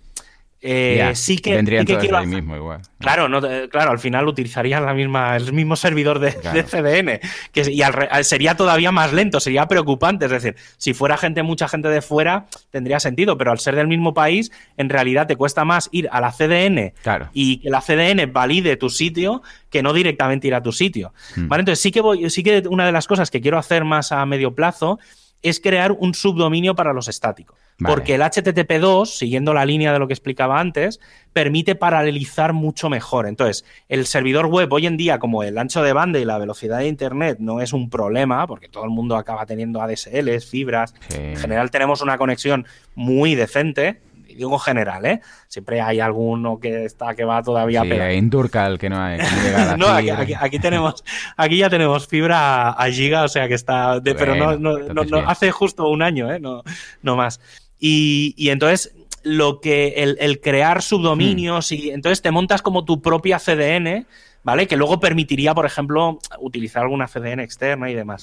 eh, 0.62 1.12
sí 1.14 1.38
que, 1.38 1.54
vendrían 1.56 1.82
sí 1.82 1.86
que 1.86 1.94
todas 1.94 2.02
quiero 2.04 2.18
ahí 2.18 2.26
hacer- 2.26 2.36
mismo 2.42 2.56
igual. 2.56 2.82
Claro, 3.00 3.30
no, 3.30 3.46
eh, 3.46 3.70
claro, 3.70 3.92
al 3.92 4.00
final 4.00 4.28
utilizarían 4.28 4.84
la 4.86 4.94
misma, 4.96 5.36
el 5.38 5.54
mismo 5.54 5.76
servidor 5.76 6.18
de, 6.20 6.34
Claro. 6.34 6.58
de 6.58 6.64
CDN, 6.64 7.20
que 7.52 7.72
y 7.72 7.82
al 7.84 8.26
sería 8.26 8.56
todavía 8.58 8.92
más 8.92 9.14
lento, 9.14 9.40
sería 9.40 9.68
preocupante. 9.68 10.26
Es 10.26 10.32
decir, 10.32 10.56
si 10.78 10.94
fuera 10.96 11.16
gente, 11.18 11.44
mucha 11.44 11.68
gente 11.68 11.90
de 11.90 12.02
fuera, 12.02 12.48
tendría 12.72 13.00
sentido, 13.00 13.38
pero 13.38 13.52
al 13.52 13.60
ser 13.60 13.76
del 13.76 13.88
mismo 13.88 14.14
país, 14.16 14.52
en 14.78 14.90
realidad 14.90 15.28
te 15.28 15.36
cuesta 15.36 15.64
más 15.64 15.90
ir 15.92 16.10
a 16.12 16.20
la 16.22 16.32
CDN 16.32 16.94
Claro. 17.04 17.30
y 17.34 17.58
que 17.60 17.70
la 17.70 17.82
CDN 17.82 18.26
valide 18.34 18.78
tu 18.78 18.90
sitio 18.90 19.44
que 19.70 19.84
no 19.84 19.94
directamente 19.94 20.48
ir 20.48 20.56
a 20.56 20.64
tu 20.64 20.72
sitio. 20.72 21.14
Mm. 21.36 21.48
¿Vale? 21.50 21.62
Entonces 21.62 21.82
sí 21.84 21.92
que 21.92 22.02
voy, 22.02 22.30
sí 22.32 22.42
que 22.42 22.64
una 22.70 22.86
de 22.86 22.92
las 22.92 23.06
cosas 23.08 23.30
que 23.30 23.42
quiero 23.42 23.58
hacer 23.60 23.86
más 23.86 24.12
a 24.12 24.26
medio 24.26 24.56
plazo 24.56 24.98
es 25.44 25.60
crear 25.60 25.92
un 25.92 26.16
subdominio 26.16 26.74
para 26.74 26.94
los 26.94 27.08
estáticos. 27.08 27.60
Vale. 27.80 27.94
Porque 27.94 28.16
el 28.16 28.22
HTTP2, 28.22 29.06
siguiendo 29.06 29.54
la 29.54 29.64
línea 29.64 29.94
de 29.94 30.00
lo 30.00 30.08
que 30.08 30.14
explicaba 30.14 30.60
antes, 30.60 31.00
permite 31.32 31.76
paralelizar 31.76 32.52
mucho 32.54 32.90
mejor. 32.90 33.28
Entonces, 33.28 33.66
el 33.88 34.08
servidor 34.08 34.48
web 34.48 34.74
hoy 34.74 34.88
en 34.88 34.98
día, 34.98 35.20
como 35.20 35.44
el 35.44 35.58
ancho 35.60 35.84
de 35.84 35.94
banda 35.94 36.18
y 36.18 36.26
la 36.26 36.40
velocidad 36.40 36.80
de 36.80 36.88
Internet 36.88 37.38
no 37.40 37.62
es 37.62 37.74
un 37.74 37.90
problema, 37.92 38.48
porque 38.48 38.68
todo 38.68 38.84
el 38.84 38.90
mundo 38.90 39.16
acaba 39.16 39.46
teniendo 39.46 39.80
ADSLs, 39.82 40.46
fibras, 40.50 40.96
Sí. 41.10 41.18
en 41.20 41.36
general 41.38 41.70
tenemos 41.70 42.02
una 42.02 42.18
conexión 42.18 42.66
muy 42.96 43.36
decente, 43.36 44.02
digo 44.28 44.58
general, 44.60 45.06
¿eh? 45.06 45.22
Siempre 45.48 45.80
hay 45.82 46.00
alguno 46.00 46.60
que 46.60 46.86
está 46.86 47.14
que 47.16 47.26
va 47.26 47.42
todavía 47.44 47.82
Sí, 47.84 47.90
pegado. 47.90 48.10
en 48.12 48.30
Durcal 48.30 48.78
que 48.80 48.90
no 48.90 49.00
hay. 49.02 49.18
que 49.20 49.24
no 49.24 49.78
No, 49.78 49.88
aquí, 49.90 50.10
aquí- 50.10 50.34
aquí 50.40 50.60
tenemos, 50.60 51.04
aquí 51.36 51.58
ya 51.58 51.70
tenemos 51.70 52.08
fibra 52.08 52.70
a 52.70 52.90
giga, 52.92 53.24
o 53.24 53.28
sea 53.28 53.48
que 53.48 53.54
está, 53.56 54.00
de- 54.00 54.16
pero 54.16 54.36
no, 54.36 54.46
Bueno, 54.46 54.60
no- 54.80 54.80
no- 54.80 55.04
no- 55.04 55.18
bien. 55.18 55.24
hace 55.28 55.52
justo 55.52 55.88
un 55.90 56.02
año, 56.02 56.32
¿eh? 56.34 56.40
no, 56.40 56.64
no 57.04 57.16
más. 57.16 57.40
Y, 57.80 58.34
y 58.38 58.50
entonces 58.50 58.94
lo 59.24 59.60
que 59.60 59.96
el, 59.98 60.18
el 60.20 60.40
crear 60.40 60.82
subdominios 60.82 61.72
y 61.72 61.90
entonces 61.90 62.22
te 62.22 62.32
montas 62.32 62.62
como 62.62 62.86
tu 62.86 63.02
propia 63.02 63.40
CDN, 63.40 64.06
¿vale? 64.44 64.68
Que 64.68 64.78
luego 64.78 65.00
permitiría, 65.00 65.54
por 65.54 65.66
ejemplo, 65.66 66.20
utilizar 66.40 66.84
alguna 66.84 67.08
CDN 67.08 67.40
externa 67.42 67.90
y 67.90 67.96
demás. 67.96 68.22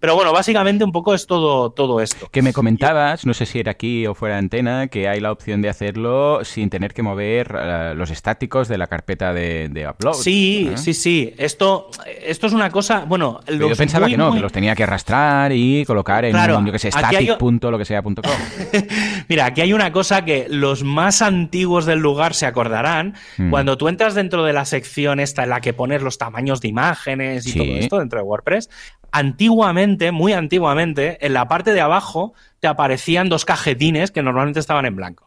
Pero 0.00 0.14
bueno, 0.14 0.32
básicamente 0.32 0.84
un 0.84 0.92
poco 0.92 1.14
es 1.14 1.26
todo, 1.26 1.70
todo 1.70 2.00
esto. 2.00 2.28
Que 2.30 2.42
me 2.42 2.52
comentabas, 2.52 3.26
no 3.26 3.34
sé 3.34 3.46
si 3.46 3.60
era 3.60 3.72
aquí 3.72 4.06
o 4.06 4.14
fuera 4.14 4.36
de 4.36 4.38
antena, 4.40 4.88
que 4.88 5.08
hay 5.08 5.20
la 5.20 5.32
opción 5.32 5.62
de 5.62 5.68
hacerlo 5.68 6.44
sin 6.44 6.70
tener 6.70 6.94
que 6.94 7.02
mover 7.02 7.54
eh, 7.58 7.92
los 7.96 8.10
estáticos 8.10 8.68
de 8.68 8.78
la 8.78 8.86
carpeta 8.86 9.32
de, 9.32 9.68
de 9.68 9.88
upload. 9.88 10.14
Sí, 10.14 10.72
sí, 10.76 10.94
sí. 10.94 11.34
Esto, 11.38 11.90
esto 12.22 12.46
es 12.46 12.52
una 12.52 12.70
cosa, 12.70 13.04
bueno, 13.06 13.40
los 13.46 13.70
yo 13.70 13.76
pensaba 13.76 14.06
muy, 14.06 14.12
que 14.12 14.16
no, 14.18 14.28
muy- 14.28 14.36
que 14.38 14.42
los 14.42 14.52
tenía 14.52 14.74
que 14.74 14.82
arrastrar 14.84 15.52
y 15.52 15.84
colocar 15.84 16.24
en 16.24 16.32
Claro, 16.32 16.58
un, 16.58 16.66
yo 16.66 16.72
que 16.72 16.78
sé, 16.78 16.88
aquí 16.88 17.16
hay- 17.16 17.24
static 17.26 17.38
punto 17.38 17.70
lo 17.70 17.78
que 17.78 17.84
sea 17.84 18.02
punto 18.02 18.22
com. 18.22 18.32
Mira, 19.28 19.46
aquí 19.46 19.60
hay 19.60 19.72
una 19.72 19.92
cosa 19.92 20.24
que 20.24 20.46
los 20.48 20.82
más 20.84 21.22
antiguos 21.22 21.86
del 21.86 21.98
lugar 21.98 22.34
se 22.34 22.46
acordarán. 22.46 23.14
Mm. 23.38 23.50
Cuando 23.50 23.76
tú 23.76 23.88
entras 23.88 24.14
dentro 24.14 24.44
de 24.44 24.52
la 24.52 24.64
sección 24.64 25.20
esta 25.20 25.42
en 25.44 25.50
la 25.50 25.60
que 25.66 25.72
pones 25.72 26.00
los 26.00 26.16
tamaños 26.16 26.60
de 26.60 26.68
imágenes 26.68 27.44
y 27.44 27.50
Sí. 27.50 27.58
todo 27.58 27.76
esto 27.76 27.98
dentro 27.98 28.20
de 28.20 28.24
WordPress, 28.24 28.70
antiguamente, 29.10 30.12
muy 30.12 30.32
antiguamente, 30.32 31.18
en 31.26 31.32
la 31.32 31.48
parte 31.48 31.72
de 31.74 31.80
abajo 31.80 32.34
te 32.60 32.68
aparecían 32.68 33.28
dos 33.28 33.44
cajetines 33.44 34.12
que 34.12 34.22
normalmente 34.22 34.60
estaban 34.60 34.86
en 34.86 34.94
blanco. 34.94 35.24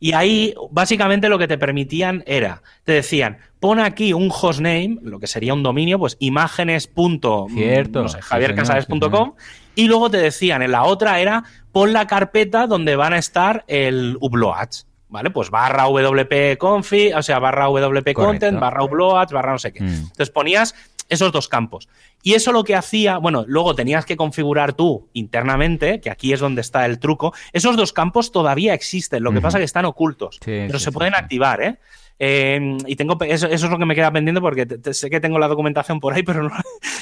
Y 0.00 0.12
ahí, 0.12 0.54
básicamente, 0.72 1.28
lo 1.28 1.38
que 1.38 1.46
te 1.48 1.56
permitían 1.58 2.22
era, 2.26 2.62
te 2.84 2.92
decían, 2.92 3.38
pon 3.60 3.78
aquí 3.78 4.12
un 4.12 4.30
hostname, 4.30 4.98
lo 5.02 5.18
que 5.20 5.26
sería 5.28 5.54
un 5.54 5.62
dominio, 5.62 5.98
pues 6.00 6.16
imágenes. 6.20 6.86
punto, 6.88 7.46
Cierto, 7.52 8.02
No 8.02 8.08
sé, 8.08 8.18
sí, 8.18 8.22
javiercasares.com. 8.28 9.34
Y 9.76 9.86
luego 9.86 10.10
te 10.10 10.16
decían, 10.18 10.62
en 10.62 10.72
la 10.72 10.82
otra 10.84 11.20
era, 11.20 11.44
pon 11.72 11.92
la 11.92 12.06
carpeta 12.08 12.66
donde 12.66 12.96
van 12.96 13.12
a 13.12 13.18
estar 13.18 13.64
el 13.68 14.16
uploads. 14.20 14.86
¿Vale? 15.10 15.30
Pues 15.30 15.50
barra 15.50 15.88
wp 15.88 16.56
config, 16.56 17.14
o 17.16 17.22
sea, 17.22 17.38
barra 17.40 17.66
wp 17.66 18.12
content, 18.14 18.58
barra 18.58 18.84
uploads, 18.84 19.32
barra 19.32 19.52
no 19.52 19.58
sé 19.58 19.72
qué. 19.72 19.82
Mm. 19.82 19.88
Entonces 19.88 20.30
ponías 20.30 20.74
esos 21.08 21.32
dos 21.32 21.48
campos. 21.48 21.88
Y 22.22 22.34
eso 22.34 22.52
lo 22.52 22.64
que 22.64 22.76
hacía, 22.76 23.18
bueno, 23.18 23.44
luego 23.46 23.74
tenías 23.74 24.04
que 24.06 24.16
configurar 24.16 24.74
tú 24.74 25.08
internamente, 25.12 26.00
que 26.00 26.10
aquí 26.10 26.32
es 26.32 26.40
donde 26.40 26.60
está 26.60 26.86
el 26.86 26.98
truco. 26.98 27.34
Esos 27.52 27.76
dos 27.76 27.92
campos 27.92 28.30
todavía 28.30 28.72
existen, 28.74 29.22
lo 29.22 29.32
que 29.32 29.40
pasa 29.40 29.58
es 29.58 29.62
que 29.62 29.66
están 29.66 29.84
ocultos, 29.84 30.36
Sí, 30.36 30.40
pero 30.44 30.78
sí, 30.78 30.84
se 30.84 30.90
sí, 30.90 30.94
pueden 30.94 31.14
activar, 31.14 31.62
¿eh? 31.62 31.78
Eh, 32.22 32.76
y 32.86 32.96
tengo 32.96 33.16
eso, 33.22 33.48
es 33.48 33.62
lo 33.62 33.78
que 33.78 33.86
me 33.86 33.94
queda 33.94 34.12
pendiente 34.12 34.42
porque 34.42 34.66
sé 34.92 35.08
que 35.08 35.20
tengo 35.20 35.38
la 35.38 35.48
documentación 35.48 36.00
por 36.00 36.12
ahí, 36.12 36.22
pero 36.22 36.42
no, 36.42 36.50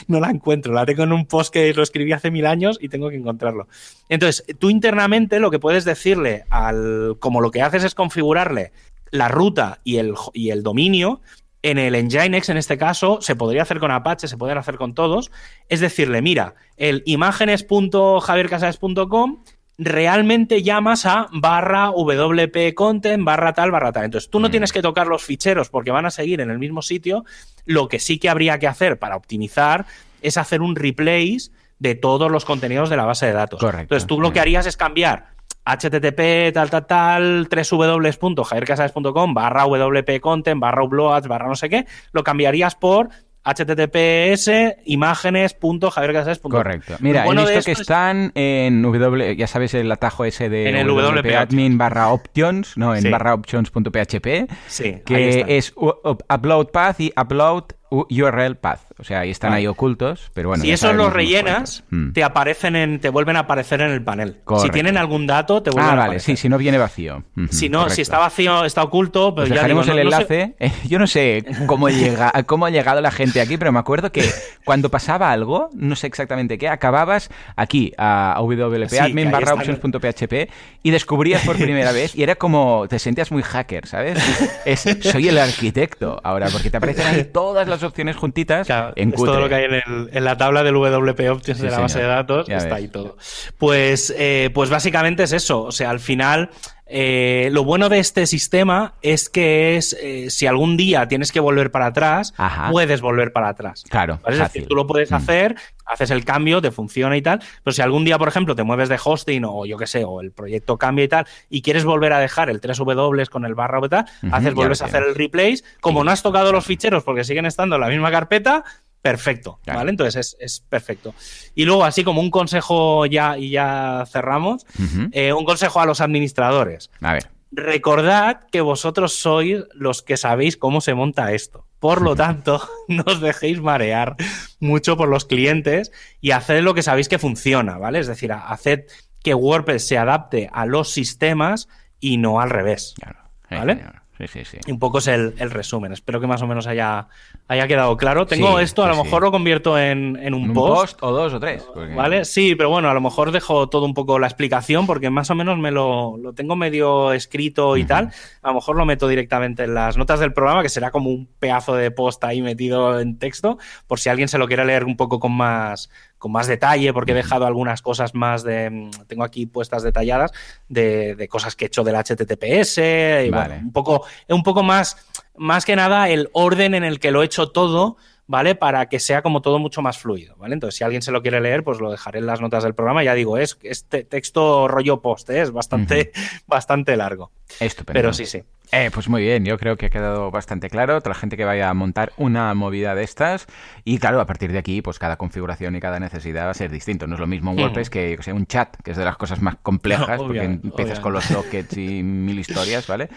no 0.07 0.21
la 0.21 0.31
encuentro. 0.31 0.73
La 0.73 0.87
tengo 0.87 1.03
en 1.03 1.12
un 1.12 1.27
post 1.27 1.53
que 1.53 1.75
lo 1.75 1.83
escribí 1.83 2.12
hace 2.12 2.31
mil 2.31 2.47
años 2.47 2.79
y 2.81 2.89
tengo 2.89 3.11
que 3.11 3.16
encontrarlo. 3.16 3.66
Entonces, 4.09 4.45
tú 4.59 4.71
internamente 4.71 5.41
lo 5.41 5.51
que 5.51 5.59
puedes 5.59 5.85
decirle 5.85 6.45
al. 6.51 7.16
Como 7.19 7.41
lo 7.41 7.51
que 7.51 7.62
haces 7.62 7.83
es 7.83 7.97
configurarle 7.97 8.71
la 9.11 9.27
ruta 9.29 9.81
y 9.83 9.97
el, 9.97 10.14
y 10.33 10.51
el 10.51 10.62
dominio. 10.62 11.21
En 11.61 11.77
el 11.77 12.01
Nginx, 12.05 12.51
en 12.51 12.57
este 12.57 12.79
caso, 12.79 13.21
se 13.21 13.35
podría 13.35 13.62
hacer 13.62 13.81
con 13.81 13.91
Apache, 13.91 14.29
se 14.29 14.37
pueden 14.37 14.59
hacer 14.59 14.77
con 14.77 14.95
todos. 14.95 15.33
Es 15.69 15.81
decirle, 15.81 16.23
mira, 16.23 16.55
el 16.77 17.03
imágenes.javiercasares.com 17.05 19.43
realmente 19.79 20.62
llamas 20.62 21.07
a 21.07 21.29
barra 21.33 21.91
wp 21.91 22.74
content, 22.74 23.24
barra 23.24 23.53
tal, 23.53 23.70
barra 23.70 23.93
tal. 23.93 24.05
Entonces 24.07 24.29
tú 24.29 24.41
no 24.41 24.49
Mm. 24.49 24.51
tienes 24.51 24.72
que 24.72 24.83
tocar 24.83 25.07
los 25.07 25.22
ficheros 25.22 25.70
porque 25.70 25.93
van 25.93 26.05
a 26.05 26.11
seguir 26.11 26.41
en 26.41 26.51
el 26.51 26.59
mismo 26.59 26.83
sitio. 26.83 27.24
Lo 27.64 27.89
que 27.89 28.01
sí 28.01 28.18
que 28.18 28.29
habría 28.29 28.59
que 28.59 28.66
hacer 28.66 28.99
para 28.99 29.16
optimizar 29.16 29.87
es 30.20 30.37
hacer 30.37 30.62
un 30.62 30.74
replace 30.74 31.51
de 31.79 31.95
todos 31.95 32.29
los 32.31 32.45
contenidos 32.45 32.91
de 32.91 32.97
la 32.97 33.05
base 33.05 33.26
de 33.26 33.33
datos. 33.33 33.61
Correcto. 33.61 33.83
Entonces 33.83 34.07
tú 34.09 34.20
lo 34.20 34.33
que 34.33 34.41
Mm. 34.41 34.43
harías 34.43 34.66
es 34.66 34.76
cambiar 34.76 35.26
http 35.64 36.51
tal 36.53 36.70
tal 36.70 36.87
tal 36.87 37.49
www.javiercasares.com 37.49 39.35
barra 39.35 39.64
wp 39.66 40.18
content 40.20 40.59
barra 40.61 40.83
uploads 40.83 41.29
barra 41.29 41.47
no 41.47 41.55
sé 41.57 41.68
qué 41.68 41.87
lo 42.12 42.24
cambiarías 42.24 42.74
por 42.74 43.11
https 43.55 44.51
imágenes.javiercasares.com 44.84 46.51
Correcto. 46.51 46.96
Mira, 47.01 47.24
bueno 47.24 47.42
he 47.42 47.55
visto 47.55 47.64
que 47.64 47.72
es- 47.72 47.80
están 47.80 48.32
en 48.34 48.82
W, 48.82 49.36
ya 49.36 49.46
sabes 49.46 49.74
el 49.74 49.90
atajo 49.90 50.24
ese 50.24 50.49
de 50.49 50.68
En 50.68 50.76
el 50.76 50.86
WP 50.88 51.36
admin 51.36 51.78
barra 51.78 52.09
options, 52.09 52.76
no, 52.76 52.94
en 52.94 53.03
Sí. 53.03 53.09
barra 53.11 53.34
options.php, 53.34 54.46
Sí, 54.66 54.96
que 55.05 55.44
es 55.49 55.72
upload 55.76 56.66
path 56.72 57.01
y 57.01 57.12
upload 57.20 57.64
URL 57.90 58.57
path. 58.57 58.80
O 59.01 59.05
sea, 59.05 59.20
ahí 59.20 59.30
están 59.30 59.53
ahí 59.53 59.66
ocultos, 59.66 60.30
pero 60.34 60.49
bueno. 60.49 60.62
si 60.64 60.72
esos 60.72 60.94
los 60.94 61.12
rellenas, 61.12 61.82
cuantos. 61.82 61.84
Mm. 61.90 62.12
te 62.12 62.24
aparecen 62.24 62.76
en, 62.76 63.01
te 63.01 63.09
vuelven 63.11 63.36
a 63.36 63.40
aparecer 63.40 63.80
en 63.80 63.90
el 63.90 64.03
panel. 64.03 64.38
Si 64.61 64.70
tienen 64.70 64.96
algún 64.96 65.26
dato, 65.26 65.62
te 65.62 65.70
vuelven 65.70 65.90
Ah, 65.90 65.92
a 65.92 65.96
vale, 65.96 66.05
aparecer. 66.09 66.36
sí, 66.36 66.42
si 66.42 66.49
no 66.49 66.59
viene 66.59 66.78
vacío. 66.78 67.22
Si 67.51 67.68
no, 67.68 67.78
correcto. 67.78 67.94
si 67.94 68.03
está 68.03 68.18
vacío, 68.18 68.64
está 68.64 68.82
oculto, 68.82 69.34
pero 69.34 69.46
Pues 69.46 69.49
ya 69.51 69.55
dejaremos 69.57 69.86
digo, 69.86 69.99
el 69.99 70.05
no- 70.05 70.11
no 70.11 70.16
sé- 70.26 70.42
enlace. 70.42 70.55
Eh, 70.61 70.72
Yo 70.88 70.99
no 70.99 71.07
sé 71.07 71.44
cómo, 71.66 71.88
llega, 71.88 72.32
cómo 72.46 72.66
ha 72.66 72.70
llegado 72.70 73.01
la 73.01 73.11
gente 73.11 73.40
aquí, 73.40 73.57
pero 73.57 73.70
me 73.72 73.78
acuerdo 73.78 74.11
que 74.11 74.24
cuando 74.64 74.90
pasaba 74.90 75.30
algo, 75.30 75.70
no 75.74 75.94
sé 75.96 76.07
exactamente 76.09 76.59
qué, 76.59 76.68
acababas 76.68 77.30
aquí 77.57 77.92
a 77.99 78.36
wp 78.40 78.88
Sí, 78.88 78.99
admin 78.99 79.30
barra 79.30 79.55
options.php 79.55 80.51
y 80.82 80.90
descubrías 80.90 81.42
por 81.44 81.57
primera 81.57 81.92
vez 81.92 82.14
y 82.16 82.22
era 82.22 82.34
como 82.34 82.86
te 82.88 82.99
sentías 82.99 83.30
muy 83.30 83.42
hacker, 83.42 83.86
¿sabes? 83.86 84.18
Es, 84.64 84.84
soy 85.03 85.28
el 85.28 85.38
arquitecto 85.38 86.20
ahora, 86.24 86.49
porque 86.51 86.70
te 86.70 86.76
aparecen 86.76 87.07
ahí 87.07 87.24
todas 87.24 87.68
las 87.68 87.82
opciones 87.82 88.16
juntitas 88.16 88.66
Claro, 88.66 88.88
en 88.97 89.11
es 89.11 89.16
todo 89.16 89.41
lo 89.41 89.49
que 89.49 89.55
hay 89.57 89.64
en, 89.64 89.74
el- 89.74 90.11
en 90.12 90.24
la 90.24 90.36
tabla 90.36 90.62
del 90.62 90.74
WP 90.74 91.30
Options 91.30 91.59
Sí, 91.59 91.64
de 91.64 91.70
la 91.70 91.80
base 91.80 91.99
de 92.01 92.07
datos, 92.07 92.47
Ya 92.47 92.57
está 92.57 92.70
ves. 92.74 92.76
ahí 92.78 92.89
todo. 92.89 93.16
Pues, 93.59 94.14
eh, 94.16 94.51
pues 94.55 94.70
básicamente 94.70 95.22
es 95.22 95.32
eso. 95.32 95.62
O 95.62 95.72
sea, 95.72 95.91
al 95.91 96.01
final, 96.01 96.51
eh, 96.91 97.51
lo 97.53 97.64
bueno 97.64 97.89
de 97.89 97.99
este 97.99 98.26
sistema 98.26 98.95
es 99.03 99.28
que 99.28 99.76
es, 99.76 99.97
eh, 100.03 100.30
si 100.30 100.47
algún 100.47 100.76
día 100.76 101.07
tienes 101.09 101.32
que 101.32 101.41
volver 101.41 101.70
para 101.70 101.86
atrás, 101.86 102.32
Ajá. 102.36 102.70
puedes 102.70 103.01
volver 103.01 103.32
para 103.32 103.49
atrás. 103.51 103.84
Claro, 103.91 104.18
¿Vale? 104.22 104.36
Es 104.36 104.43
fácil. 104.43 104.61
decir, 104.62 104.68
tú 104.68 104.74
lo 104.74 104.86
puedes 104.86 105.11
Mm. 105.11 105.14
hacer, 105.14 105.57
haces 105.84 106.11
el 106.11 106.24
cambio, 106.24 106.61
te 106.62 106.70
funciona 106.70 107.16
y 107.16 107.22
tal, 107.22 107.41
pero 107.62 107.72
si 107.74 107.82
algún 107.82 108.05
día, 108.05 108.18
por 108.18 108.28
ejemplo, 108.28 108.55
te 108.57 108.62
mueves 108.62 108.89
de 108.89 108.99
hosting 109.03 109.45
o 109.45 109.66
yo 109.66 109.76
qué 109.76 109.86
sé, 109.86 110.05
o 110.05 110.20
el 110.22 110.32
proyecto 110.32 110.76
cambia 110.78 111.05
y 111.05 111.09
tal, 111.09 111.26
y 111.51 111.62
quieres 111.62 111.84
volver 111.84 112.12
a 112.12 112.18
dejar 112.20 112.49
el 112.51 112.61
3W 112.61 113.28
con 113.28 113.45
el 113.45 113.55
barra 113.55 113.78
o 113.80 113.89
tal, 113.89 114.07
haces, 114.32 114.55
vuelves 114.55 114.80
a 114.82 114.86
hacer 114.86 115.03
el 115.03 115.14
replace, 115.14 115.62
como 115.80 116.01
Sí. 116.01 116.07
no 116.07 116.11
has 116.12 116.22
tocado 116.22 116.53
los 116.53 116.64
ficheros 116.64 117.05
porque 117.05 117.24
siguen 117.24 117.47
estando 117.47 117.74
en 117.76 117.80
la 117.82 117.89
misma 117.89 118.11
carpeta, 118.11 118.64
perfecto, 119.03 119.61
Claro. 119.64 119.80
¿vale? 119.80 119.91
Entonces 119.91 120.16
es, 120.16 120.37
es 120.41 120.61
perfecto. 120.61 121.14
Y 121.54 121.64
luego, 121.64 121.84
así 121.84 122.04
como 122.04 122.20
un 122.20 122.30
consejo 122.30 123.07
ya, 123.07 123.38
y 123.38 123.50
ya 123.50 124.04
cerramos, 124.11 124.66
eh, 125.12 125.33
un 125.33 125.45
consejo 125.45 125.80
a 125.80 125.87
los 125.87 126.00
administradores. 126.00 126.91
A 127.00 127.12
ver. 127.12 127.30
Recordad 127.50 128.41
que 128.53 128.61
vosotros 128.61 129.14
sois 129.14 129.64
los 129.72 130.03
que 130.03 130.16
sabéis 130.16 130.57
cómo 130.57 130.80
se 130.80 130.95
monta 130.95 131.33
esto. 131.33 131.66
Por 131.79 132.03
lo 132.03 132.14
tanto, 132.25 132.61
no 132.88 133.04
os 133.07 133.20
dejéis 133.20 133.61
marear 133.61 134.16
mucho 134.61 134.96
por 134.96 135.08
los 135.08 135.25
clientes 135.25 135.92
y 136.20 136.33
haced 136.33 136.62
lo 136.62 136.75
que 136.75 136.83
sabéis 136.83 137.08
que 137.08 137.18
funciona, 137.18 137.79
¿vale? 137.79 138.00
Es 138.00 138.07
decir, 138.07 138.33
haced 138.33 138.84
que 139.22 139.34
WordPress 139.34 139.87
se 139.87 139.99
adapte 139.99 140.50
a 140.53 140.66
los 140.66 140.91
sistemas 140.91 141.68
y 142.00 142.18
no 142.18 142.41
al 142.41 142.50
revés. 142.50 142.95
Claro. 143.00 143.18
Sí, 143.49 143.54
¿Vale? 143.54 143.76
señor. 143.76 144.03
Sí, 144.18 144.26
sí, 144.26 144.45
sí. 144.45 144.58
Un 144.70 144.80
poco 144.80 144.99
es 144.99 145.07
el, 145.07 145.33
resumen. 145.38 145.92
Espero 145.92 146.20
que 146.20 146.26
más 146.26 146.42
o 146.42 146.46
menos 146.46 146.66
haya, 146.66 147.07
haya 147.49 147.66
quedado 147.66 147.96
claro. 147.96 148.26
Tengo 148.26 148.61
esto, 148.61 148.84
a 148.84 148.88
lo 148.88 149.03
mejor 149.03 149.22
lo 149.22 149.30
convierto 149.30 149.79
en, 149.79 150.34
un, 150.34 150.53
post. 150.53 150.99
o 151.03 151.11
dos 151.11 151.33
o 151.33 151.41
tres. 151.41 151.66
¿Vale? 151.96 152.26
Sí, 152.26 152.54
pero 152.54 152.68
bueno, 152.68 152.91
a 152.91 152.95
lo 152.95 153.00
mejor 153.00 153.33
dejo 153.33 153.68
todo 153.70 153.87
un 153.87 153.95
poco 153.95 154.18
la 154.18 154.26
explicación 154.26 154.87
porque 154.87 155.08
más 155.08 155.30
o 155.30 155.34
menos 155.34 155.58
me 155.58 155.70
lo, 155.70 156.16
tengo 156.37 156.57
medio 156.57 157.12
escrito 157.12 157.76
y 157.79 157.84
tal. 157.84 158.12
A 158.42 158.49
lo 158.49 158.54
mejor 158.54 158.76
lo 158.76 158.84
meto 158.84 159.08
directamente 159.08 159.64
en 159.64 159.75
las 159.75 159.96
notas 159.96 160.20
del 160.20 160.34
programa, 160.34 160.62
que 160.62 160.68
será 160.68 160.91
como 160.91 161.08
un 161.08 161.26
pedazo 161.38 161.75
de 161.75 161.91
post 161.91 162.22
ahí 162.25 162.42
metido 162.42 163.00
en 163.00 163.18
texto, 163.18 163.58
por 163.87 163.99
si 163.99 164.11
alguien 164.11 164.29
se 164.29 164.37
lo 164.37 164.46
quiere 164.46 164.66
leer 164.66 164.84
un 164.84 164.96
poco 164.96 165.18
con 165.18 165.33
más, 165.33 165.88
con 166.18 166.33
más 166.33 166.46
detalle, 166.49 166.92
porque 166.92 167.12
he 167.12 167.14
dejado 167.14 167.46
algunas 167.46 167.80
cosas 167.80 168.14
más 168.14 168.42
de. 168.42 168.91
Tengo 169.07 169.25
aquí 169.25 169.46
puestas 169.46 169.83
detalladas 169.83 170.33
de, 170.68 171.26
cosas 171.30 171.57
que 171.57 171.64
he 171.64 171.68
hecho 171.68 171.83
del 171.83 171.96
HTTPS, 171.96 172.79
y 173.26 173.30
bueno, 173.30 173.54
un 173.62 173.72
poco, 173.72 174.04
un 174.29 174.42
poco 174.42 174.62
más, 174.62 174.96
más 175.39 175.65
que 175.65 175.77
nada 175.77 176.09
el 176.09 176.29
orden 176.33 176.75
en 176.75 176.85
el 176.85 177.01
que 177.01 177.11
lo 177.11 177.23
he 177.23 177.27
hecho 177.27 177.51
todo. 177.51 177.97
¿vale? 178.29 178.55
Para 178.55 178.89
que 178.89 179.01
sea 179.01 179.23
como 179.23 179.43
todo 179.43 179.59
mucho 179.59 179.83
más 179.83 179.99
fluido, 179.99 180.37
¿vale? 180.37 180.55
Entonces, 180.55 180.77
si 180.77 180.85
alguien 180.85 181.03
se 181.03 181.11
lo 181.11 181.23
quiere 181.23 181.41
leer, 181.41 181.65
pues 181.65 181.81
lo 181.81 181.91
dejaré 181.91 182.21
en 182.21 182.27
las 182.27 182.41
notas 182.41 182.63
del 182.63 182.75
programa. 182.75 183.03
Ya 183.03 183.15
digo, 183.15 183.39
es 183.39 183.59
este 183.63 184.05
texto 184.05 184.69
rollo 184.69 185.01
post, 185.01 185.31
¿eh? 185.31 185.41
es 185.41 185.51
bastante, 185.51 186.13
bastante 186.47 186.97
largo. 186.97 187.33
Estupendo. 187.59 187.99
Pero 187.99 188.13
sí, 188.13 188.27
sí. 188.27 188.45
Eh, 188.70 188.90
pues 188.92 189.08
muy 189.08 189.22
bien, 189.22 189.45
yo 189.46 189.58
creo 189.58 189.76
que 189.76 189.86
ha 189.86 189.90
quedado 189.90 190.30
bastante 190.30 190.68
claro. 190.68 191.00
Toda 191.00 191.14
la 191.14 191.20
gente 191.20 191.36
que 191.36 191.45
vaya 191.45 191.70
a 191.70 191.74
montar 191.74 192.12
una 192.16 192.53
movida 192.54 192.95
de 192.95 193.03
estas. 193.03 193.46
Y 193.84 193.99
claro, 193.99 194.20
a 194.20 194.26
partir 194.26 194.53
de 194.53 194.58
aquí, 194.58 194.82
pues 194.82 194.99
cada 194.99 195.16
configuración 195.16 195.74
y 195.76 195.80
cada 195.80 195.99
necesidad 195.99 196.46
va 196.46 196.50
a 196.50 196.54
ser 196.54 196.70
distinto. 196.70 197.07
No 197.07 197.14
es 197.14 197.20
lo 197.20 197.26
mismo 197.26 197.53
un 197.53 197.58
WordPress 197.58 197.88
que, 197.88 198.18
sea, 198.20 198.34
un 198.34 198.46
chat, 198.46 198.76
que 198.82 198.90
es 198.90 198.96
de 198.96 199.04
las 199.04 199.16
cosas 199.16 199.40
más 199.40 199.57
complejas, 199.62 200.18
porque 200.18 200.42
empiezas 200.42 201.00
con 201.00 201.12
los 201.12 201.24
sockets 201.24 201.76
y 201.78 202.03
mil 202.03 202.38
historias, 202.38 202.86
¿vale? 202.86 203.08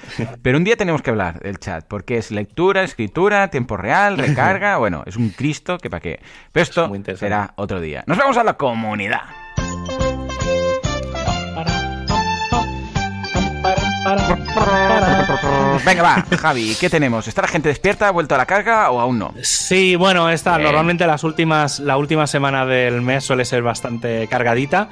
Pero 0.42 0.58
un 0.58 0.64
día 0.64 0.78
tenemos 0.78 1.02
que 1.02 1.10
hablar 1.10 1.40
del 1.42 1.60
chat, 1.60 1.86
porque 1.86 2.18
es 2.18 2.32
lectura, 2.32 2.84
escritura, 2.84 3.50
tiempo 3.50 3.78
real, 3.78 4.18
recarga. 4.18 4.78
Bueno, 4.82 5.04
es 5.06 5.16
un 5.16 5.30
Cristo 5.30 5.78
que 5.78 5.92
para 5.92 6.02
qué. 6.02 6.20
Pero 6.52 6.64
esto 6.64 6.92
será 7.16 7.54
otro 7.56 7.80
día. 7.80 8.04
Nos 8.08 8.18
vamos 8.18 8.38
a 8.38 8.44
la 8.44 8.54
comunidad. 8.54 9.22
Venga, 15.86 16.04
va, 16.04 16.26
Javi, 16.38 16.76
¿qué 16.80 16.90
tenemos? 16.90 17.28
¿Está 17.28 17.42
la 17.42 17.48
gente 17.48 17.70
despierta, 17.70 18.08
ha 18.08 18.12
vuelto 18.12 18.36
a 18.36 18.38
la 18.38 18.46
carga 18.46 18.92
o 18.92 19.00
aún 19.00 19.20
no? 19.20 19.34
Sí, 19.42 19.96
bueno, 19.96 20.30
está. 20.30 20.58
Normalmente 20.58 21.08
las 21.08 21.24
últimas, 21.24 21.80
la 21.80 21.98
última 21.98 22.28
semana 22.28 22.66
del 22.66 23.02
mes 23.02 23.24
suele 23.24 23.46
ser 23.46 23.64
bastante 23.64 24.28
cargadita. 24.28 24.90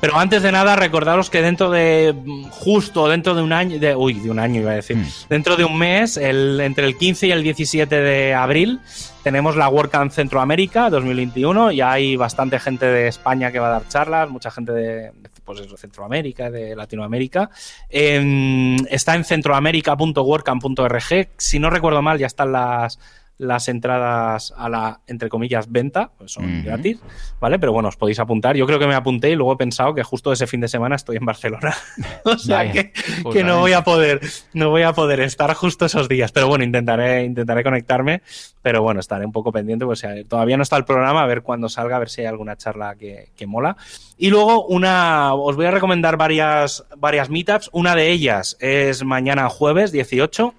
Pero 0.00 0.16
antes 0.18 0.42
de 0.42 0.50
nada, 0.50 0.76
recordaros 0.76 1.28
que 1.28 1.42
dentro 1.42 1.70
de 1.70 2.14
justo 2.50 3.06
dentro 3.08 3.34
de 3.34 3.42
un 3.42 3.52
año, 3.52 3.78
de, 3.78 3.94
uy, 3.94 4.14
de 4.14 4.30
un 4.30 4.38
año 4.38 4.62
iba 4.62 4.70
a 4.70 4.74
decir, 4.74 4.96
mm. 4.96 5.06
dentro 5.28 5.56
de 5.56 5.64
un 5.64 5.76
mes, 5.76 6.16
el, 6.16 6.58
entre 6.60 6.86
el 6.86 6.96
15 6.96 7.26
y 7.26 7.32
el 7.32 7.42
17 7.42 8.00
de 8.00 8.34
abril, 8.34 8.80
tenemos 9.22 9.56
la 9.56 9.68
WordCamp 9.68 10.10
Centroamérica 10.10 10.88
2021 10.88 11.72
y 11.72 11.82
hay 11.82 12.16
bastante 12.16 12.58
gente 12.58 12.86
de 12.86 13.08
España 13.08 13.52
que 13.52 13.58
va 13.58 13.68
a 13.68 13.72
dar 13.72 13.88
charlas, 13.88 14.30
mucha 14.30 14.50
gente 14.50 14.72
de, 14.72 15.12
pues 15.58 15.80
Centroamérica, 15.80 16.50
de 16.50 16.76
Latinoamérica. 16.76 17.48
está 17.88 19.14
en 19.14 19.24
centroamérica.wordcamp.org. 19.24 21.28
Si 21.36 21.58
no 21.58 21.70
recuerdo 21.70 22.02
mal, 22.02 22.18
ya 22.18 22.26
están 22.26 22.52
las 22.52 22.98
las 23.40 23.68
entradas 23.68 24.52
a 24.54 24.68
la, 24.68 25.00
entre 25.06 25.30
comillas, 25.30 25.72
venta, 25.72 26.10
pues 26.18 26.32
son 26.32 26.62
gratis, 26.62 27.00
¿vale? 27.40 27.58
Pero 27.58 27.72
bueno, 27.72 27.88
os 27.88 27.96
podéis 27.96 28.18
apuntar. 28.18 28.54
Yo 28.54 28.66
creo 28.66 28.78
que 28.78 28.86
me 28.86 28.94
apunté 28.94 29.30
y 29.30 29.34
luego 29.34 29.54
he 29.54 29.56
pensado 29.56 29.94
que 29.94 30.02
justo 30.02 30.30
ese 30.30 30.46
fin 30.46 30.60
de 30.60 30.68
semana 30.68 30.96
estoy 30.96 31.16
en 31.16 31.24
Barcelona. 31.24 31.74
o 32.24 32.36
sea 32.36 32.70
que, 32.70 32.92
pues 33.22 33.34
que 33.34 33.42
no 33.42 33.60
voy 33.60 33.72
a 33.72 33.82
poder, 33.82 34.20
no 34.52 34.68
voy 34.68 34.82
a 34.82 34.92
poder 34.92 35.20
estar 35.20 35.54
justo 35.54 35.86
esos 35.86 36.06
días. 36.06 36.32
Pero 36.32 36.48
bueno, 36.48 36.64
intentaré, 36.64 37.24
intentaré 37.24 37.64
conectarme. 37.64 38.20
Pero 38.60 38.82
bueno, 38.82 39.00
estaré 39.00 39.24
un 39.24 39.32
poco 39.32 39.52
pendiente, 39.52 39.86
pues 39.86 40.04
todavía 40.28 40.58
no 40.58 40.62
está 40.62 40.76
el 40.76 40.84
programa, 40.84 41.22
a 41.22 41.26
ver 41.26 41.40
cuándo 41.40 41.70
salga, 41.70 41.96
a 41.96 41.98
ver 41.98 42.10
si 42.10 42.20
hay 42.20 42.26
alguna 42.26 42.56
charla 42.56 42.94
que, 42.94 43.30
que 43.34 43.46
mola. 43.46 43.78
Y 44.18 44.28
luego 44.28 44.66
una, 44.66 45.32
os 45.32 45.56
voy 45.56 45.64
a 45.64 45.70
recomendar 45.70 46.18
varias, 46.18 46.84
varias 46.98 47.30
meetups. 47.30 47.70
Una 47.72 47.94
de 47.94 48.10
ellas 48.10 48.58
es 48.60 49.02
mañana 49.02 49.48
jueves 49.48 49.92
18 49.92 50.54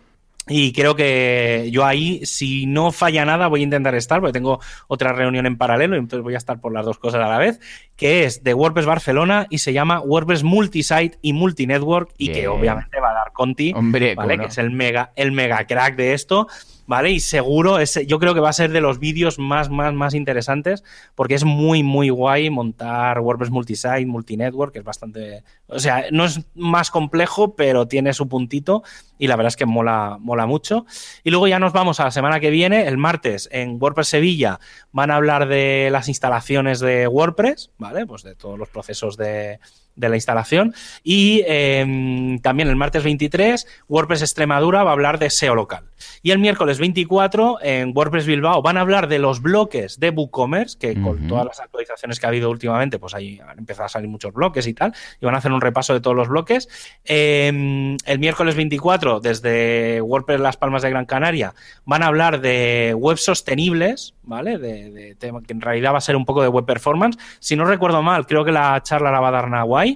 y 0.47 0.73
creo 0.73 0.95
que 0.95 1.69
yo 1.72 1.85
ahí, 1.85 2.26
si 2.26 2.65
no 2.65 2.91
falla 2.91 3.26
nada, 3.26 3.47
voy 3.47 3.61
a 3.61 3.63
intentar 3.63 3.93
estar, 3.95 4.19
porque 4.19 4.34
tengo 4.34 4.59
otra 4.88 5.13
reunión 5.13 5.45
en 5.45 5.57
paralelo, 5.57 5.95
y 5.95 5.99
entonces 5.99 6.23
voy 6.23 6.34
a 6.34 6.38
estar 6.38 6.59
por 6.59 6.73
las 6.73 6.85
dos 6.85 6.97
cosas 6.97 7.22
a 7.22 7.30
la 7.30 7.38
vez, 7.38 7.59
que 8.01 8.23
es 8.23 8.43
de 8.43 8.55
WordPress 8.55 8.87
Barcelona 8.87 9.45
y 9.51 9.59
se 9.59 9.73
llama 9.73 10.01
WordPress 10.01 10.41
Multisite 10.41 11.19
y 11.21 11.33
Multinetwork, 11.33 12.09
y 12.17 12.31
que 12.31 12.47
obviamente 12.47 12.99
va 12.99 13.11
a 13.11 13.13
dar 13.13 13.31
Conti, 13.31 13.73
Hombre, 13.75 14.15
¿vale? 14.15 14.39
que 14.39 14.45
es 14.45 14.57
el 14.57 14.71
mega, 14.71 15.11
el 15.15 15.31
mega 15.31 15.67
crack 15.67 15.95
de 15.95 16.15
esto. 16.15 16.47
¿vale? 16.87 17.11
Y 17.11 17.19
seguro, 17.19 17.79
ese, 17.79 18.05
yo 18.05 18.19
creo 18.19 18.33
que 18.33 18.39
va 18.39 18.49
a 18.49 18.53
ser 18.53 18.71
de 18.71 18.81
los 18.81 18.99
vídeos 18.99 19.39
más, 19.39 19.69
más, 19.69 19.93
más 19.93 20.13
interesantes, 20.13 20.83
porque 21.15 21.35
es 21.35 21.45
muy, 21.45 21.83
muy 21.83 22.09
guay 22.09 22.49
montar 22.49 23.19
WordPress 23.19 23.49
multisite, 23.49 24.05
multinetwork, 24.05 24.73
que 24.73 24.79
es 24.79 24.85
bastante, 24.85 25.43
o 25.67 25.79
sea, 25.79 26.05
no 26.11 26.25
es 26.25 26.41
más 26.55 26.91
complejo, 26.91 27.55
pero 27.55 27.87
tiene 27.87 28.13
su 28.13 28.27
puntito 28.27 28.83
y 29.17 29.27
la 29.27 29.35
verdad 29.35 29.49
es 29.49 29.55
que 29.55 29.65
mola, 29.65 30.17
mola 30.19 30.47
mucho. 30.47 30.85
Y 31.23 31.29
luego 31.29 31.47
ya 31.47 31.59
nos 31.59 31.73
vamos 31.73 31.99
a 31.99 32.05
la 32.05 32.11
semana 32.11 32.39
que 32.39 32.49
viene, 32.49 32.87
el 32.87 32.97
martes, 32.97 33.47
en 33.51 33.77
WordPress 33.79 34.07
Sevilla, 34.07 34.59
van 34.91 35.11
a 35.11 35.15
hablar 35.15 35.47
de 35.47 35.89
las 35.91 36.07
instalaciones 36.07 36.79
de 36.79 37.07
WordPress, 37.07 37.71
¿vale? 37.77 37.90
Pues 38.07 38.23
de 38.23 38.35
todos 38.35 38.57
los 38.57 38.69
procesos 38.69 39.18
de, 39.18 39.59
de 39.95 40.09
la 40.09 40.15
instalación. 40.15 40.73
Y 41.03 41.43
em, 41.47 42.39
también 42.39 42.69
el 42.69 42.76
martes 42.76 43.03
23, 43.03 43.68
WordPress 43.88 44.22
Extremadura 44.22 44.84
va 44.84 44.91
a 44.91 44.93
hablar 44.93 45.19
de 45.19 45.30
SEO 45.30 45.55
local. 45.55 45.85
Y 46.23 46.31
el 46.31 46.39
miércoles 46.39 46.80
24, 46.80 47.59
en 47.61 47.91
WordPress 47.95 48.26
Bilbao, 48.26 48.61
van 48.61 48.77
a 48.77 48.81
hablar 48.81 49.07
de 49.07 49.19
los 49.19 49.41
bloques 49.41 49.99
de 49.99 50.09
WooCommerce, 50.09 50.77
que 50.77 50.99
con 51.01 51.27
todas 51.27 51.45
las 51.45 51.59
actualizaciones 51.59 52.19
que 52.19 52.26
ha 52.26 52.30
habido 52.30 52.49
últimamente, 52.49 52.99
pues 52.99 53.13
ahí 53.13 53.39
han 53.47 53.59
empezado 53.59 53.85
a 53.85 53.89
salir 53.89 54.09
muchos 54.09 54.34
bloques 54.34 54.68
y 54.68 54.73
tal, 54.73 54.93
y 55.19 55.26
van 55.26 55.35
a 55.35 55.39
hacer 55.39 55.51
un 55.51 55.61
repaso 55.61 55.93
de 55.93 56.01
todos 56.01 56.15
los 56.15 56.27
bloques. 56.27 56.68
Em, 57.05 57.97
el 58.05 58.19
miércoles 58.19 58.55
24, 58.55 59.19
desde 59.19 60.01
WordPress 60.01 60.39
Las 60.39 60.57
Palmas 60.57 60.81
de 60.81 60.89
Gran 60.89 61.05
Canaria, 61.05 61.53
van 61.85 62.03
a 62.03 62.07
hablar 62.07 62.41
de 62.41 62.95
web 62.97 63.18
sostenibles, 63.18 64.13
¿vale? 64.23 64.57
De, 64.57 65.15
tema 65.15 65.41
que 65.41 65.53
en 65.53 65.61
realidad 65.61 65.93
va 65.93 65.97
a 65.97 66.01
ser 66.01 66.15
un 66.15 66.26
poco 66.26 66.41
de 66.41 66.47
web 66.47 66.65
performance. 66.65 67.18
Si 67.39 67.55
no 67.55 67.65
recuerdo 67.65 68.01
mal, 68.01 68.26
creo 68.26 68.45
que 68.45 68.51
la 68.51 68.81
charla 68.84 69.11
la 69.11 69.19
va 69.19 69.30
a 69.30 69.31
dar 69.31 69.49
Nahuay. 69.49 69.90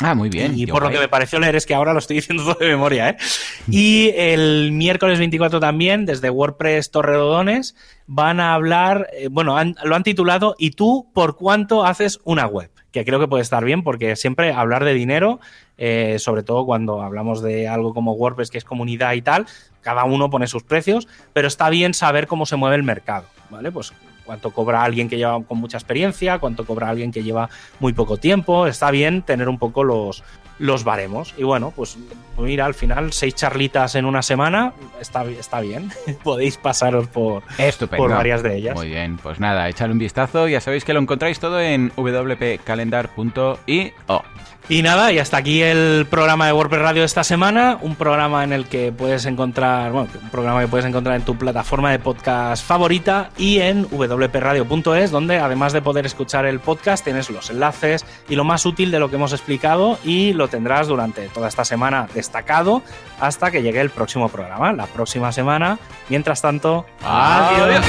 Ah, 0.00 0.14
muy 0.14 0.28
bien. 0.28 0.56
Y 0.56 0.66
por 0.66 0.82
lo 0.82 0.90
que 0.90 0.98
me 0.98 1.08
pareció 1.08 1.40
leer 1.40 1.56
es 1.56 1.66
que 1.66 1.74
ahora 1.74 1.92
lo 1.92 1.98
estoy 1.98 2.16
diciendo 2.16 2.44
todo 2.44 2.56
de 2.60 2.68
memoria, 2.68 3.10
¿eh? 3.10 3.16
Y 3.68 4.10
el 4.14 4.70
miércoles 4.72 5.18
24 5.18 5.58
también, 5.58 6.06
desde 6.06 6.30
WordPress 6.30 6.92
Torredodones, 6.92 7.74
van 8.06 8.38
a 8.38 8.54
hablar, 8.54 9.08
eh, 9.12 9.28
bueno, 9.28 9.56
lo 9.82 9.96
han 9.96 10.02
titulado 10.04 10.54
¿Y 10.56 10.70
tú 10.72 11.10
por 11.12 11.36
cuánto 11.36 11.84
haces 11.84 12.20
una 12.22 12.46
web? 12.46 12.70
Que 12.92 13.04
creo 13.04 13.18
que 13.18 13.26
puede 13.26 13.42
estar 13.42 13.64
bien 13.64 13.82
porque 13.82 14.14
siempre 14.14 14.52
hablar 14.52 14.84
de 14.84 14.94
dinero, 14.94 15.40
eh, 15.78 16.16
sobre 16.20 16.44
todo 16.44 16.64
cuando 16.64 17.02
hablamos 17.02 17.42
de 17.42 17.66
algo 17.66 17.92
como 17.92 18.12
WordPress, 18.12 18.50
que 18.50 18.58
es 18.58 18.64
comunidad 18.64 19.14
y 19.14 19.22
tal, 19.22 19.46
cada 19.80 20.04
uno 20.04 20.30
pone 20.30 20.46
sus 20.46 20.62
precios, 20.62 21.08
pero 21.32 21.48
está 21.48 21.70
bien 21.70 21.92
saber 21.92 22.28
cómo 22.28 22.46
se 22.46 22.56
mueve 22.56 22.76
el 22.76 22.84
mercado, 22.84 23.26
¿vale? 23.50 23.72
Pues 23.72 23.92
cuánto 24.28 24.50
cobra 24.50 24.84
alguien 24.84 25.08
que 25.08 25.16
lleva 25.16 25.42
con 25.42 25.56
mucha 25.56 25.78
experiencia, 25.78 26.38
cuánto 26.38 26.66
cobra 26.66 26.90
alguien 26.90 27.10
que 27.10 27.22
lleva 27.22 27.48
muy 27.80 27.94
poco 27.94 28.18
tiempo. 28.18 28.66
Está 28.66 28.90
bien 28.90 29.22
tener 29.22 29.48
un 29.48 29.58
poco 29.58 29.84
los, 29.84 30.22
los 30.58 30.84
baremos. 30.84 31.34
Y 31.38 31.44
bueno, 31.44 31.72
pues 31.74 31.96
mira, 32.36 32.66
al 32.66 32.74
final, 32.74 33.14
seis 33.14 33.34
charlitas 33.34 33.94
en 33.94 34.04
una 34.04 34.20
semana 34.20 34.74
está, 35.00 35.24
está 35.24 35.60
bien. 35.60 35.90
Podéis 36.22 36.58
pasaros 36.58 37.08
por, 37.08 37.42
por 37.96 38.10
varias 38.10 38.42
de 38.42 38.56
ellas. 38.56 38.76
Muy 38.76 38.88
bien, 38.88 39.16
pues 39.16 39.40
nada, 39.40 39.66
echadle 39.66 39.94
un 39.94 39.98
vistazo. 39.98 40.46
Ya 40.46 40.60
sabéis 40.60 40.84
que 40.84 40.92
lo 40.92 41.00
encontráis 41.00 41.40
todo 41.40 41.58
en 41.58 41.90
wpcalendar.io. 41.96 44.24
Y 44.70 44.82
nada, 44.82 45.10
y 45.12 45.18
hasta 45.18 45.38
aquí 45.38 45.62
el 45.62 46.06
programa 46.10 46.46
de 46.46 46.52
WordPress 46.52 46.82
Radio 46.82 47.00
de 47.00 47.06
esta 47.06 47.24
semana, 47.24 47.78
un 47.80 47.96
programa 47.96 48.44
en 48.44 48.52
el 48.52 48.66
que 48.66 48.92
puedes 48.92 49.24
encontrar, 49.24 49.92
bueno, 49.92 50.10
un 50.22 50.28
programa 50.28 50.60
que 50.60 50.68
puedes 50.68 50.84
encontrar 50.84 51.16
en 51.16 51.22
tu 51.22 51.38
plataforma 51.38 51.90
de 51.90 51.98
podcast 51.98 52.62
favorita 52.66 53.30
y 53.38 53.60
en 53.60 53.86
wpradio.es, 53.86 55.10
donde 55.10 55.38
además 55.38 55.72
de 55.72 55.80
poder 55.80 56.04
escuchar 56.04 56.44
el 56.44 56.60
podcast, 56.60 57.02
tienes 57.02 57.30
los 57.30 57.48
enlaces 57.48 58.04
y 58.28 58.36
lo 58.36 58.44
más 58.44 58.66
útil 58.66 58.90
de 58.90 58.98
lo 58.98 59.08
que 59.08 59.16
hemos 59.16 59.32
explicado 59.32 59.98
y 60.04 60.34
lo 60.34 60.48
tendrás 60.48 60.86
durante 60.86 61.28
toda 61.28 61.48
esta 61.48 61.64
semana 61.64 62.06
destacado 62.12 62.82
hasta 63.20 63.50
que 63.50 63.62
llegue 63.62 63.80
el 63.80 63.88
próximo 63.88 64.28
programa, 64.28 64.74
la 64.74 64.84
próxima 64.84 65.32
semana. 65.32 65.78
Mientras 66.10 66.42
tanto, 66.42 66.84
adiós. 67.02 67.86